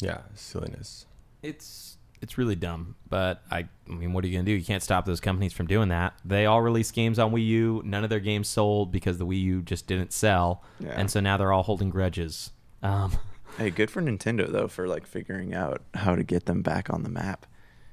yeah, 0.00 0.22
silliness. 0.34 1.04
It's 1.42 1.98
it's 2.22 2.38
really 2.38 2.56
dumb, 2.56 2.96
but 3.10 3.42
I, 3.50 3.68
I 3.86 3.92
mean, 3.92 4.14
what 4.14 4.24
are 4.24 4.28
you 4.28 4.38
gonna 4.38 4.46
do? 4.46 4.52
You 4.52 4.64
can't 4.64 4.82
stop 4.82 5.04
those 5.04 5.20
companies 5.20 5.52
from 5.52 5.66
doing 5.66 5.90
that. 5.90 6.14
They 6.24 6.46
all 6.46 6.62
release 6.62 6.90
games 6.90 7.18
on 7.18 7.30
Wii 7.32 7.46
U. 7.48 7.82
None 7.84 8.02
of 8.04 8.08
their 8.08 8.20
games 8.20 8.48
sold 8.48 8.90
because 8.90 9.18
the 9.18 9.26
Wii 9.26 9.42
U 9.42 9.60
just 9.62 9.86
didn't 9.86 10.14
sell, 10.14 10.62
Yeah. 10.80 10.94
and 10.96 11.10
so 11.10 11.20
now 11.20 11.36
they're 11.36 11.52
all 11.52 11.62
holding 11.64 11.90
grudges. 11.90 12.52
Um, 12.82 13.12
Hey, 13.58 13.70
good 13.70 13.90
for 13.90 14.02
Nintendo 14.02 14.50
though 14.50 14.66
for 14.68 14.88
like 14.88 15.06
figuring 15.06 15.54
out 15.54 15.82
how 15.94 16.14
to 16.16 16.22
get 16.24 16.46
them 16.46 16.62
back 16.62 16.90
on 16.90 17.02
the 17.02 17.08
map. 17.08 17.46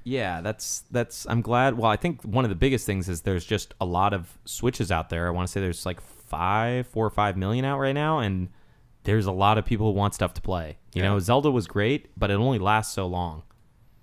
Yeah, 0.04 0.40
that's 0.40 0.82
that's. 0.90 1.26
I'm 1.28 1.40
glad. 1.42 1.78
Well, 1.78 1.90
I 1.90 1.96
think 1.96 2.22
one 2.22 2.44
of 2.44 2.48
the 2.48 2.56
biggest 2.56 2.84
things 2.86 3.08
is 3.08 3.20
there's 3.20 3.44
just 3.44 3.72
a 3.80 3.84
lot 3.84 4.12
of 4.12 4.36
Switches 4.44 4.90
out 4.90 5.08
there. 5.10 5.28
I 5.28 5.30
want 5.30 5.46
to 5.46 5.52
say 5.52 5.60
there's 5.60 5.86
like 5.86 6.00
five, 6.00 6.88
four 6.88 7.06
or 7.06 7.10
five 7.10 7.36
million 7.36 7.64
out 7.64 7.78
right 7.78 7.92
now, 7.94 8.18
and 8.18 8.48
there's 9.04 9.26
a 9.26 9.32
lot 9.32 9.58
of 9.58 9.64
people 9.64 9.92
who 9.92 9.96
want 9.96 10.14
stuff 10.14 10.34
to 10.34 10.40
play. 10.40 10.78
You 10.94 11.02
Yeah. 11.02 11.10
know, 11.10 11.18
Zelda 11.20 11.50
was 11.52 11.68
great, 11.68 12.10
but 12.18 12.32
it 12.32 12.34
only 12.34 12.58
lasts 12.58 12.92
so 12.94 13.06
long. 13.06 13.44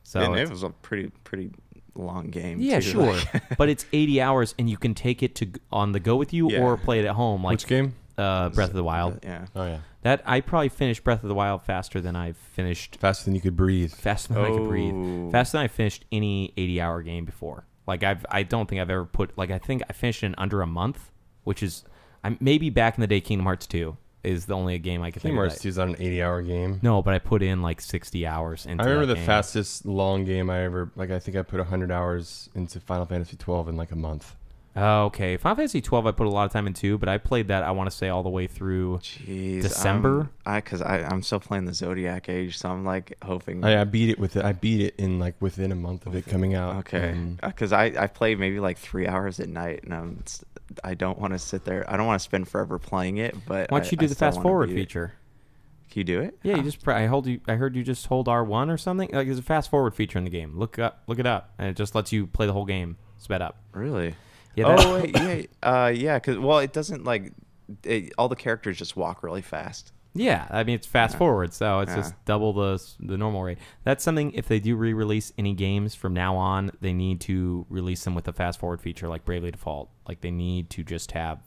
So 0.03 0.22
and 0.22 0.36
it 0.36 0.44
it's- 0.44 0.49
was 0.52 0.64
a 0.64 0.69
pretty 0.69 1.11
pretty 1.26 1.52
long 1.95 2.27
game. 2.30 2.61
yeah, 2.61 2.80
too. 2.80 2.91
sure, 2.91 3.19
but 3.57 3.68
it's 3.68 3.86
80 3.91 4.22
hours, 4.22 4.56
and 4.57 4.69
you 4.69 4.77
can 4.77 4.94
take 4.95 5.22
it 5.22 5.36
to 5.36 5.48
on 5.69 5.91
the 5.91 5.99
go 5.99 6.15
with 6.15 6.31
you 6.31 6.49
Yeah. 6.49 6.61
or 6.64 6.77
play 6.77 6.99
it 6.99 7.06
at 7.06 7.15
home. 7.15 7.44
Like 7.44 7.56
Which 7.56 7.68
game? 7.68 7.95
Uh, 8.18 8.48
Breath 8.49 8.69
of 8.69 8.76
the 8.76 8.84
Wild. 8.86 9.19
yeah. 9.23 9.48
Oh 9.53 9.65
yeah. 9.65 9.80
That 10.01 10.21
I 10.26 10.39
probably 10.41 10.69
finished 10.69 11.03
Breath 11.03 11.23
of 11.23 11.27
the 11.30 11.35
Wild 11.35 11.61
faster 11.63 11.99
than 11.99 12.15
I've 12.15 12.38
finished. 12.38 12.95
Faster 12.97 13.26
than 13.26 13.35
you 13.35 13.41
could 13.41 13.57
breathe. 13.57 13.91
Faster 13.93 14.34
than 14.34 14.43
I 14.45 14.49
could 14.49 14.61
Oh. 14.61 14.67
breathe. 14.67 15.31
Faster 15.31 15.57
than 15.57 15.65
I 15.65 15.67
finished 15.67 16.05
any 16.11 16.53
80 16.55 16.80
hour 16.81 17.01
game 17.01 17.26
before. 17.26 17.65
Like 17.85 18.03
I've 18.03 18.26
I 18.31 18.43
don't 18.43 18.69
think 18.69 18.81
I've 18.81 18.89
ever 18.89 19.05
put 19.05 19.38
like 19.38 19.51
I 19.51 19.57
think 19.57 19.81
I 19.89 19.93
finished 19.93 20.23
in 20.23 20.35
under 20.38 20.61
a 20.61 20.67
month, 20.67 21.11
which 21.43 21.61
is 21.63 21.84
I 22.23 22.38
maybe 22.39 22.69
back 22.69 22.97
in 22.97 23.01
the 23.01 23.07
day 23.07 23.19
Kingdom 23.19 23.45
Hearts 23.45 23.65
2 23.67 23.97
is 24.23 24.45
the 24.45 24.53
only 24.55 24.77
game 24.80 25.01
I 25.01 25.11
could 25.11 25.21
Kingdom 25.21 25.38
think 25.38 25.49
Hearts 25.49 25.55
of. 25.57 25.61
2 25.63 25.69
is 25.69 25.77
not 25.77 25.88
an 25.89 25.95
80 25.99 26.23
hour 26.23 26.41
game. 26.41 26.80
No, 26.81 27.01
but 27.01 27.13
I 27.13 27.19
put 27.19 27.41
in 27.41 27.61
like 27.61 27.81
60 27.81 28.26
hours 28.27 28.65
into 28.65 28.84
I 28.84 28.88
remember 28.88 29.05
that 29.07 29.13
the 29.15 29.19
game. 29.19 29.26
fastest 29.26 29.85
long 29.85 30.23
game 30.23 30.49
I 30.49 30.63
ever 30.63 30.91
like. 30.95 31.09
I 31.11 31.19
think 31.19 31.35
I 31.35 31.41
put 31.41 31.59
100 31.59 31.91
hours 31.91 32.49
into 32.55 32.80
Final 32.80 33.05
Fantasy 33.05 33.35
12 33.38 33.69
in 33.69 33.76
like 33.77 33.91
a 33.91 33.95
month. 33.97 34.35
Oh, 34.75 35.05
okay. 35.05 35.35
Final 35.37 35.55
Fantasy 35.57 35.81
12 35.81 36.05
I 36.07 36.11
put 36.11 36.27
a 36.27 36.29
lot 36.29 36.45
of 36.45 36.51
time 36.53 36.67
into, 36.67 36.97
but 36.97 37.09
I 37.09 37.17
played 37.17 37.47
that 37.49 37.63
I 37.63 37.71
want 37.71 37.89
to 37.89 37.95
say 37.95 38.07
all 38.09 38.23
the 38.23 38.29
way 38.29 38.47
through 38.47 38.99
Jeez, 38.99 39.63
December. 39.63 40.21
um, 40.21 40.29
I 40.45 40.59
because 40.61 40.81
I 40.81 40.99
I'm 41.03 41.21
still 41.23 41.39
playing 41.39 41.65
the 41.65 41.73
Zodiac 41.73 42.29
Age, 42.29 42.57
so 42.57 42.69
I'm 42.69 42.85
like 42.85 43.17
hoping. 43.23 43.63
I, 43.65 43.81
I 43.81 43.83
beat 43.83 44.09
it 44.09 44.19
with 44.19 44.35
it. 44.35 44.45
I 44.45 44.53
beat 44.53 44.81
it 44.81 44.95
in 44.97 45.19
like 45.19 45.35
within 45.41 45.71
a 45.71 45.75
month 45.75 46.05
of 46.05 46.15
it 46.15 46.25
coming 46.27 46.53
out. 46.53 46.75
Okay, 46.77 47.09
and- 47.09 47.41
because 47.41 47.73
I 47.73 47.85
I 47.97 48.07
play 48.07 48.35
maybe 48.35 48.59
like 48.59 48.77
three 48.77 49.07
hours 49.07 49.39
at 49.39 49.49
night, 49.49 49.83
and 49.83 49.93
I'm 49.93 50.23
I 50.83 50.93
don't 50.93 51.17
want 51.19 51.33
to 51.33 51.39
sit 51.39 51.65
there. 51.65 51.83
I 51.91 51.97
don't 51.97 52.05
want 52.05 52.19
to 52.19 52.23
spend 52.23 52.47
forever 52.47 52.77
playing 52.79 53.17
it. 53.17 53.35
But 53.47 53.71
Why 53.71 53.79
don't 53.79 53.91
you 53.91 53.97
I 53.97 54.01
do 54.01 54.07
the 54.07 54.15
fast 54.15 54.41
forward 54.41 54.67
beat 54.67 54.73
it. 54.77 54.79
feature? 54.81 55.13
Can 55.89 56.01
you 56.01 56.03
do 56.03 56.21
it? 56.21 56.37
Yeah, 56.43 56.57
you 56.57 56.61
just 56.63 56.83
pre- 56.83 56.93
I 56.93 57.07
hold 57.07 57.25
you. 57.25 57.41
I 57.47 57.55
heard 57.55 57.75
you 57.75 57.83
just 57.83 58.05
hold 58.05 58.27
R 58.27 58.43
one 58.43 58.69
or 58.69 58.77
something. 58.77 59.09
Like 59.11 59.25
there's 59.25 59.39
a 59.39 59.41
fast 59.41 59.71
forward 59.71 59.95
feature 59.95 60.19
in 60.19 60.23
the 60.25 60.29
game. 60.29 60.57
Look 60.57 60.77
up, 60.77 61.01
look 61.07 61.17
it 61.17 61.25
up, 61.25 61.51
and 61.57 61.67
it 61.67 61.75
just 61.75 61.95
lets 61.95 62.11
you 62.13 62.27
play 62.27 62.45
the 62.45 62.53
whole 62.53 62.65
game 62.65 62.97
sped 63.17 63.41
up. 63.41 63.57
Really? 63.73 64.13
Yeah. 64.60 64.76
that- 64.76 64.86
oh 64.86 64.94
wait, 65.02 65.15
yeah, 65.64 65.73
uh, 65.84 65.88
yeah. 65.88 66.19
Because 66.19 66.38
well, 66.38 66.60
it 66.60 66.73
doesn't 66.73 67.03
like 67.06 67.34
it, 67.84 68.14
all 68.18 68.27
the 68.30 68.36
characters 68.36 68.77
just 68.77 68.95
walk 68.95 69.23
really 69.23 69.41
fast. 69.41 69.91
Yeah, 70.15 70.48
I 70.49 70.64
mean 70.64 70.76
it's 70.76 70.88
fast 70.88 71.14
Yeah. 71.14 71.19
forward, 71.19 71.53
so 71.53 71.81
it's 71.81 71.91
Yeah. 71.91 71.98
just 71.98 72.26
double 72.26 72.52
the 72.53 72.84
the 72.99 73.18
normal 73.18 73.44
rate. 73.44 73.60
That's 73.84 74.03
something. 74.03 74.31
If 74.34 74.48
they 74.48 74.60
do 74.60 74.76
re-release 74.76 75.31
any 75.38 75.53
games 75.53 75.94
from 75.94 76.14
now 76.14 76.36
on, 76.36 76.72
they 76.81 76.94
need 76.94 77.22
to 77.22 77.65
release 77.69 78.03
them 78.03 78.15
with 78.15 78.27
a 78.27 78.34
fast 78.34 78.60
forward 78.60 78.81
feature 78.81 79.07
like 79.07 79.23
Bravely 79.23 79.52
Default. 79.52 79.90
Like 80.07 80.22
they 80.22 80.31
need 80.31 80.69
to 80.72 80.84
just 80.84 81.11
have, 81.11 81.40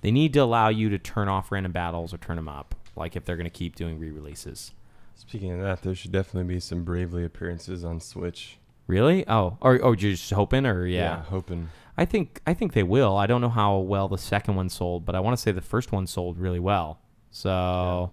they 0.00 0.10
need 0.10 0.32
to 0.32 0.38
allow 0.40 0.68
you 0.68 0.88
to 0.88 0.98
turn 0.98 1.28
off 1.28 1.52
random 1.52 1.72
battles 1.72 2.14
or 2.14 2.18
turn 2.18 2.36
them 2.36 2.48
up. 2.48 2.74
Like 2.96 3.14
if 3.14 3.24
they're 3.26 3.36
going 3.36 3.44
to 3.44 3.50
keep 3.50 3.76
doing 3.76 3.98
re-releases. 3.98 4.72
Speaking 5.14 5.52
of 5.52 5.60
that, 5.60 5.82
there 5.82 5.94
should 5.94 6.12
definitely 6.12 6.54
be 6.54 6.60
some 6.60 6.84
Bravely 6.84 7.24
appearances 7.24 7.84
on 7.84 8.00
Switch. 8.00 8.56
Really? 8.86 9.28
Oh, 9.28 9.58
or 9.60 9.74
or 9.80 9.94
you're 9.94 10.12
just 10.12 10.30
hoping, 10.32 10.64
or 10.66 10.86
yeah, 10.86 10.98
Yeah, 11.00 11.22
hoping. 11.24 11.68
I 11.96 12.04
think 12.04 12.40
I 12.46 12.54
think 12.54 12.72
they 12.72 12.82
will. 12.82 13.16
I 13.16 13.26
don't 13.26 13.40
know 13.40 13.48
how 13.50 13.78
well 13.78 14.08
the 14.08 14.18
second 14.18 14.54
one 14.56 14.68
sold, 14.68 15.04
but 15.04 15.14
I 15.14 15.20
want 15.20 15.36
to 15.36 15.42
say 15.42 15.52
the 15.52 15.60
first 15.60 15.92
one 15.92 16.06
sold 16.06 16.38
really 16.38 16.60
well. 16.60 17.00
So, 17.30 18.12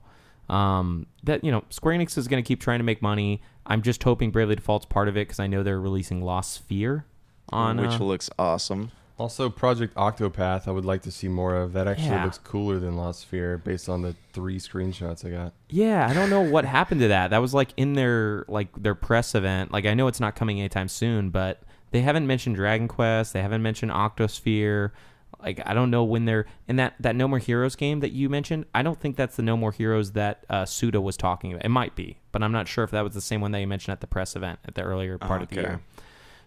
um, 0.50 1.08
that 1.24 1.44
you 1.44 1.52
know, 1.52 1.64
Square 1.70 1.98
Enix 2.00 2.18
is 2.18 2.28
going 2.28 2.42
to 2.44 2.48
keep 2.48 2.60
trying 2.62 2.80
to 2.80 2.84
make 2.84 3.02
money. 3.02 3.42
I'm 3.66 3.82
just 3.82 4.02
hoping 4.04 4.32
Bravely 4.32 4.56
Default's 4.56 4.86
part 4.86 5.08
of 5.08 5.16
it 5.16 5.28
because 5.28 5.40
I 5.40 5.48
know 5.48 5.64
they're 5.64 5.80
releasing 5.80 6.22
Lost 6.22 6.68
Sphear 6.68 7.04
on 7.50 7.78
which 7.78 7.92
uh, 8.00 8.04
looks 8.04 8.30
awesome. 8.38 8.92
Also, 9.18 9.50
Project 9.50 9.94
Octopath, 9.96 10.66
I 10.66 10.72
would 10.72 10.86
like 10.86 11.02
to 11.02 11.12
see 11.12 11.28
more 11.28 11.56
of. 11.58 11.74
That 11.74 11.88
actually 11.90 12.08
Yeah. 12.08 12.24
looks 12.24 12.38
cooler 12.38 12.80
than 12.80 12.96
Lost 12.96 13.30
Sphear 13.30 13.62
based 13.62 13.90
on 13.90 14.02
the 14.02 14.16
three 14.32 14.58
screenshots 14.60 15.26
I 15.26 15.30
got. 15.32 15.54
Yeah, 15.70 16.08
I 16.10 16.14
don't 16.14 16.30
know 16.30 16.40
what 16.42 16.64
happened 16.64 17.02
to 17.02 17.10
that. 17.10 17.32
That 17.32 17.40
was 17.40 17.54
like 17.54 17.74
in 17.76 17.94
their 17.94 18.46
like 18.48 18.70
their 18.82 18.96
press 18.96 19.36
event. 19.36 19.72
Like 19.74 19.86
I 19.86 19.94
know 19.94 20.08
it's 20.08 20.22
not 20.22 20.36
coming 20.36 20.60
anytime 20.60 20.88
soon, 20.88 21.32
but 21.32 21.62
they 21.92 22.02
haven't 22.02 22.28
mentioned 22.28 22.56
Dragon 22.56 22.88
Quest. 22.88 23.34
They 23.34 23.42
haven't 23.42 23.62
mentioned 23.62 23.92
Octosphere. 23.92 24.94
Like 25.42 25.62
I 25.66 25.74
don't 25.74 25.90
know 25.90 26.04
when 26.04 26.26
they're 26.26 26.46
in 26.68 26.76
that 26.78 26.96
that 27.00 27.16
No 27.16 27.28
More 27.28 27.40
Heroes 27.40 27.76
game 27.76 28.02
that 28.02 28.12
you 28.12 28.30
mentioned. 28.30 28.66
I 28.76 28.82
don't 28.82 29.00
think 29.00 29.16
that's 29.16 29.36
the 29.36 29.44
No 29.44 29.56
More 29.56 29.72
Heroes 29.72 30.12
that 30.14 30.46
uh, 30.50 30.66
Suda 30.66 31.00
was 31.00 31.16
talking 31.16 31.54
about. 31.54 31.66
It 31.66 31.70
might 31.70 31.96
be, 31.96 32.18
but 32.32 32.44
I'm 32.44 32.52
not 32.52 32.68
sure 32.68 32.84
if 32.84 32.92
that 32.92 33.04
was 33.04 33.14
the 33.14 33.22
same 33.22 33.40
one 33.40 33.52
that 33.52 33.62
you 33.62 33.68
mentioned 33.68 33.94
at 33.94 34.02
the 34.02 34.08
press 34.08 34.36
event 34.36 34.60
at 34.66 34.76
the 34.76 34.82
earlier 34.82 35.18
part 35.18 35.42
of 35.42 35.50
the 35.50 35.56
year. 35.56 35.82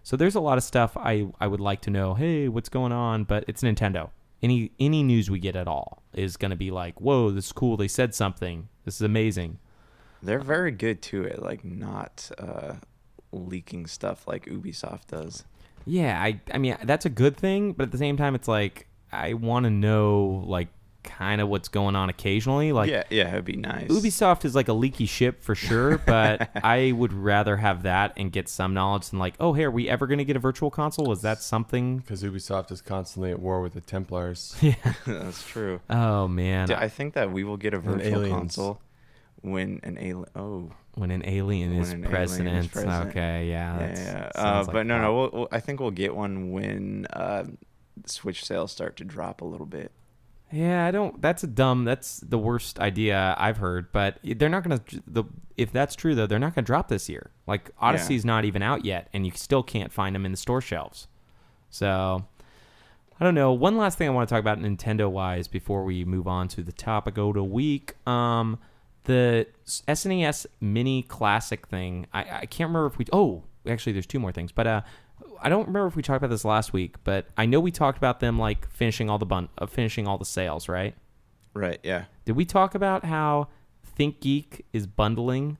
So 0.03 0.17
there's 0.17 0.35
a 0.35 0.41
lot 0.41 0.57
of 0.57 0.63
stuff 0.63 0.95
I 0.97 1.27
I 1.39 1.47
would 1.47 1.61
like 1.61 1.81
to 1.81 1.89
know. 1.89 2.13
Hey, 2.13 2.47
what's 2.49 2.69
going 2.69 2.91
on? 2.91 3.23
But 3.23 3.45
it's 3.47 3.63
Nintendo. 3.63 4.09
Any 4.43 4.71
any 4.79 5.01
news 5.01 5.31
we 5.31 5.39
get 5.39 5.55
at 5.55 5.67
all 5.67 6.03
is 6.13 6.37
going 6.37 6.51
to 6.51 6.57
be 6.57 6.69
like, 6.69 6.99
whoa, 7.01 7.31
this 7.31 7.47
is 7.47 7.51
cool. 7.53 7.77
They 7.77 7.87
said 7.87 8.13
something. 8.13 8.67
This 8.85 8.95
is 8.95 9.01
amazing. 9.01 9.59
They're 10.21 10.39
very 10.39 10.71
good 10.71 11.01
too 11.01 11.25
at 11.25 11.41
like 11.41 11.65
not 11.65 12.29
uh, 12.37 12.75
leaking 13.33 13.87
stuff 13.87 14.27
like 14.27 14.45
Ubisoft 14.45 15.07
does. 15.07 15.43
Yeah, 15.85 16.21
I 16.21 16.39
I 16.53 16.57
mean 16.57 16.77
that's 16.83 17.05
a 17.05 17.09
good 17.09 17.35
thing, 17.35 17.73
but 17.73 17.83
at 17.83 17.91
the 17.91 17.97
same 17.97 18.17
time, 18.17 18.35
it's 18.35 18.47
like 18.47 18.87
I 19.11 19.33
want 19.33 19.65
to 19.65 19.69
know 19.69 20.43
like 20.45 20.69
kind 21.03 21.41
of 21.41 21.49
what's 21.49 21.67
going 21.67 21.95
on 21.95 22.09
occasionally. 22.09 22.71
Like 22.71 22.89
yeah, 22.89 23.03
yeah, 23.09 23.29
it'd 23.29 23.45
be 23.45 23.55
nice. 23.55 23.89
Ubisoft 23.89 24.45
is 24.45 24.55
like 24.55 24.67
a 24.69 24.73
leaky 24.73 25.05
ship 25.05 25.43
for 25.43 25.55
sure, 25.55 25.97
but 26.05 26.49
I 26.63 26.93
would 26.93 27.13
rather 27.13 27.57
have 27.57 27.83
that 27.83 28.13
and 28.17 28.31
get 28.31 28.47
some 28.47 28.73
knowledge 28.73 29.09
than 29.09 29.19
like, 29.19 29.35
oh, 29.39 29.53
hey, 29.53 29.65
are 29.65 29.71
we 29.71 29.89
ever 29.89 30.07
going 30.07 30.19
to 30.19 30.25
get 30.25 30.35
a 30.35 30.39
virtual 30.39 30.71
console? 30.71 31.11
Is 31.11 31.21
that 31.21 31.41
something? 31.41 31.97
Because 31.97 32.23
Ubisoft 32.23 32.71
is 32.71 32.81
constantly 32.81 33.31
at 33.31 33.39
war 33.39 33.61
with 33.61 33.73
the 33.73 33.81
Templars. 33.81 34.55
Yeah. 34.63 34.75
That's 35.05 35.45
true. 35.45 35.81
Oh 35.89 36.27
man, 36.29 36.69
Dude, 36.69 36.77
I 36.77 36.87
think 36.87 37.15
that 37.15 37.31
we 37.31 37.43
will 37.43 37.57
get 37.57 37.73
a 37.73 37.79
virtual 37.79 38.29
console 38.29 38.79
when 39.41 39.81
an 39.83 39.97
alien. 39.97 40.25
Oh, 40.35 40.71
when 40.95 41.11
an 41.11 41.23
alien 41.25 41.71
when 41.71 41.81
is 41.81 41.91
an 41.91 41.99
alien 41.99 42.11
president. 42.11 42.71
president. 42.71 43.09
Okay, 43.09 43.49
yeah, 43.49 43.73
yeah, 43.73 43.77
that's- 43.79 44.05
yeah. 44.35 44.41
Uh, 44.41 44.63
like 44.65 44.73
but 44.73 44.85
no, 44.85 44.95
that. 44.95 45.01
no. 45.01 45.15
We'll, 45.15 45.29
we'll, 45.33 45.47
I 45.51 45.59
think 45.59 45.79
we'll 45.79 45.91
get 45.91 46.15
one 46.15 46.51
when 46.51 47.07
uh, 47.13 47.45
Switch 48.05 48.43
sales 48.45 48.71
start 48.71 48.97
to 48.97 49.03
drop 49.03 49.41
a 49.41 49.45
little 49.45 49.65
bit. 49.65 49.91
Yeah, 50.51 50.85
I 50.85 50.91
don't. 50.91 51.19
That's 51.19 51.43
a 51.43 51.47
dumb. 51.47 51.83
That's 51.83 52.19
the 52.19 52.37
worst 52.37 52.79
idea 52.79 53.35
I've 53.39 53.57
heard. 53.57 53.91
But 53.91 54.19
they're 54.23 54.49
not 54.49 54.61
gonna. 54.61 54.81
The 55.07 55.23
if 55.57 55.71
that's 55.71 55.95
true 55.95 56.13
though, 56.13 56.27
they're 56.27 56.37
not 56.37 56.53
gonna 56.53 56.65
drop 56.65 56.89
this 56.89 57.09
year. 57.09 57.31
Like 57.47 57.71
Odyssey's 57.79 58.23
not 58.23 58.45
even 58.45 58.61
out 58.61 58.85
yet, 58.85 59.09
and 59.13 59.25
you 59.25 59.31
still 59.33 59.63
can't 59.63 59.91
find 59.91 60.13
them 60.13 60.27
in 60.27 60.31
the 60.31 60.37
store 60.37 60.61
shelves. 60.61 61.07
So 61.71 62.23
I 63.19 63.23
don't 63.23 63.33
know. 63.33 63.51
One 63.51 63.77
last 63.77 63.97
thing 63.97 64.07
I 64.07 64.11
want 64.11 64.29
to 64.29 64.33
talk 64.35 64.41
about 64.41 64.59
Nintendo 64.59 65.09
wise 65.09 65.47
before 65.47 65.83
we 65.85 66.05
move 66.05 66.27
on 66.27 66.47
to 66.49 66.61
the 66.61 66.71
topic 66.71 67.17
of 67.17 67.33
the 67.33 67.43
week. 67.43 67.95
Um, 68.07 68.59
the 69.05 69.47
SNES 69.65 70.45
Mini 70.61 71.03
Classic 71.03 71.67
thing. 71.67 72.07
I, 72.13 72.21
I 72.21 72.45
can't 72.45 72.69
remember 72.69 72.87
if 72.87 72.97
we. 72.97 73.05
Oh, 73.11 73.43
actually, 73.67 73.93
there's 73.93 74.07
two 74.07 74.19
more 74.19 74.31
things. 74.31 74.51
But 74.51 74.67
uh, 74.67 74.81
I 75.41 75.49
don't 75.49 75.67
remember 75.67 75.87
if 75.87 75.95
we 75.95 76.03
talked 76.03 76.17
about 76.17 76.29
this 76.29 76.45
last 76.45 76.73
week. 76.73 76.95
But 77.03 77.27
I 77.37 77.45
know 77.45 77.59
we 77.59 77.71
talked 77.71 77.97
about 77.97 78.19
them 78.19 78.39
like 78.39 78.69
finishing 78.69 79.09
all 79.09 79.17
the 79.17 79.25
bun, 79.25 79.49
uh, 79.57 79.65
finishing 79.65 80.07
all 80.07 80.17
the 80.17 80.25
sales, 80.25 80.67
right? 80.69 80.95
Right. 81.53 81.79
Yeah. 81.83 82.05
Did 82.25 82.35
we 82.35 82.45
talk 82.45 82.75
about 82.75 83.05
how 83.05 83.49
ThinkGeek 83.97 84.61
is 84.73 84.87
bundling 84.87 85.57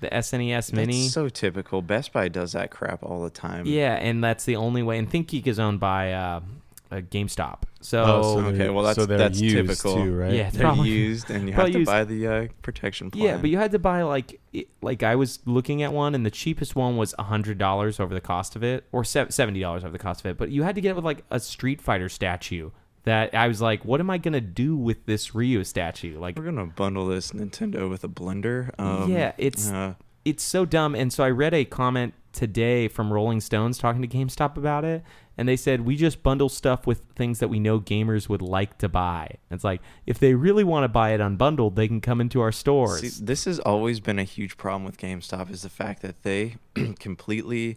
the 0.00 0.08
SNES 0.08 0.72
Mini? 0.72 1.02
That's 1.02 1.12
so 1.12 1.28
typical. 1.28 1.82
Best 1.82 2.12
Buy 2.12 2.28
does 2.28 2.52
that 2.52 2.70
crap 2.70 3.02
all 3.02 3.22
the 3.22 3.30
time. 3.30 3.66
yeah, 3.66 3.94
and 3.94 4.22
that's 4.22 4.44
the 4.44 4.56
only 4.56 4.82
way. 4.82 4.98
And 4.98 5.10
ThinkGeek 5.10 5.46
is 5.46 5.58
owned 5.58 5.80
by 5.80 6.12
uh, 6.12 6.40
uh, 6.90 6.96
GameStop. 6.96 7.62
So, 7.80 8.02
Oh, 8.06 8.22
so 8.22 8.38
Okay, 8.46 8.68
well, 8.70 8.84
that's- 8.84 8.96
so 8.96 9.06
they're 9.06 9.18
that's 9.18 9.40
used 9.40 9.56
typical. 9.56 9.96
too, 9.96 10.14
right? 10.14 10.32
Yeah, 10.32 10.46
it's 10.48 10.56
They're 10.56 10.66
probably- 10.66 10.90
used, 10.90 11.30
and 11.30 11.48
you 11.48 11.54
have 11.54 11.66
to 11.66 11.78
used. 11.80 11.86
buy 11.90 12.04
the 12.04 12.26
uh, 12.26 12.46
protection 12.62 13.10
plan. 13.10 13.24
Yeah, 13.24 13.36
but 13.38 13.50
you 13.50 13.58
had 13.58 13.72
to 13.72 13.78
buy 13.78 14.02
like 14.02 14.40
it- 14.52 14.68
like 14.82 15.02
I 15.02 15.16
was 15.16 15.40
looking 15.46 15.82
at 15.82 15.92
one, 15.92 16.14
and 16.14 16.24
the 16.24 16.30
cheapest 16.30 16.76
one 16.76 16.96
was 16.96 17.14
hundred 17.18 17.58
dollars 17.58 17.98
over 18.00 18.14
the 18.14 18.20
cost 18.20 18.54
of 18.56 18.62
it, 18.62 18.84
or 18.92 19.04
seventy 19.04 19.60
dollars 19.60 19.82
over 19.84 19.92
the 19.92 19.98
cost 19.98 20.20
of 20.20 20.26
it. 20.30 20.38
But 20.38 20.50
you 20.50 20.62
had 20.62 20.74
to 20.76 20.80
get 20.80 20.90
it 20.90 20.96
with 20.96 21.04
like 21.04 21.24
a 21.30 21.40
Street 21.40 21.80
Fighter 21.80 22.08
statue. 22.08 22.70
That 23.04 23.34
I 23.34 23.48
was 23.48 23.60
like, 23.60 23.84
what 23.84 24.00
am 24.00 24.08
I 24.08 24.16
gonna 24.16 24.40
do 24.40 24.74
with 24.76 25.04
this 25.04 25.34
Ryu 25.34 25.62
statue? 25.64 26.18
Like, 26.18 26.38
we're 26.38 26.44
gonna 26.46 26.64
bundle 26.66 27.06
this 27.06 27.32
Nintendo 27.32 27.90
with 27.90 28.02
a 28.02 28.08
blender. 28.08 28.70
Um, 28.80 29.10
yeah, 29.12 29.32
it's 29.36 29.70
uh, 29.70 29.94
it's 30.24 30.42
so 30.42 30.64
dumb. 30.64 30.94
And 30.94 31.12
so 31.12 31.22
I 31.22 31.28
read 31.28 31.52
a 31.52 31.66
comment 31.66 32.14
today 32.32 32.88
from 32.88 33.12
Rolling 33.12 33.42
Stones 33.42 33.76
talking 33.76 34.00
to 34.00 34.08
GameStop 34.08 34.56
about 34.56 34.86
it, 34.86 35.04
and 35.36 35.48
they 35.48 35.56
said 35.56 35.80
we 35.82 35.96
just 35.96 36.22
bundle 36.22 36.48
stuff 36.48 36.86
with 36.86 37.02
things 37.16 37.38
that 37.40 37.48
we 37.48 37.58
know 37.58 37.80
gamers 37.80 38.28
would 38.28 38.42
like 38.42 38.78
to 38.78 38.88
buy. 38.88 39.36
It's 39.50 39.64
like 39.64 39.80
if 40.06 40.18
they 40.18 40.34
really 40.34 40.64
want 40.64 40.84
to 40.84 40.88
buy 40.88 41.10
it 41.10 41.20
unbundled, 41.20 41.74
they 41.74 41.88
can 41.88 42.00
come 42.00 42.20
into 42.20 42.40
our 42.40 42.52
stores. 42.52 43.00
See, 43.00 43.24
this 43.24 43.44
has 43.46 43.58
always 43.60 44.00
been 44.00 44.18
a 44.18 44.24
huge 44.24 44.56
problem 44.56 44.84
with 44.84 44.96
GameStop 44.98 45.50
is 45.50 45.62
the 45.62 45.68
fact 45.70 46.02
that 46.02 46.22
they 46.22 46.56
completely 46.98 47.76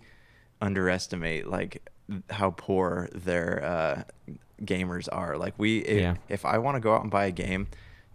underestimate 0.61 1.47
like 1.47 1.87
how 2.29 2.51
poor 2.51 3.09
their 3.13 3.63
uh, 3.63 4.03
gamers 4.63 5.07
are. 5.11 5.37
Like 5.37 5.53
we, 5.57 5.79
if, 5.79 6.01
Yeah. 6.01 6.15
if 6.29 6.45
I 6.45 6.57
want 6.57 6.75
to 6.75 6.79
go 6.79 6.93
out 6.95 7.01
and 7.01 7.11
buy 7.11 7.25
a 7.25 7.31
game, 7.31 7.67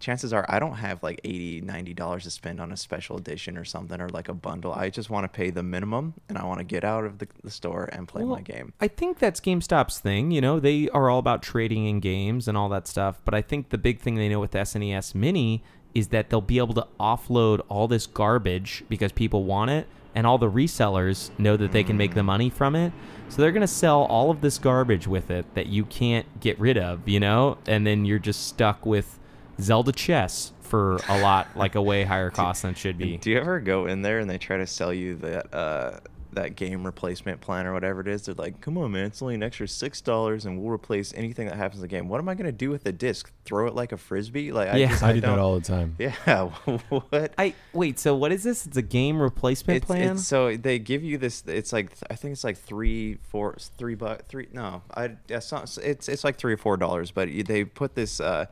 chances 0.03 0.33
are 0.33 0.45
I 0.49 0.59
don't 0.59 0.75
have 0.75 1.01
like 1.01 1.21
80 1.23 1.61
90 1.61 1.93
dollars 1.93 2.23
to 2.23 2.29
spend 2.29 2.59
on 2.59 2.71
a 2.71 2.77
special 2.77 3.17
edition 3.17 3.57
or 3.57 3.63
something 3.63 3.99
or 3.99 4.09
like 4.09 4.27
a 4.27 4.33
bundle. 4.33 4.73
I 4.73 4.89
just 4.89 5.09
want 5.09 5.23
to 5.23 5.29
pay 5.29 5.49
the 5.49 5.63
minimum 5.63 6.13
and 6.29 6.37
I 6.37 6.45
want 6.45 6.59
to 6.59 6.65
get 6.65 6.83
out 6.83 7.05
of 7.05 7.19
the, 7.19 7.27
the 7.43 7.49
store 7.49 7.89
and 7.91 8.07
play 8.07 8.23
Well, 8.23 8.35
my 8.35 8.41
game. 8.41 8.73
I 8.81 8.89
think 8.89 9.19
that's 9.19 9.39
GameStop's 9.39 9.99
thing. 9.99 10.31
You 10.31 10.41
know, 10.41 10.59
they 10.59 10.89
are 10.89 11.09
all 11.09 11.19
about 11.19 11.41
trading 11.41 11.87
in 11.87 11.99
games 12.01 12.47
and 12.47 12.57
all 12.57 12.69
that 12.69 12.87
stuff. 12.87 13.19
But 13.23 13.33
I 13.33 13.41
think 13.41 13.69
the 13.69 13.77
big 13.77 13.99
thing 13.99 14.15
they 14.15 14.29
know 14.29 14.39
with 14.39 14.51
the 14.51 14.59
SNES 14.59 15.15
Mini 15.15 15.63
is 15.93 16.09
that 16.09 16.29
they'll 16.29 16.41
be 16.41 16.57
able 16.57 16.73
to 16.73 16.87
offload 16.99 17.61
all 17.69 17.87
this 17.87 18.07
garbage 18.07 18.83
because 18.89 19.11
people 19.11 19.43
want 19.43 19.69
it, 19.69 19.87
and 20.15 20.25
all 20.25 20.37
the 20.37 20.49
resellers 20.49 21.29
know 21.37 21.55
that 21.55 21.71
they 21.71 21.83
can 21.83 21.97
make 21.97 22.13
the 22.15 22.23
money 22.23 22.49
from 22.49 22.75
it. 22.75 22.91
So 23.29 23.41
they're 23.41 23.51
going 23.51 23.61
to 23.61 23.67
sell 23.67 24.03
all 24.03 24.29
of 24.29 24.41
this 24.41 24.57
garbage 24.57 25.07
with 25.07 25.31
it 25.31 25.45
that 25.55 25.67
you 25.67 25.85
can't 25.85 26.39
get 26.39 26.59
rid 26.59 26.77
of, 26.77 27.07
you 27.07 27.19
know? 27.19 27.57
And 27.67 27.85
then 27.85 28.05
you're 28.05 28.19
just 28.19 28.47
stuck 28.47 28.85
with 28.85 29.19
Zelda 29.61 29.91
chess 29.91 30.51
for 30.61 30.97
a 31.07 31.19
lot, 31.21 31.47
like 31.55 31.75
a 31.75 31.81
way 31.81 32.03
higher 32.03 32.29
cost 32.31 32.63
than 32.63 32.71
it 32.71 32.77
should 32.77 32.97
be. 32.97 33.17
Do 33.17 33.29
you 33.31 33.37
ever 33.39 33.59
go 33.59 33.85
in 33.85 34.01
there 34.01 34.19
and 34.19 34.29
they 34.29 34.37
try 34.37 34.57
to 34.57 34.67
sell 34.67 34.93
you 34.93 35.15
that 35.17 35.53
uh, 35.53 35.99
that 36.31 36.55
game 36.55 36.83
replacement 36.83 37.39
plan 37.41 37.67
or 37.67 37.73
whatever 37.73 38.01
it 38.01 38.07
is? 38.07 38.23
They're 38.25 38.33
like, 38.33 38.59
"Come 38.59 38.79
on, 38.79 38.91
man, 38.93 39.05
it's 39.05 39.21
only 39.21 39.35
an 39.35 39.43
extra 39.43 39.67
six 39.67 40.01
dollars, 40.01 40.45
and 40.47 40.59
we'll 40.59 40.71
replace 40.73 41.13
anything 41.13 41.45
that 41.47 41.57
happens 41.57 41.75
in 41.75 41.81
the 41.83 41.87
game." 41.87 42.09
What 42.09 42.17
am 42.17 42.27
I 42.27 42.33
gonna 42.33 42.51
do 42.51 42.71
with 42.71 42.83
the 42.83 42.91
disc? 42.91 43.31
Throw 43.45 43.67
it 43.67 43.75
like 43.75 43.91
a 43.91 43.97
frisbee? 43.97 44.51
Like 44.51 44.69
I 44.69 44.77
Yeah. 44.77 44.87
just, 44.89 45.03
I 45.03 45.13
do 45.13 45.21
that 45.21 45.37
all 45.37 45.53
the 45.59 45.61
time. 45.61 45.95
Yeah. 45.99 46.49
what? 46.89 47.33
I 47.37 47.53
wait. 47.73 47.99
So 47.99 48.15
what 48.15 48.31
is 48.31 48.41
this? 48.43 48.65
It's 48.65 48.77
a 48.77 48.81
game 48.81 49.21
replacement 49.21 49.77
It's, 49.77 49.85
plan. 49.85 50.13
it's 50.13 50.25
so 50.25 50.57
they 50.57 50.79
give 50.79 51.03
you 51.03 51.19
this. 51.19 51.43
It's 51.45 51.71
like 51.71 51.91
I 52.09 52.15
think 52.15 52.31
it's 52.31 52.43
like 52.43 52.57
three, 52.57 53.19
four, 53.29 53.55
three 53.77 53.93
buck, 53.93 54.25
three. 54.25 54.47
No, 54.51 54.81
I. 54.91 55.11
It's 55.29 55.51
not, 55.51 55.77
it's 55.83 56.09
it's 56.09 56.23
like 56.23 56.37
three 56.37 56.53
or 56.53 56.57
four 56.57 56.77
dollars. 56.77 57.11
But 57.11 57.29
they 57.45 57.63
put 57.63 57.93
this. 57.93 58.19
Uh, 58.19 58.47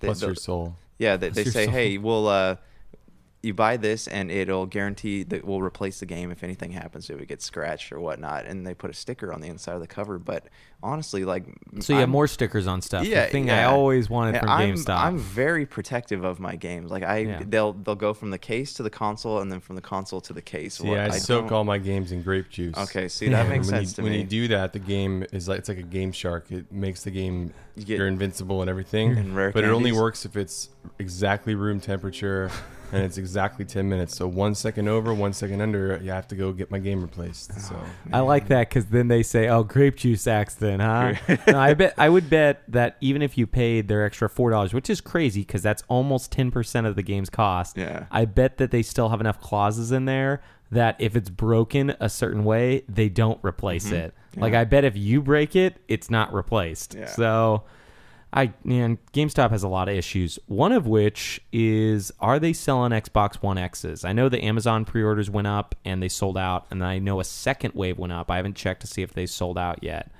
the- 0.00 0.06
Plus 0.08 0.20
the- 0.20 0.26
your 0.26 0.34
soul. 0.34 0.76
Yeah, 0.98 1.16
they, 1.16 1.30
they 1.30 1.44
say, 1.44 1.64
soul. 1.64 1.72
hey, 1.72 1.96
we'll 1.98 2.28
uh, 2.28 2.56
you 3.42 3.54
buy 3.54 3.76
this 3.78 4.06
and 4.06 4.30
it'll 4.30 4.66
guarantee 4.66 5.22
that 5.22 5.44
we'll 5.46 5.62
replace 5.62 6.00
the 6.00 6.06
game 6.06 6.30
if 6.30 6.44
anything 6.44 6.72
happens 6.72 7.08
if 7.08 7.18
it 7.20 7.26
gets 7.26 7.42
scratched 7.44 7.90
or 7.90 7.98
whatnot. 7.98 8.44
And 8.44 8.66
they 8.66 8.74
put 8.74 8.90
a 8.90 8.94
sticker 8.94 9.32
on 9.32 9.40
the 9.40 9.48
inside 9.48 9.72
of 9.74 9.80
the 9.80 9.86
cover. 9.86 10.18
But 10.18 10.44
honestly, 10.82 11.24
like 11.24 11.44
So 11.80 11.94
you 11.94 12.00
have 12.00 12.02
I'm- 12.02 12.10
more 12.10 12.26
stickers 12.26 12.66
on 12.66 12.82
stuff. 12.82 13.06
Yeah, 13.06 13.24
the 13.24 13.32
thing 13.32 13.48
I 13.50 13.64
always 13.64 14.10
wanted 14.10 14.34
Yeah, 14.34 14.40
from 14.40 14.48
I'm, 14.50 14.74
GameStop. 14.74 14.98
I'm 15.04 15.18
very 15.18 15.64
protective 15.64 16.22
of 16.22 16.38
my 16.38 16.56
games. 16.56 16.90
Like 16.90 17.02
I, 17.02 17.18
Yeah. 17.18 17.42
they'll 17.46 17.72
they'll 17.72 17.94
go 17.94 18.12
from 18.12 18.28
the 18.30 18.36
case 18.38 18.74
to 18.74 18.82
the 18.82 18.90
console, 18.90 19.38
and 19.40 19.50
then 19.50 19.60
from 19.60 19.76
the 19.76 19.82
console 19.82 20.20
to 20.20 20.34
the 20.34 20.42
case. 20.42 20.74
See, 20.74 20.88
What 20.88 20.98
I, 20.98 21.08
soak 21.10 21.50
all 21.50 21.64
my 21.64 21.78
games 21.78 22.12
in 22.12 22.22
grape 22.22 22.50
juice. 22.50 22.76
Okay, 22.76 23.08
see, 23.08 23.28
that 23.30 23.48
makes 23.48 23.66
when 23.70 23.76
sense 23.86 23.90
you, 23.92 23.94
to 23.96 24.02
when 24.02 24.12
me. 24.12 24.18
you 24.18 24.24
do 24.24 24.48
that, 24.48 24.74
the 24.74 24.78
game 24.78 25.24
is 25.32 25.48
like 25.48 25.60
it's 25.60 25.68
like 25.70 25.78
a 25.78 25.82
game 25.82 26.12
shark. 26.12 26.52
It 26.52 26.70
makes 26.70 27.04
the 27.04 27.10
game 27.10 27.54
You 27.74 27.84
get- 27.84 27.96
you're 27.98 28.06
invincible 28.08 28.60
and 28.60 28.68
everything. 28.68 29.16
And 29.16 29.34
rare 29.34 29.50
but 29.50 29.64
it 29.64 29.70
only 29.70 29.92
works 29.92 30.26
if 30.26 30.36
it's 30.36 30.68
exactly 30.98 31.54
room 31.54 31.80
temperature 31.80 32.50
and 32.92 33.02
it's 33.04 33.18
exactly 33.18 33.64
ten 33.64 33.88
minutes. 33.88 34.16
So 34.16 34.26
one 34.26 34.54
second 34.54 34.88
over, 34.88 35.12
one 35.14 35.32
second 35.32 35.60
under, 35.60 35.98
you 36.02 36.10
have 36.10 36.26
to 36.28 36.34
go 36.34 36.52
get 36.52 36.70
my 36.70 36.78
game 36.78 37.00
replaced. 37.02 37.60
So 37.60 37.76
I 38.12 38.20
like 38.20 38.48
that 38.48 38.68
because 38.68 38.86
then 38.86 39.08
they 39.08 39.22
say, 39.22 39.48
"Oh, 39.48 39.62
grape 39.62 39.96
juice 39.96 40.26
accident, 40.26 40.82
huh?" 40.82 41.36
no, 41.46 41.58
I 41.58 41.74
bet 41.74 41.94
I 41.98 42.08
would 42.08 42.28
bet 42.30 42.62
that 42.68 42.96
even 43.00 43.22
if 43.22 43.36
you 43.38 43.46
paid 43.46 43.88
their 43.88 44.04
extra 44.04 44.28
four 44.28 44.50
dollars, 44.50 44.72
which 44.74 44.90
is 44.90 45.00
crazy 45.00 45.42
because 45.42 45.62
that's 45.62 45.82
almost 45.88 46.32
ten 46.32 46.50
percent 46.50 46.86
of 46.86 46.96
the 46.96 47.02
game's 47.02 47.30
cost. 47.30 47.76
Yeah. 47.76 48.06
I 48.10 48.24
bet 48.24 48.58
that 48.58 48.70
they 48.70 48.82
still 48.82 49.08
have 49.10 49.20
enough 49.20 49.40
clauses 49.40 49.92
in 49.92 50.04
there 50.04 50.42
that 50.72 50.96
if 51.00 51.16
it's 51.16 51.30
broken 51.30 51.94
a 51.98 52.08
certain 52.08 52.44
way, 52.44 52.84
they 52.88 53.08
don't 53.08 53.38
replace 53.44 53.88
Mhm. 53.90 53.92
it. 53.94 54.14
Like 54.36 54.54
I 54.54 54.64
bet 54.64 54.84
if 54.84 54.96
you 54.96 55.20
break 55.20 55.56
it, 55.56 55.76
it's 55.88 56.10
not 56.10 56.32
replaced. 56.32 56.94
Yeah. 56.94 57.06
So. 57.06 57.64
I 58.32 58.52
man, 58.62 58.98
GameStop 59.12 59.50
has 59.50 59.62
a 59.62 59.68
lot 59.68 59.88
of 59.88 59.94
issues. 59.96 60.38
One 60.46 60.72
of 60.72 60.86
which 60.86 61.40
is 61.52 62.12
are 62.20 62.38
they 62.38 62.52
selling 62.52 62.92
Xbox 62.92 63.36
One 63.36 63.58
X's? 63.58 64.04
I 64.04 64.12
know 64.12 64.28
the 64.28 64.42
Amazon 64.42 64.84
pre-orders 64.84 65.28
went 65.28 65.48
up 65.48 65.74
and 65.84 66.02
they 66.02 66.08
sold 66.08 66.38
out, 66.38 66.66
and 66.70 66.84
I 66.84 66.98
know 66.98 67.20
a 67.20 67.24
second 67.24 67.74
wave 67.74 67.98
went 67.98 68.12
up. 68.12 68.30
I 68.30 68.36
haven't 68.36 68.56
checked 68.56 68.82
to 68.82 68.86
see 68.86 69.02
if 69.02 69.12
they 69.12 69.26
sold 69.26 69.58
out 69.58 69.82
yet. 69.82 70.12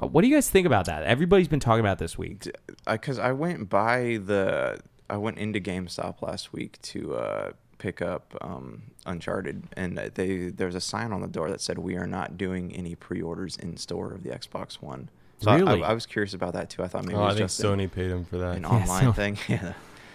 Uh, 0.00 0.06
what 0.06 0.22
do 0.22 0.28
you 0.28 0.34
guys 0.34 0.48
think 0.48 0.66
about 0.66 0.86
that? 0.86 1.02
Everybody's 1.04 1.48
been 1.48 1.60
talking 1.60 1.80
about 1.80 1.98
this 1.98 2.16
week. 2.16 2.48
because 2.86 3.18
I 3.18 3.32
went 3.32 3.68
by 3.68 4.20
the 4.24 4.78
I 5.08 5.16
went 5.16 5.38
into 5.38 5.60
GameStop 5.60 6.22
last 6.22 6.52
week 6.52 6.80
to 6.82 7.14
uh, 7.16 7.50
pick 7.78 8.02
up 8.02 8.36
um, 8.40 8.82
Uncharted, 9.06 9.64
and 9.76 9.98
they 9.98 10.50
there's 10.50 10.74
a 10.74 10.80
sign 10.80 11.12
on 11.12 11.20
the 11.20 11.28
door 11.28 11.50
that 11.50 11.60
said 11.60 11.78
we 11.78 11.96
are 11.96 12.06
not 12.06 12.36
doing 12.36 12.74
any 12.74 12.94
pre-orders 12.94 13.56
in 13.56 13.76
store 13.76 14.12
of 14.12 14.22
the 14.22 14.30
Xbox 14.30 14.74
One. 14.76 15.08
So 15.38 15.50
I- 15.50 15.56
Really? 15.58 15.82
I, 15.82 15.90
I 15.90 15.92
was 15.92 16.06
curious 16.06 16.34
about 16.34 16.52
that 16.54 16.70
too. 16.70 16.82
I 16.82 16.88
thought 16.88 17.04
maybe 17.04 17.16
Oh, 17.16 17.22
it 17.24 17.26
I 17.26 17.28
think 17.30 17.38
just 17.40 17.60
an- 17.60 17.78
Sony 17.78 17.90
paid 17.90 18.10
him 18.10 18.24
for 18.24 18.38
that. 18.38 18.56
an 18.56 18.62
Yeah, 18.64 18.68
online 18.68 19.04
so- 19.04 19.12
thing. 19.12 19.38
Yeah, 19.48 19.72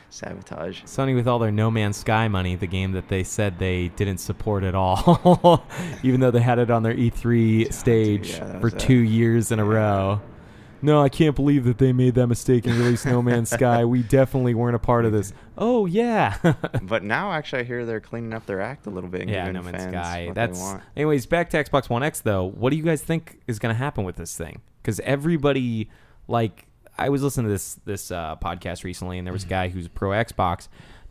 sabotage. 0.09 0.81
Sony 0.83 1.15
with 1.15 1.27
all 1.27 1.39
their 1.39 1.51
No 1.51 1.71
Man's 1.71 1.97
Sky 1.97 2.27
money, 2.27 2.55
the 2.55 2.67
game 2.67 2.91
that 2.93 3.07
they 3.07 3.23
said 3.23 3.59
they 3.59 3.89
didn't 3.89 4.17
support 4.19 4.63
at 4.63 4.75
all, 4.75 5.63
even 6.03 6.19
though 6.19 6.31
they 6.31 6.41
had 6.41 6.59
it 6.59 6.69
on 6.71 6.83
their 6.83 6.93
E3 6.95 7.71
stage 7.71 8.31
yeah, 8.31 8.53
for 8.59 8.59
was 8.59 8.73
a- 8.73 8.77
two 8.77 8.97
years 8.97 9.51
in 9.51 9.59
a 9.59 9.65
row. 9.65 10.21
No, 10.83 10.99
I 10.99 11.09
can't 11.09 11.35
believe 11.35 11.65
that 11.65 11.77
they 11.77 11.93
made 11.93 12.15
that 12.15 12.25
mistake 12.25 12.65
and 12.65 12.75
released 12.75 13.05
No 13.05 13.21
Man's 13.21 13.51
Sky. 13.51 13.85
We 13.85 14.01
definitely 14.01 14.55
weren't 14.55 14.75
a 14.75 14.79
part 14.79 15.05
of 15.05 15.11
this. 15.11 15.31
Oh 15.55 15.85
yeah. 15.85 16.37
but 16.81 17.03
now, 17.03 17.31
actually, 17.33 17.59
I 17.61 17.65
hear 17.65 17.85
they're 17.85 17.99
cleaning 17.99 18.33
up 18.33 18.47
their 18.47 18.61
act 18.61 18.87
a 18.87 18.89
little 18.89 19.07
bit. 19.07 19.21
And 19.21 19.29
yeah, 19.29 19.51
No 19.51 19.61
Man's 19.61 19.77
fans 19.77 19.93
Sky. 19.93 20.31
That's 20.33 20.73
anyways. 20.97 21.27
Back 21.27 21.51
to 21.51 21.63
Xbox 21.63 21.87
One 21.87 22.01
X 22.01 22.21
though. 22.21 22.45
What 22.45 22.71
do 22.71 22.77
you 22.77 22.81
guys 22.83 23.03
think 23.03 23.39
is 23.45 23.59
going 23.59 23.71
to 23.75 23.77
happen 23.77 24.03
with 24.03 24.15
this 24.15 24.35
thing? 24.35 24.59
Because 24.81 24.99
everybody, 25.01 25.89
like, 26.27 26.65
I 26.97 27.09
was 27.09 27.23
listening 27.23 27.47
to 27.47 27.51
this 27.51 27.75
this 27.85 28.11
uh, 28.11 28.35
podcast 28.37 28.83
recently, 28.83 29.17
and 29.17 29.25
there 29.25 29.33
was 29.33 29.43
a 29.43 29.47
guy 29.47 29.69
who's 29.69 29.87
pro 29.87 30.09
Xbox, 30.09 30.67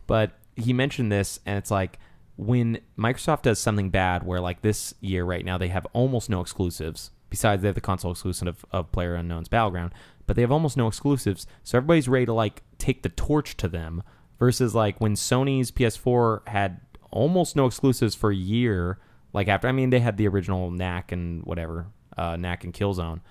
but 0.07 0.31
he 0.55 0.73
mentioned 0.73 1.11
this, 1.11 1.39
and 1.45 1.57
it's 1.57 1.71
like 1.71 1.99
when 2.37 2.79
Microsoft 2.97 3.43
does 3.43 3.59
something 3.59 3.89
bad, 3.89 4.23
where 4.23 4.39
like 4.39 4.61
this 4.61 4.93
year 5.01 5.23
right 5.23 5.45
now 5.45 5.57
they 5.57 5.69
have 5.69 5.85
almost 5.93 6.29
no 6.29 6.41
exclusives. 6.41 7.11
Besides, 7.29 7.61
they 7.61 7.69
have 7.69 7.75
the 7.75 7.81
console 7.81 8.11
exclusive 8.11 8.47
of, 8.49 8.65
of 8.71 8.91
Player 8.91 9.15
Unknown's 9.15 9.47
Battleground, 9.47 9.93
but 10.27 10.35
they 10.35 10.41
have 10.41 10.51
almost 10.51 10.75
no 10.75 10.87
exclusives. 10.87 11.47
So 11.63 11.77
everybody's 11.77 12.09
ready 12.09 12.25
to 12.25 12.33
like 12.33 12.61
take 12.77 13.03
the 13.03 13.09
torch 13.09 13.55
to 13.57 13.67
them. 13.67 14.03
Versus 14.37 14.73
like 14.73 14.99
when 14.99 15.13
Sony's 15.13 15.71
PS4 15.71 16.47
had 16.47 16.81
almost 17.11 17.55
no 17.55 17.65
exclusives 17.65 18.15
for 18.15 18.31
a 18.31 18.35
year. 18.35 18.97
Like 19.33 19.47
after, 19.47 19.67
I 19.67 19.71
mean, 19.71 19.91
they 19.91 19.99
had 19.99 20.17
the 20.17 20.27
original 20.27 20.71
Knack 20.71 21.11
and 21.11 21.43
whatever, 21.43 21.87
uh, 22.17 22.35
Knack 22.37 22.63
and 22.63 22.73
Killzone. 22.73 23.21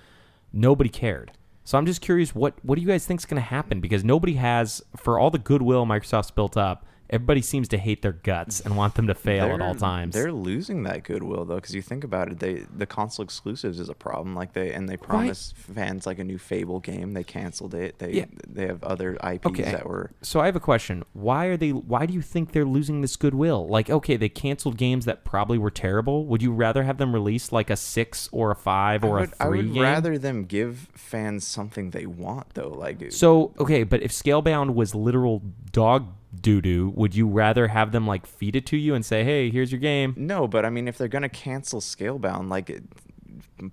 Nobody 0.53 0.91
cared. 0.91 1.33
So 1.65 1.79
I'm 1.79 1.87
just 1.87 2.01
curious, 2.01 2.35
what 2.35 2.55
what 2.63 2.77
do 2.77 2.83
you 2.83 2.89
guys 2.89 3.07
think 3.07 3.21
is 3.21 3.27
going 3.27 3.41
to 3.41 3.49
happen? 3.49 3.81
Because 3.81 4.03
nobody 4.03 4.35
has, 4.35 4.83
for 4.97 5.19
all 5.19 5.31
the 5.31 5.39
goodwill 5.39 5.87
Microsoft's 5.87 6.31
built 6.31 6.57
up, 6.57 6.85
everybody 7.11 7.43
seems 7.43 7.69
to 7.69 7.77
hate 7.79 8.03
their 8.03 8.13
guts 8.13 8.61
and 8.61 8.77
want 8.77 8.95
them 8.95 9.09
to 9.09 9.15
fail 9.15 9.47
at 9.53 9.61
all 9.61 9.75
times. 9.75 10.15
They're 10.15 10.33
losing 10.33 10.85
that 10.85 11.03
goodwill 11.03 11.45
though, 11.45 11.57
because 11.57 11.75
you 11.75 11.83
think 11.83 12.05
about 12.05 12.31
it, 12.31 12.39
they 12.39 12.65
the 12.75 12.87
console 12.87 13.25
exclusives 13.25 13.79
is 13.81 13.89
a 13.89 13.95
problem. 13.95 14.35
Like 14.35 14.53
they 14.53 14.73
and 14.73 14.89
they 14.89 14.97
promised 14.97 15.57
fans 15.57 16.07
like 16.07 16.19
a 16.19 16.25
new 16.25 16.39
Fable 16.39 16.81
game. 16.81 17.13
They 17.13 17.25
canceled 17.25 17.75
it. 17.75 17.99
They 17.99 18.13
Yeah. 18.13 18.27
they 18.49 18.67
have 18.67 18.83
other 18.85 19.19
IPs 19.23 19.47
Okay. 19.47 19.63
that 19.73 19.87
were. 19.87 20.13
So 20.23 20.41
I 20.41 20.47
have 20.47 20.57
a 20.57 20.61
question. 20.61 21.05
Why 21.13 21.47
are 21.47 21.57
they 21.57 21.71
why 21.71 22.07
do 22.07 22.15
you 22.15 22.23
think 22.23 22.53
they're 22.53 22.65
losing 22.65 23.01
this 23.01 23.17
goodwill? 23.17 23.67
Like 23.69 23.91
okay, 23.91 24.17
they 24.17 24.29
canceled 24.29 24.77
games 24.79 25.05
that 25.05 25.25
probably 25.25 25.59
were 25.59 25.71
terrible. 25.71 26.27
Would 26.27 26.43
you 26.43 26.53
rather 26.53 26.85
have 26.85 26.99
them 26.99 27.13
release 27.13 27.51
like 27.53 27.71
a 27.71 27.77
6 27.77 28.29
or 28.33 28.51
a 28.53 28.57
5 28.57 29.05
or 29.05 29.11
would, 29.21 29.23
a 29.25 29.27
3 29.27 29.37
I 29.41 29.49
would 29.49 29.73
game? 29.75 29.83
rather 29.83 30.17
them 30.19 30.45
give 30.45 30.89
fans 30.95 31.47
something 31.47 31.91
they 31.91 32.07
want 32.07 32.55
though. 32.55 32.69
Like 32.71 33.11
So 33.13 33.53
okay, 33.59 33.83
but 33.83 34.03
if 34.03 34.13
Scalebound 34.13 34.75
was 34.75 34.95
literal 34.95 35.43
dog 35.73 36.07
doo 36.39 36.61
doo, 36.61 36.93
would 36.95 37.15
you 37.15 37.27
rather 37.27 37.69
have 37.69 37.93
them 37.93 38.07
like 38.07 38.27
feed 38.27 38.57
it 38.57 38.67
to 38.67 38.77
you 38.77 38.95
and 38.95 39.05
say, 39.05 39.25
"Hey, 39.25 39.51
here's 39.51 39.73
your 39.73 39.81
game"? 39.81 40.15
No, 40.17 40.47
but 40.47 40.65
I 40.65 40.71
mean, 40.71 40.89
if 40.89 40.99
they're 40.99 41.09
gonna 41.09 41.29
cancel 41.29 41.81
Scalebound, 41.81 42.49
like 42.49 42.83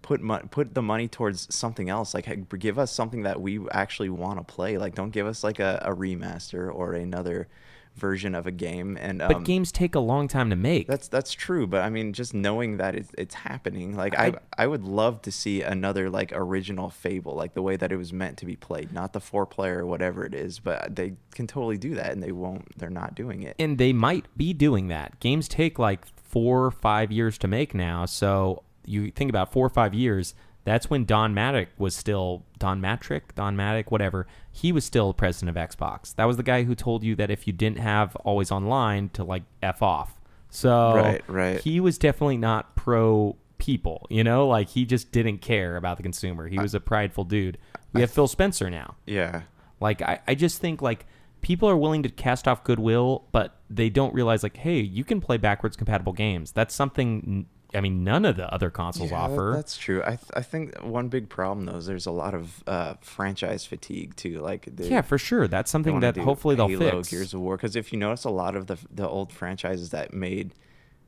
put 0.02 0.22
mo- 0.22 0.48
put 0.52 0.74
the 0.74 0.82
money 0.82 1.08
towards 1.08 1.54
something 1.54 1.90
else. 1.90 2.14
Like 2.14 2.50
give 2.60 2.80
us 2.80 2.92
something 2.92 3.24
that 3.24 3.42
we 3.42 3.60
actually 3.72 4.10
want 4.10 4.40
to 4.40 4.44
play. 4.44 4.78
Like 4.78 4.96
don't 4.96 5.12
give 5.12 5.28
us 5.28 5.44
like 5.44 5.60
a, 5.60 5.82
a 5.84 5.96
remaster 5.96 6.74
or 6.74 6.94
another 6.94 7.48
version 7.98 8.36
of 8.36 8.48
a 8.48 8.52
game. 8.52 8.98
And 9.00 9.22
um, 9.22 9.32
But 9.32 9.44
games 9.44 9.72
take 9.72 9.96
a 9.96 10.00
long 10.00 10.28
time 10.28 10.50
to 10.50 10.56
make. 10.56 10.88
That's 10.88 11.08
that's 11.08 11.34
true, 11.34 11.68
but 11.68 11.84
I 11.84 11.90
mean, 11.90 12.14
just 12.14 12.34
knowing 12.34 12.78
that 12.78 12.96
it's, 12.96 13.12
it's 13.18 13.36
happening, 13.36 13.96
like 13.96 14.18
I, 14.18 14.34
I 14.58 14.68
would 14.68 14.84
love 14.84 15.22
to 15.24 15.32
see 15.32 15.62
another 15.62 16.10
like 16.10 16.32
original 16.34 16.90
Fable, 16.90 17.34
like 17.36 17.54
the 17.54 17.62
way 17.62 17.76
that 17.76 17.92
it 17.92 17.98
was 17.98 18.14
meant 18.14 18.38
to 18.38 18.46
be 18.46 18.56
played, 18.56 18.94
not 18.94 19.14
the 19.14 19.20
four 19.20 19.46
player 19.46 19.80
or 19.80 19.86
whatever 19.86 20.24
it 20.26 20.34
is. 20.34 20.60
But 20.60 20.96
they 20.96 21.14
can 21.32 21.48
totally 21.48 21.78
do 21.78 21.96
that, 21.96 22.12
and 22.12 22.22
they 22.24 22.32
won't. 22.32 22.78
They're 22.78 22.90
not 22.90 23.16
doing 23.16 23.44
it. 23.44 23.56
and 23.60 23.78
they 23.78 23.94
might 23.94 24.26
be 24.38 24.54
doing 24.54 24.88
that. 24.88 25.20
Games 25.20 25.48
take 25.48 25.78
like 25.80 26.06
four 26.06 26.66
or 26.66 26.72
five 26.72 27.12
years 27.12 27.38
to 27.40 27.48
make 27.48 27.74
now. 27.74 28.06
So 28.06 28.64
you 28.86 29.12
think 29.12 29.30
about 29.30 29.52
four 29.52 29.66
or 29.66 29.70
five 29.70 29.94
years. 29.94 30.34
That's 30.68 30.90
when 30.90 31.06
Don 31.06 31.34
Matic 31.34 31.68
was 31.78 31.96
still 31.96 32.44
Don 32.60 32.82
Mattrick, 32.82 33.22
Don 33.36 33.56
Matic, 33.56 33.90
whatever. 33.90 34.28
He 34.52 34.74
was 34.74 34.84
still 34.84 35.14
president 35.14 35.58
of 35.58 35.70
Xbox. 35.70 36.14
That 36.16 36.26
was 36.26 36.36
the 36.36 36.44
guy 36.44 36.64
who 36.64 36.76
told 36.76 37.06
you 37.06 37.16
that 37.16 37.32
if 37.32 37.48
you 37.48 37.54
didn't 37.54 37.80
have 37.80 38.18
always 38.18 38.52
online 38.52 39.08
to 39.14 39.24
like 39.24 39.44
f 39.64 39.82
off. 39.82 40.20
So 40.50 40.94
Right, 40.94 41.24
right. 41.30 41.62
he 41.62 41.80
was 41.80 41.98
definitely 41.98 42.36
not 42.36 42.76
pro 42.76 43.38
people. 43.60 44.08
You 44.10 44.26
know, 44.26 44.46
like 44.46 44.68
he 44.68 44.84
just 44.84 45.14
didn't 45.14 45.38
care 45.38 45.78
about 45.78 45.96
the 45.96 46.04
consumer. 46.04 46.50
He 46.50 46.60
was 46.60 46.76
a 46.76 46.82
prideful 46.82 47.24
dude. 47.24 47.58
We 47.94 48.02
have 48.02 48.12
Phil 48.12 48.28
Spencer 48.28 48.70
now. 48.70 48.96
Yeah. 49.06 49.44
Like 49.80 50.02
I, 50.02 50.20
I 50.28 50.36
just 50.36 50.60
think 50.60 50.82
like 50.82 51.06
people 51.40 51.70
are 51.70 51.78
willing 51.78 52.04
to 52.04 52.10
cast 52.10 52.46
off 52.46 52.66
goodwill, 52.66 53.24
but 53.32 53.62
they 53.70 53.90
don't 53.90 54.14
realize 54.14 54.44
like, 54.44 54.58
hey, 54.58 54.82
you 54.82 55.06
can 55.06 55.22
play 55.22 55.38
backwards 55.38 55.78
compatible 55.78 56.12
games. 56.12 56.52
That's 56.52 56.76
something. 56.76 57.46
I 57.76 57.82
mean, 57.82 58.04
none 58.04 58.24
of 58.26 58.38
the 58.38 58.52
other 58.54 58.70
consoles 58.70 59.12
Yeah, 59.12 59.20
offer. 59.22 59.52
That's 59.56 59.78
true. 59.78 60.02
I 60.04 60.12
th- 60.16 60.32
I 60.34 60.42
think 60.42 60.82
one 60.82 61.10
big 61.10 61.28
problem 61.30 61.66
though 61.66 61.76
is 61.78 61.86
there's 61.86 62.06
a 62.06 62.12
lot 62.12 62.34
of 62.34 62.64
uh, 62.66 62.94
franchise 63.02 63.66
fatigue 63.66 64.16
too. 64.16 64.40
Like 64.40 64.68
they- 64.74 64.88
Yeah, 64.90 65.02
for 65.02 65.18
sure. 65.18 65.48
That's 65.48 65.70
something 65.70 66.00
that 66.00 66.16
do 66.16 66.22
hopefully 66.22 66.56
they'll 66.56 66.70
Halo, 66.70 66.98
fix. 66.98 67.10
Gears 67.10 67.34
of 67.34 67.42
War, 67.42 67.58
because 67.58 67.76
if 67.76 67.92
you 67.92 68.00
notice, 68.00 68.24
a 68.24 68.30
lot 68.30 68.56
of 68.56 68.68
the 68.68 68.78
the 68.90 69.08
old 69.08 69.34
franchises 69.34 69.90
that 69.90 70.14
made 70.14 70.54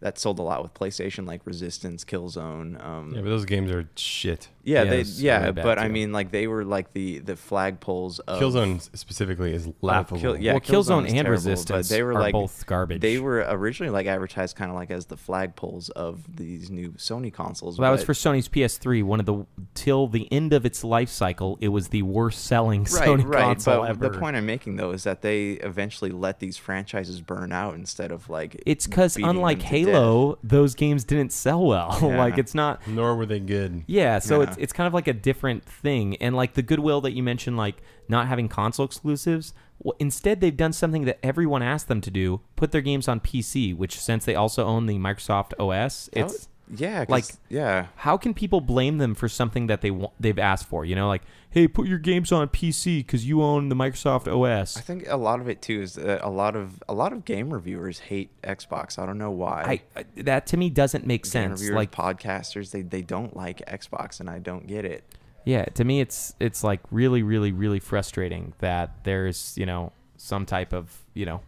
that 0.02 0.18
sold 0.18 0.40
a 0.40 0.42
lot 0.42 0.64
with 0.64 0.74
PlayStation, 0.74 1.28
like 1.28 1.42
Resistance, 1.46 2.06
Killzone. 2.06 2.82
Um, 2.84 3.14
Yeah, 3.14 3.22
but 3.22 3.30
those 3.30 3.46
games 3.46 3.70
are 3.72 3.90
shit. 3.96 4.48
Yeah, 4.64 4.84
Yeah, 4.84 4.90
they 4.90 5.02
yeah, 5.02 5.40
really 5.40 5.52
bad, 5.54 5.64
but 5.64 5.80
I 5.80 5.88
mean, 5.88 6.12
like 6.12 6.32
they 6.32 6.48
were 6.48 6.64
like 6.66 6.94
the 6.94 7.20
the 7.20 7.34
flagpoles 7.34 8.20
of 8.28 8.42
Killzone 8.42 8.82
specifically 8.98 9.54
is 9.54 9.68
of 9.68 9.74
laughable. 9.82 10.20
Kill- 10.22 10.38
yeah, 10.38 10.54
Well, 10.54 10.62
Killzone 10.62 11.06
is 11.06 11.14
and 11.14 11.24
terrible, 11.26 11.32
Resistance 11.32 11.90
but 11.90 11.94
they 11.96 12.04
were 12.04 12.12
are 12.14 12.22
like 12.22 12.34
both 12.34 12.66
garbage. 12.66 13.02
They 13.02 13.20
were 13.20 13.46
originally 13.48 13.92
like 13.92 14.08
advertised 14.08 14.56
kind 14.56 14.70
of 14.72 14.76
like 14.76 14.92
as 14.92 15.06
the 15.08 15.16
flagpoles 15.16 15.90
of 15.92 16.24
these 16.36 16.70
new 16.70 16.92
Sony 16.92 17.32
consoles. 17.34 17.80
Well, 17.80 17.90
that 17.90 17.92
was 17.98 18.04
for 18.04 18.14
Sony's 18.14 18.48
PS3. 18.50 19.04
One 19.04 19.20
of 19.20 19.26
the 19.26 19.46
till 19.74 20.08
the 20.08 20.32
end 20.32 20.54
of 20.54 20.66
its 20.66 20.84
life 20.84 21.10
cycle, 21.10 21.58
it 21.62 21.70
was 21.70 21.90
the 21.90 22.02
worst 22.04 22.46
selling 22.46 22.86
Sony 22.86 23.30
console 23.32 23.82
but 23.82 23.90
ever. 23.90 24.10
The 24.10 24.18
point 24.20 24.36
I'm 24.36 24.46
making 24.46 24.76
though 24.76 24.92
is 24.92 25.04
that 25.04 25.22
they 25.22 25.52
eventually 25.54 26.12
let 26.12 26.40
these 26.40 26.58
franchises 26.58 27.22
burn 27.22 27.52
out 27.52 27.76
instead 27.76 28.12
of 28.12 28.30
like 28.30 28.62
It's 28.66 28.88
because 28.88 29.16
unlike 29.18 29.60
them 29.60 29.68
to 29.70 29.76
Halo, 29.76 30.40
those 30.44 30.76
games 30.76 31.04
didn't 31.04 31.32
sell 31.32 31.64
well. 31.66 31.98
Yeah. 32.10 32.18
like 32.18 32.38
it's 32.38 32.56
not. 32.56 32.88
Nor 32.88 33.16
were 33.16 33.26
they 33.26 33.40
good. 33.40 33.84
Yeah, 33.86 34.20
so 34.20 34.42
Yeah. 34.42 34.50
it's 34.50 34.58
it's 34.60 34.74
kind 34.74 34.88
of 34.88 34.94
like 34.94 35.08
a 35.08 35.14
different 35.14 35.66
thing, 35.66 36.16
and 36.18 36.36
like 36.36 36.54
the 36.54 36.62
goodwill 36.62 37.02
that 37.02 37.14
you 37.14 37.24
mentioned, 37.24 37.58
like 37.58 37.82
not 38.08 38.28
having 38.28 38.48
console 38.48 38.86
exclusives. 38.86 39.54
Well, 39.80 39.96
instead, 40.00 40.42
they've 40.42 40.56
done 40.56 40.74
something 40.74 41.06
that 41.06 41.20
everyone 41.24 41.62
asked 41.64 41.88
them 41.88 42.02
to 42.02 42.12
do: 42.12 42.42
put 42.56 42.72
their 42.72 42.82
games 42.82 43.08
on 43.08 43.20
PC. 43.20 43.76
Which, 43.76 44.00
since 44.00 44.26
they 44.26 44.36
also 44.36 44.66
own 44.66 44.86
the 44.86 44.98
Microsoft 44.98 45.54
OS, 45.60 46.10
That 46.14 46.24
oh, 46.24 46.26
it's 46.26 46.48
yeah, 46.76 47.06
like 47.08 47.26
yeah. 47.50 47.88
How 47.98 48.18
can 48.18 48.34
people 48.34 48.62
blame 48.62 48.98
them 48.98 49.16
for 49.16 49.28
something 49.28 49.68
that 49.68 49.82
they 49.82 49.92
want, 49.92 50.14
they've 50.20 50.38
asked 50.40 50.68
for? 50.68 50.86
You 50.86 50.96
know, 50.96 51.08
like 51.08 51.24
hey, 51.52 51.68
put 51.68 51.88
your 51.88 51.98
games 51.98 52.32
on 52.32 52.48
PC 52.48 53.00
because 53.00 53.28
you 53.28 53.42
own 53.42 53.70
the 53.70 53.76
Microsoft 53.76 54.28
OS. 54.28 54.78
I 54.78 54.82
think 54.82 55.06
a 55.08 55.18
lot 55.18 55.40
of 55.40 55.50
it 55.50 55.62
too 55.62 55.82
is 55.82 55.94
that 55.96 56.24
a 56.24 56.30
lot 56.30 56.56
of 56.56 56.82
a 56.88 56.94
lot 56.94 57.12
of 57.14 57.26
game 57.26 57.52
reviewers 57.52 58.00
hate 58.00 58.30
Xbox. 58.44 59.00
I 59.00 59.06
don't 59.06 59.18
know 59.18 59.32
why. 59.32 59.82
I 59.96 60.06
that 60.22 60.48
to 60.48 60.58
me 60.58 60.70
doesn't 60.70 61.06
make 61.06 61.24
Game 61.24 61.32
sense. 61.32 61.62
reviewers, 61.62 61.76
Like 61.76 61.92
podcasters, 61.92 62.72
they 62.72 62.82
they 62.82 63.02
don't 63.02 63.36
like 63.36 63.60
Xbox, 63.68 64.20
and 64.20 64.30
I 64.30 64.40
don't 64.40 64.68
get 64.68 64.86
it. 64.86 65.04
Yeah, 65.46 65.66
to 65.66 65.84
me 65.84 66.02
it's 66.02 66.36
it's 66.40 66.64
like 66.64 66.82
really 66.92 67.24
really 67.24 67.52
really 67.52 67.80
frustrating 67.80 68.54
that 68.60 69.04
there's, 69.04 69.58
you 69.58 69.66
know, 69.66 69.92
some 70.18 70.46
type 70.46 70.74
of, 70.74 70.96
you 71.14 71.26
know, 71.26 71.42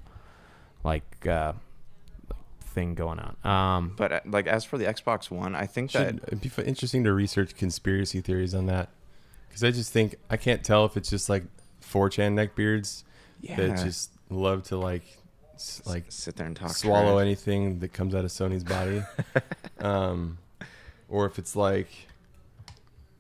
like 0.84 1.27
uh 1.27 1.53
thing 2.72 2.95
going 2.95 3.19
on. 3.19 3.35
Um 3.49 3.93
But 3.98 4.11
uh, 4.11 4.19
like 4.26 4.48
as 4.48 4.64
for 4.65 4.77
the 4.77 4.85
Xbox 4.85 5.30
One, 5.30 5.53
I 5.56 5.65
think 5.68 5.91
that 5.91 6.15
it'd 6.27 6.41
be 6.41 6.49
f- 6.49 6.60
interesting 6.60 7.03
to 7.03 7.14
research 7.14 7.56
conspiracy 7.56 8.22
theories 8.22 8.53
on 8.56 8.65
that, 8.68 8.89
because 9.48 9.64
I 9.64 9.72
just 9.72 9.91
think 9.93 10.15
I 10.30 10.38
can't 10.38 10.64
tell 10.64 10.85
if 10.85 10.98
it's 10.98 11.10
just 11.10 11.30
like 11.30 11.43
4chan 11.84 12.34
neckbeards 12.34 13.03
Yeah. 13.41 13.56
that 13.57 13.77
just 13.84 14.11
love 14.30 14.64
to 14.64 14.77
like 14.77 15.03
s- 15.56 15.81
like 15.85 16.06
sit 16.10 16.35
there 16.38 16.48
and 16.48 16.56
talk 16.56 16.72
swallow 16.72 17.15
trash. 17.15 17.22
anything 17.22 17.80
that 17.80 17.91
comes 17.93 18.15
out 18.15 18.23
of 18.26 18.31
Sony's 18.31 18.64
body, 18.64 19.03
um, 19.80 20.38
or 21.10 21.26
if 21.26 21.38
it's 21.38 21.56
like 21.56 21.89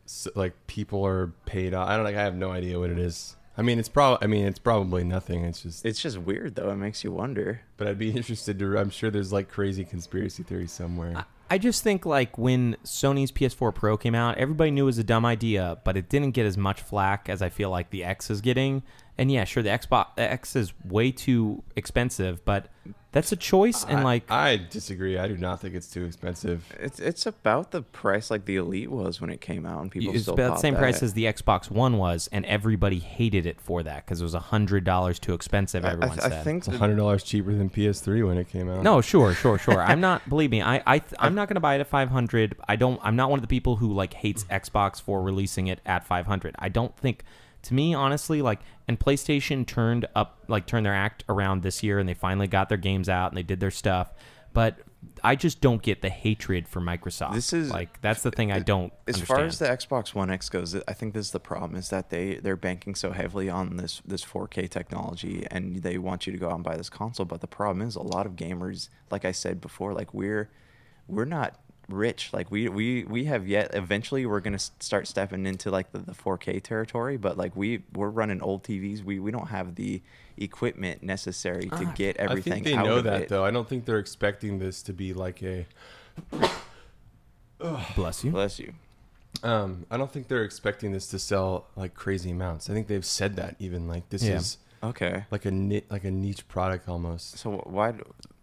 s 0.05 0.27
like 0.35 0.53
people 0.67 1.05
are 1.05 1.27
paid 1.45 1.73
off. 1.73 1.87
I 1.89 1.95
don't 1.95 2.05
like. 2.05 2.15
I 2.15 2.21
have 2.23 2.35
no 2.35 2.51
idea 2.51 2.79
what 2.79 2.89
it 2.89 2.99
is. 2.99 3.35
I 3.61 3.63
mean, 3.63 3.77
it's 3.77 3.89
probably. 3.89 4.25
I 4.25 4.27
mean, 4.27 4.47
it's 4.47 4.57
probably 4.57 5.03
nothing. 5.03 5.43
It's 5.43 5.61
just. 5.61 5.85
It's 5.85 6.01
just 6.01 6.17
weird 6.17 6.55
though. 6.55 6.71
It 6.71 6.77
makes 6.77 7.03
you 7.03 7.11
wonder. 7.11 7.61
But 7.77 7.87
I'd 7.87 7.99
be 7.99 8.09
interested 8.17 8.57
to. 8.57 8.79
I'm 8.79 8.89
sure 8.89 9.11
there's 9.11 9.31
like 9.31 9.49
crazy 9.49 9.85
conspiracy 9.85 10.41
theories 10.41 10.71
somewhere. 10.71 11.13
I 11.15 11.23
just 11.57 11.83
think 11.83 12.05
like 12.05 12.37
when 12.37 12.75
Sony's 12.83 13.31
PS4 13.31 13.73
Pro 13.73 13.97
came 13.97 14.15
out, 14.15 14.37
everybody 14.37 14.71
knew 14.71 14.83
it 14.83 14.85
was 14.85 14.97
a 14.97 15.03
dumb 15.03 15.25
idea, 15.25 15.77
but 15.83 15.97
it 15.97 16.09
didn't 16.09 16.31
get 16.31 16.45
as 16.45 16.57
much 16.57 16.81
flack 16.81 17.29
as 17.29 17.41
I 17.41 17.49
feel 17.49 17.69
like 17.69 17.89
the 17.89 18.03
X 18.03 18.29
is 18.29 18.41
getting. 18.41 18.83
And 19.17 19.31
yeah, 19.31 19.43
sure, 19.43 19.61
the 19.61 19.69
Xbox 19.69 20.07
X 20.17 20.55
is 20.55 20.73
way 20.85 21.11
too 21.11 21.63
expensive, 21.75 22.43
but 22.45 22.69
that's 23.11 23.31
a 23.33 23.35
choice. 23.35 23.83
And 23.83 23.99
I- 23.99 24.03
like, 24.03 24.31
I 24.31 24.55
disagree. 24.69 25.17
I 25.17 25.27
do 25.27 25.35
not 25.37 25.59
think 25.59 25.75
it's 25.75 25.91
too 25.91 26.05
expensive. 26.05 26.63
It's 26.79 26.97
it's 26.97 27.25
about 27.25 27.71
the 27.71 27.81
price 27.81 28.31
like 28.31 28.45
the 28.45 28.55
Elite 28.55 28.89
was 28.89 29.19
when 29.19 29.29
it 29.29 29.41
came 29.41 29.65
out, 29.65 29.81
and 29.81 29.91
people 29.91 30.13
it's 30.13 30.23
still 30.23 30.33
about 30.33 30.53
the 30.55 30.59
same 30.61 30.75
that. 30.75 30.79
price 30.79 31.03
as 31.03 31.13
the 31.13 31.25
Xbox 31.25 31.69
One 31.69 31.97
was, 31.97 32.29
and 32.31 32.45
everybody 32.45 32.99
hated 32.99 33.45
it 33.45 33.59
for 33.59 33.83
that 33.83 34.05
because 34.05 34.21
it 34.21 34.23
was 34.23 34.33
a 34.33 34.39
hundred 34.39 34.85
dollars 34.85 35.19
too 35.19 35.33
expensive. 35.33 35.83
I- 35.83 35.89
I 35.89 35.91
Everyone 35.91 36.17
th- 36.17 36.31
I 36.31 36.41
think 36.43 36.65
It's 36.67 36.77
hundred 36.77 36.95
dollars 36.95 37.23
cheaper 37.23 37.53
than 37.53 37.69
PS3 37.69 38.25
when 38.25 38.37
it 38.37 38.47
came 38.47 38.69
out. 38.71 38.81
No, 38.81 39.01
sure, 39.01 39.33
sure, 39.33 39.57
sure. 39.59 39.83
I'm 39.83 39.99
not. 39.99 40.27
Believe 40.29 40.49
me, 40.49 40.61
I, 40.63 40.81
I, 40.87 41.01
I'm 41.19 41.35
not 41.35 41.40
going 41.47 41.55
to 41.55 41.61
buy 41.61 41.75
it 41.75 41.81
at 41.81 41.87
500. 41.87 42.55
I 42.67 42.75
don't. 42.75 42.99
I'm 43.03 43.15
not 43.15 43.29
one 43.29 43.37
of 43.37 43.41
the 43.41 43.47
people 43.47 43.77
who 43.77 43.93
like 43.93 44.13
hates 44.13 44.43
mm-hmm. 44.43 44.53
Xbox 44.53 45.01
for 45.01 45.21
releasing 45.21 45.67
it 45.67 45.79
at 45.85 46.05
500. 46.05 46.55
I 46.59 46.69
don't 46.69 46.95
think. 46.97 47.23
To 47.65 47.75
me, 47.75 47.93
honestly, 47.93 48.41
like, 48.41 48.59
and 48.87 48.99
PlayStation 48.99 49.67
turned 49.67 50.07
up, 50.15 50.43
like, 50.47 50.65
turned 50.65 50.83
their 50.83 50.95
act 50.95 51.23
around 51.29 51.61
this 51.61 51.83
year, 51.83 51.99
and 51.99 52.09
they 52.09 52.15
finally 52.15 52.47
got 52.47 52.69
their 52.69 52.77
games 52.79 53.07
out 53.07 53.29
and 53.29 53.37
they 53.37 53.43
did 53.43 53.59
their 53.59 53.69
stuff. 53.69 54.11
But 54.51 54.79
I 55.23 55.35
just 55.35 55.61
don't 55.61 55.81
get 55.81 56.01
the 56.01 56.09
hatred 56.09 56.67
for 56.67 56.79
Microsoft. 56.79 57.33
This 57.33 57.53
is- 57.53 57.71
like 57.71 58.01
that's 58.01 58.23
the 58.23 58.31
thing 58.31 58.51
I 58.51 58.59
don't. 58.59 58.93
As 59.07 59.15
understand. 59.15 59.27
far 59.27 59.45
as 59.45 59.59
the 59.59 59.65
Xbox 59.65 60.13
One 60.13 60.29
X 60.29 60.49
goes, 60.49 60.75
I 60.87 60.93
think 60.93 61.13
this 61.13 61.27
is 61.27 61.31
the 61.31 61.39
problem: 61.39 61.77
is 61.77 61.89
that 61.89 62.09
they 62.09 62.35
they're 62.35 62.55
banking 62.55 62.95
so 62.95 63.11
heavily 63.11 63.49
on 63.49 63.77
this 63.77 64.01
this 64.05 64.23
4K 64.23 64.69
technology, 64.69 65.45
and 65.49 65.77
they 65.77 65.97
want 65.97 66.25
you 66.25 66.33
to 66.33 66.39
go 66.39 66.49
out 66.49 66.55
and 66.55 66.63
buy 66.63 66.77
this 66.77 66.89
console. 66.89 67.25
But 67.25 67.41
the 67.41 67.47
problem 67.47 67.85
is, 67.85 67.95
a 67.95 68.01
lot 68.01 68.25
of 68.25 68.35
gamers, 68.35 68.89
like 69.09 69.25
I 69.25 69.31
said 69.31 69.61
before, 69.61 69.93
like 69.93 70.13
we're 70.13 70.49
we're 71.11 71.25
not 71.25 71.55
rich. 71.89 72.31
Like 72.33 72.49
we 72.49 72.69
we 72.69 73.03
we 73.03 73.25
have 73.25 73.47
yet. 73.47 73.75
Eventually, 73.75 74.25
we're 74.25 74.39
gonna 74.39 74.57
start 74.59 75.07
stepping 75.07 75.45
into 75.45 75.69
like 75.69 75.91
the, 75.91 75.99
the 75.99 76.13
4K 76.13 76.61
territory. 76.63 77.17
But 77.17 77.37
like 77.37 77.55
we 77.55 77.83
we're 77.93 78.09
running 78.09 78.41
old 78.41 78.63
TVs. 78.63 79.03
We 79.03 79.19
we 79.19 79.31
don't 79.31 79.47
have 79.49 79.75
the 79.75 80.01
equipment 80.37 81.03
necessary 81.03 81.69
to 81.69 81.91
get 81.95 82.17
everything. 82.17 82.53
I 82.53 82.55
think 82.55 82.65
they 82.65 82.73
out 82.75 82.85
know 82.85 83.01
that 83.01 83.21
it. 83.23 83.29
though. 83.29 83.43
I 83.45 83.51
don't 83.51 83.67
think 83.67 83.85
they're 83.85 83.99
expecting 83.99 84.59
this 84.59 84.81
to 84.83 84.93
be 84.93 85.13
like 85.13 85.43
a. 85.43 85.65
Bless 87.95 88.23
you. 88.23 88.31
Bless 88.31 88.57
you. 88.59 88.73
Um, 89.43 89.85
I 89.89 89.97
don't 89.97 90.11
think 90.11 90.27
they're 90.27 90.43
expecting 90.43 90.91
this 90.91 91.07
to 91.07 91.19
sell 91.19 91.67
like 91.75 91.93
crazy 91.93 92.31
amounts. 92.31 92.69
I 92.69 92.73
think 92.73 92.87
they've 92.87 93.05
said 93.05 93.35
that 93.37 93.55
even 93.59 93.87
like 93.87 94.09
this 94.09 94.23
Yeah. 94.23 94.35
is 94.37 94.57
Okay. 94.83 95.25
like 95.31 95.45
a 95.45 95.51
ni- 95.51 95.83
like 95.89 96.03
a 96.03 96.11
niche 96.11 96.47
product 96.47 96.89
almost. 96.89 97.37
So 97.37 97.51
why? 97.65 97.93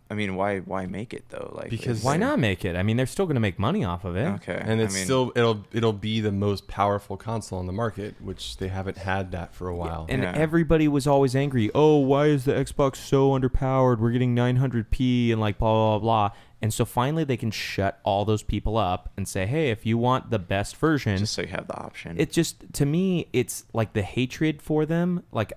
Do- 0.09 0.15
I 0.15 0.17
mean, 0.17 0.37
why 0.37 0.59
why 0.61 0.87
make 0.87 1.13
it 1.13 1.29
though? 1.29 1.53
Like 1.55 1.71
Because- 1.71 2.03
why 2.03 2.17
not 2.17 2.39
make 2.39 2.65
it? 2.65 2.77
I 2.77 2.83
mean, 2.83 2.97
they're 2.97 3.07
still 3.07 3.27
going 3.27 3.35
to 3.37 3.41
make 3.41 3.59
money 3.59 3.85
off 3.85 4.05
of 4.05 4.17
it. 4.17 4.27
Okay. 4.37 4.59
and 4.61 4.81
I 4.81 4.85
it's 4.85 4.95
mean- 4.95 5.05
still 5.05 5.33
it'll 5.37 5.65
it'll 5.73 5.93
be 5.93 6.21
the 6.21 6.33
most 6.33 6.67
powerful 6.69 7.17
console 7.17 7.59
on 7.59 7.67
the 7.67 7.73
market, 7.73 8.15
which 8.21 8.57
they 8.57 8.69
haven't 8.69 8.99
had 8.99 9.33
that 9.33 9.55
for 9.55 9.69
a 9.69 9.75
while. 9.77 10.07
And 10.09 10.25
everybody 10.25 10.89
was 10.89 11.07
always 11.07 11.37
angry. 11.37 11.71
Oh, 11.75 11.99
why 11.99 12.27
is 12.27 12.45
the 12.45 12.53
Xbox 12.53 12.97
so 12.97 13.31
underpowered? 13.39 13.99
We're 13.99 14.11
getting 14.13 14.35
900p 14.35 15.31
and 15.33 15.41
like 15.41 15.59
blah 15.59 15.73
blah 15.73 15.99
blah. 15.99 16.29
blah. 16.29 16.37
And 16.61 16.75
so 16.75 16.85
finally, 16.85 17.23
they 17.23 17.37
can 17.37 17.53
shut 17.53 18.01
all 18.03 18.25
those 18.25 18.43
people 18.43 18.77
up 18.77 19.13
and 19.17 19.29
say, 19.29 19.47
"Hey, 19.47 19.71
if 19.71 19.87
you 19.87 19.97
want 19.97 20.31
the 20.31 20.41
best 20.41 20.77
version, 20.77 21.17
Just 21.19 21.35
so 21.35 21.43
you 21.43 21.49
have 21.49 21.69
the 21.69 21.77
option. 21.79 22.17
It 22.19 22.33
just 22.33 22.73
to 22.73 22.85
me, 22.85 23.29
it's 23.33 23.65
like 23.73 23.93
the 23.93 24.03
hatred 24.03 24.61
for 24.61 24.85
them. 24.85 25.23
Like 25.31 25.53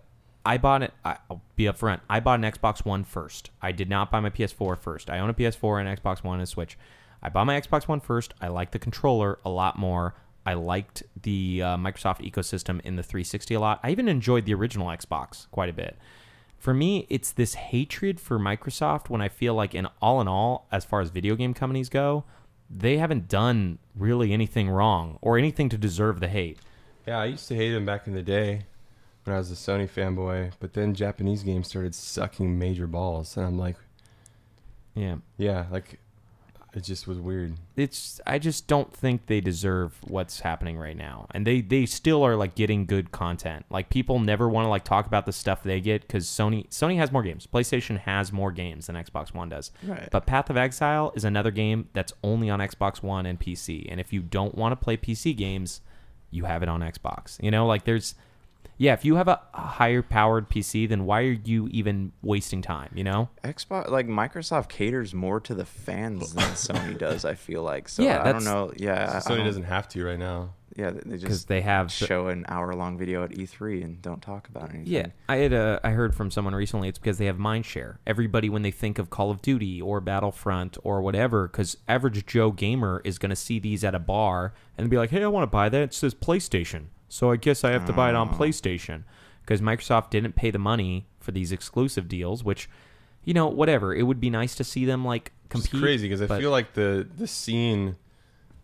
I 0.46 0.58
bought 0.58 0.84
it. 0.84 0.94
I'll 1.06 1.42
be 1.56 1.66
upfront. 1.66 2.02
I 2.10 2.20
bought 2.20 2.40
an 2.44 2.52
Xbox 2.52 2.84
One 2.84 3.04
first. 3.04 3.52
I 3.62 3.72
did 3.72 3.90
not 3.90 4.10
buy 4.10 4.20
my 4.20 4.30
PS4 4.30 4.78
first. 4.78 5.10
I 5.10 5.20
own 5.20 5.30
a 5.30 5.34
PS4 5.34 5.86
and 5.86 6.00
Xbox 6.00 6.24
One 6.24 6.40
and 6.40 6.50
Switch. 6.50 6.78
I 7.22 7.30
bought 7.30 7.46
my 7.46 7.60
Xbox 7.60 7.88
One 7.88 8.00
first. 8.00 8.34
I 8.42 8.48
liked 8.48 8.72
the 8.72 8.80
controller 8.80 9.40
a 9.46 9.50
lot 9.50 9.78
more. 9.78 10.16
I 10.46 10.54
liked 10.54 11.04
the 11.22 11.62
uh, 11.62 11.78
Microsoft 11.78 12.28
ecosystem 12.28 12.82
in 12.82 12.96
the 12.96 13.04
360 13.04 13.54
a 13.54 13.60
lot. 13.60 13.80
I 13.84 13.92
even 13.92 14.08
enjoyed 14.08 14.46
the 14.46 14.56
original 14.56 14.88
Xbox 14.88 15.48
quite 15.52 15.70
a 15.70 15.74
bit. 15.74 15.98
For 16.58 16.74
me, 16.74 17.06
it's 17.10 17.32
this 17.32 17.54
hatred 17.56 18.20
for 18.20 18.40
Microsoft 18.40 19.10
when 19.10 19.22
I 19.22 19.30
feel 19.30 19.54
like, 19.54 19.76
in 19.76 19.88
all 20.02 20.22
in 20.22 20.28
all, 20.28 20.68
as 20.72 20.86
far 20.86 21.02
as 21.02 21.10
video 21.10 21.36
game 21.36 21.54
companies 21.54 21.90
go, 21.90 22.24
they 22.70 22.98
haven't 22.98 23.28
done 23.28 23.78
really 23.96 24.34
anything 24.34 24.70
wrong 24.70 25.20
or 25.22 25.38
anything 25.38 25.70
to 25.70 25.78
deserve 25.78 26.20
the 26.20 26.28
hate. 26.28 26.58
Yeah, 27.08 27.20
I 27.20 27.26
used 27.26 27.48
to 27.50 27.56
hate 27.56 27.72
them 27.72 27.86
back 27.86 28.08
in 28.08 28.14
the 28.14 28.22
day 28.22 28.66
when 29.24 29.36
I 29.36 29.38
was 29.40 29.52
a 29.52 29.56
Sony 29.56 29.90
fanboy, 29.90 30.54
but 30.60 30.74
then 30.74 30.94
Japanese 30.96 31.44
games 31.44 31.68
started 31.68 31.94
sucking 31.96 32.58
major 32.58 32.88
balls, 32.88 33.38
and 33.38 33.46
I'm 33.46 33.58
like, 33.58 33.76
Yeah. 34.96 35.18
yeah, 35.38 35.66
like 35.72 36.00
it 36.74 36.86
just 36.86 37.06
was 37.06 37.20
weird. 37.20 37.54
It's 37.76 38.22
I 38.26 38.40
just 38.40 38.66
don't 38.66 38.94
think 38.96 39.26
they 39.26 39.42
deserve 39.42 39.98
what's 40.08 40.40
happening 40.40 40.78
right 40.78 40.96
now. 40.96 41.28
And 41.32 41.46
they 41.46 41.60
they 41.60 41.86
still 41.86 42.24
are 42.24 42.38
like 42.38 42.56
getting 42.56 42.86
good 42.86 43.12
content. 43.12 43.66
Like 43.70 43.90
people 43.90 44.20
never 44.20 44.48
want 44.48 44.64
to 44.66 44.70
like 44.70 44.86
talk 44.86 45.06
about 45.06 45.26
the 45.26 45.34
stuff 45.34 45.64
they 45.64 45.82
get 45.82 46.08
cuz 46.08 46.26
Sony 46.28 46.70
Sony 46.70 46.96
has 46.96 47.12
more 47.12 47.24
games. 47.24 47.46
PlayStation 47.46 48.00
has 48.00 48.32
more 48.32 48.54
games 48.54 48.88
than 48.88 48.96
Xbox 48.96 49.34
One 49.34 49.50
does. 49.50 49.72
Right. 49.84 50.08
But 50.12 50.26
Path 50.26 50.50
of 50.50 50.56
Exile 50.56 51.12
is 51.14 51.26
another 51.26 51.52
game 51.52 51.90
that's 51.92 52.14
only 52.24 52.50
on 52.50 52.60
Xbox 52.60 53.04
One 53.04 53.26
and 53.26 53.38
PC. 53.38 53.86
And 53.92 54.00
if 54.00 54.14
you 54.14 54.22
don't 54.22 54.56
want 54.56 54.72
to 54.72 54.78
play 54.78 54.96
PC 54.96 55.36
games, 55.36 55.82
you 56.30 56.46
have 56.46 56.64
it 56.64 56.70
on 56.70 56.80
Xbox. 56.80 57.38
You 57.44 57.52
know, 57.52 57.66
like 57.68 57.84
there's 57.84 58.16
yeah, 58.78 58.94
if 58.94 59.06
you 59.06 59.16
have 59.16 59.28
a, 59.28 59.40
a 59.54 59.62
higher 59.62 60.02
powered 60.02 60.50
PC, 60.50 60.88
then 60.90 61.06
why 61.06 61.22
are 61.22 61.38
you 61.44 61.68
even 61.72 62.12
wasting 62.22 62.62
time? 62.62 62.92
You 62.96 63.04
know? 63.04 63.30
Xbox 63.44 63.90
like 63.90 64.08
Microsoft 64.08 64.70
caters 64.70 65.14
more 65.14 65.40
to 65.42 65.54
the 65.54 65.66
fans 65.66 66.34
than 66.34 66.44
Sony 66.54 66.98
does. 66.98 67.26
I 67.26 67.36
feel 67.36 67.64
like 67.64 67.88
so. 67.90 68.04
Yeah, 68.04 68.24
I 68.24 68.32
don't 68.32 68.44
know. 68.44 68.72
Yeah, 68.76 69.12
I- 69.14 69.18
I 69.18 69.20
Sony 69.20 69.38
don't- 69.38 69.46
doesn't 69.46 69.64
have 69.64 69.88
to 69.90 70.04
right 70.06 70.20
now. 70.20 70.54
Yeah, 70.78 70.92
they 70.92 71.16
just 71.18 71.26
'Cause 71.26 71.46
they 71.46 71.60
have 71.60 71.92
show 71.92 72.28
an 72.30 72.46
hour 72.48 72.74
long 72.74 72.98
video 72.98 73.26
at 73.26 73.32
E3 73.32 73.84
and 73.84 74.02
don't 74.02 74.22
talk 74.22 74.48
about 74.48 74.70
anything. 74.70 74.88
Yeah, 74.88 75.08
I 75.28 75.36
had 75.36 75.52
uh, 75.52 75.82
I 75.84 75.90
heard 75.90 76.16
from 76.16 76.32
someone 76.32 76.56
recently. 76.56 76.88
It's 76.88 76.98
because 76.98 77.18
they 77.18 77.26
have 77.26 77.38
mind 77.38 77.66
share. 77.66 78.00
Everybody, 78.08 78.48
when 78.48 78.62
they 78.62 78.72
think 78.72 78.98
of 78.98 79.10
Call 79.10 79.32
of 79.32 79.42
Duty 79.42 79.82
or 79.82 80.00
Battlefront 80.00 80.78
or 80.86 81.02
whatever, 81.02 81.50
because 81.50 81.76
average 81.90 82.26
Joe 82.26 82.52
gamer 82.52 83.02
is 83.04 83.18
going 83.18 83.32
to 83.32 83.36
see 83.36 83.60
these 83.60 83.84
at 83.84 83.94
a 83.94 84.00
bar 84.00 84.54
and 84.78 84.90
be 84.90 84.96
like, 84.98 85.10
"Hey, 85.10 85.22
I 85.22 85.28
want 85.28 85.44
to 85.44 85.48
buy 85.48 85.68
that. 85.68 85.82
It 85.82 85.94
says 85.94 86.16
PlayStation, 86.16 86.86
so 87.12 87.30
I 87.32 87.36
guess 87.36 87.64
I 87.64 87.72
have 87.72 87.86
to 87.88 87.94
buy 87.94 88.10
it 88.10 88.16
on 88.16 88.30
Oh. 88.30 88.38
PlayStation." 88.38 89.04
Because 89.42 89.60
Microsoft 89.60 90.12
didn't 90.12 90.34
pay 90.36 90.52
the 90.52 90.60
money 90.60 91.08
for 91.20 91.32
these 91.32 91.52
exclusive 91.52 92.08
deals, 92.08 92.44
which, 92.44 92.70
you 93.26 93.34
know, 93.34 93.48
whatever. 93.48 93.94
It 93.94 94.04
would 94.04 94.22
be 94.22 94.30
nice 94.30 94.54
to 94.56 94.64
see 94.64 94.86
them 94.86 95.04
like 95.04 95.32
compete. 95.50 95.74
It's 95.74 95.82
crazy 95.82 96.08
because 96.08 96.22
I 96.22 96.40
feel 96.40 96.52
like 96.52 96.74
the 96.74 97.08
the 97.18 97.28
scene, 97.28 97.96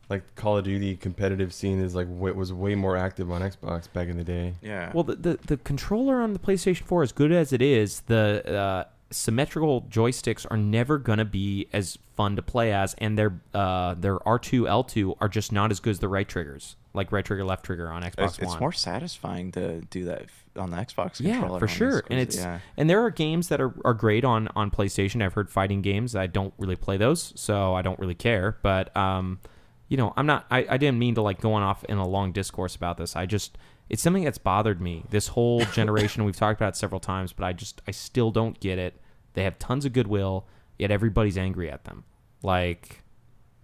like 0.10 0.36
Call 0.36 0.58
of 0.58 0.64
Duty 0.66 0.96
competitive 0.96 1.52
scene, 1.54 1.80
is 1.82 1.96
like 1.96 2.08
wa- 2.10 2.32
was 2.32 2.54
way 2.54 2.76
more 2.76 2.96
active 2.96 3.32
on 3.32 3.42
Xbox 3.42 3.92
back 3.92 4.08
in 4.08 4.18
the 4.18 4.24
day. 4.24 4.54
Yeah. 4.62 4.92
Well, 4.94 5.04
the, 5.04 5.16
the 5.16 5.40
the 5.48 5.58
controller 5.58 6.22
on 6.22 6.34
the 6.34 6.40
PlayStation 6.40 6.84
4, 6.84 7.04
as 7.04 7.12
good 7.12 7.32
as 7.32 7.52
it 7.52 7.62
is, 7.62 8.02
the 8.02 8.44
uh, 8.48 8.84
symmetrical 9.12 9.84
joysticks 9.84 10.46
are 10.50 10.58
never 10.58 10.98
gonna 10.98 11.26
be 11.26 11.68
as 11.74 11.98
fun 12.16 12.36
to 12.36 12.42
play 12.42 12.74
as, 12.74 12.94
and 12.98 13.18
their 13.18 13.40
uh, 13.54 13.94
their 13.94 14.18
R2 14.20 14.64
L2 14.64 15.18
are 15.22 15.30
just 15.30 15.52
not 15.52 15.72
as 15.72 15.80
good 15.80 15.92
as 15.92 16.00
the 16.00 16.08
right 16.08 16.28
triggers, 16.28 16.76
like 16.94 17.12
right 17.12 17.24
trigger, 17.24 17.46
left 17.46 17.66
trigger 17.66 17.90
on 17.90 18.04
Xbox 18.04 18.26
It's, 18.26 18.40
it's 18.40 18.60
more 18.60 18.72
satisfying 18.72 19.52
to 19.54 19.82
do 19.82 20.06
that 20.06 20.26
on 20.58 20.72
the 20.72 20.78
Xbox 20.78 21.18
controller. 21.18 21.54
yeah, 21.54 21.60
for 21.60 21.68
sure. 21.68 22.04
And 22.10 22.20
it's 22.20 22.38
yeah. 22.38 22.60
and 22.76 22.90
there 22.90 23.04
are 23.04 23.12
games 23.12 23.48
that 23.50 23.62
are, 23.62 23.74
are 23.86 23.94
great 23.94 24.26
on 24.26 24.50
on 24.56 24.72
PlayStation. 24.72 25.24
I've 25.24 25.34
heard 25.34 25.50
fighting 25.50 25.82
games. 25.82 26.16
I 26.16 26.28
don't 26.28 26.54
really 26.58 26.76
play 26.76 26.98
those, 26.98 27.34
so 27.36 27.76
I 27.76 27.82
don't 27.82 28.00
really 28.00 28.16
care. 28.16 28.58
But 28.62 28.96
um, 28.98 29.40
you 29.88 29.98
know, 29.98 30.14
I'm 30.18 30.26
not. 30.26 30.46
I, 30.52 30.66
I 30.70 30.78
didn't 30.78 31.00
mean 31.00 31.16
to 31.16 31.22
like 31.22 31.40
going 31.40 31.64
off 31.64 31.84
in 31.86 31.98
a 31.98 32.08
long 32.08 32.32
discourse 32.32 32.76
about 32.76 32.98
this. 32.98 33.16
I 33.16 33.26
just 33.26 33.58
it's 33.90 34.02
something 34.02 34.24
that's 34.24 34.38
bothered 34.38 34.82
me 34.82 35.04
this 35.10 35.30
whole 35.30 35.64
generation. 35.74 36.24
we've 36.26 36.36
talked 36.36 36.60
about 36.60 36.74
it 36.74 36.78
several 36.78 37.00
times, 37.00 37.34
but 37.34 37.46
I 37.46 37.54
just 37.54 37.82
I 37.88 37.92
still 37.92 38.32
don't 38.32 38.60
get 38.60 38.78
it. 38.78 39.00
They 39.34 39.44
have 39.44 39.60
tons 39.60 39.86
of 39.86 39.94
goodwill, 39.94 40.46
yet 40.78 40.92
everybody's 40.92 41.38
angry 41.38 41.70
at 41.72 41.84
them. 41.86 42.04
Like. 42.44 43.04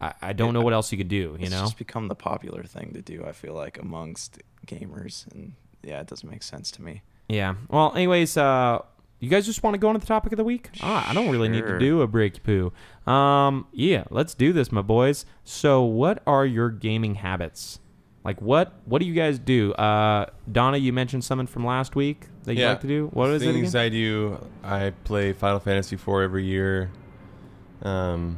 I, 0.02 0.14
I 0.22 0.34
don't 0.34 0.54
know 0.54 0.62
what 0.62 0.74
else 0.74 0.92
you 0.92 0.98
could 0.98 1.08
do, 1.08 1.16
you 1.16 1.38
it's 1.40 1.52
know. 1.52 1.62
just 1.62 1.78
become 1.78 2.10
the 2.10 2.16
popular 2.16 2.64
thing 2.64 2.92
to 2.94 3.02
do. 3.02 3.24
I 3.26 3.32
feel 3.32 3.54
like 3.54 3.80
amongst 3.80 4.40
gamers, 4.68 5.32
and 5.32 5.54
yeah, 5.82 6.02
it 6.02 6.08
doesn't 6.08 6.30
make 6.30 6.44
sense 6.44 6.72
to 6.72 6.82
me. 6.82 7.04
Yeah. 7.30 7.56
Well, 7.70 7.94
anyways, 7.96 8.36
uh, 8.36 8.80
you 9.20 9.30
guys 9.30 9.46
just 9.46 9.64
want 9.64 9.76
to 9.76 9.78
go 9.78 9.88
on 9.88 9.96
to 9.96 10.00
the 10.00 10.06
topic 10.06 10.34
of 10.34 10.38
the 10.38 10.44
week? 10.44 10.70
Ah, 10.82 11.10
I 11.10 11.14
don't 11.14 11.30
really 11.30 11.48
need 11.48 11.66
to 11.66 11.80
do 11.80 12.02
a 12.02 12.08
break 12.08 12.44
poo. 12.44 12.74
Um, 13.10 13.68
yeah, 13.72 14.04
let's 14.10 14.34
do 14.34 14.52
this, 14.52 14.70
my 14.70 14.82
boys. 14.82 15.26
So, 15.46 15.82
what 15.82 16.22
are 16.28 16.46
your 16.46 16.70
gaming 16.70 17.16
habits? 17.16 17.80
Like, 18.24 18.42
what 18.42 18.74
what 18.86 19.00
do 19.00 19.06
you 19.06 19.14
guys 19.14 19.38
do? 19.38 19.74
Uh, 19.74 20.28
Donna, 20.52 20.78
you 20.78 20.94
mentioned 20.94 21.24
something 21.24 21.48
from 21.48 21.66
last 21.66 21.96
week 21.96 22.28
that 22.44 22.56
you 22.56 22.62
like 22.66 22.82
to 22.82 22.88
do. 22.88 23.08
What 23.14 23.30
is 23.32 23.42
it? 23.42 23.54
Things? 23.54 23.76
I 23.76 23.90
do. 23.90 24.40
I 24.64 24.94
play 25.04 25.34
Final 25.34 25.60
Fantasy 25.60 25.96
IV 25.96 26.08
every 26.08 26.46
year. 26.46 26.90
Um, 27.82 28.38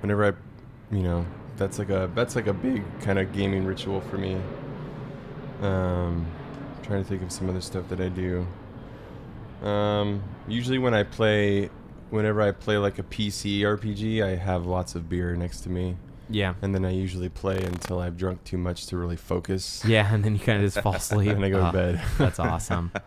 whenever 0.00 0.24
I, 0.24 0.94
you 0.94 1.02
know, 1.02 1.26
that's 1.56 1.78
like 1.78 1.90
a 1.90 2.10
that's 2.14 2.36
like 2.36 2.46
a 2.46 2.52
big 2.52 2.82
kind 3.00 3.18
of 3.18 3.32
gaming 3.32 3.64
ritual 3.64 4.00
for 4.02 4.18
me. 4.18 4.40
Um, 5.62 6.26
trying 6.82 7.02
to 7.02 7.08
think 7.08 7.22
of 7.22 7.32
some 7.32 7.48
other 7.48 7.60
stuff 7.60 7.88
that 7.88 8.00
I 8.00 8.08
do. 8.08 8.46
Um, 9.66 10.22
usually 10.46 10.78
when 10.78 10.94
I 10.94 11.02
play, 11.02 11.70
whenever 12.10 12.42
I 12.42 12.52
play 12.52 12.76
like 12.76 12.98
a 12.98 13.02
PC 13.02 13.60
RPG, 13.60 14.22
I 14.22 14.36
have 14.36 14.66
lots 14.66 14.94
of 14.94 15.08
beer 15.08 15.34
next 15.34 15.62
to 15.62 15.70
me. 15.70 15.96
Yeah. 16.28 16.54
And 16.62 16.74
then 16.74 16.84
I 16.84 16.90
usually 16.90 17.28
play 17.28 17.58
until 17.62 18.00
I've 18.00 18.16
drunk 18.16 18.44
too 18.44 18.58
much 18.58 18.86
to 18.88 18.96
really 18.96 19.16
focus. 19.16 19.82
Yeah, 19.86 20.12
and 20.12 20.24
then 20.24 20.34
you 20.34 20.40
kind 20.40 20.62
of 20.62 20.72
just 20.72 20.82
fall 20.82 20.94
asleep. 20.94 21.28
and 21.36 21.44
I 21.44 21.50
go 21.50 21.58
to 21.58 21.64
Ah, 21.66 21.72
bed. 21.72 22.00
that's 22.18 22.38
awesome. 22.50 22.90
It's 22.94 23.02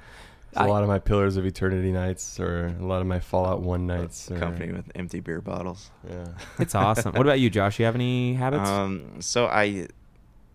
a 0.61 0.65
lot 0.65 0.81
of 0.83 0.87
my 0.87 0.99
Pillars 0.99 1.35
of 1.37 1.45
Eternity 1.45 1.91
nights, 1.91 2.39
or 2.39 2.67
a 2.79 2.85
lot 2.85 3.01
of 3.01 3.07
my 3.07 3.19
Fallout 3.19 3.61
One 3.61 3.85
nights, 3.85 4.31
or, 4.31 4.37
Accompanied 4.37 4.73
with 4.75 4.91
empty 4.95 5.19
beer 5.19 5.41
bottles. 5.41 5.91
Yeah. 6.09 6.27
It's 6.59 6.73
awesome. 6.75 7.13
What 7.13 7.25
about 7.25 7.39
you, 7.39 7.49
Josh? 7.49 7.79
You 7.79 7.85
have 7.85 7.95
any 7.95 8.33
habits? 8.35 8.69
Um, 8.69 9.21
so 9.21 9.47
I, 9.47 9.87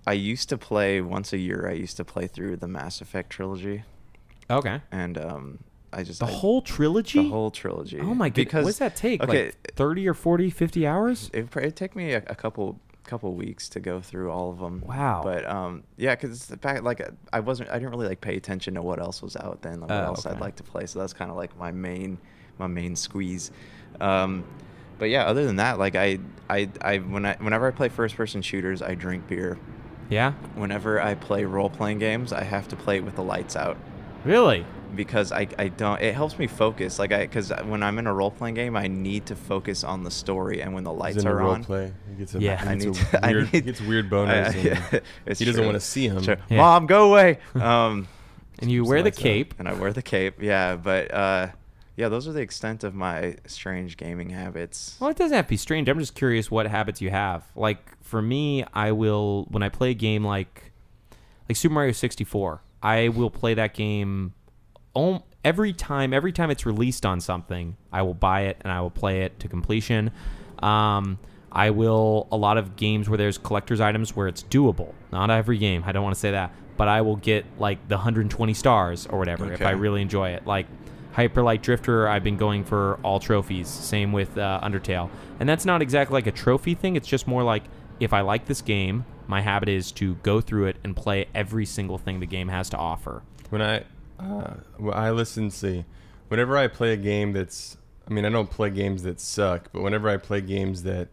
I 0.07 0.15
used 0.15 0.49
to 0.49 0.59
play 0.59 1.01
once 1.01 1.33
a 1.33 1.39
year. 1.39 1.69
I 1.69 1.73
used 1.75 1.97
to 1.99 2.05
play 2.05 2.27
through 2.27 2.57
the 2.57 2.69
Mass 2.69 3.01
Effect 3.01 3.31
trilogy. 3.31 3.85
Okay. 4.51 4.81
And 4.91 5.19
um, 5.19 5.59
I 5.93 6.03
just 6.03 6.21
The 6.21 6.27
I- 6.27 6.31
whole 6.33 6.63
trilogy? 6.63 7.23
The 7.23 7.29
whole 7.29 7.51
trilogy. 7.51 8.01
Oh 8.01 8.15
my 8.15 8.29
goodness. 8.29 8.45
Because 8.47 8.65
What 8.65 8.71
does 8.71 8.79
that 8.79 8.97
take? 8.97 9.23
Okay, 9.23 9.47
Like 9.47 9.73
30 9.75 10.09
or 10.09 10.15
40, 10.15 10.51
50 10.51 10.87
hours? 10.87 11.31
it 11.35 11.55
it 11.57 11.77
took 11.77 11.95
me 11.97 12.13
a, 12.13 12.19
a 12.27 12.35
couple 12.35 12.79
couple 13.05 13.35
weeks 13.35 13.69
to 13.69 13.81
go 13.81 14.01
through 14.01 14.31
all 14.31 14.51
of 14.51 14.59
them. 14.61 14.81
Wow. 14.87 15.23
But 15.25 15.45
um, 15.49 15.83
yeah, 15.97 16.15
because 16.15 16.47
the 16.47 16.57
fact 16.57 16.83
like 16.85 17.07
I 17.33 17.41
wasn't 17.41 17.69
I 17.71 17.75
didn't 17.75 17.91
really 17.91 18.07
like 18.09 18.21
pay 18.21 18.37
attention 18.37 18.75
to 18.75 18.83
what 18.83 19.01
else 19.01 19.21
was 19.23 19.37
out 19.37 19.61
then, 19.63 19.81
like, 19.81 19.91
what 19.91 20.01
Oh, 20.01 20.05
else 20.05 20.25
okay. 20.27 20.35
I'd 20.35 20.41
like 20.41 20.57
to 20.57 20.63
play. 20.63 20.87
So 20.87 20.99
that's 21.01 21.13
kind 21.13 21.31
of 21.31 21.37
like 21.37 21.57
my 21.59 21.73
main 21.73 22.19
my 22.59 22.69
main 22.69 22.95
squeeze. 22.97 23.51
Um, 24.01 24.45
but 24.99 25.11
yeah, 25.11 25.25
other 25.25 25.45
than 25.45 25.57
that, 25.57 25.79
like 25.79 25.97
I 25.97 26.21
I 26.49 26.69
I 26.81 26.99
when 26.99 27.27
I 27.27 27.35
whenever 27.41 27.67
I 27.67 27.71
play 27.73 27.89
first 27.89 28.15
person 28.17 28.41
shooters, 28.41 28.81
I 28.83 28.95
drink 28.95 29.27
beer. 29.27 29.59
Yeah. 30.09 30.33
Whenever 30.55 31.01
I 31.01 31.15
play 31.15 31.45
role 31.45 31.71
playing 31.71 31.99
games, 31.99 32.33
I 32.33 32.45
have 32.45 32.69
to 32.69 32.77
play 32.77 32.99
it 32.99 33.05
with 33.05 33.17
the 33.17 33.23
lights 33.23 33.57
out. 33.57 33.77
Really? 34.25 34.65
Because 34.95 35.33
I, 35.33 35.49
I 35.59 35.69
don't 35.69 36.01
it 36.03 36.15
helps 36.15 36.39
me 36.39 36.47
focus 36.47 36.99
like 36.99 37.13
I 37.13 37.23
because 37.23 37.51
when 37.65 37.83
I'm 37.83 37.99
in 37.99 38.07
a 38.07 38.13
role 38.13 38.31
playing 38.31 38.57
game 38.57 38.77
I 38.77 38.89
need 38.89 39.25
to 39.27 39.37
focus 39.37 39.85
on 39.85 40.05
the 40.05 40.11
story 40.11 40.61
and 40.61 40.75
when 40.75 40.85
the 40.85 40.93
lights 40.93 41.17
in 41.17 41.27
a 41.27 41.31
are 41.33 41.37
role 41.37 41.53
on 41.53 41.65
play. 41.65 41.93
He 42.11 42.15
gets 42.17 42.35
a- 42.35 42.41
yeah 42.41 42.61
he 42.63 42.69
I 42.69 42.75
gets 42.75 42.85
need 42.85 42.97
a 42.97 43.05
to, 43.11 43.25
I 43.27 43.33
weird- 43.33 43.53
need, 43.55 43.65
gets 43.65 43.81
weird 43.81 44.11
boners 44.11 44.55
and 44.93 45.03
it's 45.27 45.39
he 45.39 45.47
doesn't 45.47 45.65
wanna 45.65 45.81
see 45.81 46.09
him. 46.09 46.23
Yeah. 46.23 46.57
Mom 46.59 46.87
go 46.87 47.09
away 47.09 47.39
um 47.55 48.07
And 48.59 48.71
you 48.71 48.85
wear 48.85 49.03
the 49.03 49.11
cape. 49.11 49.55
and 49.59 49.67
I 49.67 49.73
wear 49.73 49.95
the 49.95 50.03
cape 50.03 50.43
yeah 50.43 50.77
but 50.77 51.11
uh 51.13 51.47
yeah 51.97 52.11
those 52.11 52.29
are 52.29 52.33
the 52.33 52.43
extent 52.43 52.85
of 52.85 52.95
my 52.95 53.37
strange 53.47 53.97
gaming 53.97 54.29
habits 54.29 54.97
Well, 55.01 55.09
it 55.09 55.17
doesn't 55.17 55.35
have 55.35 55.47
to 55.47 55.51
be 55.51 55.57
strange. 55.57 55.89
I'm 55.89 55.99
just 55.99 56.15
curious 56.15 56.51
what 56.51 56.67
habits 56.67 57.01
you 57.01 57.09
have. 57.09 57.45
Like 57.57 57.79
for 58.03 58.21
me, 58.21 58.65
I 58.75 58.93
will 58.93 59.47
when 59.51 59.63
I 59.63 59.71
play 59.71 59.91
a 59.93 59.95
game 59.95 60.23
like 60.23 60.71
like 61.49 61.57
Super 61.57 61.73
Mario 61.75 61.93
64, 61.93 62.61
I 62.83 63.09
will 63.09 63.31
play 63.31 63.55
that 63.55 63.75
game 63.75 64.35
om- 64.95 65.23
every 65.45 65.73
time. 65.73 66.13
Every 66.13 66.33
time 66.33 66.51
it's 66.51 66.67
released 66.67 67.07
on 67.07 67.21
something, 67.21 67.77
I 67.93 68.03
will 68.03 68.15
buy 68.15 68.43
it 68.43 68.59
and 68.63 68.73
I 68.73 68.81
will 68.81 68.91
play 68.91 69.23
it 69.23 69.39
to 69.41 69.49
completion. 69.49 70.11
Um, 70.61 71.19
I 71.51 71.71
will 71.71 72.29
a 72.33 72.37
lot 72.37 72.57
of 72.57 72.77
games 72.77 73.09
where 73.09 73.19
there's 73.19 73.39
collector's 73.39 73.81
items 73.81 74.17
where 74.17 74.27
it's 74.29 74.43
doable. 74.43 74.93
Not 75.13 75.31
every 75.31 75.59
game. 75.59 75.85
I 75.87 75.93
don't 75.93 76.03
want 76.03 76.15
to 76.15 76.21
say 76.21 76.31
that, 76.31 76.53
but 76.77 76.89
I 76.89 77.03
will 77.03 77.17
get 77.17 77.45
like 77.59 77.87
the 77.89 77.97
120 77.97 78.55
stars 78.55 79.07
or 79.07 79.19
whatever 79.19 79.45
if 79.53 79.61
I 79.61 79.71
really 79.73 80.03
enjoy 80.03 80.31
it. 80.31 80.47
Like 80.47 80.67
Hyper 81.13 81.43
Light 81.43 81.63
Drifter, 81.63 82.09
I've 82.09 82.25
been 82.25 82.39
going 82.39 82.65
for 82.65 82.99
all 83.03 83.21
trophies. 83.21 83.69
Same 83.69 84.13
with 84.13 84.39
uh, 84.39 84.61
Undertale, 84.63 85.11
and 85.41 85.49
that's 85.49 85.67
not 85.67 85.83
exactly 85.83 86.15
like 86.15 86.27
a 86.27 86.33
trophy 86.33 86.75
thing. 86.75 86.97
It's 86.97 87.09
just 87.09 87.27
more 87.27 87.43
like 87.43 87.65
if 88.01 88.15
I 88.15 88.23
like 88.23 88.47
this 88.47 88.63
game, 88.63 89.05
my 89.27 89.41
habit 89.41 89.69
is 89.69 89.93
to 89.93 90.15
go 90.17 90.41
through 90.41 90.67
it 90.67 90.77
and 90.85 90.97
play 90.97 91.27
every 91.35 91.67
single 91.67 91.99
thing 91.99 92.21
the 92.21 92.27
game 92.27 92.49
has 92.49 92.69
to 92.71 92.77
offer. 92.77 93.23
When 93.51 93.63
I, 93.63 93.85
uh, 94.19 94.55
when 94.77 94.95
I 94.95 95.11
listen, 95.11 95.51
see, 95.51 95.85
whenever 96.29 96.57
I 96.57 96.69
play 96.69 96.93
a 96.93 96.97
game 96.97 97.33
that's, 97.33 97.77
I 98.09 98.13
mean, 98.13 98.25
I 98.25 98.31
don't 98.31 98.51
play 98.51 98.71
games 98.71 99.03
that 99.03 99.21
suck, 99.21 99.71
but 99.73 99.83
whenever 99.83 100.09
I 100.09 100.17
play 100.17 100.41
games 100.41 100.83
that 100.85 101.09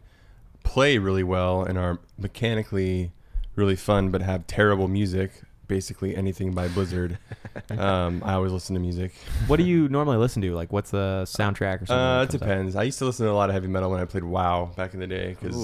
play 0.63 0.97
really 0.97 1.23
well 1.23 1.63
and 1.63 1.77
are 1.77 1.99
mechanically 2.17 3.11
really 3.55 3.75
fun 3.75 4.09
but 4.09 4.21
have 4.21 4.47
terrible 4.47 4.87
music, 4.87 5.41
basically 5.69 6.13
anything 6.17 6.51
by 6.51 6.67
Blizzard, 6.67 7.17
um, 7.69 8.21
I 8.25 8.33
always 8.33 8.51
listen 8.51 8.73
to 8.73 8.81
music. 8.81 9.13
What 9.47 9.55
do 9.55 9.63
you 9.63 9.87
normally 9.97 10.17
listen 10.17 10.41
to? 10.41 10.53
Like, 10.53 10.73
what's 10.73 10.91
the 10.91 11.23
soundtrack 11.25 11.83
or 11.83 11.85
something? 11.85 11.95
Uh, 11.95 12.23
it 12.23 12.29
depends. 12.29 12.75
I 12.75 12.83
used 12.83 12.99
to 12.99 13.05
listen 13.05 13.25
to 13.25 13.31
a 13.31 13.33
lot 13.33 13.49
of 13.49 13.53
heavy 13.53 13.67
metal 13.67 13.89
when 13.89 14.01
I 14.01 14.05
played 14.05 14.25
WoW 14.25 14.71
back 14.75 14.93
in 14.93 14.99
the 14.99 15.07
day 15.07 15.37
because 15.39 15.55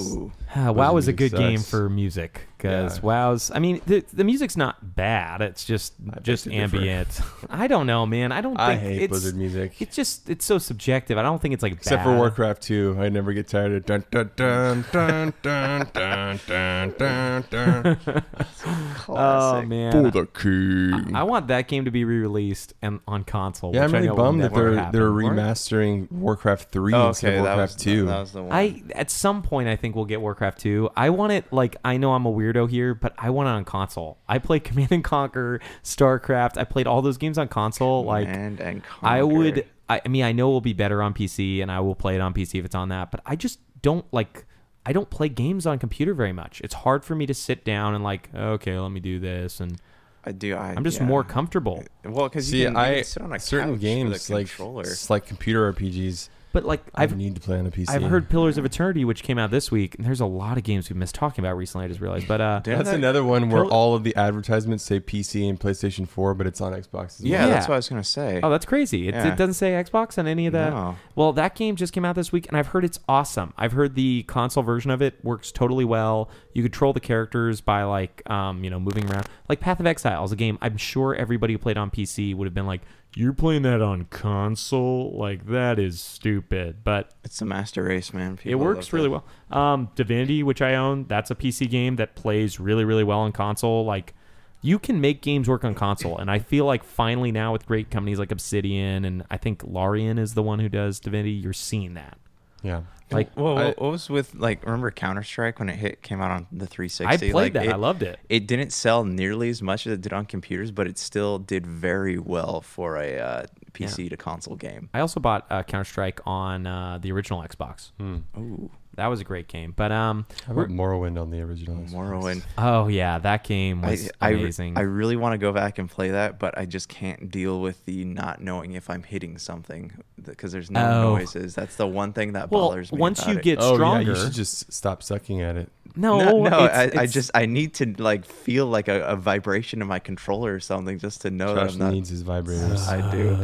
WoW 0.55 0.93
was 0.93 1.09
a 1.09 1.13
good 1.13 1.33
game 1.33 1.59
for 1.59 1.89
music 1.89 2.47
because 2.67 2.97
Yeah. 2.97 3.03
WoW's. 3.03 3.51
I 3.51 3.59
mean, 3.59 3.81
the, 3.85 4.03
the 4.13 4.23
music's 4.23 4.57
not 4.57 4.95
bad. 4.95 5.41
It's 5.41 5.65
just 5.65 5.93
just 6.21 6.47
ambient. 6.47 7.19
I 7.49 7.67
don't 7.67 7.87
know, 7.87 8.05
man. 8.05 8.31
I 8.31 8.41
don't. 8.41 8.55
Think 8.55 8.59
I 8.69 8.75
hate 8.75 9.01
it's, 9.03 9.11
Blizzard 9.11 9.35
music. 9.35 9.81
It's 9.81 9.95
just 9.95 10.29
it's 10.29 10.45
so 10.45 10.57
subjective. 10.57 11.17
I 11.17 11.21
don't 11.23 11.41
think 11.41 11.53
it's 11.53 11.63
like 11.63 11.73
Except 11.73 12.03
bad. 12.03 12.11
for 12.11 12.15
Warcraft 12.17 12.61
2, 12.63 12.97
I 12.99 13.09
never 13.09 13.33
get 13.33 13.47
tired 13.47 13.73
of 13.73 13.85
dun 13.85 14.03
dun 14.11 14.31
dun 14.35 14.85
dun 14.91 15.33
dun 15.41 15.89
dun 15.93 16.39
dun 16.47 16.95
dun 16.97 17.45
dun. 17.49 17.97
Oh 19.07 19.61
man, 19.61 19.91
For 19.91 20.09
the 20.11 20.25
king. 20.25 21.15
I, 21.15 21.19
I 21.19 21.23
want 21.23 21.47
that 21.47 21.67
game 21.67 21.85
to 21.85 21.91
be 21.91 22.03
re-released 22.05 22.73
and 22.81 22.99
on 23.07 23.23
console. 23.23 23.73
Yeah, 23.73 23.81
which 23.85 23.89
I'm 23.89 23.95
I 23.95 23.97
really 23.99 24.07
know 24.09 24.15
bummed 24.15 24.41
that 24.43 24.53
they're 24.53 24.75
happen. 24.75 24.91
they're 24.99 25.09
remastering 25.11 26.11
Warcraft 26.11 26.71
3 26.71 26.93
Oh, 26.93 27.07
instead 27.09 27.27
okay, 27.29 27.37
of 27.37 27.43
that 27.43 27.49
Warcraft 27.57 27.73
was- 27.75 27.83
2. 27.83 28.05
that 28.07 28.19
was 28.19 28.31
the 28.31 28.43
one 28.43 28.51
I 28.51 28.83
at 28.95 29.11
some 29.11 29.41
point 29.43 29.67
I 29.69 29.75
think 29.75 29.95
we'll 29.95 30.05
get 30.05 30.21
Warcraft 30.21 30.59
2. 30.61 30.89
I 30.95 31.09
want 31.11 31.33
it 31.33 31.51
like 31.51 31.75
I 31.85 31.97
know 31.97 32.13
I'm 32.13 32.25
a 32.25 32.31
weirdo 32.33 32.54
weirdo 32.55 32.69
here, 32.69 32.93
but 32.93 33.13
I 33.17 33.29
went 33.29 33.47
on 33.47 33.65
console. 33.65 34.17
I 34.27 34.39
played 34.39 34.63
Command 34.63 34.91
and 34.91 35.03
Conquer, 35.03 35.59
StarCraft. 35.83 36.57
I 36.57 36.63
played 36.63 36.87
all 36.87 37.01
those 37.01 37.17
games 37.17 37.37
on 37.37 37.47
console. 37.47 38.03
Like 38.03 38.27
Command 38.27 38.59
and 38.59 38.81
I 39.01 39.23
would. 39.23 39.65
I, 39.87 40.01
I 40.03 40.07
mean, 40.07 40.23
I 40.23 40.31
know 40.31 40.49
it 40.49 40.53
will 40.53 40.61
be 40.61 40.73
better 40.73 41.01
on 41.01 41.13
PC, 41.13 41.61
and 41.61 41.71
I 41.71 41.79
will 41.79 41.95
play 41.95 42.15
it 42.15 42.21
on 42.21 42.33
PC 42.33 42.59
if 42.59 42.65
it's 42.65 42.75
on 42.75 42.89
that. 42.89 43.11
But 43.11 43.21
I 43.25 43.35
just 43.35 43.59
don't 43.81 44.05
like. 44.11 44.45
I 44.87 44.93
don't 44.93 45.09
play 45.09 45.29
games 45.29 45.65
on 45.65 45.79
computer 45.79 46.13
very 46.13 46.33
much. 46.33 46.61
It's 46.61 46.75
hard 46.75 47.03
for 47.03 47.15
me 47.15 47.25
to 47.25 47.33
sit 47.33 47.65
down 47.65 47.95
and 47.95 48.03
like, 48.03 48.29
okay, 48.35 48.77
let 48.77 48.91
me 48.91 48.99
do 48.99 49.19
this, 49.19 49.59
and 49.59 49.81
I 50.23 50.31
do. 50.31 50.55
I, 50.55 50.73
I'm 50.75 50.83
just 50.83 50.99
yeah. 50.99 51.07
more 51.07 51.23
comfortable. 51.23 51.83
Well, 52.03 52.29
because 52.29 52.47
See, 52.47 52.61
you 52.61 52.65
can, 52.65 52.73
you 52.73 52.79
I 52.79 52.93
can 52.95 53.03
sit 53.03 53.23
on 53.23 53.33
a 53.33 53.39
certain 53.39 53.73
couch 53.73 53.81
games 53.81 54.11
with 54.11 54.29
a 54.29 54.33
like 54.33 54.47
controller. 54.47 54.83
it's 54.83 55.09
like 55.09 55.25
computer 55.25 55.71
RPGs. 55.73 56.29
But 56.55 56.63
like 56.63 56.81
I 56.95 57.03
I've 57.03 57.17
need 57.17 57.35
to 57.35 57.41
play 57.41 57.59
on 57.59 57.65
a 57.67 57.69
PC. 57.69 57.89
I've 57.89 58.03
heard 58.03 58.29
Pillars 58.29 58.57
of 58.57 58.63
Eternity, 58.63 59.03
which 59.03 59.23
came 59.23 59.37
out 59.37 59.51
this 59.51 59.71
week, 59.71 59.95
and 59.95 60.05
there's 60.05 60.21
a 60.21 60.25
lot 60.25 60.57
of 60.57 60.63
games 60.63 60.89
we've 60.89 60.95
missed 60.95 61.13
talking 61.13 61.43
about 61.43 61.57
recently. 61.57 61.83
I 61.83 61.89
just 61.89 61.99
realized, 61.99 62.29
but 62.29 62.39
uh, 62.39 62.61
That's 62.63 62.87
another 62.89 63.25
one 63.25 63.49
where 63.49 63.63
Pill- 63.63 63.73
all 63.73 63.93
of 63.93 64.05
the 64.05 64.15
advertisements 64.15 64.81
say 64.85 65.01
PC 65.01 65.49
and 65.49 65.59
PlayStation 65.59 66.07
4, 66.07 66.33
but 66.33 66.47
it's 66.47 66.61
on 66.61 66.71
Xbox. 66.71 67.19
As 67.19 67.21
Yeah, 67.25 67.41
well. 67.41 67.49
that's 67.49 67.67
what 67.67 67.73
I 67.73 67.77
was 67.77 67.89
gonna 67.89 68.03
say. 68.05 68.39
Oh, 68.41 68.49
that's 68.49 68.63
crazy. 68.65 69.09
It, 69.09 69.15
Yeah. 69.15 69.33
it 69.33 69.37
doesn't 69.37 69.55
say 69.55 69.71
Xbox 69.73 70.17
on 70.17 70.27
any 70.27 70.47
of 70.47 70.53
that. 70.53 70.71
No. 70.71 70.95
Well, 71.15 71.33
that 71.33 71.55
game 71.55 71.75
just 71.75 71.91
came 71.91 72.05
out 72.05 72.15
this 72.15 72.31
week, 72.31 72.47
and 72.47 72.55
I've 72.57 72.67
heard 72.67 72.85
it's 72.85 72.99
awesome. 73.09 73.53
I've 73.57 73.73
heard 73.73 73.95
the 73.95 74.23
console 74.23 74.63
version 74.63 74.91
of 74.91 75.01
it 75.01 75.15
works 75.25 75.51
totally 75.51 75.83
well. 75.83 76.29
You 76.53 76.63
control 76.63 76.93
the 76.93 77.01
characters 77.01 77.59
by 77.59 77.83
like, 77.83 78.27
um, 78.29 78.63
you 78.63 78.69
know, 78.69 78.79
moving 78.79 79.11
around. 79.11 79.27
Like 79.49 79.59
Path 79.59 79.81
of 79.81 79.85
Exile 79.87 80.23
is 80.23 80.31
a 80.31 80.37
game 80.37 80.57
I'm 80.61 80.77
sure 80.77 81.13
everybody 81.15 81.51
who 81.53 81.59
played 81.59 81.77
on 81.77 81.91
PC 81.91 82.33
would 82.33 82.45
have 82.45 82.53
been 82.53 82.65
like, 82.65 82.81
"You're 83.15 83.33
playing 83.33 83.61
that 83.63 83.81
on 83.81 84.05
console? 84.05 85.15
Like 85.17 85.47
that 85.47 85.79
is 85.79 85.99
stupid." 86.01 86.83
But 86.83 87.11
It's 87.23 87.41
a 87.41 87.45
master 87.45 87.83
race, 87.83 88.13
man. 88.13 88.39
it 88.43 88.55
works 88.55 88.93
really 88.93 89.07
it. 89.07 89.09
well. 89.09 89.25
Um, 89.51 89.89
Divinity, 89.95 90.43
which 90.43 90.61
I 90.61 90.75
own, 90.75 91.05
that's 91.07 91.31
a 91.31 91.35
PC 91.35 91.69
game 91.69 91.95
that 91.95 92.15
plays 92.15 92.59
really, 92.59 92.85
really 92.85 93.03
well 93.03 93.19
on 93.19 93.31
console. 93.31 93.85
Like, 93.85 94.13
you 94.61 94.79
can 94.79 94.99
make 94.99 95.21
games 95.21 95.47
work 95.47 95.63
on 95.63 95.75
console, 95.75 96.17
and 96.17 96.29
I 96.31 96.39
feel 96.39 96.65
like 96.65 96.83
finally 96.83 97.31
now 97.31 97.53
with 97.53 97.65
great 97.67 97.91
companies 97.91 98.17
like 98.19 98.31
Obsidian 98.31 99.05
and 99.05 99.23
I 99.29 99.37
think 99.37 99.63
Larian 99.63 100.17
is 100.17 100.33
the 100.33 100.43
one 100.43 100.59
who 100.59 100.69
does 100.69 100.99
Divinity. 100.99 101.31
You're 101.31 101.53
seeing 101.53 101.93
that. 101.93 102.17
Yeah. 102.63 102.81
Like, 103.11 103.29
well, 103.35 103.57
I- 103.57 103.65
what 103.67 103.91
was 103.91 104.09
with 104.09 104.33
like 104.35 104.65
remember 104.65 104.89
Counter 104.91 105.23
Strike 105.23 105.59
when 105.59 105.69
it 105.69 105.75
hit 105.75 106.01
came 106.01 106.21
out 106.21 106.31
on 106.31 106.47
the 106.51 106.65
360? 106.65 107.05
I 107.05 107.17
played 107.17 107.33
like, 107.33 107.53
that. 107.53 107.69
I 107.69 107.75
loved 107.75 108.03
it. 108.03 108.19
It 108.29 108.47
didn't 108.47 108.71
sell 108.71 109.03
nearly 109.03 109.49
as 109.49 109.61
much 109.61 109.85
as 109.85 109.93
it 109.93 110.01
did 110.01 110.13
on 110.13 110.25
computers, 110.25 110.71
but 110.71 110.87
it 110.87 110.97
still 110.97 111.37
did 111.37 111.67
very 111.67 112.17
well 112.17 112.61
for 112.61 112.97
a 112.97 113.19
uh, 113.19 113.45
PC 113.73 114.09
to 114.09 114.17
console 114.17 114.55
game. 114.55 114.89
I 114.93 115.01
also 115.01 115.19
bought 115.19 115.45
uh, 115.49 115.63
Counter 115.63 115.85
Strike 115.85 116.19
on 116.25 116.65
uh, 116.65 116.97
the 116.99 117.11
original 117.11 117.43
Xbox. 117.43 117.91
Ooh. 118.01 118.71
That 118.95 119.07
was 119.07 119.19
a 119.19 119.23
great 119.23 119.47
game. 119.47 119.73
But 119.75 119.91
um, 119.91 120.25
How 120.47 120.53
about 120.53 120.69
Morrowind 120.69 121.21
on 121.21 121.29
the 121.31 121.41
original? 121.41 121.75
Morrowind. 121.83 122.43
oh 122.57 122.87
yeah, 122.87 123.19
that 123.19 123.43
game 123.43 123.81
was 123.81 124.09
I, 124.21 124.27
I, 124.27 124.31
amazing. 124.31 124.77
I 124.77 124.81
really 124.81 125.15
want 125.15 125.33
to 125.33 125.37
go 125.37 125.51
back 125.51 125.79
and 125.79 125.89
play 125.89 126.11
that, 126.11 126.39
but 126.39 126.57
I 126.57 126.65
just 126.65 126.87
can't 126.89 127.29
deal 127.29 127.59
with 127.61 127.83
the 127.85 128.05
not 128.05 128.41
knowing 128.41 128.73
if 128.73 128.89
I'm 128.89 129.03
hitting 129.03 129.37
something 129.37 129.91
because 130.23 130.51
there's 130.51 130.71
no 130.71 130.85
Oh. 130.85 131.15
noises. 131.17 131.55
That's 131.55 131.75
the 131.75 131.87
one 131.87 132.13
thing 132.13 132.33
that 132.33 132.49
Well, 132.51 132.69
bothers 132.69 132.91
me. 132.91 132.97
once 132.99 133.19
about 133.21 133.31
you 133.33 133.37
it. 133.39 133.43
get 133.43 133.57
Oh, 133.61 133.77
yeah, 133.77 133.99
you 133.99 134.15
should 134.15 134.33
just 134.33 134.71
stop 134.73 135.03
sucking 135.03 135.41
at 135.41 135.55
it. 135.57 135.69
no, 135.95 136.17
no, 136.19 136.43
no 136.49 136.65
it's- 136.65 136.95
I, 136.97 137.01
I 137.01 137.05
just 137.05 137.31
I 137.35 137.45
need 137.45 137.73
to 137.75 137.93
like 138.01 138.25
feel 138.25 138.65
like 138.65 138.87
a, 138.87 139.01
a 139.05 139.15
vibration 139.15 139.81
in 139.81 139.87
my 139.87 139.99
controller 139.99 140.53
or 140.53 140.59
something 140.59 140.97
just 140.99 141.21
to 141.21 141.31
know 141.31 141.53
that 141.53 141.65
Josh 141.65 141.73
I'm 141.73 141.79
not. 141.79 141.93
needs 141.93 142.09
his 142.09 142.23
vibrators. 142.23 142.87
I 142.87 143.11
do. 143.11 143.37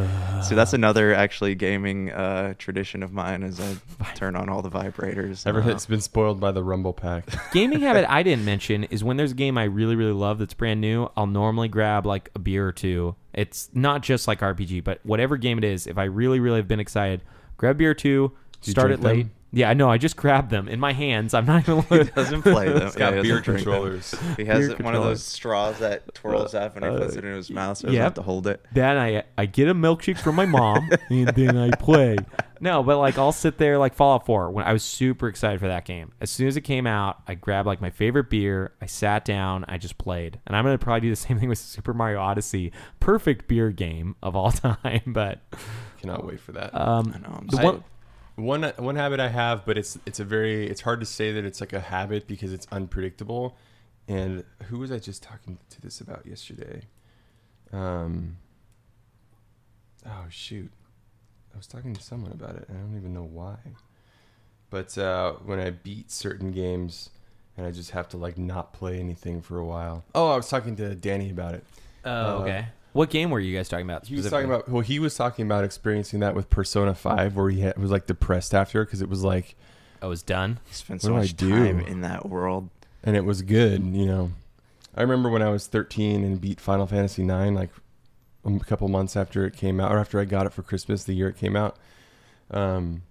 So 0.44 0.56
that's 0.56 0.74
another 0.74 1.14
actually 1.14 1.56
gaming 1.56 2.12
uh, 2.12 2.56
tradition 2.58 3.04
of 3.04 3.14
mine 3.14 3.44
is 3.44 3.60
I 3.60 3.76
turn 4.16 4.36
on 4.36 4.50
all 4.50 4.62
the 4.62 4.72
vibrators. 4.72 5.41
Ever 5.46 5.62
Uh, 5.62 5.70
it's 5.70 5.86
been 5.86 6.02
spoiled 6.02 6.40
by 6.40 6.52
the 6.52 6.64
Rumble 6.64 6.94
Pack. 6.94 7.26
gaming 7.54 7.82
habit 7.82 8.06
I 8.10 8.24
didn't 8.24 8.46
mention 8.46 8.86
is 8.86 9.04
when 9.04 9.18
there's 9.18 9.32
a 9.32 9.36
game 9.36 9.58
I 9.58 9.64
really 9.64 9.96
really 9.96 10.12
love 10.14 10.40
that's 10.40 10.54
brand 10.54 10.82
new, 10.82 11.10
I'll 11.16 11.28
normally 11.28 11.68
grab 11.68 12.06
like 12.06 12.30
a 12.36 12.40
beer 12.40 12.68
or 12.68 12.72
two. 12.72 13.16
It's 13.34 13.70
not 13.74 14.02
just 14.02 14.28
like 14.28 14.40
RPG, 14.40 14.84
but 14.84 15.00
whatever 15.04 15.38
game 15.38 15.58
it 15.58 15.64
is, 15.64 15.88
if 15.88 15.98
I 15.98 16.04
really 16.04 16.40
really 16.40 16.58
have 16.58 16.68
been 16.68 16.80
excited, 16.80 17.22
grab 17.58 17.78
beer 17.78 17.92
or 17.92 17.96
two, 17.96 18.32
Do 18.62 18.70
you 18.70 18.72
start 18.72 18.92
it 18.92 19.02
drink 19.02 19.18
late. 19.18 19.28
Them? 19.52 19.60
Yeah, 19.60 19.70
I 19.70 19.74
know. 19.74 19.90
I 19.90 19.98
just 19.98 20.16
grabbed 20.16 20.50
them 20.50 20.68
in 20.68 20.80
my 20.80 20.94
hands. 20.94 21.34
I'm 21.34 21.46
not 21.46 21.68
even. 21.68 21.82
He 21.90 22.04
doesn't 22.12 22.42
play 22.42 22.70
them. 22.70 22.88
It's 22.88 22.96
got 22.96 23.14
Yeah, 23.14 23.18
he 23.18 23.22
beer 23.24 23.40
doesn't 23.40 23.44
drink 23.44 23.66
them. 23.66 23.74
controllers. 23.74 24.16
He 24.38 24.46
has 24.46 24.68
Beer 24.70 24.78
one 24.78 24.96
of 24.96 25.04
those 25.04 25.24
straws 25.24 25.80
that 25.80 26.14
twirls 26.16 26.54
up 26.56 26.76
and 26.78 26.86
he 26.86 26.92
puts 26.92 27.16
it 27.16 27.26
in 27.26 27.34
his 27.36 27.50
mouth 27.50 27.78
so 27.78 27.88
he 27.90 27.96
Yep. 27.96 28.04
have 28.04 28.14
to 28.16 28.22
hold 28.22 28.48
it. 28.48 28.66
Then 28.74 28.98
I 28.98 29.24
I 29.38 29.46
get 29.46 29.68
a 29.68 29.74
milkshake 29.76 30.18
from 30.20 30.36
my 30.36 30.46
mom 30.46 30.90
and 31.10 31.28
then 31.30 31.58
I 31.58 31.72
play. 31.76 32.18
No, 32.64 32.84
but 32.84 32.98
like 33.00 33.18
I'll 33.18 33.32
sit 33.32 33.58
there 33.58 33.78
like 33.80 33.96
Fallout 33.96 34.26
4 34.28 34.52
when 34.52 34.64
I 34.66 34.72
was 34.72 34.84
super 34.84 35.28
excited 35.28 35.60
for 35.60 35.68
that 35.68 35.84
game. 35.84 36.12
As 36.22 36.30
soon 36.30 36.48
as 36.48 36.56
it 36.58 36.62
came 36.62 36.86
out, 36.86 37.22
I 37.28 37.34
grabbed 37.34 37.66
like 37.66 37.82
my 37.82 37.90
favorite 37.90 38.30
beer, 38.30 38.74
I 38.82 38.86
sat 38.86 39.26
down, 39.26 39.66
I 39.68 39.78
just 39.80 39.98
played. 39.98 40.40
And 40.46 40.56
I'm 40.56 40.64
gonna 40.64 40.78
probably 40.78 41.02
do 41.02 41.10
the 41.10 41.16
same 41.28 41.40
thing 41.40 41.50
with 41.50 41.58
Super 41.58 41.94
Mario 41.94 42.20
Odyssey. 42.20 42.72
Perfect 43.00 43.48
beer 43.48 43.72
game 43.72 44.16
of 44.22 44.36
all 44.36 44.52
time, 44.52 45.02
but 45.08 45.40
Cannot 46.00 46.26
wait 46.26 46.40
for 46.40 46.52
that. 46.54 46.74
um 46.76 47.12
I 47.16 47.20
know, 47.20 47.36
I'm 47.40 47.48
the 47.48 47.58
I- 47.62 47.64
one 47.66 47.84
one 48.36 48.64
one 48.78 48.96
habit 48.96 49.20
I 49.20 49.30
have, 49.30 49.66
but 49.66 49.78
it's 49.78 49.98
it's 50.06 50.20
a 50.20 50.26
very 50.26 50.68
it's 50.68 50.82
hard 50.82 51.00
to 51.02 51.06
say 51.06 51.32
that 51.34 51.46
it's 51.46 51.60
like 51.62 51.74
a 51.74 51.80
habit 51.80 52.28
because 52.28 52.54
it's 52.54 52.68
unpredictable. 52.72 53.58
And 54.08 54.44
who 54.64 54.80
was 54.80 54.92
I 54.92 55.00
just 55.00 55.22
talking 55.24 55.58
to 55.70 55.82
this 55.82 56.02
about 56.02 56.26
yesterday? 56.26 56.84
Um. 57.72 58.38
Oh 60.06 60.26
shoot, 60.30 60.72
I 61.54 61.58
was 61.58 61.68
talking 61.68 61.94
to 61.94 62.02
someone 62.02 62.32
about 62.32 62.56
it. 62.56 62.66
I 62.70 62.74
don't 62.74 62.98
even 62.98 63.14
know 63.14 63.24
why. 63.24 63.58
But 64.70 64.98
uh, 64.98 65.34
when 65.46 65.60
I 65.60 65.70
beat 65.72 66.10
certain 66.12 66.52
games, 66.52 67.10
and 67.58 67.68
I 67.68 67.72
just 67.72 67.92
have 67.92 68.08
to 68.10 68.18
like 68.18 68.38
not 68.38 68.74
play 68.74 69.00
anything 69.00 69.42
for 69.42 69.60
a 69.60 69.66
while. 69.66 70.04
Oh, 70.16 70.32
I 70.32 70.36
was 70.38 70.50
talking 70.50 70.76
to 70.78 70.96
Danny 70.96 71.30
about 71.30 71.54
it. 71.56 71.64
Oh, 72.04 72.10
Uh, 72.12 72.40
okay. 72.42 72.66
What 72.94 73.10
game 73.10 73.30
were 73.30 73.40
you 73.40 73.56
guys 73.56 73.70
talking 73.70 73.86
about? 73.86 74.06
He 74.08 74.16
was 74.16 74.30
talking 74.30 74.46
about 74.48 74.68
well, 74.70 74.82
he 74.82 75.00
was 75.00 75.16
talking 75.16 75.46
about 75.46 75.64
experiencing 75.64 76.20
that 76.20 76.36
with 76.36 76.50
Persona 76.50 76.94
Five, 76.94 77.36
where 77.36 77.50
he 77.50 77.62
had, 77.62 77.78
was 77.78 77.92
like 77.92 78.06
depressed 78.08 78.54
after 78.54 78.84
because 78.84 79.02
it 79.02 79.08
was 79.10 79.24
like, 79.24 79.56
I 80.02 80.08
was 80.08 80.22
done. 80.24 80.60
He 80.68 80.74
spent 80.74 80.98
What 80.98 81.02
so 81.04 81.10
do 81.10 81.16
I 81.16 81.20
much 81.22 81.34
do? 81.36 81.50
time 81.50 81.80
in 81.82 82.02
that 82.02 82.28
world. 82.28 82.70
and 83.04 83.16
it 83.16 83.24
was 83.24 83.42
good. 83.44 83.82
You 83.84 84.06
know, 84.06 84.32
I 84.96 85.02
remember 85.02 85.30
when 85.30 85.42
I 85.42 85.50
was 85.50 85.68
13 85.68 86.24
and 86.24 86.42
beat 86.42 86.60
Final 86.60 86.86
Fantasy 86.86 87.24
Nine, 87.24 87.56
like 87.56 87.70
a 88.46 88.60
couple 88.60 88.88
months 88.90 89.16
after 89.16 89.46
it 89.46 89.56
came 89.56 89.80
out, 89.80 89.92
or 89.92 89.98
after 90.00 90.20
I 90.20 90.26
got 90.26 90.46
it 90.46 90.52
for 90.52 90.64
Christmas 90.64 91.04
the 91.06 91.14
year 91.14 91.30
it 91.30 91.38
came 91.38 91.56
out. 91.56 91.78
Um, 92.50 93.04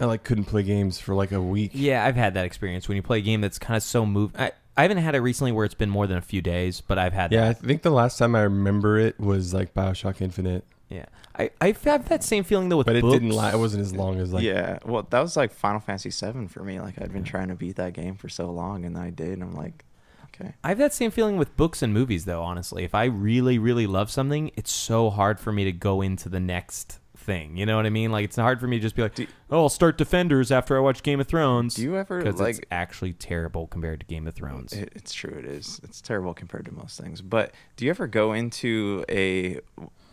I 0.00 0.06
like 0.06 0.24
couldn't 0.24 0.44
play 0.46 0.62
games 0.62 0.98
for 0.98 1.14
like 1.14 1.30
a 1.30 1.40
week. 1.40 1.72
Yeah, 1.74 2.04
I've 2.04 2.16
had 2.16 2.34
that 2.34 2.46
experience 2.46 2.88
when 2.88 2.96
you 2.96 3.02
play 3.02 3.18
a 3.18 3.22
game 3.22 3.40
that's 3.42 3.58
kind 3.58 3.76
of 3.76 3.82
so 3.82 4.04
moved. 4.06 4.36
I, 4.36 4.52
I 4.76 4.82
haven't 4.82 4.98
had 4.98 5.14
it 5.14 5.20
recently 5.20 5.52
where 5.52 5.64
it's 5.64 5.74
been 5.74 5.90
more 5.90 6.06
than 6.06 6.16
a 6.16 6.22
few 6.22 6.40
days, 6.40 6.80
but 6.80 6.98
I've 6.98 7.12
had 7.12 7.30
that 7.30 7.36
Yeah, 7.36 7.48
I 7.48 7.52
think 7.52 7.82
the 7.82 7.90
last 7.90 8.18
time 8.18 8.34
I 8.34 8.42
remember 8.42 8.98
it 8.98 9.18
was 9.20 9.52
like 9.52 9.74
Bioshock 9.74 10.20
Infinite, 10.20 10.64
Yeah, 10.88 11.06
I 11.38 11.50
I've 11.60 11.82
that 11.82 12.22
same 12.24 12.44
feeling 12.44 12.68
though 12.68 12.78
with 12.78 12.86
but 12.86 12.96
it 12.96 13.02
books. 13.02 13.14
didn't. 13.14 13.30
La- 13.30 13.50
it 13.50 13.58
wasn't 13.58 13.82
as 13.82 13.94
long 13.94 14.18
as 14.20 14.32
like 14.32 14.42
yeah, 14.44 14.78
well, 14.84 15.06
that 15.10 15.20
was 15.20 15.36
like 15.36 15.52
Final 15.52 15.80
Fantasy 15.80 16.10
VII 16.10 16.46
for 16.46 16.62
me. 16.62 16.80
Like 16.80 17.00
I'd 17.00 17.12
been 17.12 17.24
trying 17.24 17.48
to 17.48 17.54
beat 17.54 17.76
that 17.76 17.92
game 17.94 18.14
for 18.16 18.28
so 18.28 18.50
long, 18.50 18.84
and 18.84 18.96
I 18.96 19.10
did. 19.10 19.32
And 19.32 19.42
I'm 19.42 19.54
like, 19.54 19.84
okay. 20.26 20.54
I 20.64 20.68
have 20.68 20.78
that 20.78 20.94
same 20.94 21.10
feeling 21.10 21.36
with 21.36 21.56
books 21.56 21.82
and 21.82 21.92
movies, 21.92 22.24
though. 22.24 22.42
Honestly, 22.42 22.84
if 22.84 22.94
I 22.94 23.04
really, 23.04 23.58
really 23.58 23.86
love 23.86 24.10
something, 24.10 24.50
it's 24.56 24.72
so 24.72 25.10
hard 25.10 25.38
for 25.40 25.52
me 25.52 25.64
to 25.64 25.72
go 25.72 26.00
into 26.00 26.28
the 26.28 26.40
next 26.40 26.99
thing. 27.20 27.56
You 27.56 27.66
know 27.66 27.76
what 27.76 27.86
I 27.86 27.90
mean? 27.90 28.10
Like 28.10 28.24
it's 28.24 28.36
hard 28.36 28.58
for 28.60 28.66
me 28.66 28.78
to 28.78 28.82
just 28.82 28.96
be 28.96 29.02
like, 29.02 29.18
"Oh, 29.50 29.62
I'll 29.62 29.68
start 29.68 29.96
Defenders 29.98 30.50
after 30.50 30.76
I 30.76 30.80
watch 30.80 31.02
Game 31.02 31.20
of 31.20 31.28
Thrones." 31.28 31.74
Do 31.74 31.82
you 31.82 31.96
ever, 31.96 32.18
Because 32.18 32.40
it's 32.40 32.58
like- 32.58 32.66
actually 32.70 33.12
terrible 33.12 33.66
compared 33.66 34.00
to 34.00 34.06
Game 34.06 34.26
of 34.26 34.34
Thrones. 34.34 34.72
It, 34.72 34.92
it's 34.94 35.12
true. 35.12 35.34
It 35.38 35.44
is. 35.44 35.80
It's 35.84 36.00
terrible 36.00 36.34
compared 36.34 36.64
to 36.66 36.72
most 36.72 37.00
things. 37.00 37.20
But 37.22 37.52
do 37.76 37.84
you 37.84 37.90
ever 37.90 38.06
go 38.06 38.32
into 38.32 39.04
a 39.08 39.60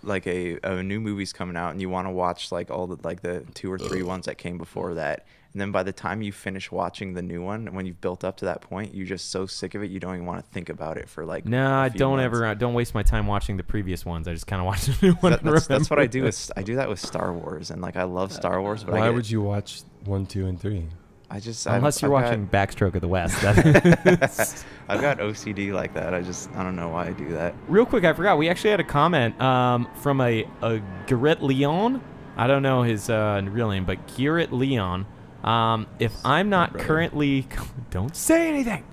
like 0.04 0.28
a, 0.28 0.60
a 0.64 0.84
new 0.84 1.00
movie's 1.00 1.34
coming 1.34 1.58
out 1.58 1.72
and 1.72 1.82
you 1.82 1.90
want 1.90 2.08
to 2.08 2.12
watch 2.12 2.52
like 2.52 2.70
all 2.70 2.88
the 2.88 2.98
like 3.04 3.22
the 3.22 3.44
two 3.56 3.72
or 3.72 3.78
three 3.80 4.04
ones 4.04 4.26
that 4.28 4.38
came 4.38 4.58
before 4.58 4.94
that, 4.94 5.26
and 5.58 5.62
then 5.64 5.72
by 5.72 5.82
the 5.82 5.92
time 5.92 6.22
you 6.22 6.32
finish 6.32 6.72
watching 6.72 7.16
the 7.16 7.24
new 7.24 7.42
one, 7.42 7.74
when 7.74 7.88
you've 7.88 8.00
built 8.00 8.24
up 8.24 8.38
to 8.38 8.46
that 8.46 8.62
point, 8.62 8.94
you're 8.94 9.08
just 9.08 9.32
so 9.32 9.48
sick 9.48 9.74
of 9.74 9.82
it 9.82 9.90
you 9.90 10.00
don't 10.00 10.14
even 10.14 10.28
want 10.28 10.40
to 10.46 10.46
think 10.52 10.70
about 10.70 10.98
it 10.98 11.10
for 11.10 11.26
like. 11.26 11.46
no, 11.46 11.66
a 11.66 11.80
I 11.82 11.90
few 11.90 11.98
don't 11.98 12.18
months. 12.18 12.26
ever. 12.26 12.46
uh, 12.46 12.54
Don't 12.54 12.76
waste 12.76 12.94
my 12.94 13.02
time 13.02 13.26
watching 13.26 13.58
the 13.58 13.64
previous 13.64 14.06
ones. 14.06 14.28
I 14.28 14.34
just 14.34 14.46
kind 14.46 14.60
of 14.60 14.68
watch 14.68 14.86
the 14.86 15.08
new 15.08 15.14
one. 15.16 15.32
That- 15.32 15.44
that's, 15.44 15.66
that's 15.66 15.90
what 15.90 15.98
I 15.98 16.06
do. 16.06 16.20
it. 16.20 16.26
With, 16.26 16.52
I 16.56 16.62
do 16.62 16.76
that 16.76 16.88
with 16.88 17.00
Star 17.00 17.34
Wars, 17.34 17.72
and 17.72 17.82
like 17.82 17.96
I 17.98 18.04
love 18.04 18.32
Star 18.32 18.62
Wars, 18.62 18.84
but 18.84 18.94
I 18.94 19.00
Why 19.00 19.06
get- 19.08 19.16
would 19.16 19.32
you 19.32 19.42
watch 19.42 19.82
one, 20.06 20.28
two, 20.28 20.46
and 20.46 20.62
three? 20.62 20.86
I 21.32 21.40
just 21.40 21.66
I've- 21.66 21.78
Unless 21.78 22.04
you're 22.04 22.16
I've 22.16 22.24
watching 22.26 22.46
got- 22.46 22.70
Backstroke 22.70 22.94
of 22.94 23.02
the 23.02 23.08
West. 23.08 23.44
I've 24.88 25.02
got 25.02 25.18
OCD 25.18 25.74
like 25.74 25.94
that. 25.96 26.14
I 26.14 26.22
just 26.22 26.52
I 26.56 26.62
don't 26.64 26.76
know 26.76 26.90
why 26.90 27.08
I 27.08 27.12
do 27.14 27.30
that. 27.30 27.56
Real 27.68 27.86
quick, 27.88 28.04
I 28.04 28.14
forgot. 28.14 28.38
We 28.38 28.48
actually 28.48 28.70
had 28.70 28.80
a 28.80 28.84
comment 28.86 29.42
um, 29.42 29.88
from 29.96 30.22
a, 30.22 30.48
a 30.62 30.82
Garrett 31.08 31.42
Leon. 31.42 32.02
I 32.38 32.46
don't 32.46 32.62
know 32.62 32.84
his 32.84 33.10
uh, 33.10 33.42
real 33.46 33.70
name, 33.72 33.84
but 33.86 33.98
Garrett 34.16 34.54
Leon. 34.54 35.08
Um, 35.48 35.88
if 36.00 36.14
I'm 36.26 36.50
not 36.50 36.78
currently, 36.78 37.48
don't 37.90 38.16
say 38.16 38.50
anything. 38.50 38.84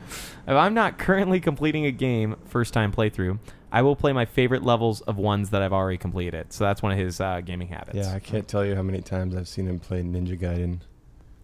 If 0.47 0.55
I'm 0.55 0.75
not 0.75 0.99
currently 0.99 1.41
completing 1.41 1.87
a 1.87 1.91
game 1.91 2.37
first 2.47 2.73
time 2.73 2.93
playthrough, 2.93 3.41
I 3.73 3.83
will 3.83 3.97
play 3.97 4.13
my 4.13 4.25
favorite 4.25 4.63
levels 4.63 5.01
of 5.01 5.17
ones 5.17 5.51
that 5.51 5.63
I've 5.63 5.73
already 5.73 5.99
completed. 5.99 6.53
So 6.53 6.63
that's 6.63 6.81
one 6.81 6.93
of 6.93 6.99
his 6.99 7.21
uh, 7.21 7.41
gaming 7.41 7.69
habits. 7.69 7.97
Yeah, 7.97 8.15
I 8.15 8.21
can't 8.21 8.47
tell 8.47 8.65
you 8.65 8.77
how 8.77 8.83
many 8.83 9.01
times 9.01 9.35
I've 9.35 9.49
seen 9.49 9.67
him 9.67 9.81
play 9.81 10.03
Ninja 10.03 10.39
Gaiden. 10.39 10.79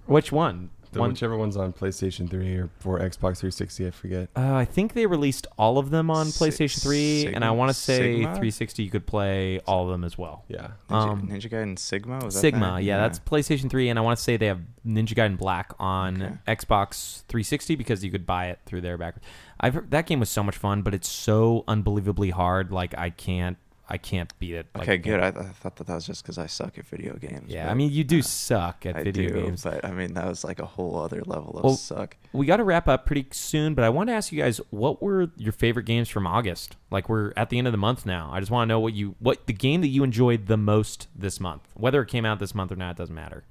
Which 0.06 0.30
one? 0.30 0.70
The, 0.92 0.98
One- 1.00 1.10
whichever 1.10 1.36
one's 1.36 1.56
on 1.56 1.72
PlayStation 1.72 2.28
3 2.28 2.56
or 2.56 2.70
for 2.80 2.98
Xbox 2.98 3.38
360, 3.38 3.86
I 3.86 3.90
forget. 3.90 4.28
Uh, 4.36 4.54
I 4.54 4.64
think 4.64 4.92
they 4.94 5.06
released 5.06 5.46
all 5.56 5.78
of 5.78 5.90
them 5.90 6.10
on 6.10 6.26
Si- 6.26 6.44
PlayStation 6.44 6.82
3, 6.82 7.26
and 7.34 7.44
I 7.44 7.52
want 7.52 7.68
to 7.70 7.74
say 7.74 8.14
Sigma? 8.16 8.24
360 8.34 8.82
you 8.82 8.90
could 8.90 9.06
play 9.06 9.60
all 9.66 9.84
of 9.84 9.90
them 9.90 10.02
as 10.02 10.18
well. 10.18 10.44
Yeah. 10.48 10.68
Ninja, 10.88 11.08
Um, 11.10 11.28
Ninja 11.28 11.48
Gaiden 11.50 11.78
Sigma 11.78 12.18
was 12.24 12.34
that 12.34 12.40
Sigma, 12.40 12.72
that? 12.76 12.82
yeah, 12.82 12.98
that's 12.98 13.20
PlayStation 13.20 13.70
3, 13.70 13.88
and 13.88 13.98
I 13.98 14.02
want 14.02 14.18
to 14.18 14.22
say 14.24 14.36
they 14.36 14.46
have 14.46 14.60
Ninja 14.84 15.14
Gaiden 15.14 15.38
Black 15.38 15.72
on 15.78 16.40
Xbox 16.48 17.22
360 17.28 17.76
because 17.76 18.04
you 18.04 18.10
could 18.10 18.26
buy 18.26 18.46
it 18.46 18.58
through 18.66 18.80
there 18.80 18.98
back. 18.98 19.16
I've 19.60 19.74
heard, 19.74 19.90
that 19.92 20.06
game 20.06 20.18
was 20.20 20.30
so 20.30 20.42
much 20.42 20.56
fun, 20.56 20.82
but 20.82 20.92
it's 20.94 21.08
so 21.08 21.64
unbelievably 21.68 22.30
hard. 22.30 22.72
Like 22.72 22.96
I 22.98 23.10
can't, 23.10 23.58
I 23.92 23.98
can't 23.98 24.32
beat 24.38 24.54
it. 24.54 24.66
Like, 24.74 24.84
Okay, 24.84 24.98
good. 24.98 25.18
I, 25.18 25.28
I 25.28 25.32
thought 25.32 25.74
that 25.76 25.88
that 25.88 25.94
was 25.96 26.06
just 26.06 26.22
because 26.22 26.38
I 26.38 26.46
suck 26.46 26.78
at 26.78 26.86
video 26.86 27.14
games. 27.16 27.52
Yeah, 27.52 27.68
I 27.68 27.74
mean, 27.74 27.90
you 27.90 28.04
do 28.04 28.20
uh, 28.20 28.22
suck 28.22 28.86
at 28.86 28.94
I 28.96 29.02
video 29.02 29.30
do, 29.30 29.42
games. 29.42 29.64
but 29.64 29.84
I 29.84 29.90
mean 29.90 30.14
that 30.14 30.28
was 30.28 30.44
like 30.44 30.60
a 30.60 30.64
whole 30.64 30.96
other 30.96 31.22
level 31.26 31.58
of 31.58 31.64
Well, 31.64 31.74
suck. 31.74 32.16
We 32.32 32.46
got 32.46 32.58
to 32.58 32.64
wrap 32.64 32.86
up 32.86 33.04
pretty 33.04 33.26
soon, 33.32 33.74
but 33.74 33.84
I 33.84 33.88
want 33.88 34.08
to 34.08 34.12
ask 34.14 34.30
you 34.30 34.40
guys 34.40 34.60
what 34.70 35.02
were 35.02 35.30
your 35.36 35.52
favorite 35.52 35.86
games 35.86 36.08
from 36.08 36.24
August? 36.24 36.76
Like 36.92 37.08
we're 37.08 37.32
at 37.36 37.50
the 37.50 37.58
end 37.58 37.66
of 37.66 37.72
the 37.72 37.78
month 37.78 38.06
now. 38.06 38.30
I 38.32 38.38
just 38.38 38.52
want 38.52 38.68
to 38.68 38.72
know 38.72 38.78
what 38.78 38.94
you 38.94 39.16
what 39.18 39.48
the 39.48 39.52
game 39.52 39.80
that 39.80 39.88
you 39.88 40.04
enjoyed 40.04 40.46
the 40.46 40.56
most 40.56 41.08
this 41.16 41.40
month. 41.40 41.62
Whether 41.74 42.00
it 42.00 42.06
came 42.06 42.24
out 42.24 42.38
this 42.38 42.54
month 42.54 42.70
or 42.70 42.76
not, 42.76 42.92
it 42.92 42.96
doesn't 42.96 43.14
matter. 43.14 43.42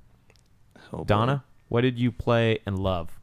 Oh, 0.94 1.00
boy. 1.00 1.04
Donna, 1.04 1.44
what 1.68 1.82
did 1.82 2.00
you 2.00 2.14
play 2.14 2.60
and 2.66 2.80
love? 2.80 3.20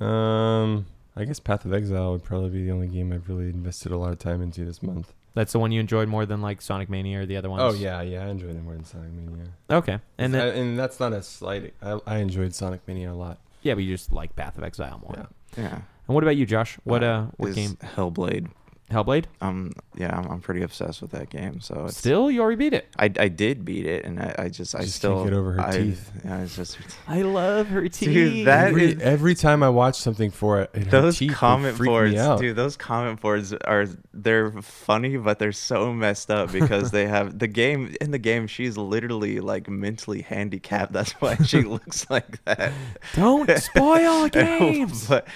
Um, 0.00 0.86
I 1.16 1.24
guess 1.24 1.40
Path 1.40 1.64
of 1.64 1.74
Exile 1.74 2.12
would 2.12 2.22
probably 2.22 2.50
be 2.50 2.64
the 2.64 2.70
only 2.70 2.86
game 2.86 3.12
I've 3.12 3.28
really 3.28 3.50
invested 3.50 3.92
a 3.92 3.98
lot 3.98 4.12
of 4.12 4.18
time 4.18 4.40
into 4.40 4.64
this 4.64 4.82
month. 4.82 5.12
That's 5.34 5.52
the 5.52 5.58
one 5.60 5.70
you 5.72 5.80
enjoyed 5.80 6.08
more 6.08 6.26
than 6.26 6.42
like 6.42 6.60
Sonic 6.60 6.90
Mania 6.90 7.20
or 7.20 7.26
the 7.26 7.36
other 7.36 7.48
ones. 7.48 7.62
Oh 7.62 7.72
yeah, 7.78 8.02
yeah, 8.02 8.24
I 8.26 8.28
enjoyed 8.30 8.56
it 8.56 8.62
more 8.62 8.74
than 8.74 8.84
Sonic 8.84 9.12
Mania. 9.12 9.46
Okay, 9.70 9.92
and 9.92 10.02
and 10.18 10.34
then- 10.34 10.56
and 10.56 10.78
that's 10.78 10.98
not 11.00 11.12
a 11.12 11.22
slight. 11.22 11.72
I, 11.82 11.98
I 12.06 12.16
enjoyed 12.18 12.54
Sonic 12.54 12.80
Mania 12.88 13.12
a 13.12 13.14
lot. 13.14 13.38
Yeah, 13.62 13.74
but 13.74 13.84
you 13.84 13.94
just 13.94 14.12
like 14.12 14.34
Path 14.36 14.58
of 14.58 14.64
Exile 14.64 15.00
more. 15.02 15.14
Yeah. 15.56 15.62
Yeah. 15.62 15.74
And 15.74 16.14
what 16.14 16.24
about 16.24 16.36
you, 16.36 16.46
Josh? 16.46 16.78
What 16.84 17.04
uh, 17.04 17.26
what 17.36 17.50
is 17.50 17.54
game? 17.56 17.76
Hellblade. 17.94 18.48
Hellblade. 18.90 19.26
Um, 19.40 19.72
yeah, 19.94 20.16
I'm, 20.16 20.26
I'm 20.26 20.40
pretty 20.40 20.62
obsessed 20.62 21.00
with 21.00 21.12
that 21.12 21.30
game. 21.30 21.60
So 21.60 21.84
it's, 21.86 21.96
Still, 21.96 22.30
you 22.30 22.40
already 22.40 22.56
beat 22.56 22.72
it. 22.74 22.88
I, 22.98 23.04
I 23.04 23.28
did 23.28 23.64
beat 23.64 23.86
it, 23.86 24.04
and 24.04 24.18
I, 24.20 24.34
I 24.38 24.48
just 24.48 24.74
I 24.74 24.80
Just 24.82 24.96
still 24.96 25.18
can't 25.18 25.30
get 25.30 25.36
over 25.36 25.52
her 25.52 25.60
I, 25.60 25.70
teeth. 25.76 26.10
Yeah, 26.24 26.40
it's 26.42 26.56
just 26.56 26.78
I 27.06 27.22
love 27.22 27.68
her 27.68 27.88
teeth. 27.88 28.08
Dude, 28.12 28.46
that 28.46 28.68
every, 28.68 28.92
is- 28.92 29.00
every 29.00 29.34
time 29.34 29.62
I 29.62 29.68
watch 29.68 29.96
something 29.96 30.30
for 30.30 30.60
it, 30.62 30.70
it 30.74 30.90
those 30.90 31.18
teeth, 31.18 31.32
comment 31.32 31.78
boards, 31.78 32.14
dude. 32.40 32.56
Those 32.56 32.76
comment 32.76 33.20
boards 33.20 33.52
are 33.52 33.86
they're 34.12 34.50
funny, 34.62 35.16
but 35.16 35.38
they're 35.38 35.52
so 35.52 35.92
messed 35.92 36.30
up 36.30 36.50
because 36.50 36.90
they 36.90 37.06
have 37.06 37.38
the 37.38 37.48
game 37.48 37.94
in 38.00 38.10
the 38.10 38.18
game. 38.18 38.46
She's 38.48 38.76
literally 38.76 39.38
like 39.40 39.68
mentally 39.68 40.22
handicapped. 40.22 40.92
That's 40.92 41.12
why 41.12 41.36
she 41.36 41.62
looks 41.62 42.10
like 42.10 42.44
that. 42.44 42.72
Don't 43.14 43.48
spoil 43.58 44.28
games. 44.28 45.06
but 45.06 45.28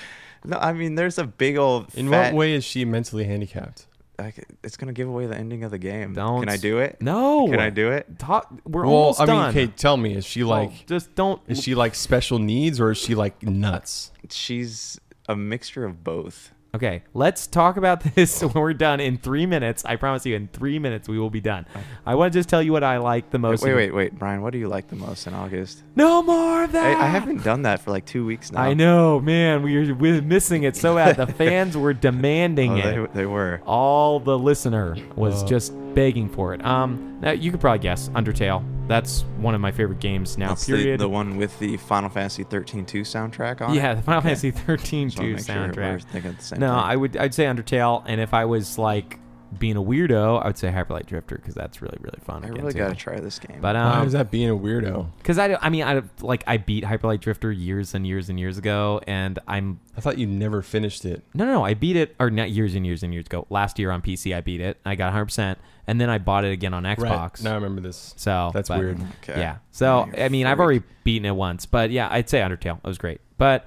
no, 0.44 0.58
I 0.58 0.72
mean, 0.72 0.94
there's 0.94 1.18
a 1.18 1.24
big 1.24 1.56
old. 1.56 1.94
In 1.94 2.10
fat, 2.10 2.32
what 2.32 2.38
way 2.38 2.54
is 2.54 2.64
she 2.64 2.84
mentally 2.84 3.24
handicapped? 3.24 3.86
Like, 4.18 4.46
it's 4.62 4.76
gonna 4.76 4.92
give 4.92 5.08
away 5.08 5.26
the 5.26 5.36
ending 5.36 5.64
of 5.64 5.70
the 5.70 5.78
game. 5.78 6.14
Don't 6.14 6.40
Can 6.40 6.48
I 6.48 6.56
do 6.56 6.78
it? 6.78 7.00
No. 7.00 7.48
Can 7.48 7.58
I 7.58 7.70
do 7.70 7.90
it? 7.90 8.18
Talk. 8.18 8.52
We're 8.64 8.84
well, 8.84 8.94
almost 8.94 9.20
I 9.20 9.26
mean, 9.26 9.34
done. 9.34 9.50
okay, 9.50 9.66
tell 9.66 9.96
me, 9.96 10.14
is 10.14 10.24
she 10.24 10.44
like 10.44 10.86
just 10.86 11.14
don't? 11.14 11.42
Is 11.48 11.62
she 11.62 11.74
like 11.74 11.94
special 11.94 12.38
needs 12.38 12.80
or 12.80 12.92
is 12.92 12.98
she 12.98 13.14
like 13.14 13.42
nuts? 13.42 14.12
She's 14.30 15.00
a 15.28 15.34
mixture 15.34 15.84
of 15.84 16.04
both. 16.04 16.52
Okay, 16.74 17.04
let's 17.14 17.46
talk 17.46 17.76
about 17.76 18.02
this 18.14 18.42
when 18.42 18.52
we're 18.54 18.74
done 18.74 18.98
in 18.98 19.16
three 19.16 19.46
minutes. 19.46 19.84
I 19.84 19.94
promise 19.94 20.26
you, 20.26 20.34
in 20.34 20.48
three 20.48 20.80
minutes 20.80 21.08
we 21.08 21.18
will 21.20 21.30
be 21.30 21.40
done. 21.40 21.66
I 22.04 22.16
want 22.16 22.32
to 22.32 22.38
just 22.38 22.48
tell 22.48 22.60
you 22.60 22.72
what 22.72 22.82
I 22.82 22.98
like 22.98 23.30
the 23.30 23.38
most. 23.38 23.62
Wait, 23.62 23.74
wait, 23.74 23.94
wait, 23.94 24.18
Brian. 24.18 24.42
What 24.42 24.52
do 24.52 24.58
you 24.58 24.66
like 24.66 24.88
the 24.88 24.96
most 24.96 25.28
in 25.28 25.34
August? 25.34 25.84
No 25.94 26.20
more 26.22 26.64
of 26.64 26.72
that. 26.72 26.96
I, 26.96 27.04
I 27.04 27.06
haven't 27.06 27.44
done 27.44 27.62
that 27.62 27.80
for 27.80 27.92
like 27.92 28.06
two 28.06 28.26
weeks 28.26 28.50
now. 28.50 28.60
I 28.62 28.74
know, 28.74 29.20
man. 29.20 29.62
We 29.62 29.92
we're 29.92 30.20
missing 30.20 30.64
it 30.64 30.74
so 30.74 30.96
bad. 30.96 31.16
The 31.16 31.26
fans 31.32 31.76
were 31.76 31.92
demanding 31.94 32.72
Oh, 32.72 32.76
it. 33.04 33.12
they, 33.12 33.20
they 33.20 33.26
were. 33.26 33.60
All 33.64 34.18
the 34.18 34.36
listener 34.36 34.96
was 35.14 35.44
Oh. 35.44 35.46
just 35.46 35.72
begging 35.94 36.28
for 36.28 36.54
it. 36.54 36.64
Um, 36.64 37.13
now 37.24 37.32
you 37.32 37.50
could 37.50 37.60
probably 37.60 37.78
guess 37.80 38.08
Undertale. 38.10 38.62
That's 38.86 39.22
one 39.38 39.54
of 39.54 39.60
my 39.62 39.72
favorite 39.72 39.98
games 39.98 40.36
now. 40.36 40.48
That's 40.48 40.66
period. 40.66 41.00
the 41.00 41.08
one 41.08 41.36
with 41.38 41.58
the 41.58 41.78
Final 41.78 42.10
Fantasy 42.10 42.44
13 42.44 42.84
2 42.84 43.00
soundtrack 43.00 43.62
on 43.62 43.72
it? 43.72 43.76
Yeah, 43.76 43.94
the 43.94 44.02
Final 44.02 44.18
Okay. 44.18 44.28
Fantasy 44.28 44.50
13 44.50 45.08
Just 45.08 45.18
wanna 45.18 45.30
2 45.30 45.36
make 45.36 45.46
sure 45.46 45.54
soundtrack. 45.56 46.36
the 46.36 46.42
same 46.44 46.60
no, 46.60 46.68
thing. 46.68 46.76
I 46.78 46.96
would 46.96 47.16
I'd 47.16 47.34
say 47.34 47.44
Undertale, 47.46 48.02
and 48.06 48.20
if 48.20 48.34
I 48.34 48.44
was 48.44 48.78
like 48.78 49.18
being 49.58 49.76
a 49.76 49.82
weirdo, 49.82 50.42
I 50.42 50.46
would 50.46 50.58
say 50.58 50.70
Hyperlight 50.70 51.06
Drifter 51.06 51.36
because 51.36 51.54
that's 51.54 51.80
really 51.82 51.98
really 52.00 52.18
fun. 52.24 52.44
I 52.44 52.48
again, 52.48 52.60
really 52.60 52.72
too. 52.72 52.78
gotta 52.78 52.94
try 52.94 53.20
this 53.20 53.38
game. 53.38 53.60
But 53.60 53.76
um, 53.76 53.98
Why 54.00 54.04
is 54.04 54.12
that 54.12 54.30
being 54.30 54.50
a 54.50 54.56
weirdo? 54.56 55.06
Because 55.18 55.38
I, 55.38 55.56
I 55.60 55.68
mean 55.68 55.84
I 55.84 56.02
like 56.20 56.44
I 56.46 56.56
beat 56.56 56.84
Hyperlight 56.84 57.20
Drifter 57.20 57.50
years 57.52 57.94
and 57.94 58.06
years 58.06 58.28
and 58.28 58.38
years 58.38 58.58
ago, 58.58 59.00
and 59.06 59.38
I'm 59.48 59.80
I 59.96 60.00
thought 60.00 60.18
you 60.18 60.26
never 60.26 60.62
finished 60.62 61.04
it. 61.04 61.22
no 61.34 61.44
no 61.44 61.52
no 61.52 61.64
I 61.64 61.74
beat 61.74 61.96
it 61.96 62.14
or 62.18 62.30
not 62.30 62.50
years 62.50 62.74
and 62.74 62.84
years 62.86 63.02
and 63.02 63.12
years 63.12 63.26
ago. 63.26 63.46
Last 63.50 63.78
year 63.78 63.90
on 63.90 64.02
PC 64.02 64.34
I 64.36 64.40
beat 64.40 64.60
it. 64.60 64.78
I 64.84 64.94
got 64.94 65.06
100, 65.06 65.24
percent 65.24 65.58
and 65.86 66.00
then 66.00 66.08
I 66.10 66.18
bought 66.18 66.44
it 66.44 66.52
again 66.52 66.74
on 66.74 66.84
Xbox. 66.84 67.42
Now 67.42 67.52
I 67.52 67.54
remember 67.54 67.80
this. 67.80 68.14
So 68.16 68.50
That's 68.54 68.68
but- 68.68 68.78
weird. 68.78 69.00
Okay. 69.22 69.40
Yeah. 69.40 69.58
So 69.70 70.08
Yeah, 70.14 70.24
I 70.24 70.28
mean, 70.28 70.46
I've 70.46 70.60
already 70.60 70.82
beaten 71.04 71.26
it 71.26 71.36
once, 71.36 71.66
but 71.66 71.90
yeah, 71.90 72.08
I'd 72.10 72.28
say 72.28 72.40
Undertale. 72.40 72.78
It 72.78 72.84
was 72.84 72.98
great. 72.98 73.20
But 73.36 73.66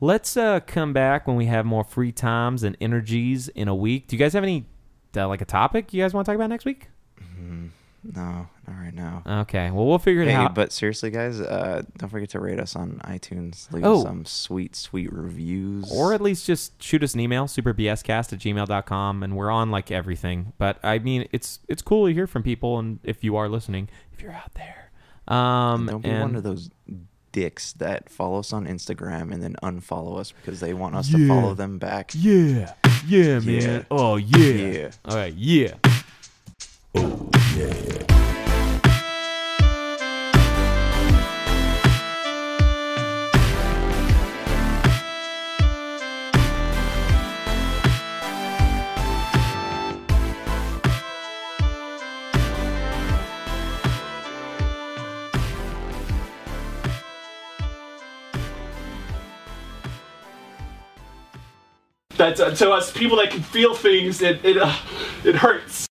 let's 0.00 0.36
uh, 0.36 0.60
come 0.60 0.92
back 0.92 1.26
when 1.26 1.36
we 1.36 1.46
have 1.46 1.64
more 1.64 1.84
free 1.84 2.12
times 2.12 2.62
and 2.62 2.76
energies 2.80 3.48
in 3.48 3.68
a 3.68 3.74
week. 3.74 4.08
Do 4.08 4.16
you 4.16 4.20
guys 4.20 4.32
have 4.34 4.42
any 4.42 4.66
uh, 5.16 5.28
like 5.28 5.40
a 5.40 5.44
topic 5.46 5.92
you 5.92 6.02
guys 6.02 6.12
want 6.14 6.24
to 6.26 6.30
talk 6.30 6.36
about 6.36 6.50
next 6.50 6.64
week? 6.64 6.88
Mm, 7.20 7.70
no, 8.14 8.20
not 8.22 8.48
right 8.80 8.94
now. 8.94 9.22
Okay. 9.42 9.70
Well, 9.70 9.86
we'll 9.86 9.98
figure 9.98 10.22
it 10.22 10.28
Hey, 10.28 10.34
out. 10.34 10.54
but 10.54 10.72
seriously, 10.72 11.10
guys, 11.10 11.40
uh, 11.40 11.82
don't 11.98 12.10
forget 12.10 12.28
to 12.30 12.40
rate 12.40 12.60
us 12.60 12.76
on 12.76 13.00
iTunes. 13.04 13.70
Leave 13.72 13.84
Oh. 13.84 13.98
us 13.98 14.02
some 14.02 14.24
sweet, 14.26 14.76
sweet 14.76 15.12
reviews. 15.12 15.90
or 15.92 16.12
at 16.14 16.20
least 16.20 16.46
just 16.46 16.82
shoot 16.82 17.02
us 17.02 17.14
an 17.14 17.20
email 17.20 17.46
superbscast 17.46 18.32
at 18.32 18.38
gmail.com 18.40 19.22
and 19.22 19.36
we're 19.36 19.50
on 19.50 19.70
like 19.70 19.90
everything 19.90 20.52
but 20.58 20.78
i 20.82 20.98
mean 20.98 21.26
it's 21.32 21.60
it's 21.68 21.82
cool 21.82 22.06
to 22.06 22.12
hear 22.12 22.26
from 22.26 22.42
people 22.42 22.78
and 22.78 22.98
if 23.04 23.22
you 23.24 23.36
are 23.36 23.48
listening 23.48 23.88
if 24.12 24.20
you're 24.22 24.32
out 24.32 24.52
there 24.54 24.90
um 25.28 25.86
don't 25.86 26.02
be 26.02 26.08
and 26.10 26.20
one 26.20 26.36
of 26.36 26.42
those 26.42 26.70
dicks 27.34 27.72
that 27.74 28.08
follow 28.08 28.38
us 28.38 28.52
on 28.52 28.64
Instagram 28.66 29.32
and 29.32 29.42
then 29.42 29.56
unfollow 29.62 30.18
us 30.18 30.32
because 30.32 30.60
they 30.60 30.72
want 30.72 30.94
us 30.94 31.10
Yeah. 31.10 31.18
to 31.18 31.28
follow 31.28 31.54
them 31.54 31.78
back. 31.78 32.12
yeah 32.14 32.72
yeah 33.06 33.40
man 33.40 33.60
Yeah. 33.60 33.82
oh 33.90 34.16
yeah. 34.16 34.46
Yeah. 34.46 34.90
all 35.04 35.16
right 35.16 35.34
Yeah. 35.34 35.74
Oh 36.94 37.28
yeah 37.56 38.33
That's 62.16 62.40
uh, 62.40 62.54
to 62.54 62.70
us 62.70 62.92
people 62.92 63.16
that 63.18 63.30
can 63.30 63.42
feel 63.42 63.74
things. 63.74 64.22
It 64.22 64.44
it 64.44 64.56
uh, 64.56 64.74
it 65.24 65.34
hurts. 65.36 65.86